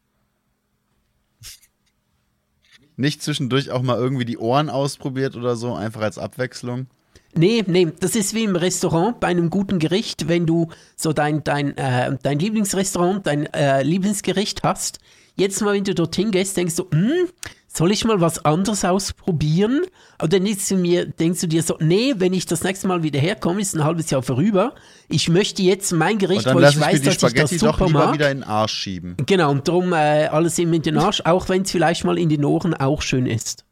Nicht 2.96 3.22
zwischendurch 3.22 3.72
auch 3.72 3.82
mal 3.82 3.98
irgendwie 3.98 4.26
die 4.26 4.38
Ohren 4.38 4.70
ausprobiert 4.70 5.36
oder 5.36 5.56
so, 5.56 5.74
einfach 5.74 6.02
als 6.02 6.18
Abwechslung. 6.18 6.88
Nee, 7.36 7.64
nee, 7.66 7.92
das 8.00 8.16
ist 8.16 8.36
wie 8.36 8.44
im 8.44 8.56
Restaurant 8.56 9.20
bei 9.20 9.28
einem 9.28 9.50
guten 9.50 9.80
Gericht, 9.80 10.28
wenn 10.28 10.46
du 10.46 10.70
so 10.96 11.14
dein, 11.14 11.44
dein, 11.44 11.76
äh, 11.78 12.16
dein 12.22 12.38
Lieblingsrestaurant, 12.38 13.26
dein 13.26 13.52
äh, 13.54 13.82
Lieblingsgericht 13.82 14.62
hast. 14.62 15.00
Jetzt 15.36 15.60
mal, 15.62 15.74
wenn 15.74 15.84
du 15.84 15.96
dorthin 15.96 16.30
gehst, 16.30 16.56
denkst 16.58 16.76
du, 16.76 16.88
hm, 16.92 17.28
soll 17.76 17.92
ich 17.92 18.06
mal 18.06 18.22
was 18.22 18.46
anderes 18.46 18.86
ausprobieren? 18.86 19.82
Aber 20.18 20.28
dann 20.28 20.46
denkst 20.46 20.70
du, 20.70 20.76
mir, 20.76 21.08
denkst 21.08 21.42
du 21.42 21.48
dir 21.48 21.64
so, 21.64 21.78
nee, 21.80 22.14
wenn 22.18 22.34
ich 22.34 22.46
das 22.46 22.64
nächste 22.64 22.88
Mal 22.88 23.04
wieder 23.04 23.20
herkomme, 23.20 23.62
ist 23.62 23.76
ein 23.76 23.84
halbes 23.84 24.10
Jahr 24.12 24.22
vorüber. 24.22 24.76
Ich 25.10 25.30
möchte 25.30 25.64
jetzt 25.64 25.92
mein 25.92 26.14
Und 26.14 26.20
Gericht, 26.20 26.54
wo 26.54 26.60
ich 26.60 26.70
ich, 26.70 26.80
weiß, 26.80 27.02
dass 27.02 27.14
ich 27.14 27.20
das 27.20 27.32
Spaghetti 27.32 27.58
doch 27.58 27.74
super 27.74 27.88
lieber 27.88 28.06
mag. 28.06 28.14
wieder 28.14 28.32
in 28.32 28.40
den 28.40 28.44
Arsch 28.44 28.74
schieben. 28.74 29.18
Genau, 29.26 29.52
und 29.52 29.68
darum 29.68 29.92
äh, 29.94 30.28
alles 30.28 30.60
immer 30.60 30.76
in 30.76 30.84
den 30.84 30.98
Arsch, 30.98 31.22
auch 31.26 31.50
wenn 31.50 31.64
es 31.64 31.72
vielleicht 31.72 32.06
mal 32.06 32.18
in 32.18 32.30
den 32.30 32.46
Ohren 32.46 32.74
auch 32.74 33.02
schön 33.02 33.26
ist. 33.26 33.66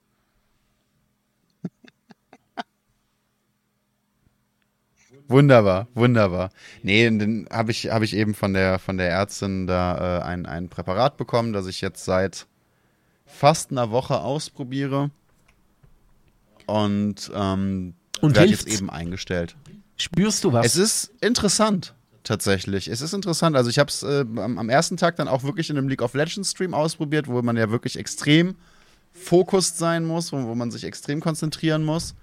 Wunderbar, 5.28 5.88
wunderbar. 5.94 6.50
Nee, 6.84 7.08
und 7.08 7.20
dann 7.20 7.48
habe 7.50 7.72
ich, 7.72 7.90
hab 7.90 8.02
ich 8.02 8.14
eben 8.14 8.34
von 8.34 8.54
der, 8.54 8.80
von 8.80 8.98
der 8.98 9.10
Ärztin 9.10 9.66
da 9.66 10.20
äh, 10.20 10.24
ein, 10.24 10.46
ein 10.46 10.68
Präparat 10.68 11.16
bekommen, 11.16 11.54
das 11.54 11.68
ich 11.68 11.80
jetzt 11.80 12.04
seit 12.04 12.48
fast 13.32 13.72
einer 13.72 13.92
Woche 13.92 14.20
ausprobiere. 14.20 15.10
Und, 16.68 17.32
ähm, 17.34 17.96
Und 18.22 18.36
werde 18.36 18.52
jetzt 18.52 18.68
eben 18.68 18.90
eingestellt. 18.90 19.56
Spürst 19.98 20.44
du 20.44 20.54
was? 20.54 20.66
Es 20.66 20.76
ist 20.78 21.12
interessant, 21.22 21.94
tatsächlich. 22.24 22.88
Es 22.88 23.02
ist 23.02 23.14
interessant. 23.14 23.56
Also 23.56 23.70
ich 23.70 23.80
habe 23.80 23.90
es 23.90 24.04
äh, 24.04 24.26
am, 24.38 24.58
am 24.58 24.70
ersten 24.70 24.98
Tag 24.98 25.16
dann 25.16 25.28
auch 25.28 25.44
wirklich 25.44 25.70
in 25.70 25.78
einem 25.78 25.90
League 25.90 26.02
of 26.02 26.14
Legends 26.14 26.52
Stream 26.52 26.74
ausprobiert, 26.74 27.28
wo 27.28 27.42
man 27.42 27.58
ja 27.58 27.70
wirklich 27.72 27.98
extrem 27.98 28.56
fokussiert 29.14 29.78
sein 29.78 30.06
muss, 30.06 30.32
wo, 30.32 30.44
wo 30.44 30.56
man 30.56 30.72
sich 30.72 30.84
extrem 30.84 31.20
konzentrieren 31.20 31.84
muss. 31.84 32.16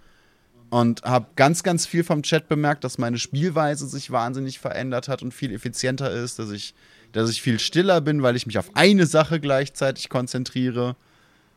Und 0.71 1.03
habe 1.03 1.29
ganz, 1.37 1.63
ganz 1.63 1.87
viel 1.87 2.05
vom 2.05 2.23
Chat 2.23 2.49
bemerkt, 2.49 2.85
dass 2.85 2.99
meine 2.99 3.19
Spielweise 3.19 3.87
sich 3.87 4.11
wahnsinnig 4.11 4.59
verändert 4.59 5.09
hat 5.09 5.23
und 5.23 5.33
viel 5.33 5.53
effizienter 5.53 6.11
ist, 6.11 6.39
dass 6.39 6.51
ich, 6.51 6.75
dass 7.13 7.31
ich 7.31 7.43
viel 7.43 7.59
stiller 7.59 8.01
bin, 8.01 8.23
weil 8.23 8.37
ich 8.37 8.47
mich 8.47 8.59
auf 8.59 8.71
eine 8.75 9.07
Sache 9.07 9.41
gleichzeitig 9.41 10.09
konzentriere 10.09 10.97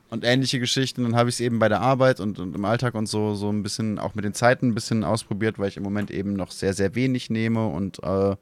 und 0.09 0.23
ähnliche 0.23 0.59
Geschichten. 0.59 1.03
Dann 1.03 1.15
habe 1.15 1.29
ich 1.29 1.35
es 1.35 1.39
eben 1.39 1.59
bei 1.59 1.69
der 1.69 1.81
Arbeit 1.81 2.19
und, 2.19 2.39
und 2.39 2.55
im 2.55 2.65
Alltag 2.65 2.95
und 2.95 3.07
so, 3.07 3.33
so 3.33 3.49
ein 3.49 3.63
bisschen 3.63 3.99
auch 3.99 4.13
mit 4.13 4.25
den 4.25 4.33
Zeiten 4.33 4.69
ein 4.69 4.75
bisschen 4.75 5.03
ausprobiert, 5.03 5.57
weil 5.57 5.69
ich 5.69 5.77
im 5.77 5.83
Moment 5.83 6.11
eben 6.11 6.33
noch 6.33 6.51
sehr, 6.51 6.73
sehr 6.73 6.95
wenig 6.95 7.29
nehme 7.29 7.67
und 7.67 8.03
äh, 8.03 8.35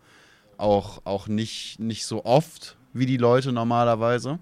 auch, 0.58 1.02
auch 1.06 1.28
nicht, 1.28 1.80
nicht 1.80 2.06
so 2.06 2.26
oft 2.26 2.76
wie 2.94 3.06
die 3.06 3.18
Leute 3.18 3.52
normalerweise. 3.52 4.40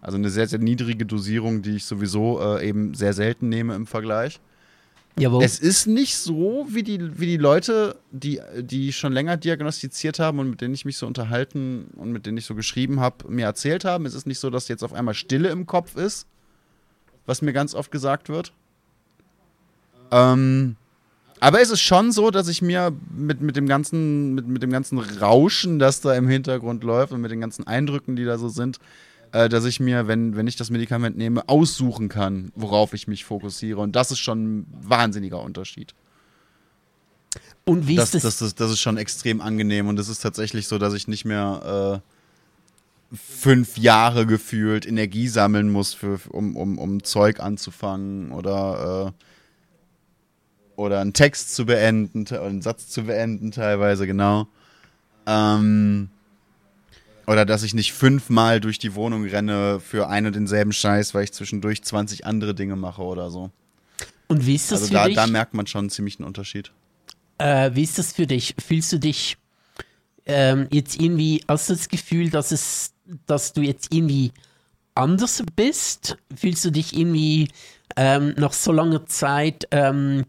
Also 0.00 0.16
eine 0.16 0.30
sehr, 0.30 0.48
sehr 0.48 0.58
niedrige 0.58 1.06
Dosierung, 1.06 1.62
die 1.62 1.76
ich 1.76 1.84
sowieso 1.84 2.40
äh, 2.40 2.68
eben 2.68 2.94
sehr 2.94 3.12
selten 3.12 3.48
nehme 3.48 3.74
im 3.74 3.86
Vergleich. 3.86 4.40
Jawohl. 5.18 5.44
Es 5.44 5.58
ist 5.58 5.86
nicht 5.86 6.16
so, 6.16 6.66
wie 6.70 6.82
die, 6.82 7.20
wie 7.20 7.26
die 7.26 7.36
Leute, 7.36 7.96
die, 8.10 8.40
die 8.58 8.92
schon 8.92 9.12
länger 9.12 9.36
diagnostiziert 9.36 10.18
haben 10.18 10.38
und 10.38 10.48
mit 10.48 10.60
denen 10.60 10.72
ich 10.72 10.84
mich 10.84 10.96
so 10.96 11.06
unterhalten 11.06 11.88
und 11.96 12.12
mit 12.12 12.24
denen 12.24 12.38
ich 12.38 12.46
so 12.46 12.54
geschrieben 12.54 12.98
habe, 13.00 13.28
mir 13.30 13.44
erzählt 13.44 13.84
haben. 13.84 14.06
Es 14.06 14.14
ist 14.14 14.26
nicht 14.26 14.38
so, 14.38 14.48
dass 14.48 14.68
jetzt 14.68 14.82
auf 14.82 14.94
einmal 14.94 15.14
Stille 15.14 15.50
im 15.50 15.66
Kopf 15.66 15.96
ist, 15.96 16.26
was 17.26 17.42
mir 17.42 17.52
ganz 17.52 17.74
oft 17.74 17.90
gesagt 17.90 18.30
wird. 18.30 18.52
Ähm, 20.10 20.76
aber 21.40 21.60
es 21.60 21.70
ist 21.70 21.80
schon 21.80 22.12
so, 22.12 22.30
dass 22.30 22.48
ich 22.48 22.62
mir 22.62 22.92
mit, 23.10 23.40
mit, 23.40 23.56
dem 23.56 23.66
ganzen, 23.66 24.34
mit, 24.34 24.46
mit 24.46 24.62
dem 24.62 24.70
ganzen 24.70 24.98
Rauschen, 24.98 25.78
das 25.78 26.00
da 26.00 26.14
im 26.14 26.28
Hintergrund 26.28 26.84
läuft 26.84 27.12
und 27.12 27.20
mit 27.20 27.30
den 27.30 27.40
ganzen 27.40 27.66
Eindrücken, 27.66 28.16
die 28.16 28.24
da 28.24 28.38
so 28.38 28.48
sind, 28.48 28.78
äh, 29.32 29.48
dass 29.48 29.64
ich 29.64 29.80
mir, 29.80 30.06
wenn, 30.06 30.36
wenn 30.36 30.46
ich 30.46 30.56
das 30.56 30.70
Medikament 30.70 31.16
nehme, 31.16 31.48
aussuchen 31.48 32.08
kann, 32.08 32.52
worauf 32.54 32.92
ich 32.92 33.08
mich 33.08 33.24
fokussiere. 33.24 33.80
Und 33.80 33.96
das 33.96 34.10
ist 34.10 34.18
schon 34.20 34.60
ein 34.60 34.66
wahnsinniger 34.82 35.40
Unterschied. 35.40 35.94
Und 37.64 37.86
wie 37.86 37.96
Das, 37.96 38.14
ist 38.14 38.24
das? 38.24 38.38
das, 38.38 38.48
ist, 38.48 38.60
das 38.60 38.70
ist 38.72 38.80
schon 38.80 38.96
extrem 38.96 39.40
angenehm. 39.40 39.88
Und 39.88 39.98
es 39.98 40.08
ist 40.08 40.20
tatsächlich 40.20 40.68
so, 40.68 40.78
dass 40.78 40.94
ich 40.94 41.08
nicht 41.08 41.24
mehr 41.24 42.02
äh, 43.12 43.16
fünf 43.16 43.78
Jahre 43.78 44.26
gefühlt 44.26 44.86
Energie 44.86 45.28
sammeln 45.28 45.70
muss, 45.70 45.94
für, 45.94 46.18
um, 46.30 46.56
um, 46.56 46.78
um 46.78 47.02
Zeug 47.02 47.40
anzufangen 47.40 48.32
oder, 48.32 49.14
äh, 50.76 50.80
oder 50.80 51.00
einen 51.00 51.12
Text 51.12 51.54
zu 51.54 51.66
beenden, 51.66 52.26
einen 52.34 52.62
Satz 52.62 52.88
zu 52.88 53.04
beenden, 53.04 53.50
teilweise, 53.50 54.06
genau. 54.06 54.48
Ähm, 55.26 56.10
oder 57.26 57.44
dass 57.46 57.62
ich 57.62 57.74
nicht 57.74 57.92
fünfmal 57.92 58.60
durch 58.60 58.78
die 58.78 58.94
Wohnung 58.94 59.24
renne 59.24 59.80
für 59.80 60.08
einen 60.08 60.28
und 60.28 60.36
denselben 60.36 60.72
Scheiß, 60.72 61.14
weil 61.14 61.24
ich 61.24 61.32
zwischendurch 61.32 61.82
20 61.82 62.26
andere 62.26 62.54
Dinge 62.54 62.76
mache 62.76 63.02
oder 63.02 63.30
so. 63.30 63.50
Und 64.28 64.46
wie 64.46 64.54
ist 64.54 64.70
das 64.72 64.82
Also 64.82 64.88
für 64.88 64.94
da, 64.94 65.06
dich? 65.06 65.14
da 65.14 65.26
merkt 65.26 65.54
man 65.54 65.66
schon 65.66 65.80
einen 65.80 65.90
ziemlichen 65.90 66.24
Unterschied. 66.24 66.72
Äh, 67.38 67.70
wie 67.74 67.82
ist 67.82 67.98
das 67.98 68.12
für 68.12 68.26
dich? 68.26 68.54
Fühlst 68.64 68.92
du 68.92 68.98
dich 68.98 69.36
ähm, 70.26 70.68
jetzt 70.70 71.00
irgendwie, 71.00 71.42
hast 71.48 71.68
du 71.68 71.74
das 71.74 71.88
Gefühl, 71.88 72.30
dass 72.30 72.52
es, 72.52 72.92
dass 73.26 73.52
du 73.52 73.60
jetzt 73.62 73.92
irgendwie 73.92 74.32
anders 74.94 75.42
bist? 75.56 76.16
Fühlst 76.34 76.64
du 76.64 76.70
dich 76.70 76.96
irgendwie 76.96 77.48
ähm, 77.96 78.34
nach 78.36 78.52
so 78.52 78.72
langer 78.72 79.06
Zeit, 79.06 79.66
ähm, 79.70 80.24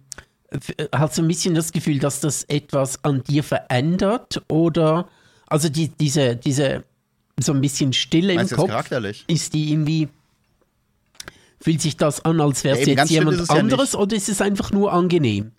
f- 0.50 0.74
hast 0.94 1.18
du 1.18 1.22
ein 1.22 1.28
bisschen 1.28 1.54
das 1.56 1.72
Gefühl, 1.72 2.00
dass 2.00 2.20
das 2.20 2.44
etwas 2.46 3.04
an 3.04 3.24
dir 3.24 3.44
verändert? 3.44 4.42
Oder, 4.50 5.08
also 5.54 5.70
die, 5.70 5.90
diese, 5.90 6.36
diese, 6.36 6.84
so 7.40 7.54
ein 7.54 7.62
bisschen 7.62 7.94
Stille 7.94 8.32
im 8.32 8.38
Meinst 8.38 8.54
jetzt 8.54 8.60
Kopf, 8.60 8.92
ist 9.28 9.54
die 9.54 9.72
irgendwie, 9.72 10.10
fühlt 11.62 11.80
sich 11.80 11.96
das 11.96 12.26
an, 12.26 12.42
als 12.42 12.64
wärst 12.64 12.88
Ja, 12.88 12.96
jetzt 12.96 13.12
jemand 13.12 13.38
ja 13.38 13.56
anderes 13.56 13.94
nicht. 13.94 14.02
oder 14.02 14.16
ist 14.16 14.30
es 14.30 14.42
einfach 14.42 14.72
nur 14.72 14.92
angenehm? 14.92 15.52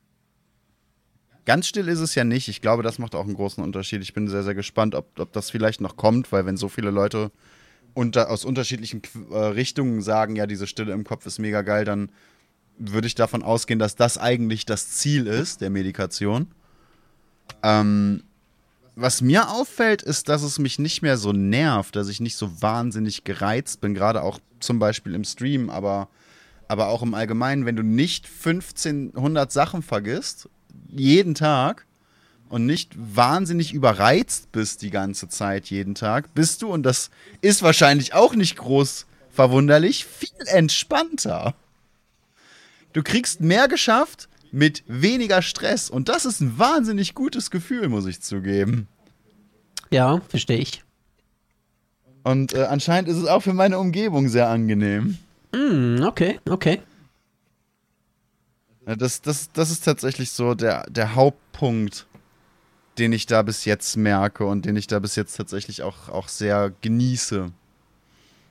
Ganz 1.44 1.68
still 1.68 1.86
ist 1.86 2.00
es 2.00 2.16
ja 2.16 2.24
nicht. 2.24 2.48
Ich 2.48 2.60
glaube, 2.60 2.82
das 2.82 2.98
macht 2.98 3.14
auch 3.14 3.24
einen 3.24 3.34
großen 3.34 3.62
Unterschied. 3.62 4.02
Ich 4.02 4.14
bin 4.14 4.26
sehr, 4.26 4.42
sehr 4.42 4.56
gespannt, 4.56 4.96
ob, 4.96 5.16
ob 5.16 5.32
das 5.32 5.50
vielleicht 5.50 5.80
noch 5.80 5.96
kommt, 5.96 6.32
weil 6.32 6.44
wenn 6.44 6.56
so 6.56 6.68
viele 6.68 6.90
Leute 6.90 7.30
unter, 7.92 8.30
aus 8.30 8.44
unterschiedlichen 8.44 9.00
äh, 9.30 9.36
Richtungen 9.36 10.02
sagen, 10.02 10.34
ja, 10.34 10.48
diese 10.48 10.66
Stille 10.66 10.92
im 10.92 11.04
Kopf 11.04 11.24
ist 11.26 11.38
mega 11.38 11.62
geil, 11.62 11.84
dann 11.84 12.10
würde 12.78 13.06
ich 13.06 13.14
davon 13.14 13.44
ausgehen, 13.44 13.78
dass 13.78 13.94
das 13.94 14.18
eigentlich 14.18 14.66
das 14.66 14.90
Ziel 14.90 15.28
ist 15.28 15.60
der 15.60 15.70
Medikation. 15.70 16.48
Ähm, 17.62 18.24
was 18.96 19.20
mir 19.20 19.50
auffällt, 19.50 20.02
ist, 20.02 20.28
dass 20.28 20.42
es 20.42 20.58
mich 20.58 20.78
nicht 20.78 21.02
mehr 21.02 21.16
so 21.16 21.32
nervt, 21.32 21.96
dass 21.96 22.08
ich 22.08 22.20
nicht 22.20 22.36
so 22.36 22.62
wahnsinnig 22.62 23.24
gereizt 23.24 23.80
bin, 23.80 23.94
gerade 23.94 24.22
auch 24.22 24.38
zum 24.60 24.78
Beispiel 24.78 25.14
im 25.14 25.24
Stream, 25.24 25.68
aber, 25.68 26.08
aber 26.68 26.88
auch 26.88 27.02
im 27.02 27.14
Allgemeinen, 27.14 27.66
wenn 27.66 27.76
du 27.76 27.82
nicht 27.82 28.26
1500 28.26 29.50
Sachen 29.50 29.82
vergisst, 29.82 30.48
jeden 30.90 31.34
Tag 31.34 31.86
und 32.48 32.66
nicht 32.66 32.92
wahnsinnig 32.96 33.72
überreizt 33.72 34.52
bist 34.52 34.82
die 34.82 34.90
ganze 34.90 35.28
Zeit 35.28 35.66
jeden 35.66 35.94
Tag, 35.94 36.32
bist 36.34 36.62
du, 36.62 36.68
und 36.68 36.84
das 36.84 37.10
ist 37.40 37.62
wahrscheinlich 37.62 38.14
auch 38.14 38.34
nicht 38.34 38.56
groß 38.56 39.06
verwunderlich, 39.30 40.04
viel 40.04 40.46
entspannter. 40.46 41.54
Du 42.92 43.02
kriegst 43.02 43.40
mehr 43.40 43.66
geschafft 43.66 44.28
mit 44.54 44.84
weniger 44.86 45.42
Stress 45.42 45.90
und 45.90 46.08
das 46.08 46.24
ist 46.24 46.40
ein 46.40 46.58
wahnsinnig 46.58 47.14
gutes 47.14 47.50
Gefühl, 47.50 47.88
muss 47.88 48.06
ich 48.06 48.20
zugeben. 48.20 48.86
Ja, 49.90 50.20
verstehe 50.28 50.58
ich. 50.58 50.84
Und 52.22 52.54
äh, 52.54 52.62
anscheinend 52.64 53.08
ist 53.08 53.16
es 53.16 53.26
auch 53.26 53.40
für 53.40 53.52
meine 53.52 53.78
Umgebung 53.78 54.28
sehr 54.28 54.48
angenehm. 54.48 55.18
Mm, 55.52 56.02
okay, 56.04 56.38
okay. 56.48 56.80
Das, 58.86 59.22
das, 59.22 59.50
das 59.52 59.70
ist 59.70 59.84
tatsächlich 59.84 60.30
so 60.30 60.54
der, 60.54 60.84
der 60.88 61.14
Hauptpunkt, 61.14 62.06
den 62.98 63.12
ich 63.12 63.26
da 63.26 63.42
bis 63.42 63.64
jetzt 63.64 63.96
merke 63.96 64.46
und 64.46 64.66
den 64.66 64.76
ich 64.76 64.86
da 64.86 65.00
bis 65.00 65.16
jetzt 65.16 65.36
tatsächlich 65.36 65.82
auch, 65.82 66.08
auch 66.08 66.28
sehr 66.28 66.72
genieße. 66.80 67.50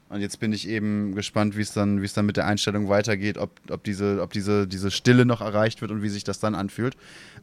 Und 0.09 0.21
jetzt 0.21 0.39
bin 0.39 0.53
ich 0.53 0.67
eben 0.67 1.15
gespannt, 1.15 1.57
wie 1.57 1.61
es 1.61 1.73
dann, 1.73 2.01
wie 2.01 2.05
es 2.05 2.13
dann 2.13 2.27
mit 2.27 2.37
der 2.37 2.45
Einstellung 2.45 2.87
weitergeht, 2.87 3.39
ob, 3.39 3.59
ob, 3.71 3.83
diese, 3.83 4.21
ob 4.21 4.31
diese, 4.31 4.67
diese 4.67 4.91
Stille 4.91 5.25
noch 5.25 5.41
erreicht 5.41 5.81
wird 5.81 5.89
und 5.89 6.03
wie 6.03 6.09
sich 6.09 6.23
das 6.23 6.39
dann 6.39 6.53
anfühlt. 6.53 6.95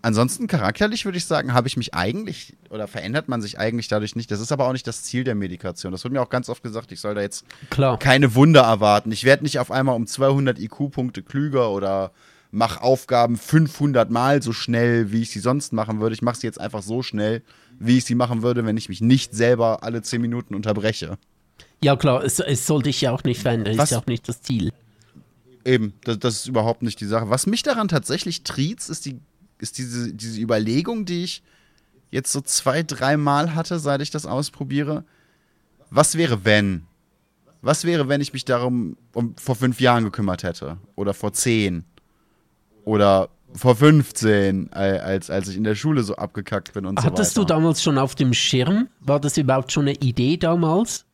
Ansonsten 0.02 0.46
charakterlich 0.46 1.04
würde 1.04 1.18
ich 1.18 1.26
sagen, 1.26 1.52
habe 1.52 1.66
ich 1.66 1.76
mich 1.76 1.94
eigentlich 1.94 2.54
oder 2.70 2.86
verändert 2.86 3.28
man 3.28 3.42
sich 3.42 3.58
eigentlich 3.58 3.88
dadurch 3.88 4.14
nicht. 4.14 4.30
Das 4.30 4.40
ist 4.40 4.52
aber 4.52 4.68
auch 4.68 4.72
nicht 4.72 4.86
das 4.86 5.02
Ziel 5.02 5.24
der 5.24 5.34
Medikation. 5.34 5.90
Das 5.90 6.04
wird 6.04 6.14
mir 6.14 6.22
auch 6.22 6.30
ganz 6.30 6.48
oft 6.48 6.62
gesagt, 6.62 6.92
ich 6.92 7.00
soll 7.00 7.16
da 7.16 7.22
jetzt 7.22 7.44
Klar. 7.70 7.98
keine 7.98 8.36
Wunder 8.36 8.62
erwarten. 8.62 9.10
Ich 9.10 9.24
werde 9.24 9.42
nicht 9.42 9.58
auf 9.58 9.72
einmal 9.72 9.96
um 9.96 10.06
200 10.06 10.58
IQ-Punkte 10.60 11.22
klüger 11.22 11.70
oder 11.70 12.12
mache 12.52 12.82
Aufgaben 12.82 13.36
500 13.36 14.10
Mal 14.10 14.42
so 14.42 14.52
schnell, 14.52 15.12
wie 15.12 15.22
ich 15.22 15.30
sie 15.30 15.40
sonst 15.40 15.72
machen 15.72 16.00
würde. 16.00 16.14
Ich 16.14 16.22
mache 16.22 16.36
sie 16.36 16.46
jetzt 16.46 16.60
einfach 16.60 16.82
so 16.82 17.02
schnell, 17.02 17.42
wie 17.78 17.98
ich 17.98 18.04
sie 18.04 18.14
machen 18.14 18.42
würde, 18.42 18.64
wenn 18.64 18.76
ich 18.76 18.88
mich 18.88 19.00
nicht 19.00 19.34
selber 19.34 19.82
alle 19.82 20.02
10 20.02 20.20
Minuten 20.20 20.54
unterbreche. 20.54 21.18
Ja, 21.82 21.96
klar, 21.96 22.22
es, 22.24 22.38
es 22.40 22.66
soll 22.66 22.82
dich 22.82 23.00
ja 23.00 23.12
auch 23.12 23.24
nicht 23.24 23.40
verändern, 23.40 23.78
Was? 23.78 23.84
ist 23.84 23.90
ja 23.92 23.98
auch 23.98 24.06
nicht 24.06 24.28
das 24.28 24.42
Ziel. 24.42 24.72
Eben, 25.64 25.94
das, 26.04 26.18
das 26.18 26.34
ist 26.36 26.46
überhaupt 26.46 26.82
nicht 26.82 27.00
die 27.00 27.06
Sache. 27.06 27.30
Was 27.30 27.46
mich 27.46 27.62
daran 27.62 27.88
tatsächlich 27.88 28.42
triezt, 28.44 28.90
ist, 28.90 29.06
die, 29.06 29.18
ist 29.58 29.78
diese, 29.78 30.12
diese 30.12 30.40
Überlegung, 30.40 31.04
die 31.04 31.24
ich 31.24 31.42
jetzt 32.10 32.32
so 32.32 32.40
zwei, 32.40 32.82
dreimal 32.82 33.54
hatte, 33.54 33.78
seit 33.78 34.02
ich 34.02 34.10
das 34.10 34.26
ausprobiere. 34.26 35.04
Was 35.90 36.16
wäre, 36.16 36.44
wenn? 36.44 36.86
Was 37.62 37.84
wäre, 37.84 38.08
wenn 38.08 38.20
ich 38.20 38.32
mich 38.32 38.44
darum 38.44 38.96
um, 39.12 39.34
vor 39.36 39.54
fünf 39.54 39.80
Jahren 39.80 40.04
gekümmert 40.04 40.42
hätte? 40.42 40.78
Oder 40.96 41.14
vor 41.14 41.32
zehn? 41.32 41.84
Oder 42.84 43.28
vor 43.52 43.76
15, 43.76 44.70
äh, 44.72 44.76
als, 44.76 45.28
als 45.30 45.48
ich 45.48 45.56
in 45.56 45.64
der 45.64 45.74
Schule 45.74 46.02
so 46.02 46.14
abgekackt 46.16 46.72
bin 46.72 46.86
und 46.86 47.02
Hattest 47.02 47.34
so 47.34 47.42
du 47.42 47.44
weiter. 47.44 47.54
damals 47.54 47.82
schon 47.82 47.98
auf 47.98 48.14
dem 48.14 48.32
Schirm? 48.32 48.88
War 49.00 49.20
das 49.20 49.36
überhaupt 49.36 49.72
schon 49.72 49.88
eine 49.88 49.96
Idee 49.98 50.36
damals? 50.36 51.04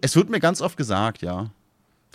Es 0.00 0.16
wird 0.16 0.30
mir 0.30 0.40
ganz 0.40 0.60
oft 0.60 0.76
gesagt, 0.76 1.22
ja. 1.22 1.50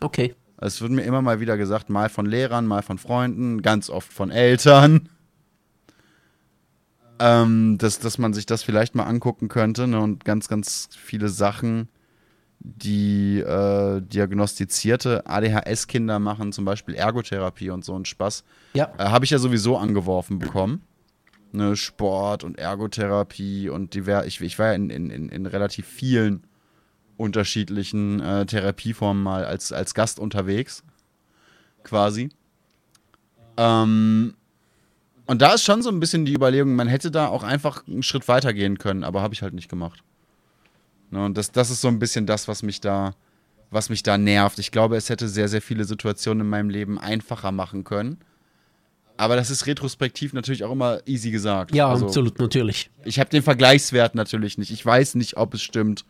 Okay. 0.01 0.35
Es 0.57 0.81
wird 0.81 0.91
mir 0.91 1.01
immer 1.03 1.21
mal 1.21 1.39
wieder 1.39 1.57
gesagt, 1.57 1.89
mal 1.89 2.09
von 2.09 2.25
Lehrern, 2.25 2.67
mal 2.67 2.83
von 2.83 2.97
Freunden, 2.97 3.61
ganz 3.61 3.89
oft 3.89 4.11
von 4.13 4.29
Eltern. 4.29 5.09
Ähm, 7.19 7.77
dass, 7.77 7.99
dass 7.99 8.17
man 8.17 8.33
sich 8.33 8.45
das 8.47 8.63
vielleicht 8.63 8.95
mal 8.95 9.03
angucken 9.03 9.47
könnte 9.47 9.87
ne? 9.87 9.99
und 9.99 10.25
ganz, 10.25 10.47
ganz 10.47 10.89
viele 10.95 11.29
Sachen, 11.29 11.87
die 12.59 13.39
äh, 13.39 14.01
diagnostizierte 14.01 15.25
ADHS-Kinder 15.27 16.19
machen, 16.19 16.51
zum 16.51 16.65
Beispiel 16.65 16.95
Ergotherapie 16.95 17.69
und 17.69 17.85
so 17.85 17.95
ein 17.97 18.05
Spaß, 18.05 18.43
Ja. 18.73 18.91
äh, 18.97 19.05
habe 19.05 19.25
ich 19.25 19.31
ja 19.31 19.37
sowieso 19.39 19.77
angeworfen 19.77 20.39
bekommen. 20.39 20.81
Ne, 21.53 21.75
Sport 21.75 22.43
und 22.45 22.57
Ergotherapie 22.57 23.67
und 23.67 23.93
diver 23.93 24.25
ich, 24.25 24.39
ich 24.39 24.57
war 24.57 24.67
ja 24.67 24.73
in, 24.73 24.89
in, 24.89 25.09
in 25.27 25.45
relativ 25.45 25.85
vielen 25.85 26.43
unterschiedlichen 27.21 28.19
äh, 28.19 28.45
Therapieformen 28.45 29.21
mal 29.23 29.45
als, 29.45 29.71
als 29.71 29.93
Gast 29.93 30.19
unterwegs. 30.19 30.83
Quasi. 31.83 32.29
Ähm, 33.57 34.33
und 35.25 35.41
da 35.41 35.53
ist 35.53 35.63
schon 35.63 35.81
so 35.81 35.89
ein 35.89 35.99
bisschen 35.99 36.25
die 36.25 36.33
Überlegung, 36.33 36.75
man 36.75 36.87
hätte 36.87 37.11
da 37.11 37.27
auch 37.27 37.43
einfach 37.43 37.87
einen 37.87 38.03
Schritt 38.03 38.27
weiter 38.27 38.53
gehen 38.53 38.77
können, 38.77 39.03
aber 39.03 39.21
habe 39.21 39.33
ich 39.33 39.41
halt 39.41 39.53
nicht 39.53 39.69
gemacht. 39.69 40.03
Ne, 41.11 41.23
und 41.25 41.37
das, 41.37 41.51
das 41.51 41.69
ist 41.69 41.81
so 41.81 41.87
ein 41.87 41.99
bisschen 41.99 42.25
das, 42.25 42.47
was 42.47 42.63
mich 42.63 42.81
da, 42.81 43.13
was 43.69 43.89
mich 43.89 44.03
da 44.03 44.17
nervt. 44.17 44.59
Ich 44.59 44.71
glaube, 44.71 44.97
es 44.97 45.09
hätte 45.09 45.27
sehr, 45.27 45.47
sehr 45.47 45.61
viele 45.61 45.85
Situationen 45.85 46.41
in 46.41 46.49
meinem 46.49 46.69
Leben 46.69 46.99
einfacher 46.99 47.51
machen 47.51 47.83
können. 47.83 48.17
Aber 49.17 49.35
das 49.35 49.51
ist 49.51 49.67
retrospektiv 49.67 50.33
natürlich 50.33 50.63
auch 50.63 50.71
immer 50.71 50.99
easy 51.05 51.29
gesagt. 51.29 51.75
Ja, 51.75 51.89
Also, 51.89 52.07
absolut, 52.07 52.39
natürlich. 52.39 52.89
ich 53.05 53.19
habe 53.19 53.29
den 53.29 53.43
Vergleichswert 53.43 54.15
natürlich 54.15 54.57
nicht. 54.57 54.71
Ich 54.71 54.83
weiß 54.83 55.15
nicht, 55.15 55.37
ob 55.37 55.53
es 55.53 55.61
stimmt. 55.61 56.05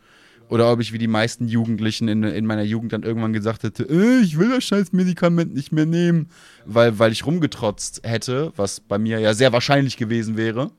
Oder 0.52 0.70
ob 0.70 0.80
ich 0.80 0.92
wie 0.92 0.98
die 0.98 1.08
meisten 1.08 1.48
Jugendlichen 1.48 2.08
in, 2.08 2.24
in 2.24 2.44
meiner 2.44 2.62
Jugend 2.62 2.92
dann 2.92 3.04
irgendwann 3.04 3.32
gesagt 3.32 3.62
hätte, 3.62 3.84
äh, 3.84 4.20
ich 4.20 4.38
will 4.38 4.50
das 4.50 4.64
scheiß 4.64 4.92
Medikament 4.92 5.54
nicht 5.54 5.72
mehr 5.72 5.86
nehmen, 5.86 6.28
weil, 6.66 6.98
weil 6.98 7.10
ich 7.10 7.24
rumgetrotzt 7.24 8.02
hätte, 8.04 8.52
was 8.56 8.78
bei 8.78 8.98
mir 8.98 9.18
ja 9.18 9.32
sehr 9.32 9.54
wahrscheinlich 9.54 9.96
gewesen 9.96 10.36
wäre. 10.36 10.70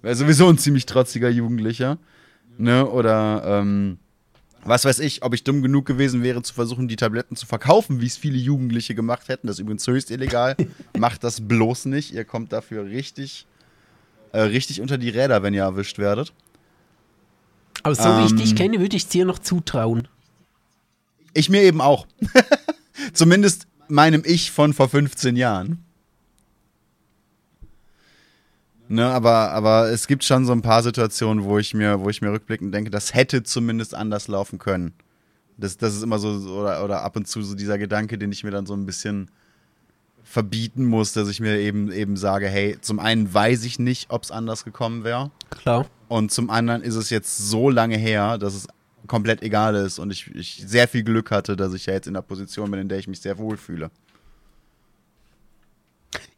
Wäre 0.00 0.14
sowieso 0.14 0.48
ein 0.48 0.58
ziemlich 0.58 0.86
trotziger 0.86 1.28
Jugendlicher. 1.28 1.98
Ne? 2.56 2.88
Oder 2.88 3.42
ähm, 3.44 3.98
was 4.62 4.84
weiß 4.84 5.00
ich, 5.00 5.24
ob 5.24 5.34
ich 5.34 5.42
dumm 5.42 5.60
genug 5.60 5.86
gewesen 5.86 6.22
wäre, 6.22 6.42
zu 6.42 6.54
versuchen, 6.54 6.86
die 6.86 6.94
Tabletten 6.94 7.34
zu 7.34 7.46
verkaufen, 7.46 8.00
wie 8.00 8.06
es 8.06 8.16
viele 8.16 8.38
Jugendliche 8.38 8.94
gemacht 8.94 9.26
hätten. 9.26 9.48
Das 9.48 9.56
ist 9.56 9.60
übrigens 9.62 9.84
höchst 9.88 10.12
illegal. 10.12 10.54
Macht 10.96 11.24
das 11.24 11.40
bloß 11.40 11.86
nicht. 11.86 12.14
Ihr 12.14 12.24
kommt 12.24 12.52
dafür 12.52 12.84
richtig, 12.84 13.48
äh, 14.30 14.42
richtig 14.42 14.80
unter 14.80 14.98
die 14.98 15.10
Räder, 15.10 15.42
wenn 15.42 15.52
ihr 15.52 15.62
erwischt 15.62 15.98
werdet. 15.98 16.32
Aber 17.84 17.94
so 17.94 18.02
wie 18.18 18.24
ich 18.26 18.34
dich 18.34 18.50
Ähm. 18.50 18.56
kenne, 18.56 18.80
würde 18.80 18.96
ich 18.96 19.04
es 19.04 19.08
dir 19.08 19.24
noch 19.24 19.38
zutrauen. 19.38 20.08
Ich 21.34 21.48
mir 21.48 21.62
eben 21.62 21.80
auch. 21.80 22.06
Zumindest 23.12 23.66
meinem 23.88 24.22
Ich 24.24 24.50
von 24.50 24.72
vor 24.72 24.88
15 24.88 25.36
Jahren. 25.36 25.84
Ne, 28.88 29.06
aber, 29.06 29.50
aber 29.52 29.88
es 29.90 30.06
gibt 30.06 30.24
schon 30.24 30.44
so 30.44 30.52
ein 30.52 30.62
paar 30.62 30.82
Situationen, 30.82 31.44
wo 31.44 31.58
ich 31.58 31.72
mir, 31.74 32.00
wo 32.00 32.10
ich 32.10 32.20
mir 32.20 32.30
rückblickend 32.32 32.74
denke, 32.74 32.90
das 32.90 33.14
hätte 33.14 33.42
zumindest 33.42 33.94
anders 33.94 34.28
laufen 34.28 34.58
können. 34.58 34.92
Das, 35.56 35.76
das 35.78 35.94
ist 35.94 36.02
immer 36.02 36.18
so, 36.18 36.38
so- 36.38 36.54
oder, 36.60 36.84
oder 36.84 37.02
ab 37.02 37.16
und 37.16 37.26
zu 37.26 37.42
so 37.42 37.54
dieser 37.54 37.78
Gedanke, 37.78 38.18
den 38.18 38.30
ich 38.30 38.44
mir 38.44 38.50
dann 38.50 38.66
so 38.66 38.74
ein 38.74 38.84
bisschen 38.86 39.30
verbieten 40.24 40.84
muss, 40.84 41.12
dass 41.12 41.28
ich 41.28 41.38
mir 41.38 41.58
eben, 41.58 41.92
eben 41.92 42.16
sage, 42.16 42.48
hey, 42.48 42.78
zum 42.80 42.98
einen 42.98 43.32
weiß 43.32 43.64
ich 43.64 43.78
nicht, 43.78 44.10
ob 44.10 44.24
es 44.24 44.30
anders 44.30 44.64
gekommen 44.64 45.04
wäre. 45.04 45.30
Klar. 45.50 45.86
Und 46.08 46.32
zum 46.32 46.50
anderen 46.50 46.82
ist 46.82 46.96
es 46.96 47.10
jetzt 47.10 47.36
so 47.36 47.70
lange 47.70 47.96
her, 47.96 48.38
dass 48.38 48.54
es 48.54 48.66
komplett 49.06 49.42
egal 49.42 49.74
ist 49.74 49.98
und 49.98 50.10
ich, 50.10 50.34
ich 50.34 50.64
sehr 50.66 50.88
viel 50.88 51.04
Glück 51.04 51.30
hatte, 51.30 51.56
dass 51.56 51.74
ich 51.74 51.86
ja 51.86 51.92
jetzt 51.92 52.06
in 52.06 52.14
der 52.14 52.22
Position 52.22 52.70
bin, 52.70 52.80
in 52.80 52.88
der 52.88 52.98
ich 52.98 53.06
mich 53.06 53.20
sehr 53.20 53.38
wohl 53.38 53.56
fühle. 53.56 53.90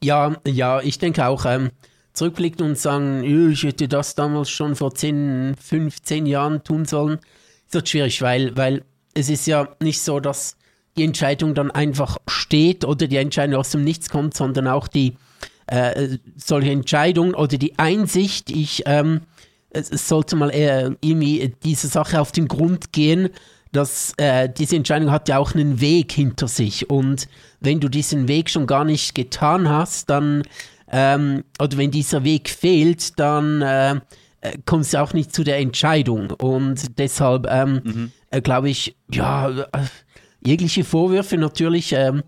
Ja, 0.02 0.36
ja, 0.46 0.80
ich 0.80 0.98
denke 0.98 1.26
auch, 1.26 1.44
ähm, 1.46 1.70
zurückblicken 2.12 2.66
und 2.66 2.78
sagen, 2.78 3.22
"Jö, 3.22 3.50
ich 3.50 3.62
hätte 3.62 3.88
das 3.88 4.14
damals 4.14 4.50
schon 4.50 4.74
vor 4.74 4.94
10, 4.94 5.54
15 5.60 6.26
Jahren 6.26 6.64
tun 6.64 6.86
sollen, 6.86 7.18
ist 7.66 7.74
halt 7.74 7.88
schwierig, 7.88 8.20
weil, 8.22 8.56
weil 8.56 8.84
es 9.14 9.28
ist 9.28 9.46
ja 9.46 9.68
nicht 9.80 10.02
so, 10.02 10.18
dass 10.18 10.56
die 10.96 11.04
Entscheidung 11.04 11.54
dann 11.54 11.70
einfach 11.70 12.18
steht 12.26 12.84
oder 12.84 13.06
die 13.06 13.16
Entscheidung 13.16 13.56
aus 13.56 13.70
dem 13.70 13.84
Nichts 13.84 14.08
kommt, 14.08 14.34
sondern 14.34 14.68
auch 14.68 14.88
die 14.88 15.14
äh, 15.66 16.18
solche 16.36 16.70
Entscheidung 16.70 17.34
oder 17.34 17.58
die 17.58 17.78
Einsicht, 17.78 18.50
ich 18.50 18.84
ähm, 18.86 19.22
es, 19.70 20.08
sollte 20.08 20.36
mal 20.36 20.50
eher 20.50 20.96
irgendwie 21.00 21.54
diese 21.64 21.88
Sache 21.88 22.20
auf 22.20 22.32
den 22.32 22.48
Grund 22.48 22.92
gehen, 22.92 23.30
dass 23.72 24.14
äh, 24.16 24.48
diese 24.48 24.76
Entscheidung 24.76 25.10
hat 25.10 25.28
ja 25.28 25.38
auch 25.38 25.54
einen 25.54 25.80
Weg 25.80 26.12
hinter 26.12 26.48
sich. 26.48 26.88
Und 26.88 27.28
wenn 27.60 27.80
du 27.80 27.88
diesen 27.88 28.28
Weg 28.28 28.48
schon 28.48 28.66
gar 28.66 28.84
nicht 28.84 29.14
getan 29.14 29.68
hast, 29.68 30.08
dann 30.08 30.42
ähm, 30.90 31.44
oder 31.60 31.76
wenn 31.76 31.90
dieser 31.90 32.24
Weg 32.24 32.48
fehlt, 32.48 33.18
dann 33.18 33.60
äh, 33.60 33.96
äh, 34.40 34.58
kommst 34.64 34.94
du 34.94 35.02
auch 35.02 35.12
nicht 35.12 35.34
zu 35.34 35.44
der 35.44 35.58
Entscheidung. 35.58 36.30
Und 36.30 36.98
deshalb 36.98 37.46
ähm, 37.50 38.12
äh, 38.30 38.40
glaube 38.40 38.70
ich, 38.70 38.96
ja, 39.10 39.50
äh, 39.50 39.66
jegliche 40.46 40.84
Vorwürfe 40.84 41.36
natürlich 41.36 41.92
ähm, 41.92 42.22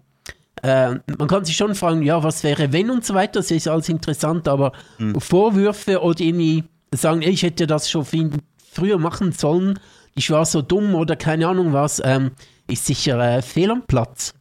äh, 0.62 0.96
man 1.18 1.28
kann 1.28 1.44
sich 1.44 1.56
schon 1.56 1.74
fragen, 1.74 2.02
ja, 2.02 2.22
was 2.22 2.42
wäre 2.42 2.72
wenn 2.72 2.90
und 2.90 3.04
so 3.04 3.14
weiter, 3.14 3.34
das 3.34 3.50
ist 3.50 3.68
alles 3.68 3.88
interessant, 3.88 4.48
aber 4.48 4.72
Vorwürfe 5.18 6.02
oder 6.02 6.20
irgendwie 6.20 6.64
sagen, 6.92 7.22
ich 7.22 7.42
hätte 7.42 7.66
das 7.66 7.90
schon 7.90 8.04
viel 8.04 8.30
früher 8.72 8.98
machen 8.98 9.32
sollen, 9.32 9.78
ich 10.14 10.30
war 10.30 10.44
so 10.44 10.62
dumm 10.62 10.94
oder 10.94 11.16
keine 11.16 11.46
Ahnung 11.46 11.72
was, 11.72 12.02
ähm, 12.04 12.32
ist 12.66 12.86
sicher 12.86 13.18
äh, 13.20 13.42
fehl 13.42 13.70
am 13.70 13.86
Platz. 13.86 14.34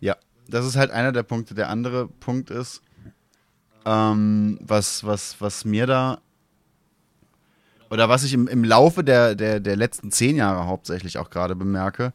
Ja, 0.00 0.16
das 0.48 0.66
ist 0.66 0.76
halt 0.76 0.90
einer 0.90 1.12
der 1.12 1.22
Punkte. 1.22 1.54
Der 1.54 1.68
andere 1.68 2.08
Punkt 2.08 2.50
ist, 2.50 2.80
ähm, 3.84 4.58
was, 4.62 5.04
was, 5.04 5.36
was 5.40 5.64
mir 5.64 5.86
da 5.86 6.18
oder 7.90 8.08
was 8.08 8.24
ich 8.24 8.32
im, 8.32 8.48
im 8.48 8.64
Laufe 8.64 9.04
der, 9.04 9.34
der, 9.34 9.60
der 9.60 9.76
letzten 9.76 10.10
zehn 10.10 10.36
Jahre 10.36 10.66
hauptsächlich 10.66 11.18
auch 11.18 11.30
gerade 11.30 11.54
bemerke, 11.54 12.12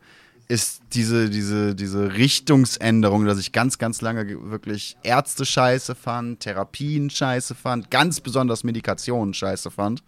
ist 0.52 0.82
diese, 0.91 1.30
diese, 1.30 1.76
diese 1.76 2.15
Richtungsänderung, 2.15 3.23
dass 3.23 3.40
ich 3.40 3.53
ganz, 3.53 3.78
ganz 3.78 4.02
lange 4.02 4.52
wirklich 4.52 4.98
Ärzte 5.02 5.45
scheiße 5.45 5.95
fand, 5.95 6.41
Therapien 6.41 7.10
scheiße 7.10 7.56
fand, 7.56 7.90
ganz 7.90 8.19
besonders 8.19 8.65
Medikationen 8.65 9.34
scheiße 9.34 9.72
fand. 9.72 10.03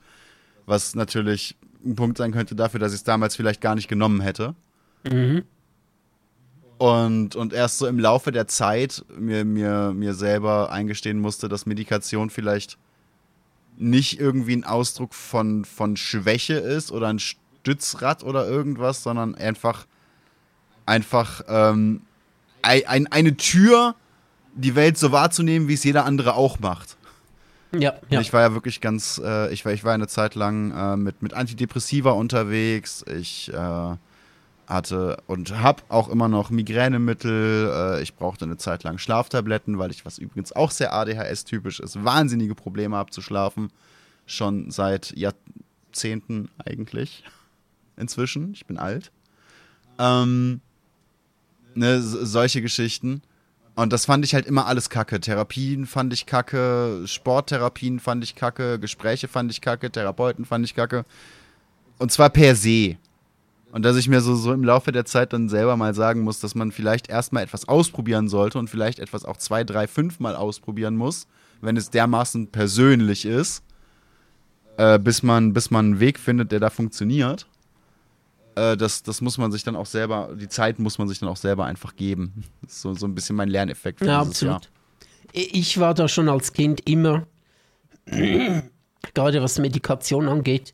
Was 0.65 0.95
natürlich 0.95 1.56
ein 1.86 1.95
Punkt 1.95 2.18
sein 2.18 2.34
könnte 2.34 2.56
dafür, 2.56 2.82
dass 2.82 2.91
ich 2.91 2.98
es 2.98 3.03
damals 3.06 3.38
vielleicht 3.38 3.61
gar 3.61 3.76
nicht 3.76 3.88
genommen 3.88 4.20
hätte. 4.20 4.53
Mhm. 5.10 5.44
Und, 6.78 7.38
und 7.38 7.53
erst 7.53 7.78
so 7.78 7.88
im 7.88 7.98
Laufe 7.98 8.34
der 8.34 8.45
Zeit 8.48 9.06
mir, 9.18 9.45
mir, 9.45 9.94
mir 9.95 10.14
selber 10.14 10.74
eingestehen 10.74 11.20
musste, 11.20 11.48
dass 11.48 11.65
Medikation 11.65 12.30
vielleicht 12.30 12.78
nicht 13.78 14.20
irgendwie 14.20 14.57
ein 14.57 14.65
Ausdruck 14.65 15.14
von, 15.14 15.64
von 15.64 15.95
Schwäche 15.95 16.56
ist 16.56 16.91
oder 16.91 17.07
ein 17.07 17.20
Stützrad 17.20 18.26
oder 18.26 18.45
irgendwas, 18.45 19.03
sondern 19.03 19.36
einfach 19.36 19.86
einfach 20.85 21.41
ähm, 21.47 22.01
ein, 22.61 23.07
eine 23.07 23.38
Tür, 23.38 23.95
die 24.55 24.76
Welt 24.76 24.97
so 24.97 25.11
wahrzunehmen, 25.11 25.68
wie 25.68 25.73
es 25.73 25.84
jeder 25.84 26.05
andere 26.05 26.35
auch 26.35 26.60
macht. 26.60 26.97
Ja, 27.76 27.93
ja. 28.10 28.22
Ich 28.22 28.31
war 28.34 28.41
ja 28.41 28.53
wirklich 28.53 28.81
ganz, 28.81 29.19
äh, 29.23 29.51
ich, 29.51 29.65
war, 29.65 29.73
ich 29.73 29.84
war 29.84 29.93
eine 29.93 30.07
Zeit 30.07 30.35
lang 30.35 30.72
äh, 30.72 30.95
mit, 30.95 31.22
mit 31.22 31.34
Antidepressiva 31.34 32.11
unterwegs. 32.11 33.03
Ich 33.07 33.51
äh, 33.51 33.95
hatte 34.68 35.18
und 35.27 35.57
habe 35.57 35.84
auch 35.89 36.10
immer 36.10 36.27
noch 36.27 36.51
Migränemittel. 36.51 37.72
Äh, 37.73 38.03
ich 38.03 38.15
brauchte 38.15 38.45
eine 38.45 38.57
Zeit 38.57 38.84
lang 38.84 38.99
Schlaftabletten, 38.99 39.80
weil 39.80 39.91
ich, 39.91 40.05
was 40.05 40.19
übrigens 40.19 40.51
auch 40.51 40.72
sehr 40.72 40.93
ADHS-typisch 40.93 41.80
ist, 41.80 42.03
wahnsinnige 42.03 42.55
Probleme 42.55 42.95
habe 42.95 43.11
zu 43.11 43.22
schlafen. 43.22 43.72
Schon 44.26 44.69
seit 44.72 45.15
Jahrzehnten 45.18 46.49
eigentlich. 46.64 47.23
Inzwischen. 47.97 48.53
Ich 48.53 48.65
bin 48.65 48.77
alt. 48.77 49.11
Ähm, 49.99 50.61
ne, 51.76 52.02
solche 52.02 52.62
Geschichten. 52.62 53.22
Und 53.76 53.91
das 53.91 54.06
fand 54.06 54.24
ich 54.24 54.36
halt 54.36 54.45
immer 54.45 54.68
alles 54.68 54.90
kacke. 54.90 55.20
Therapien 55.20 55.88
fand 55.88 56.14
ich 56.14 56.26
kacke, 56.26 57.04
Sporttherapien 57.06 58.00
fand 58.00 58.24
ich 58.24 58.36
kacke, 58.36 58.80
Gespräche 58.80 59.28
fand 59.28 59.52
ich 59.52 59.62
kacke, 59.62 59.91
Therapeuten 59.91 60.45
fand 60.45 60.66
ich 60.66 60.76
kacke. 60.76 61.06
Und 61.98 62.12
zwar 62.12 62.30
per 62.30 62.56
se. 62.56 62.98
Und 63.72 63.84
dass 63.84 63.98
ich 63.98 64.08
mir 64.08 64.22
so, 64.22 64.36
so 64.36 64.54
im 64.54 64.64
Laufe 64.64 64.91
der 64.91 65.06
Zeit 65.06 65.34
dann 65.34 65.50
selber 65.50 65.76
mal 65.76 65.95
sagen 65.95 66.22
muss, 66.22 66.40
dass 66.40 66.54
man 66.54 66.72
vielleicht 66.72 67.10
erstmal 67.10 67.41
etwas 67.41 67.68
ausprobieren 67.68 68.30
sollte 68.30 68.60
und 68.60 68.70
vielleicht 68.70 69.00
etwas 69.00 69.26
auch 69.26 69.38
zwei, 69.38 69.64
drei, 69.64 69.88
fünf 69.88 70.20
Mal 70.20 70.36
ausprobieren 70.36 70.95
muss, 70.95 71.26
wenn 71.62 71.76
es 71.76 71.90
dermaßen 71.90 72.48
persönlich 72.52 73.26
ist, 73.26 73.64
äh, 74.78 75.00
bis, 75.00 75.24
man, 75.24 75.54
bis 75.54 75.72
man 75.72 75.86
einen 75.86 76.00
Weg 76.00 76.20
findet, 76.20 76.52
der 76.52 76.60
da 76.60 76.70
funktioniert 76.70 77.48
äh, 78.56 78.78
das, 78.78 79.04
das 79.04 79.22
muss 79.22 79.38
man 79.38 79.52
sich 79.52 79.64
dann 79.64 79.76
auch 79.76 79.86
selber, 79.86 80.30
die 80.40 80.48
Zeit 80.48 80.80
muss 80.80 80.98
man 80.98 81.08
sich 81.08 81.20
dann 81.20 81.30
auch 81.30 81.38
selber 81.38 81.66
einfach 81.66 81.96
geben. 81.96 82.44
Das 82.62 82.72
ist 82.74 82.82
so, 82.82 82.94
so 82.94 83.06
ein 83.06 83.16
bisschen 83.16 83.36
mein 83.36 83.50
Lerneffekt 83.50 84.00
für 84.00 84.06
ja, 84.06 84.22
dieses 84.22 84.44
absolut. 84.44 84.64
Jahr. 84.64 85.54
Ich 85.54 85.80
war 85.80 85.94
da 85.94 86.08
schon 86.08 86.30
als 86.30 86.54
Kind 86.54 86.88
immer, 86.88 87.26
gerade 88.06 89.42
was 89.42 89.58
Medikation 89.60 90.28
angeht, 90.28 90.74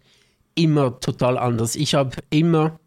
immer 0.56 1.00
total 1.00 1.38
anders. 1.38 1.76
Ich 1.76 1.94
habe 1.94 2.18
immer, 2.30 2.80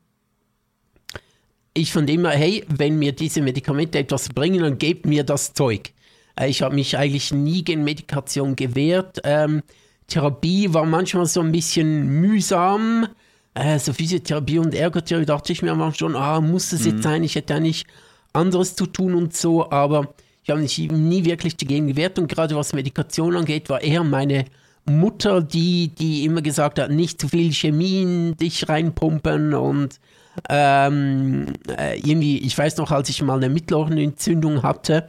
ich 1.74 1.92
fand 1.92 2.10
immer, 2.10 2.30
hey, 2.30 2.64
wenn 2.68 2.98
mir 2.98 3.12
diese 3.12 3.40
Medikamente 3.40 3.98
etwas 3.98 4.28
bringen, 4.28 4.62
dann 4.62 4.78
gebt 4.78 5.06
mir 5.06 5.24
das 5.24 5.54
Zeug. 5.54 5.92
Äh, 6.38 6.48
ich 6.48 6.62
habe 6.62 6.74
mich 6.74 6.98
eigentlich 6.98 7.32
nie 7.32 7.64
gegen 7.64 7.84
Medikation 7.84 8.56
gewehrt. 8.56 9.20
Ähm, 9.24 9.62
Therapie 10.06 10.74
war 10.74 10.84
manchmal 10.84 11.26
so 11.26 11.40
ein 11.40 11.52
bisschen 11.52 12.20
mühsam 12.20 13.08
äh, 13.54 13.78
so 13.78 13.92
Physiotherapie 13.92 14.58
und 14.58 14.74
Ergotherapie 14.74 15.26
dachte 15.26 15.52
ich 15.52 15.62
mir 15.62 15.74
mal 15.74 15.94
schon, 15.94 16.16
ah, 16.16 16.40
muss 16.40 16.72
es 16.72 16.84
mhm. 16.84 16.90
jetzt 16.90 17.02
sein, 17.02 17.24
ich 17.24 17.34
hätte 17.34 17.54
eigentlich 17.54 17.86
anderes 18.32 18.76
zu 18.76 18.86
tun 18.86 19.14
und 19.14 19.36
so, 19.36 19.70
aber 19.70 20.14
ich 20.42 20.50
habe 20.50 20.60
mich 20.60 20.78
nie 20.78 21.24
wirklich 21.24 21.56
dagegen 21.56 21.86
gewehrt 21.86 22.18
und 22.18 22.28
gerade 22.28 22.56
was 22.56 22.72
Medikation 22.72 23.36
angeht, 23.36 23.68
war 23.68 23.80
eher 23.80 24.04
meine 24.04 24.46
Mutter, 24.84 25.40
die, 25.40 25.88
die 25.88 26.24
immer 26.24 26.42
gesagt 26.42 26.78
hat, 26.78 26.90
nicht 26.90 27.20
zu 27.20 27.28
viel 27.28 27.52
Chemie 27.52 28.02
in 28.02 28.36
dich 28.36 28.68
reinpumpen 28.68 29.54
und 29.54 30.00
ähm, 30.48 31.52
äh, 31.78 31.98
irgendwie, 31.98 32.38
ich 32.38 32.56
weiß 32.56 32.78
noch, 32.78 32.90
als 32.90 33.08
ich 33.08 33.22
mal 33.22 33.36
eine 33.36 33.50
Mittelohrenentzündung 33.50 34.62
hatte, 34.62 35.08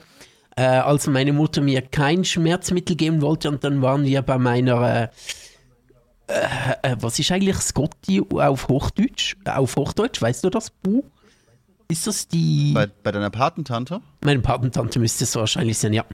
äh, 0.56 0.64
als 0.64 1.08
meine 1.08 1.34
Mutter 1.34 1.62
mir 1.62 1.82
kein 1.82 2.26
Schmerzmittel 2.26 2.96
geben 2.96 3.22
wollte 3.22 3.50
und 3.50 3.64
dann 3.64 3.82
waren 3.82 4.04
wir 4.04 4.22
bei 4.22 4.38
meiner 4.38 5.04
äh, 5.04 5.08
äh, 6.28 6.92
äh, 6.92 6.96
was 7.00 7.20
ist 7.20 7.32
eigentlich 7.32 7.58
Scotty 7.58 8.22
auf 8.30 8.68
Hochdeutsch? 8.68 9.36
Auf 9.46 9.76
Hochdeutsch, 9.76 10.22
weißt 10.22 10.44
du 10.44 10.50
das, 10.50 10.70
Bu? 10.70 11.04
Ist 11.90 12.08
das 12.08 12.28
die. 12.28 12.72
Bei, 12.74 12.88
bei 12.88 13.12
deiner 13.12 13.30
Patentante? 13.30 14.02
Meine 14.22 14.40
Patentante 14.40 15.00
müsste 15.00 15.26
es 15.26 15.36
wahrscheinlich 15.36 15.78
sein, 15.78 15.94
ja. 15.94 16.06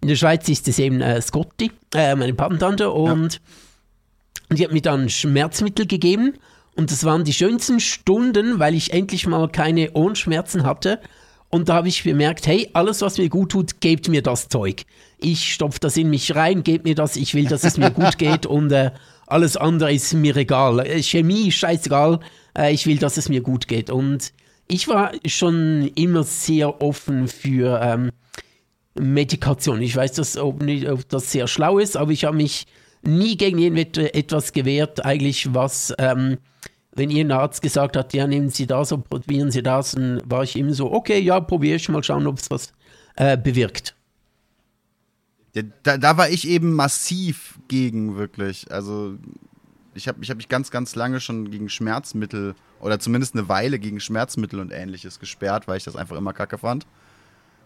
In 0.00 0.08
der 0.08 0.16
Schweiz 0.16 0.48
ist 0.48 0.68
es 0.68 0.78
eben 0.78 1.00
äh, 1.00 1.20
Scotty, 1.22 1.72
äh, 1.94 2.14
meine 2.14 2.34
Patentante, 2.34 2.90
und 2.90 3.40
ja. 4.50 4.56
die 4.56 4.64
hat 4.64 4.72
mir 4.72 4.82
dann 4.82 5.08
Schmerzmittel 5.08 5.86
gegeben. 5.86 6.34
Und 6.74 6.90
das 6.90 7.04
waren 7.04 7.24
die 7.24 7.32
schönsten 7.32 7.80
Stunden, 7.80 8.58
weil 8.58 8.74
ich 8.74 8.92
endlich 8.92 9.26
mal 9.26 9.48
keine 9.48 9.92
Ohrenschmerzen 9.92 10.64
hatte. 10.64 11.00
Und 11.48 11.70
da 11.70 11.74
habe 11.74 11.88
ich 11.88 12.04
bemerkt, 12.04 12.46
hey, 12.46 12.68
alles, 12.74 13.00
was 13.00 13.16
mir 13.16 13.30
gut 13.30 13.52
tut, 13.52 13.80
gebt 13.80 14.08
mir 14.08 14.20
das 14.20 14.48
Zeug. 14.48 14.84
Ich 15.18 15.54
stopfe 15.54 15.80
das 15.80 15.96
in 15.96 16.10
mich 16.10 16.34
rein, 16.34 16.62
gebt 16.62 16.84
mir 16.84 16.94
das, 16.94 17.16
ich 17.16 17.34
will, 17.34 17.46
dass 17.46 17.64
es 17.64 17.78
mir 17.78 17.90
gut 17.90 18.18
geht. 18.18 18.44
Und 18.44 18.70
äh, 18.72 18.90
alles 19.26 19.56
andere 19.56 19.92
ist 19.92 20.14
mir 20.14 20.36
egal. 20.36 20.80
Äh, 20.80 21.02
Chemie 21.02 21.48
ist 21.48 21.56
scheißegal. 21.56 22.20
Äh, 22.56 22.72
ich 22.72 22.86
will, 22.86 22.98
dass 22.98 23.16
es 23.16 23.28
mir 23.28 23.40
gut 23.40 23.68
geht. 23.68 23.90
Und 23.90 24.32
ich 24.68 24.88
war 24.88 25.12
schon 25.26 25.90
immer 25.94 26.22
sehr 26.22 26.80
offen 26.80 27.28
für 27.28 27.80
ähm, 27.82 28.10
Medikation. 28.98 29.82
Ich 29.82 29.94
weiß, 29.94 30.12
dass, 30.12 30.36
ob, 30.36 30.62
nicht, 30.62 30.88
ob 30.88 31.08
das 31.08 31.30
sehr 31.30 31.46
schlau 31.46 31.78
ist, 31.78 31.96
aber 31.96 32.12
ich 32.12 32.24
habe 32.24 32.36
mich 32.36 32.66
nie 33.02 33.36
gegen 33.36 33.58
irgendetwas 33.58 34.52
gewehrt, 34.52 35.04
eigentlich, 35.04 35.54
was, 35.54 35.94
ähm, 35.98 36.38
wenn 36.92 37.10
ihr 37.10 37.30
Arzt 37.30 37.62
gesagt 37.62 37.96
hat, 37.96 38.14
ja, 38.14 38.26
nehmen 38.26 38.48
Sie 38.48 38.66
das 38.66 38.90
und 38.90 39.08
probieren 39.08 39.50
Sie 39.50 39.62
das, 39.62 39.92
dann 39.92 40.20
war 40.24 40.42
ich 40.42 40.56
immer 40.56 40.72
so, 40.72 40.90
okay, 40.92 41.18
ja, 41.18 41.40
probiere 41.40 41.76
ich 41.76 41.88
mal 41.88 42.02
schauen, 42.02 42.26
ob 42.26 42.38
es 42.38 42.50
was 42.50 42.72
äh, 43.16 43.36
bewirkt. 43.36 43.95
Da, 45.82 45.96
da 45.96 46.16
war 46.16 46.28
ich 46.28 46.46
eben 46.48 46.72
massiv 46.74 47.58
gegen, 47.68 48.16
wirklich. 48.16 48.70
Also 48.70 49.16
ich 49.94 50.08
habe 50.08 50.18
ich 50.20 50.30
hab 50.30 50.36
mich 50.36 50.48
ganz, 50.48 50.70
ganz 50.70 50.94
lange 50.94 51.20
schon 51.20 51.50
gegen 51.50 51.68
Schmerzmittel 51.68 52.54
oder 52.80 52.98
zumindest 52.98 53.34
eine 53.34 53.48
Weile 53.48 53.78
gegen 53.78 54.00
Schmerzmittel 54.00 54.60
und 54.60 54.70
ähnliches 54.70 55.18
gesperrt, 55.18 55.66
weil 55.66 55.78
ich 55.78 55.84
das 55.84 55.96
einfach 55.96 56.16
immer 56.16 56.32
kacke 56.32 56.58
fand. 56.58 56.86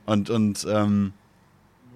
Und, 0.07 0.31
und 0.31 0.67
ähm, 0.71 1.13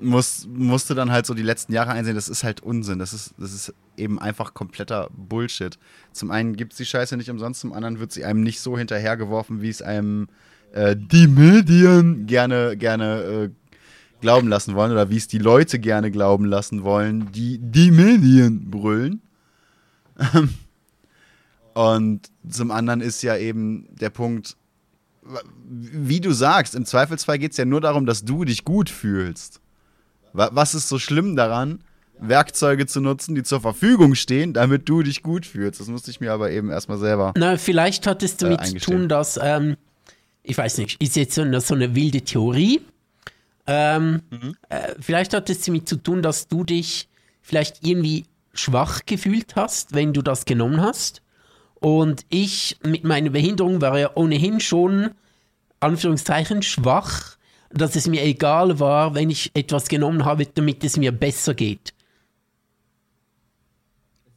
muss, 0.00 0.46
musste 0.52 0.94
dann 0.94 1.12
halt 1.12 1.26
so 1.26 1.34
die 1.34 1.42
letzten 1.42 1.72
Jahre 1.72 1.92
einsehen, 1.92 2.16
das 2.16 2.28
ist 2.28 2.44
halt 2.44 2.60
Unsinn. 2.60 2.98
Das 2.98 3.12
ist, 3.12 3.34
das 3.38 3.52
ist 3.52 3.74
eben 3.96 4.18
einfach 4.18 4.54
kompletter 4.54 5.08
Bullshit. 5.16 5.78
Zum 6.12 6.30
einen 6.30 6.56
gibt 6.56 6.72
es 6.72 6.78
die 6.78 6.84
Scheiße 6.84 7.16
nicht 7.16 7.30
umsonst, 7.30 7.60
zum 7.60 7.72
anderen 7.72 8.00
wird 8.00 8.12
sie 8.12 8.24
einem 8.24 8.42
nicht 8.42 8.60
so 8.60 8.76
hinterhergeworfen, 8.76 9.62
wie 9.62 9.68
es 9.68 9.82
einem 9.82 10.28
äh, 10.72 10.96
die 10.98 11.28
Medien 11.28 12.26
gerne, 12.26 12.76
gerne 12.76 13.22
äh, 13.22 13.50
glauben 14.24 14.48
lassen 14.48 14.74
wollen 14.74 14.90
oder 14.90 15.10
wie 15.10 15.18
es 15.18 15.28
die 15.28 15.38
Leute 15.38 15.78
gerne 15.78 16.10
glauben 16.10 16.46
lassen 16.46 16.82
wollen, 16.82 17.30
die 17.32 17.58
die 17.60 17.90
Medien 17.90 18.70
brüllen. 18.70 19.20
Und 21.74 22.30
zum 22.48 22.70
anderen 22.70 23.02
ist 23.02 23.22
ja 23.22 23.36
eben 23.36 23.86
der 23.90 24.08
Punkt, 24.08 24.56
wie 25.60 26.20
du 26.20 26.32
sagst, 26.32 26.74
im 26.74 26.86
Zweifelsfall 26.86 27.38
geht 27.38 27.50
es 27.50 27.58
ja 27.58 27.66
nur 27.66 27.82
darum, 27.82 28.06
dass 28.06 28.24
du 28.24 28.44
dich 28.44 28.64
gut 28.64 28.88
fühlst. 28.88 29.60
Was 30.32 30.74
ist 30.74 30.88
so 30.88 30.98
schlimm 30.98 31.36
daran, 31.36 31.80
Werkzeuge 32.18 32.86
zu 32.86 33.02
nutzen, 33.02 33.34
die 33.34 33.42
zur 33.42 33.60
Verfügung 33.60 34.14
stehen, 34.14 34.54
damit 34.54 34.88
du 34.88 35.02
dich 35.02 35.22
gut 35.22 35.44
fühlst? 35.44 35.80
Das 35.80 35.88
musste 35.88 36.10
ich 36.10 36.20
mir 36.20 36.32
aber 36.32 36.50
eben 36.50 36.70
erstmal 36.70 36.98
selber. 36.98 37.34
Na, 37.36 37.58
vielleicht 37.58 38.06
hat 38.06 38.22
es 38.22 38.38
damit 38.38 38.62
äh, 38.62 38.64
zu 38.64 38.78
tun, 38.78 39.08
dass, 39.10 39.38
ähm, 39.42 39.76
ich 40.42 40.56
weiß 40.56 40.78
nicht, 40.78 41.02
ist 41.02 41.14
jetzt 41.16 41.34
so 41.34 41.42
eine, 41.42 41.60
so 41.60 41.74
eine 41.74 41.94
wilde 41.94 42.22
Theorie, 42.22 42.80
ähm, 43.66 44.22
mhm. 44.30 44.56
äh, 44.68 44.94
vielleicht 45.00 45.34
hat 45.34 45.48
es 45.50 45.62
damit 45.62 45.88
zu 45.88 45.96
tun, 45.96 46.22
dass 46.22 46.48
du 46.48 46.64
dich 46.64 47.08
vielleicht 47.40 47.86
irgendwie 47.86 48.26
schwach 48.52 49.00
gefühlt 49.06 49.56
hast, 49.56 49.94
wenn 49.94 50.12
du 50.12 50.22
das 50.22 50.44
genommen 50.44 50.80
hast. 50.80 51.22
Und 51.74 52.24
ich 52.28 52.78
mit 52.82 53.04
meiner 53.04 53.30
Behinderung 53.30 53.80
war 53.80 53.98
ja 53.98 54.10
ohnehin 54.14 54.60
schon, 54.60 55.10
Anführungszeichen, 55.80 56.62
schwach, 56.62 57.36
dass 57.70 57.96
es 57.96 58.06
mir 58.06 58.22
egal 58.22 58.78
war, 58.80 59.14
wenn 59.14 59.30
ich 59.30 59.50
etwas 59.54 59.88
genommen 59.88 60.24
habe, 60.24 60.46
damit 60.46 60.84
es 60.84 60.96
mir 60.96 61.12
besser 61.12 61.54
geht. 61.54 61.92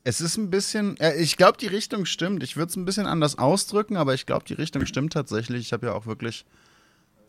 Es 0.04 0.22
ist 0.22 0.38
ein 0.38 0.49
bisschen, 0.49 0.98
äh, 0.99 1.16
ich 1.18 1.38
glaube, 1.38 1.58
die 1.58 1.68
Richtung 1.68 2.06
stimmt. 2.06 2.41
Ich 2.41 2.56
würde 2.56 2.70
es 2.70 2.76
ein 2.76 2.86
bisschen 2.86 3.06
anders 3.06 3.38
ausdrücken, 3.38 3.98
aber 3.98 4.14
ich 4.14 4.26
glaube, 4.26 4.45
die 4.45 4.54
Richtung 4.54 4.86
stimmt 4.86 5.14
tatsächlich. 5.14 5.60
Ich 5.60 5.74
habe 5.74 5.88
ja 5.88 5.94
auch 5.94 6.06
wirklich 6.06 6.45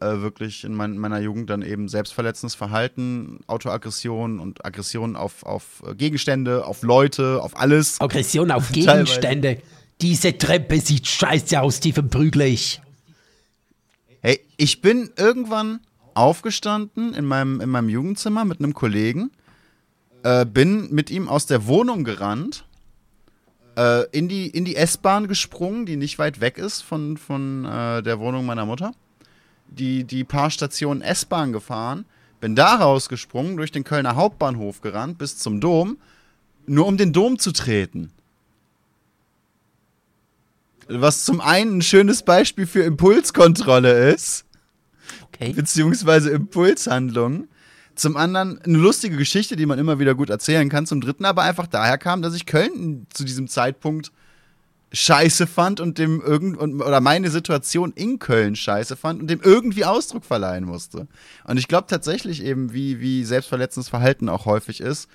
äh, 0.00 0.20
wirklich 0.20 0.64
in 0.64 0.74
mein, 0.74 0.98
meiner 0.98 1.20
Jugend 1.20 1.50
dann 1.50 1.62
eben 1.62 1.88
selbstverletzendes 1.88 2.54
Verhalten, 2.54 3.40
Autoaggression 3.46 4.40
und 4.40 4.64
Aggression 4.64 5.16
auf, 5.16 5.44
auf 5.44 5.82
Gegenstände, 5.96 6.64
auf 6.66 6.82
Leute, 6.82 7.42
auf 7.42 7.58
alles. 7.58 8.00
Aggression 8.00 8.50
auf 8.50 8.68
Gegenstände. 8.72 9.60
Diese 10.00 10.38
Treppe 10.38 10.80
sieht 10.80 11.06
scheiße 11.06 11.60
aus, 11.60 11.80
die 11.80 11.92
verprügle 11.92 12.46
ich. 12.46 12.80
Hey, 14.20 14.40
ich 14.56 14.80
bin 14.80 15.10
irgendwann 15.16 15.80
aufgestanden 16.14 17.14
in 17.14 17.24
meinem, 17.24 17.60
in 17.60 17.68
meinem 17.68 17.88
Jugendzimmer 17.88 18.44
mit 18.44 18.58
einem 18.58 18.74
Kollegen, 18.74 19.30
äh, 20.22 20.44
bin 20.44 20.92
mit 20.92 21.10
ihm 21.10 21.28
aus 21.28 21.46
der 21.46 21.66
Wohnung 21.66 22.04
gerannt, 22.04 22.64
äh, 23.76 24.04
in 24.10 24.28
die, 24.28 24.48
in 24.48 24.64
die 24.64 24.76
S-Bahn 24.76 25.28
gesprungen, 25.28 25.86
die 25.86 25.96
nicht 25.96 26.18
weit 26.18 26.40
weg 26.40 26.58
ist 26.58 26.82
von, 26.82 27.16
von 27.16 27.64
äh, 27.64 28.02
der 28.02 28.18
Wohnung 28.18 28.44
meiner 28.46 28.66
Mutter. 28.66 28.92
Die, 29.68 30.04
die 30.04 30.24
paar 30.24 30.50
Stationen 30.50 31.02
S-Bahn 31.02 31.52
gefahren, 31.52 32.04
bin 32.40 32.56
da 32.56 32.76
rausgesprungen, 32.76 33.56
durch 33.56 33.70
den 33.70 33.84
Kölner 33.84 34.16
Hauptbahnhof 34.16 34.80
gerannt 34.80 35.18
bis 35.18 35.38
zum 35.38 35.60
Dom, 35.60 35.98
nur 36.66 36.86
um 36.86 36.96
den 36.96 37.12
Dom 37.12 37.38
zu 37.38 37.52
treten. 37.52 38.10
Was 40.88 41.24
zum 41.24 41.40
einen 41.40 41.78
ein 41.78 41.82
schönes 41.82 42.22
Beispiel 42.22 42.66
für 42.66 42.82
Impulskontrolle 42.82 44.12
ist, 44.12 44.46
Okay. 45.22 45.52
beziehungsweise 45.52 46.30
Impulshandlungen. 46.30 47.48
Zum 47.94 48.16
anderen 48.16 48.60
eine 48.62 48.78
lustige 48.78 49.16
Geschichte, 49.16 49.56
die 49.56 49.66
man 49.66 49.78
immer 49.78 49.98
wieder 49.98 50.14
gut 50.14 50.30
erzählen 50.30 50.68
kann. 50.68 50.86
Zum 50.86 51.00
dritten 51.00 51.24
aber 51.24 51.42
einfach 51.42 51.66
daher 51.66 51.98
kam, 51.98 52.22
dass 52.22 52.34
ich 52.34 52.46
Köln 52.46 53.06
zu 53.12 53.24
diesem 53.24 53.48
Zeitpunkt 53.48 54.12
scheiße 54.92 55.46
fand 55.46 55.80
und 55.80 55.98
dem 55.98 56.20
irgend 56.20 56.58
oder 56.58 57.00
meine 57.00 57.30
Situation 57.30 57.92
in 57.94 58.18
Köln 58.18 58.56
scheiße 58.56 58.96
fand 58.96 59.20
und 59.20 59.28
dem 59.28 59.40
irgendwie 59.42 59.84
Ausdruck 59.84 60.24
verleihen 60.24 60.64
musste. 60.64 61.06
Und 61.44 61.58
ich 61.58 61.68
glaube 61.68 61.86
tatsächlich 61.88 62.42
eben, 62.42 62.72
wie, 62.72 63.00
wie 63.00 63.24
selbstverletzendes 63.24 63.88
Verhalten 63.88 64.28
auch 64.28 64.46
häufig 64.46 64.80
ist, 64.80 65.08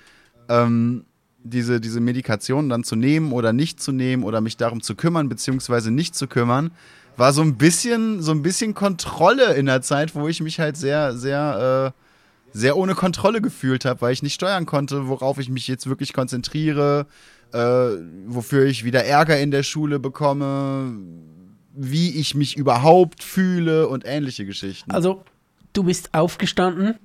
ähm, 0.48 1.04
diese, 1.42 1.80
diese 1.80 2.00
Medikation 2.00 2.68
dann 2.68 2.84
zu 2.84 2.96
nehmen 2.96 3.32
oder 3.32 3.52
nicht 3.52 3.80
zu 3.80 3.92
nehmen 3.92 4.22
oder 4.22 4.40
mich 4.40 4.56
darum 4.56 4.80
zu 4.80 4.94
kümmern, 4.94 5.28
beziehungsweise 5.28 5.90
nicht 5.90 6.14
zu 6.14 6.26
kümmern, 6.26 6.70
war 7.16 7.32
so 7.32 7.42
ein 7.42 7.56
bisschen, 7.56 8.22
so 8.22 8.32
ein 8.32 8.42
bisschen 8.42 8.74
Kontrolle 8.74 9.54
in 9.54 9.66
der 9.66 9.82
Zeit, 9.82 10.14
wo 10.14 10.26
ich 10.28 10.40
mich 10.40 10.58
halt 10.58 10.76
sehr, 10.76 11.16
sehr, 11.16 11.92
äh, 11.94 12.56
sehr 12.56 12.76
ohne 12.76 12.94
Kontrolle 12.94 13.40
gefühlt 13.40 13.84
habe, 13.84 14.00
weil 14.00 14.12
ich 14.12 14.22
nicht 14.22 14.34
steuern 14.34 14.66
konnte, 14.66 15.08
worauf 15.08 15.38
ich 15.38 15.48
mich 15.48 15.68
jetzt 15.68 15.88
wirklich 15.88 16.12
konzentriere, 16.12 17.06
äh, 17.54 17.98
wofür 18.26 18.66
ich 18.66 18.84
wieder 18.84 19.04
Ärger 19.04 19.38
in 19.38 19.52
der 19.52 19.62
Schule 19.62 20.00
bekomme, 20.00 20.98
wie 21.72 22.10
ich 22.18 22.34
mich 22.34 22.56
überhaupt 22.56 23.22
fühle 23.22 23.88
und 23.88 24.04
ähnliche 24.04 24.44
Geschichten. 24.44 24.90
Also, 24.90 25.22
du 25.72 25.84
bist 25.84 26.14
aufgestanden, 26.14 26.96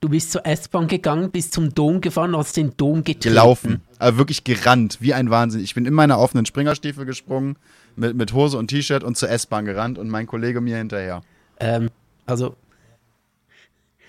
du 0.00 0.08
bist 0.08 0.32
zur 0.32 0.46
S-Bahn 0.46 0.88
gegangen, 0.88 1.30
bist 1.30 1.52
zum 1.52 1.74
Dom 1.74 2.00
gefahren, 2.00 2.34
hast 2.34 2.56
den 2.56 2.74
Dom 2.78 3.04
getreten. 3.04 3.34
gelaufen, 3.34 3.82
aber 3.98 4.16
wirklich 4.16 4.44
gerannt, 4.44 4.96
wie 5.00 5.12
ein 5.12 5.28
Wahnsinn. 5.28 5.62
Ich 5.62 5.74
bin 5.74 5.84
in 5.84 5.92
meine 5.92 6.18
offenen 6.18 6.46
Springerstiefel 6.46 7.04
gesprungen, 7.04 7.56
mit, 7.94 8.16
mit 8.16 8.32
Hose 8.32 8.56
und 8.56 8.68
T-Shirt 8.68 9.04
und 9.04 9.18
zur 9.18 9.28
S-Bahn 9.28 9.66
gerannt 9.66 9.98
und 9.98 10.08
mein 10.08 10.26
Kollege 10.26 10.62
mir 10.62 10.78
hinterher. 10.78 11.20
Ähm, 11.60 11.90
also, 12.24 12.56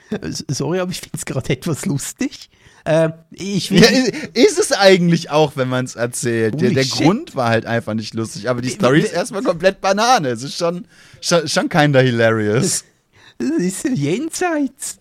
sorry, 0.47 0.80
aber 0.80 0.91
ich 0.91 1.01
finde 1.01 1.18
es 1.18 1.26
gerade 1.26 1.49
etwas 1.49 1.85
lustig. 1.85 2.49
Ähm, 2.85 3.14
ich 3.31 3.72
will, 3.72 3.81
Ja, 3.81 3.89
ist, 4.34 4.60
es 4.60 4.73
eigentlich 4.73 5.30
auch, 5.30 5.55
wenn 5.55 5.69
man 5.69 5.85
es 5.85 5.95
erzählt. 5.95 6.60
Der, 6.60 6.72
der. 6.72 6.84
Grund 6.84 7.35
war 7.35 7.49
halt 7.49 7.65
einfach 7.65 7.93
nicht 7.93 8.14
lustig, 8.14 8.49
aber 8.49 8.61
die 8.61 8.69
Story 8.69 8.99
ist 8.99 9.14
erstmal 9.14 9.41
komplett 9.41 9.80
Banane. 9.80 10.30
Es 10.30 10.43
ist 10.43 10.57
schon, 10.57 10.85
schon, 11.22 11.47
schon 11.47 11.69
kinder 11.69 12.01
hilarious. 12.01 12.84
das 13.38 13.49
ist 13.49 13.85
jenseits. 13.85 14.99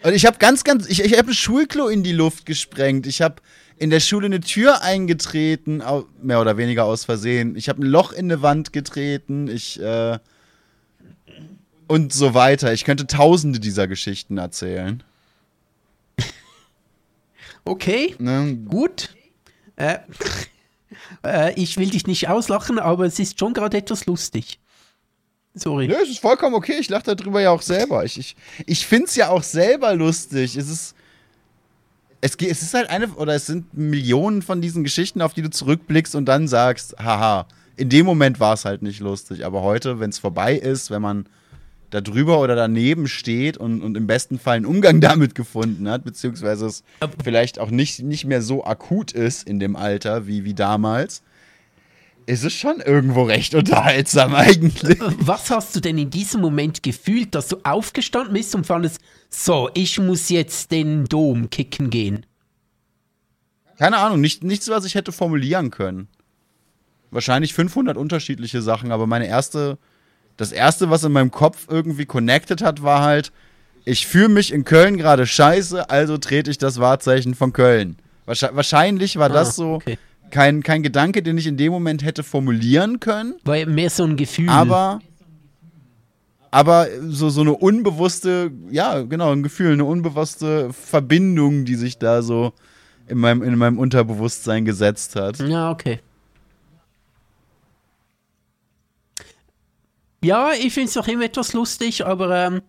Und 0.02 0.14
ich 0.14 0.24
habe 0.24 0.38
ganz, 0.38 0.64
ganz, 0.64 0.88
ich, 0.88 1.02
ich 1.02 1.18
habe 1.18 1.30
ein 1.30 1.34
Schulklo 1.34 1.88
in 1.88 2.02
die 2.02 2.12
Luft 2.12 2.46
gesprengt. 2.46 3.06
Ich 3.06 3.20
habe 3.20 3.36
in 3.76 3.90
der 3.90 4.00
Schule 4.00 4.26
eine 4.26 4.40
Tür 4.40 4.82
eingetreten, 4.82 5.82
mehr 6.22 6.40
oder 6.40 6.56
weniger 6.56 6.84
aus 6.84 7.04
Versehen. 7.04 7.56
Ich 7.56 7.68
habe 7.68 7.82
ein 7.82 7.86
Loch 7.86 8.12
in 8.12 8.26
eine 8.26 8.40
Wand 8.40 8.72
getreten. 8.72 9.48
Ich 9.48 9.80
äh, 9.80 10.18
und 11.86 12.12
so 12.12 12.34
weiter. 12.34 12.72
Ich 12.72 12.84
könnte 12.84 13.08
Tausende 13.08 13.58
dieser 13.58 13.88
Geschichten 13.88 14.38
erzählen. 14.38 15.02
Okay, 17.64 18.14
Ne? 18.18 18.56
gut. 18.68 19.14
Äh, 19.76 19.98
äh, 21.24 21.52
ich 21.54 21.76
will 21.76 21.90
dich 21.90 22.06
nicht 22.06 22.28
auslachen, 22.28 22.78
aber 22.78 23.04
es 23.06 23.18
ist 23.18 23.38
schon 23.38 23.54
gerade 23.54 23.76
etwas 23.78 24.06
lustig. 24.06 24.58
Sorry. 25.54 25.90
Ja, 25.90 25.98
es 26.02 26.08
ist 26.08 26.20
vollkommen 26.20 26.54
okay. 26.54 26.76
Ich 26.78 26.88
lache 26.88 27.14
darüber 27.14 27.40
ja 27.40 27.50
auch 27.50 27.62
selber. 27.62 28.04
Ich, 28.04 28.18
ich, 28.18 28.36
ich 28.66 28.86
finde 28.86 29.06
es 29.06 29.16
ja 29.16 29.28
auch 29.30 29.42
selber 29.42 29.94
lustig. 29.94 30.56
Es 30.56 30.68
ist. 30.68 30.94
Es, 32.22 32.36
es 32.36 32.62
ist 32.62 32.74
halt 32.74 32.90
eine, 32.90 33.08
oder 33.14 33.34
es 33.34 33.46
sind 33.46 33.72
Millionen 33.72 34.42
von 34.42 34.60
diesen 34.60 34.84
Geschichten, 34.84 35.22
auf 35.22 35.32
die 35.32 35.40
du 35.40 35.48
zurückblickst 35.48 36.14
und 36.14 36.26
dann 36.26 36.48
sagst, 36.48 36.94
haha, 36.98 37.46
in 37.76 37.88
dem 37.88 38.04
Moment 38.04 38.38
war 38.38 38.52
es 38.52 38.66
halt 38.66 38.82
nicht 38.82 39.00
lustig. 39.00 39.46
Aber 39.46 39.62
heute, 39.62 40.00
wenn 40.00 40.10
es 40.10 40.18
vorbei 40.18 40.54
ist, 40.54 40.90
wenn 40.90 41.00
man 41.00 41.26
da 41.90 42.00
drüber 42.00 42.40
oder 42.40 42.54
daneben 42.56 43.08
steht 43.08 43.56
und, 43.56 43.82
und 43.82 43.96
im 43.96 44.06
besten 44.06 44.38
Fall 44.38 44.56
einen 44.56 44.66
Umgang 44.66 45.00
damit 45.00 45.34
gefunden 45.34 45.88
hat, 45.88 46.04
beziehungsweise 46.04 46.66
es 46.66 46.84
vielleicht 47.22 47.58
auch 47.58 47.70
nicht, 47.70 48.00
nicht 48.02 48.24
mehr 48.24 48.42
so 48.42 48.64
akut 48.64 49.12
ist 49.12 49.46
in 49.48 49.60
dem 49.60 49.76
Alter 49.76 50.26
wie, 50.26 50.44
wie 50.44 50.54
damals, 50.54 51.22
ist 52.26 52.44
es 52.44 52.52
schon 52.52 52.80
irgendwo 52.80 53.24
recht 53.24 53.54
unterhaltsam 53.54 54.34
eigentlich. 54.36 54.98
Was 55.18 55.50
hast 55.50 55.74
du 55.74 55.80
denn 55.80 55.98
in 55.98 56.10
diesem 56.10 56.40
Moment 56.40 56.82
gefühlt, 56.82 57.34
dass 57.34 57.48
du 57.48 57.56
aufgestanden 57.64 58.34
bist 58.34 58.54
und 58.54 58.66
fandest, 58.66 59.00
so, 59.28 59.68
ich 59.74 59.98
muss 59.98 60.28
jetzt 60.28 60.70
den 60.70 61.04
Dom 61.06 61.50
kicken 61.50 61.90
gehen? 61.90 62.24
Keine 63.78 63.98
Ahnung, 63.98 64.20
nicht, 64.20 64.44
nichts, 64.44 64.68
was 64.68 64.84
ich 64.84 64.94
hätte 64.94 65.10
formulieren 65.10 65.70
können. 65.70 66.08
Wahrscheinlich 67.10 67.54
500 67.54 67.96
unterschiedliche 67.96 68.62
Sachen, 68.62 68.92
aber 68.92 69.06
meine 69.06 69.26
erste, 69.26 69.78
das 70.40 70.52
erste, 70.52 70.88
was 70.90 71.04
in 71.04 71.12
meinem 71.12 71.30
Kopf 71.30 71.66
irgendwie 71.68 72.06
connected 72.06 72.62
hat, 72.62 72.82
war 72.82 73.02
halt, 73.02 73.30
ich 73.84 74.06
fühle 74.06 74.30
mich 74.30 74.52
in 74.52 74.64
Köln 74.64 74.96
gerade 74.96 75.26
scheiße, 75.26 75.90
also 75.90 76.16
trete 76.16 76.50
ich 76.50 76.56
das 76.58 76.80
Wahrzeichen 76.80 77.34
von 77.34 77.52
Köln. 77.52 77.96
Wahrscheinlich, 78.26 79.18
war 79.18 79.28
das 79.28 79.48
Ah, 79.50 79.52
so 79.52 79.72
okay. 79.74 79.98
kein, 80.30 80.62
kein 80.62 80.82
Gedanke, 80.82 81.22
den 81.22 81.36
ich 81.36 81.46
in 81.46 81.56
dem 81.56 81.72
Moment 81.72 82.04
hätte 82.04 82.22
formulieren 82.22 83.00
können, 83.00 83.34
War 83.44 83.66
mehr 83.66 83.90
so 83.90 84.04
ein 84.04 84.16
Gefühl. 84.16 84.48
aber, 84.48 85.00
aber 86.50 86.86
so, 87.08 87.28
so 87.30 87.42
eine 87.42 87.52
unbewusste, 87.52 88.50
ja, 88.70 89.02
genau, 89.02 89.32
ein 89.32 89.42
Gefühl, 89.42 89.72
eine 89.72 89.84
unbewusste 89.84 90.72
Verbindung, 90.72 91.64
die 91.64 91.74
sich 91.76 91.98
da 91.98 92.22
so 92.22 92.52
in 93.08 93.18
meinem, 93.18 93.42
in 93.42 93.56
meinem 93.58 93.78
Unterbewusstsein 93.78 94.64
gesetzt 94.64 95.16
hat. 95.16 95.38
Ja, 95.40 95.70
okay. 95.70 96.00
Ja, 100.22 100.52
ich 100.52 100.72
finde 100.74 100.88
es 100.88 100.94
doch 100.94 101.08
immer 101.08 101.24
etwas 101.24 101.52
lustig, 101.52 102.04
aber 102.04 102.46
ähm, 102.46 102.62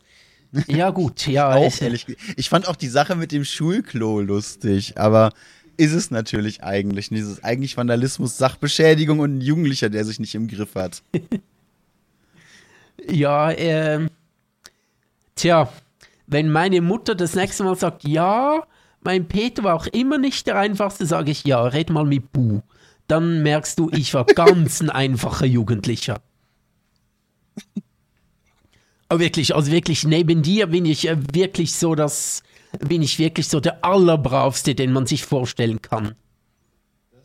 ja 0.68 0.90
gut, 0.90 1.28
ja. 1.28 1.54
Auch 1.54 1.82
ehrlich, 1.82 2.06
ich 2.36 2.50
fand 2.50 2.68
auch 2.68 2.76
die 2.76 2.88
Sache 2.88 3.16
mit 3.16 3.32
dem 3.32 3.46
Schulklo 3.46 4.22
lustig, 4.22 4.98
aber 4.98 5.32
ist 5.78 5.94
es 5.94 6.12
natürlich 6.12 6.64
eigentlich 6.64 7.12
nicht. 7.12 7.22
Es 7.24 7.30
ist 7.30 7.44
eigentlich 7.44 7.78
Vandalismus, 7.78 8.38
Sachbeschädigung 8.38 9.20
und 9.20 9.38
ein 9.38 9.42
Jugendlicher, 9.42 9.90
der 9.90 10.06
sich 10.06 10.20
nicht 10.20 10.36
im 10.36 10.48
Griff 10.48 10.76
hat. 10.76 11.04
Ja, 13.10 13.50
ähm. 13.52 14.10
Tja, 15.34 15.72
wenn 16.28 16.52
meine 16.52 16.82
Mutter 16.82 17.16
das 17.16 17.36
nächste 17.36 17.64
Mal 17.64 17.76
sagt, 17.76 18.04
ja, 18.08 18.64
mein 19.02 19.28
Peter 19.28 19.64
war 19.64 19.76
auch 19.76 19.88
immer 19.88 20.20
nicht 20.20 20.46
der 20.46 20.58
einfachste, 20.58 21.08
sage 21.08 21.32
ich, 21.32 21.44
ja, 21.44 21.64
red 21.64 21.90
mal 21.90 22.06
mit 22.06 22.32
Bu. 22.32 22.62
Dann 23.08 23.42
merkst 23.42 23.80
du, 23.80 23.90
ich 23.92 24.14
war 24.14 24.26
ganz 24.36 24.82
ein 24.82 24.92
einfacher 24.92 25.48
Jugendlicher. 25.48 26.22
Aber 29.10 29.20
wirklich, 29.20 29.54
also 29.56 29.72
wirklich, 29.72 30.06
neben 30.06 30.42
dir 30.42 30.68
bin 30.68 30.86
ich 30.86 31.08
äh, 31.08 31.18
wirklich 31.34 31.76
so 31.76 31.96
das, 31.96 32.44
bin 32.80 33.02
ich 33.02 33.20
wirklich 33.20 33.48
so 33.50 33.60
der 33.60 33.84
allerbravste, 33.84 34.74
den 34.74 34.94
man 34.94 35.06
sich 35.06 35.26
vorstellen 35.26 35.82
kann. 35.82 36.16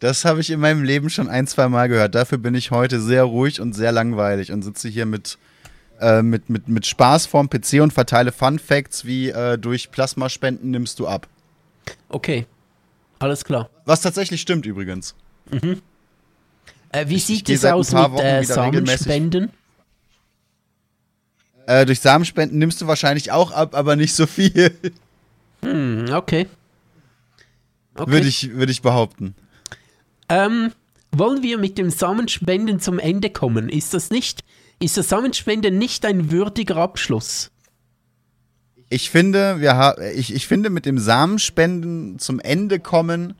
Das 0.01 0.25
habe 0.25 0.41
ich 0.41 0.51
in 0.51 0.61
meinem 0.61 0.83
Leben 0.83 1.09
schon 1.11 1.29
ein, 1.29 1.47
zwei 1.47 1.69
Mal 1.69 1.89
gehört. 1.89 2.15
Dafür 2.15 2.39
bin 2.39 2.55
ich 2.55 2.71
heute 2.71 3.01
sehr 3.01 3.23
ruhig 3.25 3.61
und 3.61 3.73
sehr 3.73 3.93
langweilig 3.93 4.53
und 4.53 4.63
sitze 4.63 4.89
hier 4.89 5.07
mit, 5.07 5.39
äh, 6.01 6.23
mit, 6.23 6.51
mit, 6.51 6.69
mit 6.69 6.87
Spaß 6.87 7.27
vorm 7.27 7.49
PC 7.49 7.81
und 7.81 7.93
verteile 7.93 8.33
Fun 8.33 8.59
Facts 8.59 9.05
wie 9.07 9.31
äh, 9.31 9.57
durch 9.57 9.91
Plasmaspenden 9.93 10.71
nimmst 10.73 10.99
du 10.99 11.07
ab. 11.07 11.29
Okay, 12.09 12.47
alles 13.21 13.45
klar. 13.45 13.71
Was 13.85 14.01
tatsächlich 14.03 14.41
stimmt 14.41 14.67
übrigens. 14.67 15.15
Äh, 16.91 17.09
wie 17.09 17.15
Ich- 17.15 17.25
sieht 17.27 17.49
es 17.49 17.65
aus 17.65 17.93
mit 17.93 18.21
äh, 18.21 18.43
Samenspenden? 18.43 19.51
Äh, 21.67 21.85
durch 21.85 22.01
Samenspenden 22.01 22.59
nimmst 22.59 22.81
du 22.81 22.87
wahrscheinlich 22.87 23.33
auch 23.33 23.51
ab, 23.51 23.75
aber 23.75 23.97
nicht 23.97 24.15
so 24.15 24.27
viel, 24.27 24.73
Hm, 25.63 26.07
okay. 26.13 26.47
okay. 27.95 28.11
würde 28.11 28.29
ich, 28.29 28.53
würd 28.55 28.71
ich 28.71 28.83
behaupten. 28.83 29.35
Ähm, 30.29 30.73
wollen 31.13 31.43
wir 31.43 31.59
mit 31.59 31.79
dem 31.79 31.91
Samenspenden 31.91 32.79
zum 32.79 32.99
Ende 32.99 33.31
kommen? 33.31 33.69
Ist 33.69 33.95
das 33.95 34.11
nicht, 34.11 34.45
ist 34.79 34.97
das 34.97 35.09
Samenspenden 35.09 35.77
nicht 35.79 36.05
ein 36.05 36.31
würdiger 36.31 36.77
Abschluss? 36.77 37.51
Ich 38.89 39.11
finde, 39.11 39.61
wir 39.61 39.77
ha 39.77 39.97
ich, 40.15 40.33
ich 40.33 40.47
finde, 40.47 40.71
mit 40.71 40.87
dem 40.87 40.99
Samenspenden 40.99 42.21
zum 42.21 42.39
Ende 42.39 42.79
kommen 42.79 43.35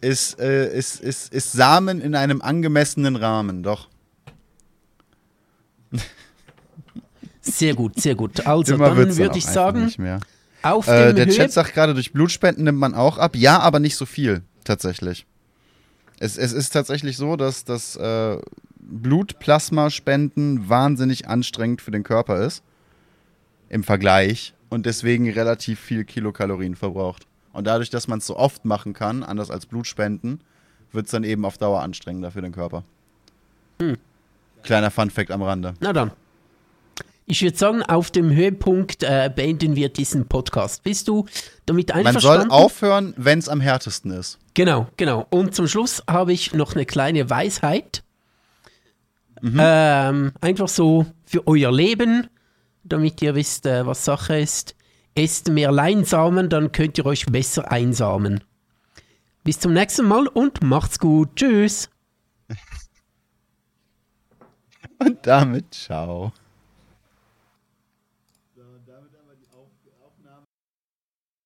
ist, 0.00 0.38
äh, 0.38 0.72
ist, 0.76 1.00
ist, 1.00 1.32
ist 1.32 1.52
Samen 1.52 2.00
in 2.00 2.14
einem 2.14 2.42
angemessenen 2.42 3.16
Rahmen, 3.16 3.64
doch. 3.64 3.88
Sehr 7.46 7.74
gut, 7.74 8.00
sehr 8.00 8.14
gut. 8.14 8.46
Also, 8.46 8.72
Dümmer 8.72 8.94
dann 8.94 9.16
würde 9.16 9.38
ich 9.38 9.46
sagen, 9.46 9.84
Nicht 9.84 9.98
mehr. 9.98 10.20
auf 10.62 10.88
Äh, 10.88 11.08
dem 11.08 11.16
der 11.16 11.26
Höhe 11.26 11.34
Chat 11.34 11.52
sagt 11.52 11.74
gerade, 11.74 11.94
durch 11.94 12.12
Blutspenden 12.12 12.64
nimmt 12.64 12.78
man 12.78 12.94
auch 12.94 13.18
ab. 13.18 13.36
Ja, 13.36 13.60
aber 13.60 13.78
nicht 13.78 13.96
so 13.96 14.06
viel, 14.06 14.42
tatsächlich. 14.64 15.26
Es, 16.18 16.36
es 16.36 16.52
ist 16.52 16.70
tatsächlich 16.70 17.16
so, 17.16 17.36
dass 17.36 17.64
das 17.64 17.96
äh, 17.96 18.38
Blutplasmaspenden 18.80 20.68
wahnsinnig 20.68 21.28
anstrengend 21.28 21.82
für 21.82 21.90
den 21.90 22.02
Körper 22.02 22.44
ist. 22.44 22.62
Im 23.68 23.84
Vergleich. 23.84 24.54
Und 24.68 24.86
deswegen 24.86 25.30
relativ 25.30 25.78
viel 25.80 26.04
Kilokalorien 26.04 26.74
verbraucht. 26.76 27.26
Und 27.52 27.66
dadurch, 27.66 27.90
dass 27.90 28.08
man 28.08 28.18
es 28.18 28.26
so 28.26 28.36
oft 28.36 28.64
machen 28.64 28.92
kann, 28.92 29.22
anders 29.22 29.50
als 29.50 29.66
Blutspenden, 29.66 30.40
wird 30.92 31.06
es 31.06 31.12
dann 31.12 31.24
eben 31.24 31.44
auf 31.44 31.58
Dauer 31.58 31.82
anstrengender 31.82 32.30
für 32.30 32.42
den 32.42 32.52
Körper. 32.52 32.84
Hm. 33.80 33.96
Kleiner 34.62 34.90
Funfact 34.90 35.30
am 35.30 35.42
Rande. 35.42 35.74
Na 35.80 35.92
dann. 35.92 36.10
Ich 37.28 37.42
würde 37.42 37.58
sagen, 37.58 37.82
auf 37.82 38.12
dem 38.12 38.30
Höhepunkt 38.30 39.02
äh, 39.02 39.30
beenden 39.34 39.74
wir 39.74 39.88
diesen 39.88 40.28
Podcast. 40.28 40.84
Bist 40.84 41.08
du 41.08 41.26
damit 41.66 41.88
Man 41.88 41.96
soll 41.96 42.06
einverstanden? 42.06 42.50
aufhören, 42.52 43.14
wenn 43.16 43.40
es 43.40 43.48
am 43.48 43.60
härtesten 43.60 44.12
ist. 44.12 44.38
Genau, 44.54 44.86
genau. 44.96 45.26
Und 45.30 45.54
zum 45.54 45.66
Schluss 45.66 46.04
habe 46.08 46.32
ich 46.32 46.54
noch 46.54 46.74
eine 46.74 46.86
kleine 46.86 47.28
Weisheit. 47.28 48.04
Mhm. 49.42 49.58
Ähm, 49.60 50.32
einfach 50.40 50.68
so 50.68 51.04
für 51.24 51.46
euer 51.48 51.72
Leben, 51.72 52.28
damit 52.84 53.20
ihr 53.22 53.34
wisst, 53.34 53.66
äh, 53.66 53.84
was 53.84 54.04
Sache 54.04 54.38
ist. 54.38 54.76
Esst 55.16 55.48
mehr 55.50 55.72
Leinsamen, 55.72 56.48
dann 56.48 56.70
könnt 56.72 56.96
ihr 56.98 57.06
euch 57.06 57.26
besser 57.26 57.72
einsamen. 57.72 58.44
Bis 59.42 59.58
zum 59.58 59.72
nächsten 59.72 60.06
Mal 60.06 60.28
und 60.28 60.62
macht's 60.62 60.98
gut. 60.98 61.34
Tschüss. 61.36 61.90
Und 64.98 65.26
damit 65.26 65.74
ciao. 65.74 66.32